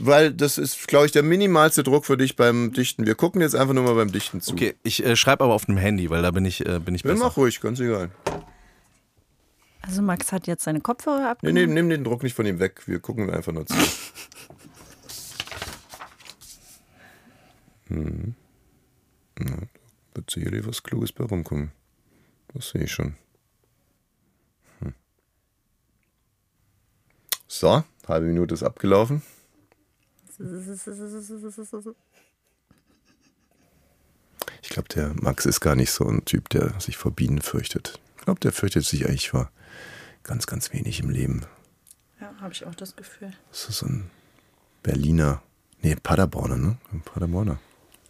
Weil 0.00 0.32
das 0.32 0.58
ist, 0.58 0.86
glaube 0.88 1.06
ich, 1.06 1.12
der 1.12 1.22
minimalste 1.22 1.82
Druck 1.82 2.06
für 2.06 2.16
dich 2.16 2.34
beim 2.36 2.72
Dichten. 2.72 3.04
Wir 3.06 3.14
gucken 3.14 3.40
jetzt 3.40 3.54
einfach 3.56 3.74
nur 3.74 3.84
mal 3.84 3.94
beim 3.94 4.10
Dichten 4.12 4.40
zu. 4.40 4.52
Okay, 4.52 4.74
ich 4.82 5.04
äh, 5.04 5.14
schreibe 5.16 5.44
aber 5.44 5.54
auf 5.54 5.66
dem 5.66 5.76
Handy, 5.76 6.08
weil 6.10 6.22
da 6.22 6.30
bin 6.32 6.44
ich, 6.44 6.64
äh, 6.66 6.78
bin 6.80 6.94
ich 6.94 7.02
Ja, 7.02 7.12
besser. 7.12 7.24
mach 7.24 7.36
ruhig, 7.36 7.60
ganz 7.60 7.78
egal. 7.80 8.10
Also 9.82 10.02
Max 10.02 10.32
hat 10.32 10.46
jetzt 10.48 10.64
seine 10.64 10.80
Kopfhörer 10.80 11.18
Nee, 11.20 11.26
abgenommen. 11.26 11.66
nee, 11.68 11.72
nimm 11.72 11.88
den 11.90 12.02
Druck 12.04 12.22
nicht 12.24 12.34
von 12.34 12.46
ihm 12.46 12.58
weg. 12.58 12.82
Wir 12.86 12.98
gucken 13.00 13.30
einfach 13.30 13.52
nur 13.52 13.66
zu. 13.66 13.74
Hm. 17.88 18.34
Da 19.36 19.44
wird 20.16 20.30
sicherlich 20.30 20.66
was 20.66 20.82
Kluges 20.82 21.12
bei 21.12 21.24
rumkommen. 21.24 21.72
Das 22.52 22.70
sehe 22.70 22.84
ich 22.84 22.92
schon. 22.92 23.16
Hm. 24.80 24.94
So, 27.46 27.84
halbe 28.08 28.26
Minute 28.26 28.54
ist 28.54 28.62
abgelaufen. 28.62 29.22
Ich 34.62 34.68
glaube, 34.70 34.88
der 34.88 35.14
Max 35.14 35.46
ist 35.46 35.60
gar 35.60 35.74
nicht 35.74 35.90
so 35.90 36.06
ein 36.06 36.24
Typ, 36.24 36.48
der 36.50 36.78
sich 36.80 36.96
vor 36.96 37.12
Bienen 37.12 37.40
fürchtet. 37.40 37.98
Ich 38.18 38.24
glaube, 38.24 38.40
der 38.40 38.52
fürchtet 38.52 38.84
sich 38.84 39.06
eigentlich 39.06 39.30
vor 39.30 39.50
ganz, 40.22 40.46
ganz 40.46 40.72
wenig 40.72 41.00
im 41.00 41.10
Leben. 41.10 41.46
Ja, 42.20 42.34
habe 42.40 42.52
ich 42.52 42.66
auch 42.66 42.74
das 42.74 42.96
Gefühl. 42.96 43.32
Das 43.50 43.68
ist 43.68 43.78
so 43.78 43.86
ein 43.86 44.10
Berliner, 44.82 45.42
nee, 45.82 45.94
Paderborner, 45.94 46.56
ne? 46.56 46.76
Ein 46.92 47.02
Paderborner. 47.02 47.58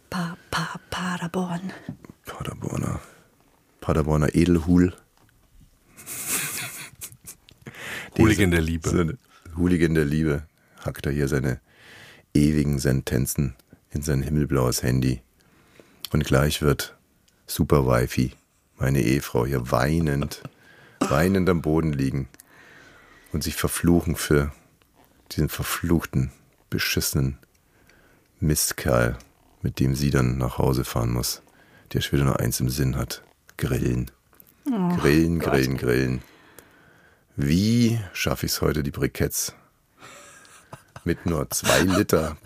Pa, 0.09 0.37
pa, 0.51 0.79
Paderborn. 0.89 1.73
Paderborner. 2.25 2.99
Paderborner 3.81 4.35
Edelhul. 4.35 4.93
Hooligan 8.17 8.51
der 8.51 8.61
Liebe. 8.61 8.89
So 8.89 8.99
eine 8.99 9.17
Hooligan 9.55 9.93
der 9.93 10.05
Liebe. 10.05 10.43
Hackt 10.83 11.05
er 11.05 11.11
hier 11.11 11.27
seine 11.27 11.59
ewigen 12.33 12.79
Sentenzen 12.79 13.55
in 13.91 14.01
sein 14.01 14.21
himmelblaues 14.21 14.83
Handy. 14.83 15.21
Und 16.11 16.23
gleich 16.23 16.61
wird 16.61 16.95
Super 17.45 17.85
Wifi, 17.85 18.33
meine 18.77 19.01
Ehefrau, 19.01 19.45
hier 19.45 19.71
weinend, 19.71 20.41
weinend 20.99 21.49
am 21.49 21.61
Boden 21.61 21.93
liegen 21.93 22.29
und 23.33 23.43
sich 23.43 23.55
verfluchen 23.55 24.15
für 24.15 24.51
diesen 25.31 25.49
verfluchten, 25.49 26.31
beschissenen 26.69 27.37
Mistkerl, 28.39 29.17
mit 29.61 29.79
dem 29.79 29.95
sie 29.95 30.09
dann 30.09 30.37
nach 30.37 30.57
Hause 30.57 30.83
fahren 30.83 31.11
muss, 31.11 31.41
der 31.93 32.01
schon 32.01 32.13
wieder 32.13 32.25
nur 32.25 32.39
eins 32.39 32.59
im 32.59 32.69
Sinn 32.69 32.95
hat. 32.95 33.23
Grillen. 33.57 34.11
grillen, 34.65 35.39
grillen, 35.39 35.77
grillen. 35.77 36.21
Wie 37.35 37.99
schaffe 38.13 38.45
ich 38.45 38.51
es 38.53 38.61
heute, 38.61 38.83
die 38.83 38.91
Briketts 38.91 39.53
mit 41.03 41.25
nur 41.25 41.49
zwei 41.49 41.81
Liter? 41.81 42.37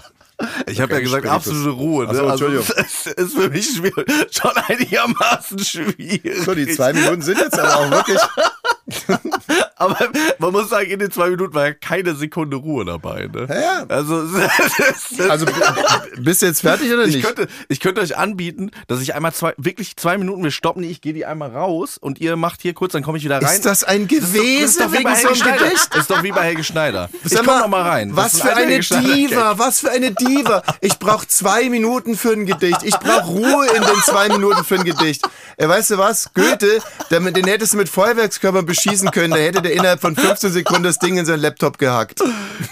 Ich 0.67 0.81
habe 0.81 0.93
ja 0.93 0.99
gesagt, 0.99 1.25
Spiritus. 1.25 1.47
absolute 1.47 1.69
Ruhe. 1.69 2.07
Ne? 2.07 2.15
So, 2.15 2.27
also, 2.27 2.45
Entschuldigung. 2.45 2.85
es 2.85 3.05
ist 3.05 3.35
für 3.35 3.49
mich 3.49 3.75
schwierig, 3.75 4.05
schon 4.31 4.51
einigermaßen 4.55 5.59
schwierig. 5.59 6.43
So, 6.43 6.55
die 6.55 6.67
zwei 6.67 6.93
Minuten 6.93 7.21
sind 7.21 7.37
jetzt 7.37 7.59
aber 7.59 7.77
auch 7.77 7.91
wirklich. 7.91 8.19
Aber 9.81 9.97
man 10.39 10.51
muss 10.51 10.69
sagen, 10.69 10.89
in 10.89 10.99
den 10.99 11.11
zwei 11.11 11.29
Minuten 11.29 11.53
war 11.53 11.67
ja 11.67 11.73
keine 11.73 12.15
Sekunde 12.15 12.57
Ruhe 12.57 12.85
dabei. 12.85 13.27
Ne? 13.33 13.47
Ja. 13.49 13.85
Also, 13.87 14.21
es 14.89 15.11
ist- 15.11 15.21
Also 15.21 15.45
bist 16.17 16.41
du 16.41 16.45
jetzt 16.45 16.61
fertig 16.61 16.91
oder 16.91 17.03
ich 17.05 17.15
nicht? 17.15 17.25
könnte, 17.25 17.47
ich 17.67 17.79
könnte 17.79 18.01
euch 18.01 18.17
anbieten, 18.17 18.71
dass 18.87 19.01
ich 19.01 19.15
einmal 19.15 19.33
zwei, 19.33 19.53
wirklich 19.57 19.95
zwei 19.97 20.17
Minuten, 20.17 20.43
wir 20.43 20.51
stoppen, 20.51 20.83
ich 20.83 21.01
gehe 21.01 21.13
die 21.13 21.25
einmal 21.25 21.49
raus 21.51 21.97
und 21.97 22.19
ihr 22.21 22.35
macht 22.35 22.61
hier 22.61 22.73
kurz, 22.73 22.93
dann 22.93 23.03
komme 23.03 23.17
ich 23.17 23.23
wieder 23.23 23.41
rein. 23.41 23.55
Ist 23.55 23.65
das 23.65 23.83
ein 23.83 24.07
Das 24.07 24.17
ist 24.19 24.35
doch- 24.35 24.41
das 24.41 24.43
ist 24.43 24.77
Gewese 24.77 24.79
doch 24.79 24.91
wie 24.91 25.03
bei 25.03 25.09
wegen 25.09 25.09
so 25.09 25.15
Helge 25.15 25.27
einem 25.27 25.35
Schneider. 25.35 25.63
Gedicht? 25.65 25.87
Das 25.91 25.99
ist 26.01 26.11
doch 26.11 26.23
wie 26.23 26.31
bei 26.31 26.41
Helge 26.43 26.63
Schneider. 26.63 27.09
Ich 27.23 27.31
Sag 27.31 27.45
komm 27.45 27.59
noch 27.59 27.67
mal 27.67 27.81
rein. 27.81 28.15
Das 28.15 28.17
Was 28.35 28.41
für 28.41 28.55
ein 28.55 28.63
eine. 28.65 28.79
Diva, 28.79 29.57
was 29.57 29.79
für 29.79 29.91
eine 29.91 30.11
Diva. 30.11 30.63
Ich 30.81 30.99
brauche 30.99 31.27
zwei 31.27 31.69
Minuten 31.69 32.15
für 32.15 32.31
ein 32.33 32.45
Gedicht. 32.45 32.83
Ich 32.83 32.97
brauche 32.97 33.25
Ruhe 33.27 33.67
in 33.75 33.81
den 33.81 34.01
zwei 34.05 34.29
Minuten 34.29 34.63
für 34.63 34.75
ein 34.75 34.83
Gedicht. 34.83 35.27
Äh, 35.57 35.67
weißt 35.67 35.91
du 35.91 35.97
was? 35.97 36.29
Goethe, 36.33 36.79
den 37.09 37.45
hättest 37.45 37.73
du 37.73 37.77
mit 37.77 37.89
Feuerwerkskörpern 37.89 38.65
beschießen 38.65 39.11
können. 39.11 39.31
Da 39.31 39.37
hätte 39.37 39.61
der 39.61 39.70
innerhalb 39.71 40.01
von 40.01 40.15
15 40.15 40.51
Sekunden 40.51 40.83
das 40.83 40.99
Ding 40.99 41.17
in 41.17 41.25
seinen 41.25 41.41
Laptop 41.41 41.77
gehackt. 41.77 42.21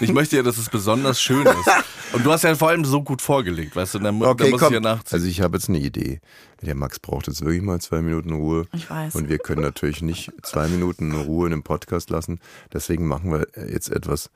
Ich 0.00 0.12
möchte 0.12 0.36
ja, 0.36 0.42
dass 0.42 0.56
es 0.58 0.68
besonders 0.68 1.20
schön 1.20 1.46
ist. 1.46 1.68
Und 2.12 2.24
du 2.26 2.32
hast 2.32 2.42
ja 2.42 2.54
vor 2.54 2.68
allem 2.68 2.84
so 2.84 3.02
gut 3.02 3.22
vorgelegt, 3.22 3.76
weißt 3.76 3.94
du, 3.94 3.98
dann, 4.00 4.22
Okay, 4.22 4.44
dann 4.44 4.50
muss 4.50 4.60
komm. 4.60 4.68
ich 4.68 4.74
ja 4.74 4.80
nachziehen. 4.80 5.14
Also 5.16 5.26
ich 5.26 5.40
habe 5.40 5.56
jetzt 5.56 5.68
eine 5.68 5.78
Idee. 5.78 6.20
Der 6.62 6.74
Max 6.74 6.98
braucht 6.98 7.26
jetzt 7.28 7.44
wirklich 7.44 7.62
mal 7.62 7.80
zwei 7.80 8.02
Minuten 8.02 8.32
Ruhe. 8.32 8.66
Ich 8.72 8.90
weiß. 8.90 9.14
Und 9.14 9.28
wir 9.28 9.38
können 9.38 9.62
natürlich 9.62 10.02
nicht 10.02 10.32
zwei 10.42 10.68
Minuten 10.68 11.12
Ruhe 11.14 11.46
in 11.46 11.52
einem 11.52 11.62
Podcast 11.62 12.10
lassen. 12.10 12.40
Deswegen 12.72 13.06
machen 13.06 13.32
wir 13.32 13.46
jetzt 13.68 13.90
etwas 13.90 14.30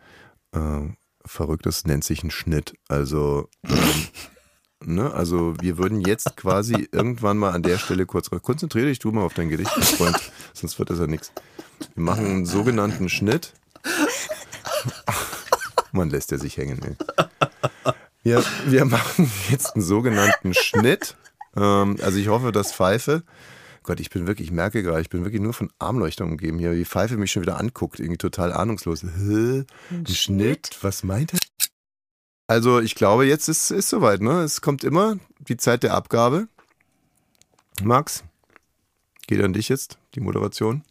äh, 0.52 0.80
Verrücktes, 1.26 1.84
nennt 1.86 2.04
sich 2.04 2.22
ein 2.22 2.30
Schnitt. 2.30 2.74
Also, 2.88 3.48
ähm, 3.66 4.06
ne, 4.84 5.12
also 5.12 5.54
wir 5.60 5.78
würden 5.78 6.00
jetzt 6.00 6.36
quasi 6.36 6.88
irgendwann 6.92 7.38
mal 7.38 7.52
an 7.52 7.62
der 7.62 7.78
Stelle 7.78 8.06
kurz 8.06 8.30
konzentriere 8.30 8.86
dich 8.86 8.98
du 8.98 9.10
mal 9.10 9.22
auf 9.22 9.34
dein 9.34 9.48
Gedicht, 9.48 9.70
mein 9.76 9.84
Freund, 9.84 10.32
sonst 10.52 10.78
wird 10.78 10.90
das 10.90 10.98
ja 10.98 11.06
nichts. 11.06 11.32
Wir 11.94 12.02
machen 12.02 12.26
einen 12.26 12.46
sogenannten 12.46 13.08
Schnitt. 13.08 13.52
Man 15.92 16.10
lässt 16.10 16.32
er 16.32 16.38
sich 16.38 16.56
hängen. 16.56 16.80
Ey. 16.82 17.94
Wir, 18.22 18.42
wir 18.66 18.84
machen 18.84 19.30
jetzt 19.50 19.74
einen 19.74 19.84
sogenannten 19.84 20.54
Schnitt. 20.54 21.16
Ähm, 21.56 21.96
also 22.02 22.18
ich 22.18 22.28
hoffe, 22.28 22.52
dass 22.52 22.72
Pfeife. 22.72 23.22
Gott, 23.82 24.00
ich 24.00 24.08
bin 24.08 24.26
wirklich, 24.26 24.48
ich 24.48 24.52
merke 24.52 24.82
gerade, 24.82 25.02
ich 25.02 25.10
bin 25.10 25.24
wirklich 25.24 25.42
nur 25.42 25.52
von 25.52 25.70
Armleuchtern 25.78 26.30
umgeben 26.30 26.58
hier, 26.58 26.72
wie 26.72 26.86
Pfeife 26.86 27.18
mich 27.18 27.32
schon 27.32 27.42
wieder 27.42 27.60
anguckt, 27.60 28.00
irgendwie 28.00 28.16
total 28.16 28.52
ahnungslos. 28.52 29.02
Hä? 29.02 29.64
Ein 29.90 30.06
Schnitt? 30.06 30.78
Was 30.80 31.02
meint 31.02 31.34
er? 31.34 31.38
Also 32.46 32.80
ich 32.80 32.94
glaube, 32.94 33.26
jetzt 33.26 33.48
ist 33.48 33.70
es 33.70 33.90
soweit, 33.90 34.22
ne? 34.22 34.42
Es 34.42 34.62
kommt 34.62 34.84
immer 34.84 35.18
die 35.38 35.58
Zeit 35.58 35.82
der 35.82 35.94
Abgabe. 35.94 36.48
Max, 37.82 38.24
geht 39.26 39.42
an 39.42 39.52
dich 39.52 39.68
jetzt, 39.68 39.98
die 40.14 40.20
Moderation. 40.20 40.82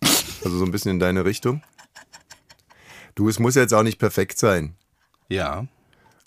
Also 0.43 0.57
so 0.57 0.65
ein 0.65 0.71
bisschen 0.71 0.91
in 0.91 0.99
deine 0.99 1.25
Richtung. 1.25 1.61
Du, 3.15 3.29
es 3.29 3.39
muss 3.39 3.55
jetzt 3.55 3.73
auch 3.73 3.83
nicht 3.83 3.99
perfekt 3.99 4.37
sein. 4.37 4.75
Ja. 5.29 5.65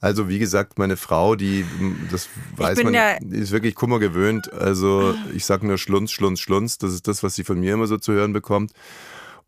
Also 0.01 0.29
wie 0.29 0.39
gesagt, 0.39 0.79
meine 0.79 0.97
Frau, 0.97 1.35
die, 1.37 1.65
das 2.11 2.29
weiß 2.57 2.83
man, 2.85 2.95
ja- 2.95 3.19
die 3.21 3.39
ist 3.39 3.51
wirklich 3.51 3.75
Kummer 3.75 3.99
gewöhnt. 3.99 4.53
Also 4.53 5.15
ich 5.35 5.45
sag 5.45 5.63
nur 5.63 5.79
Schlunz, 5.79 6.13
Schlunz, 6.13 6.41
Schlunz. 6.41 6.79
Das 6.79 6.93
ist 6.93 7.09
das, 7.09 7.23
was 7.23 7.35
sie 7.35 7.45
von 7.45 7.59
mir 7.59 7.75
immer 7.75 7.87
so 7.87 7.97
zu 7.97 8.13
hören 8.13 8.33
bekommt. 8.33 8.73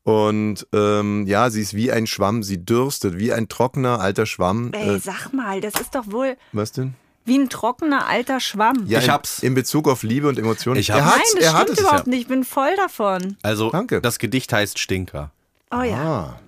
Und 0.05 0.67
ähm, 0.73 1.27
ja, 1.27 1.51
sie 1.51 1.61
ist 1.61 1.75
wie 1.75 1.93
ein 1.93 2.07
Schwamm, 2.07 2.43
sie 2.43 2.65
dürstet, 2.65 3.19
wie 3.19 3.33
ein 3.33 3.49
trockener 3.49 4.01
alter 4.01 4.25
Schwamm. 4.27 4.73
Ey, 4.73 4.97
Äh, 4.97 4.99
sag 5.01 5.33
mal, 5.35 5.61
das 5.61 5.75
ist 5.81 5.95
doch 5.95 6.11
wohl 6.11 6.37
was 6.53 6.73
denn? 6.73 6.95
Wie 7.29 7.39
ein 7.39 7.49
trockener 7.49 8.07
alter 8.09 8.41
Schwamm. 8.41 8.85
Ja, 8.87 8.99
Ich 8.99 9.07
in, 9.07 9.11
hab's. 9.13 9.39
In 9.41 9.55
Bezug 9.55 9.87
auf 9.89 10.03
Liebe 10.03 10.29
und 10.29 10.39
Emotionen. 10.39 10.81
Ich 10.81 10.91
hab's. 10.91 11.05
Nein, 11.05 11.21
das 11.37 11.45
er 11.45 11.51
stimmt 11.61 11.71
es. 11.71 11.81
überhaupt 11.81 12.07
nicht. 12.09 12.23
Ich 12.23 12.29
bin 12.29 12.45
voll 12.45 12.75
davon. 12.77 13.37
Also, 13.43 13.71
Danke. 13.71 14.01
das 14.01 14.19
Gedicht 14.19 14.53
heißt 14.53 14.79
Stinker. 14.79 15.31
Oh 15.71 15.83
ja. 15.83 15.97
Ah, 15.97 16.41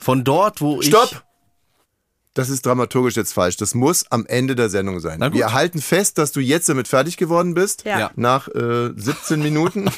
Von 0.00 0.24
dort, 0.24 0.60
wo 0.60 0.80
ich. 0.80 0.86
stopp! 0.88 1.22
das 2.34 2.48
ist 2.48 2.64
dramaturgisch 2.64 3.16
jetzt 3.16 3.34
falsch. 3.34 3.58
Das 3.58 3.74
muss 3.74 4.10
am 4.10 4.24
Ende 4.24 4.54
der 4.56 4.70
Sendung 4.70 5.00
sein. 5.00 5.20
Wir 5.34 5.52
halten 5.52 5.82
fest, 5.82 6.16
dass 6.16 6.32
du 6.32 6.40
jetzt 6.40 6.66
damit 6.68 6.88
fertig 6.88 7.18
geworden 7.18 7.52
bist. 7.52 7.84
Ja. 7.84 7.98
Ja. 7.98 8.10
Nach 8.16 8.48
äh, 8.48 8.90
17 8.96 9.42
Minuten 9.42 9.90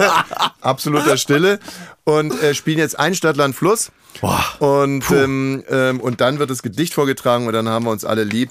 absoluter 0.60 1.16
Stille. 1.16 1.58
Und 2.04 2.40
äh, 2.42 2.54
spielen 2.54 2.78
jetzt 2.78 2.98
ein 2.98 3.14
Stadtland 3.14 3.56
Fluss. 3.56 3.90
Boah. 4.20 4.44
Und, 4.60 5.10
ähm, 5.10 5.64
ähm, 5.68 6.00
und 6.00 6.20
dann 6.20 6.38
wird 6.38 6.50
das 6.50 6.62
Gedicht 6.62 6.94
vorgetragen 6.94 7.46
und 7.46 7.52
dann 7.52 7.68
haben 7.68 7.84
wir 7.84 7.90
uns 7.90 8.04
alle 8.04 8.22
lieb. 8.24 8.50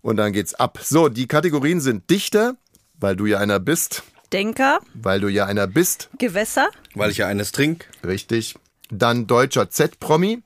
Und 0.00 0.16
dann 0.16 0.32
geht's 0.32 0.54
ab. 0.54 0.78
So, 0.82 1.08
die 1.08 1.26
Kategorien 1.26 1.80
sind 1.80 2.08
Dichter, 2.10 2.56
weil 2.98 3.16
du 3.16 3.26
ja 3.26 3.38
einer 3.38 3.58
bist. 3.60 4.02
Denker, 4.32 4.80
Weil 4.92 5.20
du 5.20 5.28
ja 5.28 5.46
einer 5.46 5.66
bist. 5.66 6.10
Gewässer, 6.18 6.68
Weil 6.94 7.10
ich 7.10 7.16
ja 7.18 7.26
eines 7.26 7.50
trink. 7.50 7.88
Richtig. 8.04 8.56
Dann 8.90 9.26
deutscher 9.26 9.70
Z-Promi. 9.70 10.42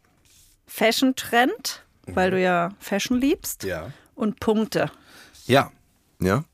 Fashion 0.69 1.17
Trend, 1.17 1.83
weil 2.07 2.31
du 2.31 2.41
ja 2.41 2.71
Fashion 2.79 3.21
liebst. 3.21 3.65
Ja. 3.65 3.91
Und 4.15 4.39
Punkte. 4.39 4.91
Ja. 5.47 5.73
Ja. 6.21 6.45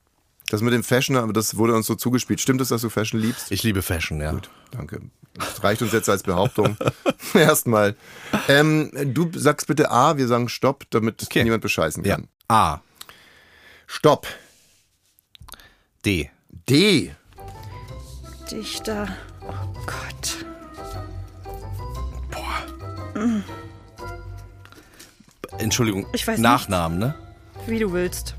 Das 0.49 0.63
mit 0.63 0.73
dem 0.73 0.83
Fashion, 0.83 1.17
aber 1.17 1.35
das 1.35 1.59
wurde 1.59 1.75
uns 1.75 1.87
so 1.87 1.95
zugespielt. 1.95 2.41
Stimmt 2.41 2.63
es, 2.63 2.69
dass 2.69 2.81
du 2.81 2.89
Fashion 2.89 3.21
liebst? 3.21 3.53
Ich 3.53 3.63
liebe 3.63 3.83
Fashion, 3.83 4.19
ja. 4.23 4.35
Danke. 4.71 5.03
Das 5.35 5.63
reicht 5.63 5.83
uns 5.83 5.93
jetzt 5.93 6.09
als 6.09 6.23
Behauptung. 6.23 6.79
Erstmal. 7.35 7.95
Ähm, 8.49 8.91
du 9.13 9.31
sagst 9.35 9.67
bitte 9.67 9.91
A, 9.91 10.17
wir 10.17 10.27
sagen 10.27 10.49
Stopp, 10.49 10.85
damit 10.89 11.23
Okay. 11.25 11.45
niemand 11.45 11.63
bescheißen 11.63 12.03
Ja. 12.05 12.15
kann. 12.17 12.29
A. 12.49 12.81
Stopp. 13.89 14.27
D. 16.05 16.31
D. 16.69 17.15
Dichter. 18.51 19.09
Oh 19.43 19.73
Gott. 19.87 20.45
Entschuldigung. 25.59 26.07
Ich 26.13 26.27
weiß 26.27 26.39
Nachnamen, 26.39 26.99
ne? 26.99 27.15
Wie 27.67 27.79
du 27.79 27.93
willst. 27.93 28.35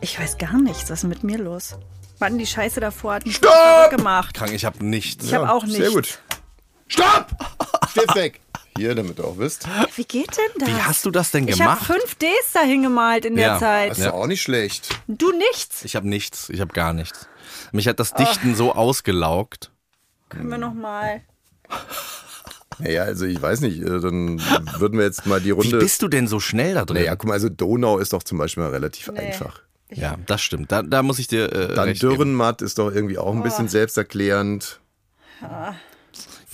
Ich 0.00 0.20
weiß 0.20 0.38
gar 0.38 0.56
nichts. 0.60 0.90
Was 0.90 1.00
ist 1.02 1.08
mit 1.08 1.24
mir 1.24 1.38
los? 1.38 1.76
Wann 2.18 2.38
die 2.38 2.46
Scheiße 2.46 2.78
davor 2.78 3.14
hat 3.14 3.26
mich 3.26 3.36
Stopp! 3.36 3.90
gemacht. 3.90 4.34
Krank, 4.34 4.52
ich 4.52 4.64
habe 4.64 4.84
nichts. 4.84 5.24
Ich 5.24 5.34
habe 5.34 5.50
auch 5.50 5.66
Sehr 5.66 5.90
nichts. 5.90 5.94
gut. 5.94 6.18
Stopp! 6.88 7.30
Stift 7.90 8.14
weg. 8.14 8.40
Hier, 8.76 8.94
damit 8.96 9.18
du 9.20 9.24
auch 9.24 9.38
wisst. 9.38 9.66
Wie 9.94 10.04
geht 10.04 10.36
denn 10.36 10.50
das? 10.58 10.68
Wie 10.68 10.82
hast 10.82 11.04
du 11.06 11.10
das 11.12 11.30
denn 11.30 11.46
ich 11.46 11.60
habe 11.62 11.78
gemacht? 11.80 11.86
fünf 11.86 12.16
Ds 12.16 12.52
dahin 12.54 12.82
gemalt 12.82 13.24
in 13.24 13.36
der 13.36 13.46
Ja. 13.46 13.58
Zeit. 13.58 13.90
Das 13.92 13.98
ist 13.98 14.06
auch 14.08 14.26
nicht 14.26 14.42
schlecht. 14.42 14.88
Du 15.06 15.30
nichts. 15.32 15.84
Ich 15.84 15.94
habe 15.94 16.08
nichts. 16.08 16.48
Ich 16.50 16.60
habe 16.60 16.72
gar 16.74 16.92
nichts. 16.92 17.28
Mich 17.72 17.86
hat 17.86 18.00
das 18.00 18.12
Dichten 18.14 18.54
so 18.56 18.72
ausgelaugt. 18.74 19.70
Können 20.28 20.48
wir 20.50 20.58
noch 20.58 20.74
mal. 20.74 21.20
Naja, 22.80 23.04
also 23.04 23.24
ich 23.26 23.40
weiß 23.40 23.60
nicht, 23.60 23.80
äh, 23.80 24.00
dann 24.00 24.40
würden 24.78 24.98
wir 24.98 25.04
jetzt 25.04 25.26
mal 25.26 25.38
die 25.38 25.46
Wie 25.46 25.50
Runde. 25.52 25.78
bist 25.78 26.02
du 26.02 26.08
denn 26.08 26.26
so 26.26 26.40
schnell 26.40 26.74
da 26.74 26.84
drin? 26.84 26.96
naja, 26.96 27.14
guck 27.14 27.28
mal, 27.28 27.34
also 27.34 27.48
Donau 27.48 27.98
ist 27.98 28.12
doch 28.12 28.24
zum 28.24 28.38
Beispiel 28.38 28.64
mal 28.64 28.70
relativ 28.70 29.08
Nee. 29.12 29.20
einfach. 29.20 29.60
Ja, 29.90 30.16
das 30.26 30.42
stimmt. 30.42 30.72
Da, 30.72 30.82
da 30.82 31.04
muss 31.04 31.20
ich 31.20 31.28
dir 31.28 31.44
äh, 31.52 31.68
Dann 31.74 31.84
recht 31.90 32.00
geben. 32.00 32.14
Dürrenmatt 32.16 32.62
ist 32.62 32.78
doch 32.78 32.92
irgendwie 32.92 33.18
auch 33.18 33.32
ein 33.32 33.44
bisschen 33.44 33.68
selbsterklärend. 33.68 34.80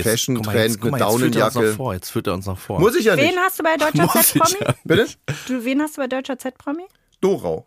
Jetzt- 0.05 0.11
Fashion 0.11 0.43
Trend 0.43 0.57
jetzt, 0.59 0.81
guck 0.81 0.91
mit 0.93 1.01
mal, 1.01 1.11
jetzt 1.11 1.19
führt 1.21 1.37
er 1.37 1.47
uns 1.47 1.55
noch 1.55 1.61
Daunenjacke. 1.63 1.77
vor. 1.77 1.95
Jetzt 1.95 2.11
führt 2.11 2.27
er 2.27 2.35
uns 2.35 2.47
noch 2.47 2.59
vor. 2.59 2.81
Muss 2.81 2.97
ich 2.97 3.05
ja 3.07 3.17
nicht. 3.17 3.31
Wen 3.31 3.39
hast 3.39 3.59
du 3.59 3.63
bei 3.63 3.77
deutscher 3.79 4.05
ich 4.21 4.27
Z-Promi? 4.27 4.57
ja. 4.61 4.75
Bitte? 4.85 5.07
Du, 5.47 5.65
wen 5.65 5.83
hast 5.83 5.97
du 5.97 6.01
bei 6.01 6.07
deutscher 6.07 6.39
Z-Promi? 6.39 6.85
Dorau. 7.21 7.67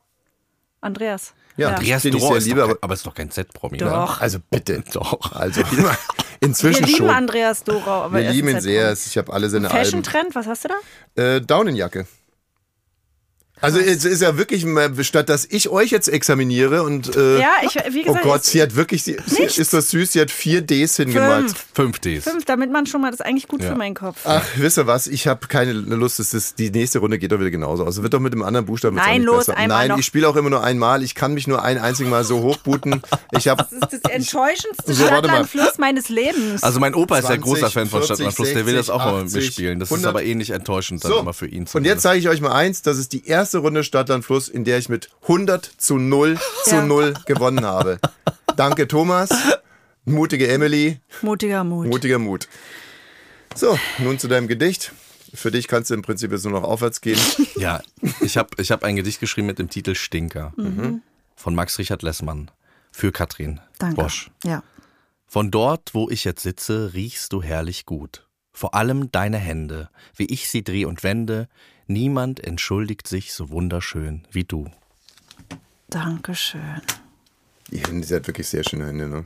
Andreas. 0.81 1.33
Ja, 1.55 1.69
Andreas 1.69 2.01
den 2.01 2.13
ich 2.15 2.19
Dorau 2.19 2.33
sehr 2.33 2.37
ist 2.39 2.45
liebe, 2.47 2.61
kein, 2.67 2.75
aber 2.81 2.93
ist 2.93 3.05
doch 3.05 3.13
kein 3.13 3.29
Z-Promi. 3.31 3.77
Doch. 3.77 4.19
Also 4.21 4.39
bitte. 4.49 4.83
Doch. 4.93 5.31
Also 5.33 5.61
Wir 5.71 5.95
inzwischen 6.41 6.83
lieben 6.85 6.97
schon. 6.97 7.09
Andreas 7.09 7.63
Dorau. 7.63 8.03
Aber 8.03 8.17
Wir 8.17 8.25
er 8.25 8.31
lieben 8.33 8.49
ihn 8.49 8.59
sehr. 8.59 8.91
Ich 8.93 9.17
habe 9.17 9.31
alle 9.31 9.49
seine 9.49 9.69
Fashion 9.69 9.99
Alben. 9.99 10.03
Trend, 10.03 10.35
was 10.35 10.47
hast 10.47 10.65
du 10.65 10.69
da? 11.15 11.21
Äh, 11.21 11.41
Daunenjacke. 11.41 12.05
Also 13.63 13.79
es 13.79 14.03
ist 14.03 14.21
ja 14.21 14.37
wirklich, 14.37 14.65
mal, 14.65 14.91
statt 15.03 15.29
dass 15.29 15.45
ich 15.49 15.69
euch 15.69 15.89
jetzt 15.91 16.09
examiniere 16.09 16.83
und 16.83 17.15
äh, 17.15 17.39
Ja, 17.39 17.51
ich, 17.61 17.75
wie 17.93 18.01
oh 18.01 18.07
gesagt, 18.07 18.23
Gott, 18.25 18.41
ich- 18.43 18.49
sie 18.51 18.61
hat 18.61 18.75
wirklich, 18.75 19.03
sie, 19.03 19.15
ist 19.37 19.73
das 19.73 19.89
süß, 19.89 20.11
sie 20.11 20.19
hat 20.21 20.29
vier 20.31 20.61
Ds 20.61 20.97
hingemalt. 20.97 21.45
fünf. 21.49 21.65
Fünf 21.73 21.99
Ds. 21.99 22.23
Fünf, 22.25 22.45
damit 22.45 22.71
man 22.71 22.85
schon 22.85 23.01
mal, 23.01 23.09
das 23.11 23.21
ist 23.21 23.25
eigentlich 23.25 23.47
gut 23.47 23.61
Ja. 23.63 23.69
für 23.69 23.75
meinen 23.75 23.95
Kopf. 23.95 24.17
Ach, 24.25 24.45
wisst 24.57 24.77
ihr 24.77 24.85
was? 24.85 25.07
Ich 25.07 25.27
habe 25.27 25.47
keine 25.47 25.71
Lust. 25.73 26.19
Es 26.19 26.33
ist, 26.33 26.59
die 26.59 26.71
nächste 26.71 26.99
Runde 26.99 27.17
geht 27.17 27.31
doch 27.31 27.39
wieder 27.39 27.51
genauso 27.51 27.85
aus. 27.85 27.97
Es 27.97 28.03
wird 28.03 28.13
doch 28.13 28.19
mit 28.19 28.33
dem 28.33 28.43
anderen 28.43 28.65
Buchstaben 28.65 28.95
Nein, 28.97 29.23
los, 29.23 29.45
besser. 29.47 29.57
einmal 29.57 29.77
Nein, 29.79 29.87
noch. 29.91 29.97
ich 29.99 30.05
spiele 30.05 30.27
auch 30.27 30.35
immer 30.35 30.49
nur 30.49 30.63
einmal. 30.63 31.01
Ich 31.01 31.15
kann 31.15 31.33
mich 31.33 31.47
nur 31.47 31.63
ein 31.63 31.77
einziges 31.77 32.09
Mal 32.11 32.23
so 32.25 32.41
hochbooten. 32.41 33.01
Ich 33.31 33.47
habe 33.47 33.63
Das 33.63 33.71
ist 33.71 34.03
das 34.03 34.11
enttäuschendste 34.11 34.93
So, 34.93 35.03
mal. 35.03 35.07
Stadtlandfluss 35.07 35.77
meines 35.77 36.09
Lebens. 36.09 36.63
Also 36.63 36.79
mein 36.79 36.93
Opa 36.95 37.17
ist 37.17 37.23
ja 37.29 37.35
20, 37.35 37.43
großer 37.43 37.69
Fan 37.71 37.87
von 37.87 37.99
40, 38.01 38.05
Stadtland 38.07 38.35
Fluss. 38.35 38.53
Der 38.53 38.65
will 38.65 38.75
das 38.75 38.89
auch 38.89 38.99
mal 39.05 39.21
60, 39.27 39.35
mitspielen. 39.49 39.79
Das 39.79 39.87
ist 39.89 39.93
100. 39.93 40.09
aber 40.09 40.23
ähnlich 40.23 40.49
enttäuschend 40.49 41.03
dann 41.03 41.11
so. 41.11 41.19
immer 41.19 41.33
für 41.33 41.47
ihn. 41.47 41.65
Und 41.71 41.85
jetzt 41.85 42.01
sage 42.01 42.19
ich 42.19 42.27
euch 42.27 42.41
mal 42.41 42.51
eins: 42.51 42.81
Das 42.81 42.97
ist 42.97 43.13
die 43.13 43.25
erste 43.25 43.52
Runde 43.59 43.83
Stadtland 43.83 44.25
Fluss, 44.25 44.47
in 44.49 44.63
der 44.63 44.77
ich 44.77 44.89
mit 44.89 45.09
100 45.23 45.65
zu 45.77 45.97
0 45.97 46.37
zu 46.65 46.75
Ja. 46.75 46.85
0 46.85 47.13
gewonnen 47.25 47.65
habe. 47.65 47.99
Danke, 48.55 48.87
Thomas. 48.87 49.29
Mutige 50.05 50.47
Emily. 50.47 50.99
Mutiger 51.21 51.63
Mut. 51.63 51.87
Mutiger 51.87 52.19
Mut. 52.19 52.47
So, 53.55 53.77
nun 53.99 54.19
zu 54.19 54.27
deinem 54.27 54.47
Gedicht. 54.47 54.91
Für 55.33 55.49
dich 55.51 55.67
kannst 55.67 55.89
du 55.89 55.95
im 55.95 56.01
Prinzip 56.03 56.31
jetzt 56.31 56.43
nur 56.43 56.53
noch 56.53 56.63
aufwärts 56.63 57.01
gehen. 57.01 57.19
Ja, 57.55 57.81
ich 58.19 58.35
habe 58.37 58.49
ich 58.57 58.71
hab 58.71 58.83
ein 58.83 58.95
Gedicht 58.97 59.19
geschrieben 59.21 59.47
mit 59.47 59.57
dem 59.57 59.69
Titel 59.69 59.95
Stinker 59.95 60.51
von 61.35 61.55
Max 61.55 61.77
Richard 61.79 62.01
Lessmann 62.03 62.51
für 62.91 63.11
Katrin 63.13 63.61
Danke. 63.79 63.95
Bosch. 64.01 64.29
Ja. 64.43 64.63
Von 65.25 65.49
dort, 65.49 65.93
wo 65.93 66.09
ich 66.09 66.25
jetzt 66.25 66.43
sitze, 66.43 66.93
riechst 66.93 67.31
du 67.31 67.41
herrlich 67.41 67.85
gut. 67.85 68.27
Vor 68.51 68.75
allem 68.75 69.11
deine 69.11 69.37
Hände, 69.37 69.89
wie 70.15 70.25
ich 70.25 70.49
sie 70.49 70.63
dreh 70.63 70.85
und 70.85 71.03
wende, 71.03 71.47
niemand 71.87 72.43
entschuldigt 72.43 73.07
sich 73.07 73.33
so 73.33 73.49
wunderschön 73.49 74.23
wie 74.31 74.43
du. 74.43 74.69
Dankeschön. 75.89 76.81
Die 77.71 77.79
Hände, 77.79 78.05
sie 78.05 78.15
hat 78.15 78.27
wirklich 78.27 78.47
sehr 78.47 78.63
schöne 78.63 78.87
Hände, 78.87 79.07
ne? 79.07 79.23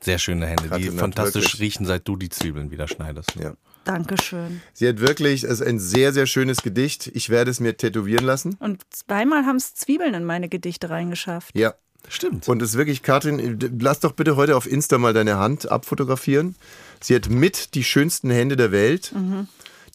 Sehr 0.00 0.18
schöne 0.18 0.46
Hände, 0.46 0.64
die 0.64 0.68
Katrin 0.68 0.92
hat 0.92 0.98
fantastisch 1.00 1.44
wirklich- 1.44 1.60
riechen, 1.60 1.86
seit 1.86 2.06
du 2.08 2.16
die 2.16 2.28
Zwiebeln 2.28 2.70
wieder 2.70 2.88
schneidest. 2.88 3.34
Ja. 3.36 3.54
Dankeschön. 3.84 4.60
Sie 4.72 4.88
hat 4.88 5.00
wirklich, 5.00 5.44
es 5.44 5.60
ist 5.60 5.66
ein 5.66 5.78
sehr, 5.78 6.12
sehr 6.12 6.26
schönes 6.26 6.62
Gedicht. 6.62 7.10
Ich 7.14 7.30
werde 7.30 7.50
es 7.50 7.60
mir 7.60 7.76
tätowieren 7.76 8.24
lassen. 8.24 8.56
Und 8.60 8.82
zweimal 8.90 9.44
haben 9.44 9.56
es 9.56 9.74
Zwiebeln 9.74 10.14
in 10.14 10.24
meine 10.24 10.48
Gedichte 10.48 10.90
reingeschafft. 10.90 11.56
Ja. 11.56 11.74
Stimmt. 12.08 12.48
Und 12.48 12.60
es 12.62 12.70
ist 12.70 12.76
wirklich, 12.76 13.04
Katrin, 13.04 13.60
lass 13.80 14.00
doch 14.00 14.10
bitte 14.10 14.34
heute 14.34 14.56
auf 14.56 14.66
Insta 14.70 14.98
mal 14.98 15.12
deine 15.12 15.38
Hand 15.38 15.70
abfotografieren. 15.70 16.56
Sie 17.00 17.14
hat 17.14 17.28
mit 17.28 17.74
die 17.74 17.84
schönsten 17.84 18.28
Hände 18.28 18.56
der 18.56 18.72
Welt. 18.72 19.12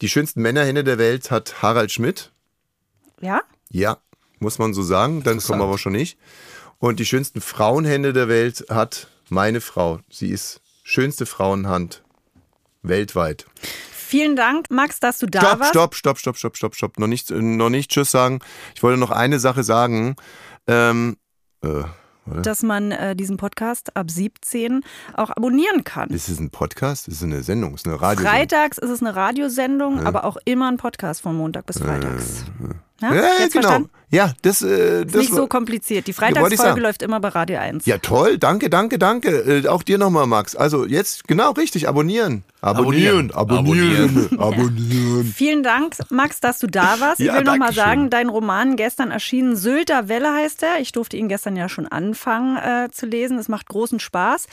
Die 0.02 0.10
schönsten 0.10 0.42
Männerhände 0.42 0.84
der 0.84 0.98
Welt 0.98 1.32
hat 1.32 1.62
Harald 1.62 1.92
Schmidt. 1.92 2.32
Ja? 3.20 3.42
Ja, 3.70 3.98
muss 4.40 4.60
man 4.60 4.74
so 4.74 4.84
sagen. 4.84 5.24
Dann 5.24 5.40
kommen 5.40 5.60
wir 5.60 5.66
aber 5.66 5.78
schon 5.78 5.94
nicht. 5.94 6.18
Und 6.80 7.00
die 7.00 7.06
schönsten 7.06 7.42
Frauenhände 7.42 8.14
der 8.14 8.28
Welt 8.28 8.66
hat 8.70 9.08
meine 9.30 9.62
Frau. 9.62 10.00
Sie 10.10 10.30
ist 10.30 10.62
schönste 10.84 11.26
Frauenhand 11.26 12.04
weltweit. 12.84 13.46
Vielen 13.92 14.36
Dank, 14.36 14.70
Max, 14.70 15.00
dass 15.00 15.18
du 15.18 15.26
da 15.26 15.40
Stopp, 15.42 15.60
warst. 15.60 15.70
stopp, 15.72 15.96
stopp, 15.96 16.18
stopp, 16.20 16.38
stopp, 16.38 16.56
stopp, 16.56 16.76
stopp. 16.76 17.00
Noch 17.00 17.08
nicht, 17.08 17.32
äh, 17.32 17.42
noch 17.42 17.70
nicht 17.70 17.92
Tschüss 17.92 18.12
sagen. 18.12 18.40
Ich 18.76 18.84
wollte 18.84 19.00
noch 19.00 19.12
eine 19.12 19.40
Sache 19.40 19.64
sagen. 19.64 20.16
Ähm, 20.68 21.18
äh, 21.62 21.84
Dass 22.44 22.64
man 22.64 22.92
äh, 22.92 23.16
diesen 23.16 23.38
Podcast 23.38 23.96
ab 23.96 24.10
17 24.12 24.82
auch 25.14 25.30
abonnieren 25.30 25.84
kann. 25.84 26.10
ist 26.10 26.30
es 26.30 26.40
ein 26.40 26.50
Podcast? 26.50 27.08
Ist 27.08 27.18
es 27.18 27.24
eine 27.24 27.44
Sendung? 27.44 27.76
Ist 27.76 27.86
es 27.86 27.92
eine 27.92 28.02
Radiosendung? 28.02 28.32
Freitags 28.32 28.78
ist 28.78 28.90
es 28.90 29.02
eine 29.02 29.16
Radiosendung, 29.16 30.06
aber 30.06 30.24
auch 30.26 30.38
immer 30.46 30.70
ein 30.70 30.78
Podcast 30.78 31.22
von 31.22 31.36
Montag 31.36 31.66
bis 31.66 31.80
Freitags. 31.80 32.46
Ja, 32.60 32.70
Ja, 32.70 32.76
Jetzt 33.02 33.12
genau. 33.12 33.50
verstanden? 33.52 33.90
Ja, 34.10 34.32
das, 34.42 34.62
äh, 34.62 35.02
Ist 35.02 35.14
das 35.14 35.22
nicht 35.22 35.32
war- 35.32 35.38
so 35.38 35.48
kompliziert. 35.48 36.08
Die 36.08 36.14
Freitagsfolge 36.14 36.80
läuft 36.80 37.02
immer 37.02 37.20
bei 37.20 37.28
Radio 37.28 37.60
1. 37.60 37.86
Ja, 37.86 37.98
toll. 37.98 38.38
Danke, 38.38 38.70
danke, 38.70 38.98
danke. 38.98 39.30
Äh, 39.30 39.68
auch 39.68 39.84
dir 39.84 39.98
nochmal, 39.98 40.28
Max. 40.28 40.56
Also 40.56 40.86
jetzt, 40.86 41.28
genau, 41.28 41.52
richtig. 41.52 41.90
Abonnieren. 41.90 42.46
Abonnieren. 42.62 43.32
Abonnieren. 43.34 44.30
Abonnieren. 44.40 45.26
Vielen 45.36 45.62
Dank, 45.62 45.96
Max, 46.10 46.40
dass 46.40 46.60
du 46.60 46.68
da 46.68 47.00
warst. 47.02 47.20
Ich 47.20 47.26
Ja, 47.28 47.34
will 47.36 47.44
noch 47.44 47.58
mal 47.58 47.66
danke 47.68 47.74
schön. 47.74 47.84
sagen, 47.84 48.10
dein 48.10 48.30
Roman 48.30 48.78
gestern 48.78 49.12
erschienen, 49.12 49.58
Sylter 49.58 50.08
Welle 50.08 50.34
heißt 50.34 50.64
er. 50.64 50.80
Ich 50.80 50.94
durfte 50.94 51.18
ihn 51.18 51.28
gestern 51.28 51.58
ja 51.58 51.68
schon 51.68 51.86
anfangen 51.88 52.56
äh, 52.58 52.90
zu 52.92 53.06
lesen. 53.08 53.38
Es 53.38 53.50
macht 53.50 53.68
großen 53.68 54.00
Spaß. 54.00 54.48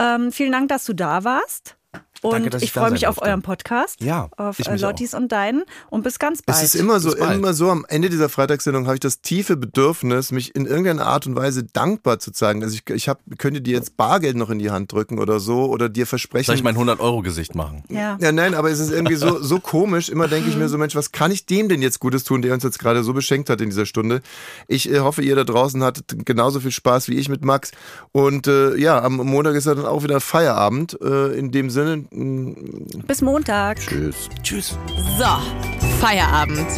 Ähm, 0.00 0.32
vielen 0.32 0.50
Dank, 0.52 0.68
dass 0.68 0.84
du 0.84 0.92
da 0.92 1.22
warst. 1.22 1.76
Und 2.22 2.32
Danke, 2.32 2.50
dass 2.50 2.62
ich 2.62 2.68
ich 2.68 2.72
freue 2.72 2.90
mich 2.90 3.06
auf 3.06 3.16
durfte. 3.16 3.30
euren 3.30 3.42
Podcast, 3.42 4.00
Ja, 4.00 4.28
auf 4.36 4.58
ich 4.58 4.66
äh, 4.66 4.72
mich 4.72 4.80
Lottis 4.82 5.14
und 5.14 5.30
deinen. 5.30 5.64
Und 5.90 6.02
bis 6.02 6.18
ganz 6.18 6.42
bald. 6.42 6.58
Es 6.58 6.74
ist 6.74 6.80
immer 6.80 7.00
so, 7.00 7.14
immer 7.14 7.54
so, 7.54 7.70
am 7.70 7.84
Ende 7.88 8.08
dieser 8.08 8.28
Freitagssendung 8.28 8.86
habe 8.86 8.94
ich 8.94 9.00
das 9.00 9.20
tiefe 9.20 9.56
Bedürfnis, 9.56 10.32
mich 10.32 10.54
in 10.54 10.66
irgendeiner 10.66 11.06
Art 11.06 11.26
und 11.26 11.36
Weise 11.36 11.64
dankbar 11.64 12.18
zu 12.18 12.32
zeigen. 12.32 12.62
Also 12.62 12.74
ich, 12.76 12.88
ich 12.90 13.08
hab, 13.08 13.20
könnte 13.38 13.60
dir 13.60 13.74
jetzt 13.74 13.96
Bargeld 13.96 14.36
noch 14.36 14.50
in 14.50 14.58
die 14.58 14.70
Hand 14.70 14.92
drücken 14.92 15.18
oder 15.18 15.40
so 15.40 15.66
oder 15.66 15.88
dir 15.88 16.06
versprechen. 16.06 16.46
Soll 16.46 16.56
ich 16.56 16.62
mein 16.62 16.76
100-Euro-Gesicht 16.76 17.54
machen? 17.54 17.84
ja. 17.88 18.16
Ja, 18.20 18.32
nein, 18.32 18.54
aber 18.54 18.70
es 18.70 18.80
ist 18.80 18.90
irgendwie 18.90 19.14
so, 19.14 19.40
so 19.42 19.60
komisch. 19.60 20.08
Immer 20.08 20.28
denke 20.28 20.48
ich 20.48 20.56
mir 20.56 20.68
so, 20.68 20.78
Mensch, 20.78 20.94
was 20.94 21.12
kann 21.12 21.30
ich 21.30 21.46
dem 21.46 21.68
denn 21.68 21.82
jetzt 21.82 22.00
Gutes 22.00 22.24
tun, 22.24 22.42
der 22.42 22.54
uns 22.54 22.64
jetzt 22.64 22.78
gerade 22.78 23.04
so 23.04 23.12
beschenkt 23.12 23.48
hat 23.50 23.60
in 23.60 23.70
dieser 23.70 23.86
Stunde? 23.86 24.22
Ich 24.66 24.90
äh, 24.90 25.00
hoffe, 25.00 25.22
ihr 25.22 25.36
da 25.36 25.44
draußen 25.44 25.82
hattet 25.84 26.26
genauso 26.26 26.60
viel 26.60 26.70
Spaß 26.70 27.08
wie 27.08 27.14
ich 27.14 27.28
mit 27.28 27.44
Max. 27.44 27.70
Und 28.12 28.46
äh, 28.46 28.76
ja, 28.76 29.00
am 29.02 29.16
Montag 29.16 29.54
ist 29.54 29.66
ja 29.66 29.74
dann 29.74 29.86
auch 29.86 30.02
wieder 30.02 30.20
Feierabend. 30.20 30.98
Äh, 31.00 31.38
in 31.38 31.52
dem 31.52 31.70
Sinne, 31.70 32.06
Bis 32.10 33.22
Montag. 33.22 33.78
Tschüss. 33.78 34.28
Tschüss. 34.42 34.78
So, 35.18 35.86
Feierabend. 36.00 36.68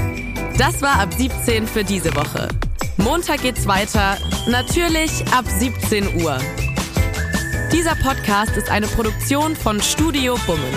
Das 0.58 0.82
war 0.82 1.00
ab 1.00 1.12
17 1.16 1.66
für 1.66 1.84
diese 1.84 2.14
Woche. 2.14 2.48
Montag 2.96 3.42
geht's 3.42 3.66
weiter, 3.66 4.18
natürlich 4.46 5.24
ab 5.32 5.44
17 5.46 6.22
Uhr. 6.22 6.38
Dieser 7.72 7.94
Podcast 7.94 8.56
ist 8.56 8.68
eine 8.68 8.86
Produktion 8.88 9.56
von 9.56 9.80
Studio 9.80 10.36
Bummens. 10.46 10.76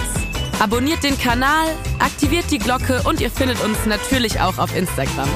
Abonniert 0.59 1.03
den 1.03 1.17
Kanal, 1.17 1.67
aktiviert 1.99 2.45
die 2.51 2.59
Glocke 2.59 3.01
und 3.03 3.19
ihr 3.19 3.31
findet 3.31 3.61
uns 3.63 3.85
natürlich 3.85 4.39
auch 4.39 4.57
auf 4.57 4.75
Instagram. 4.77 5.29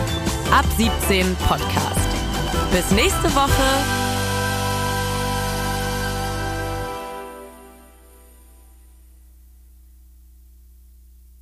Ab 0.51 0.65
17 0.77 1.35
Podcast. 1.47 2.07
Bis 2.71 2.89
nächste 2.91 3.33
Woche. 3.35 4.06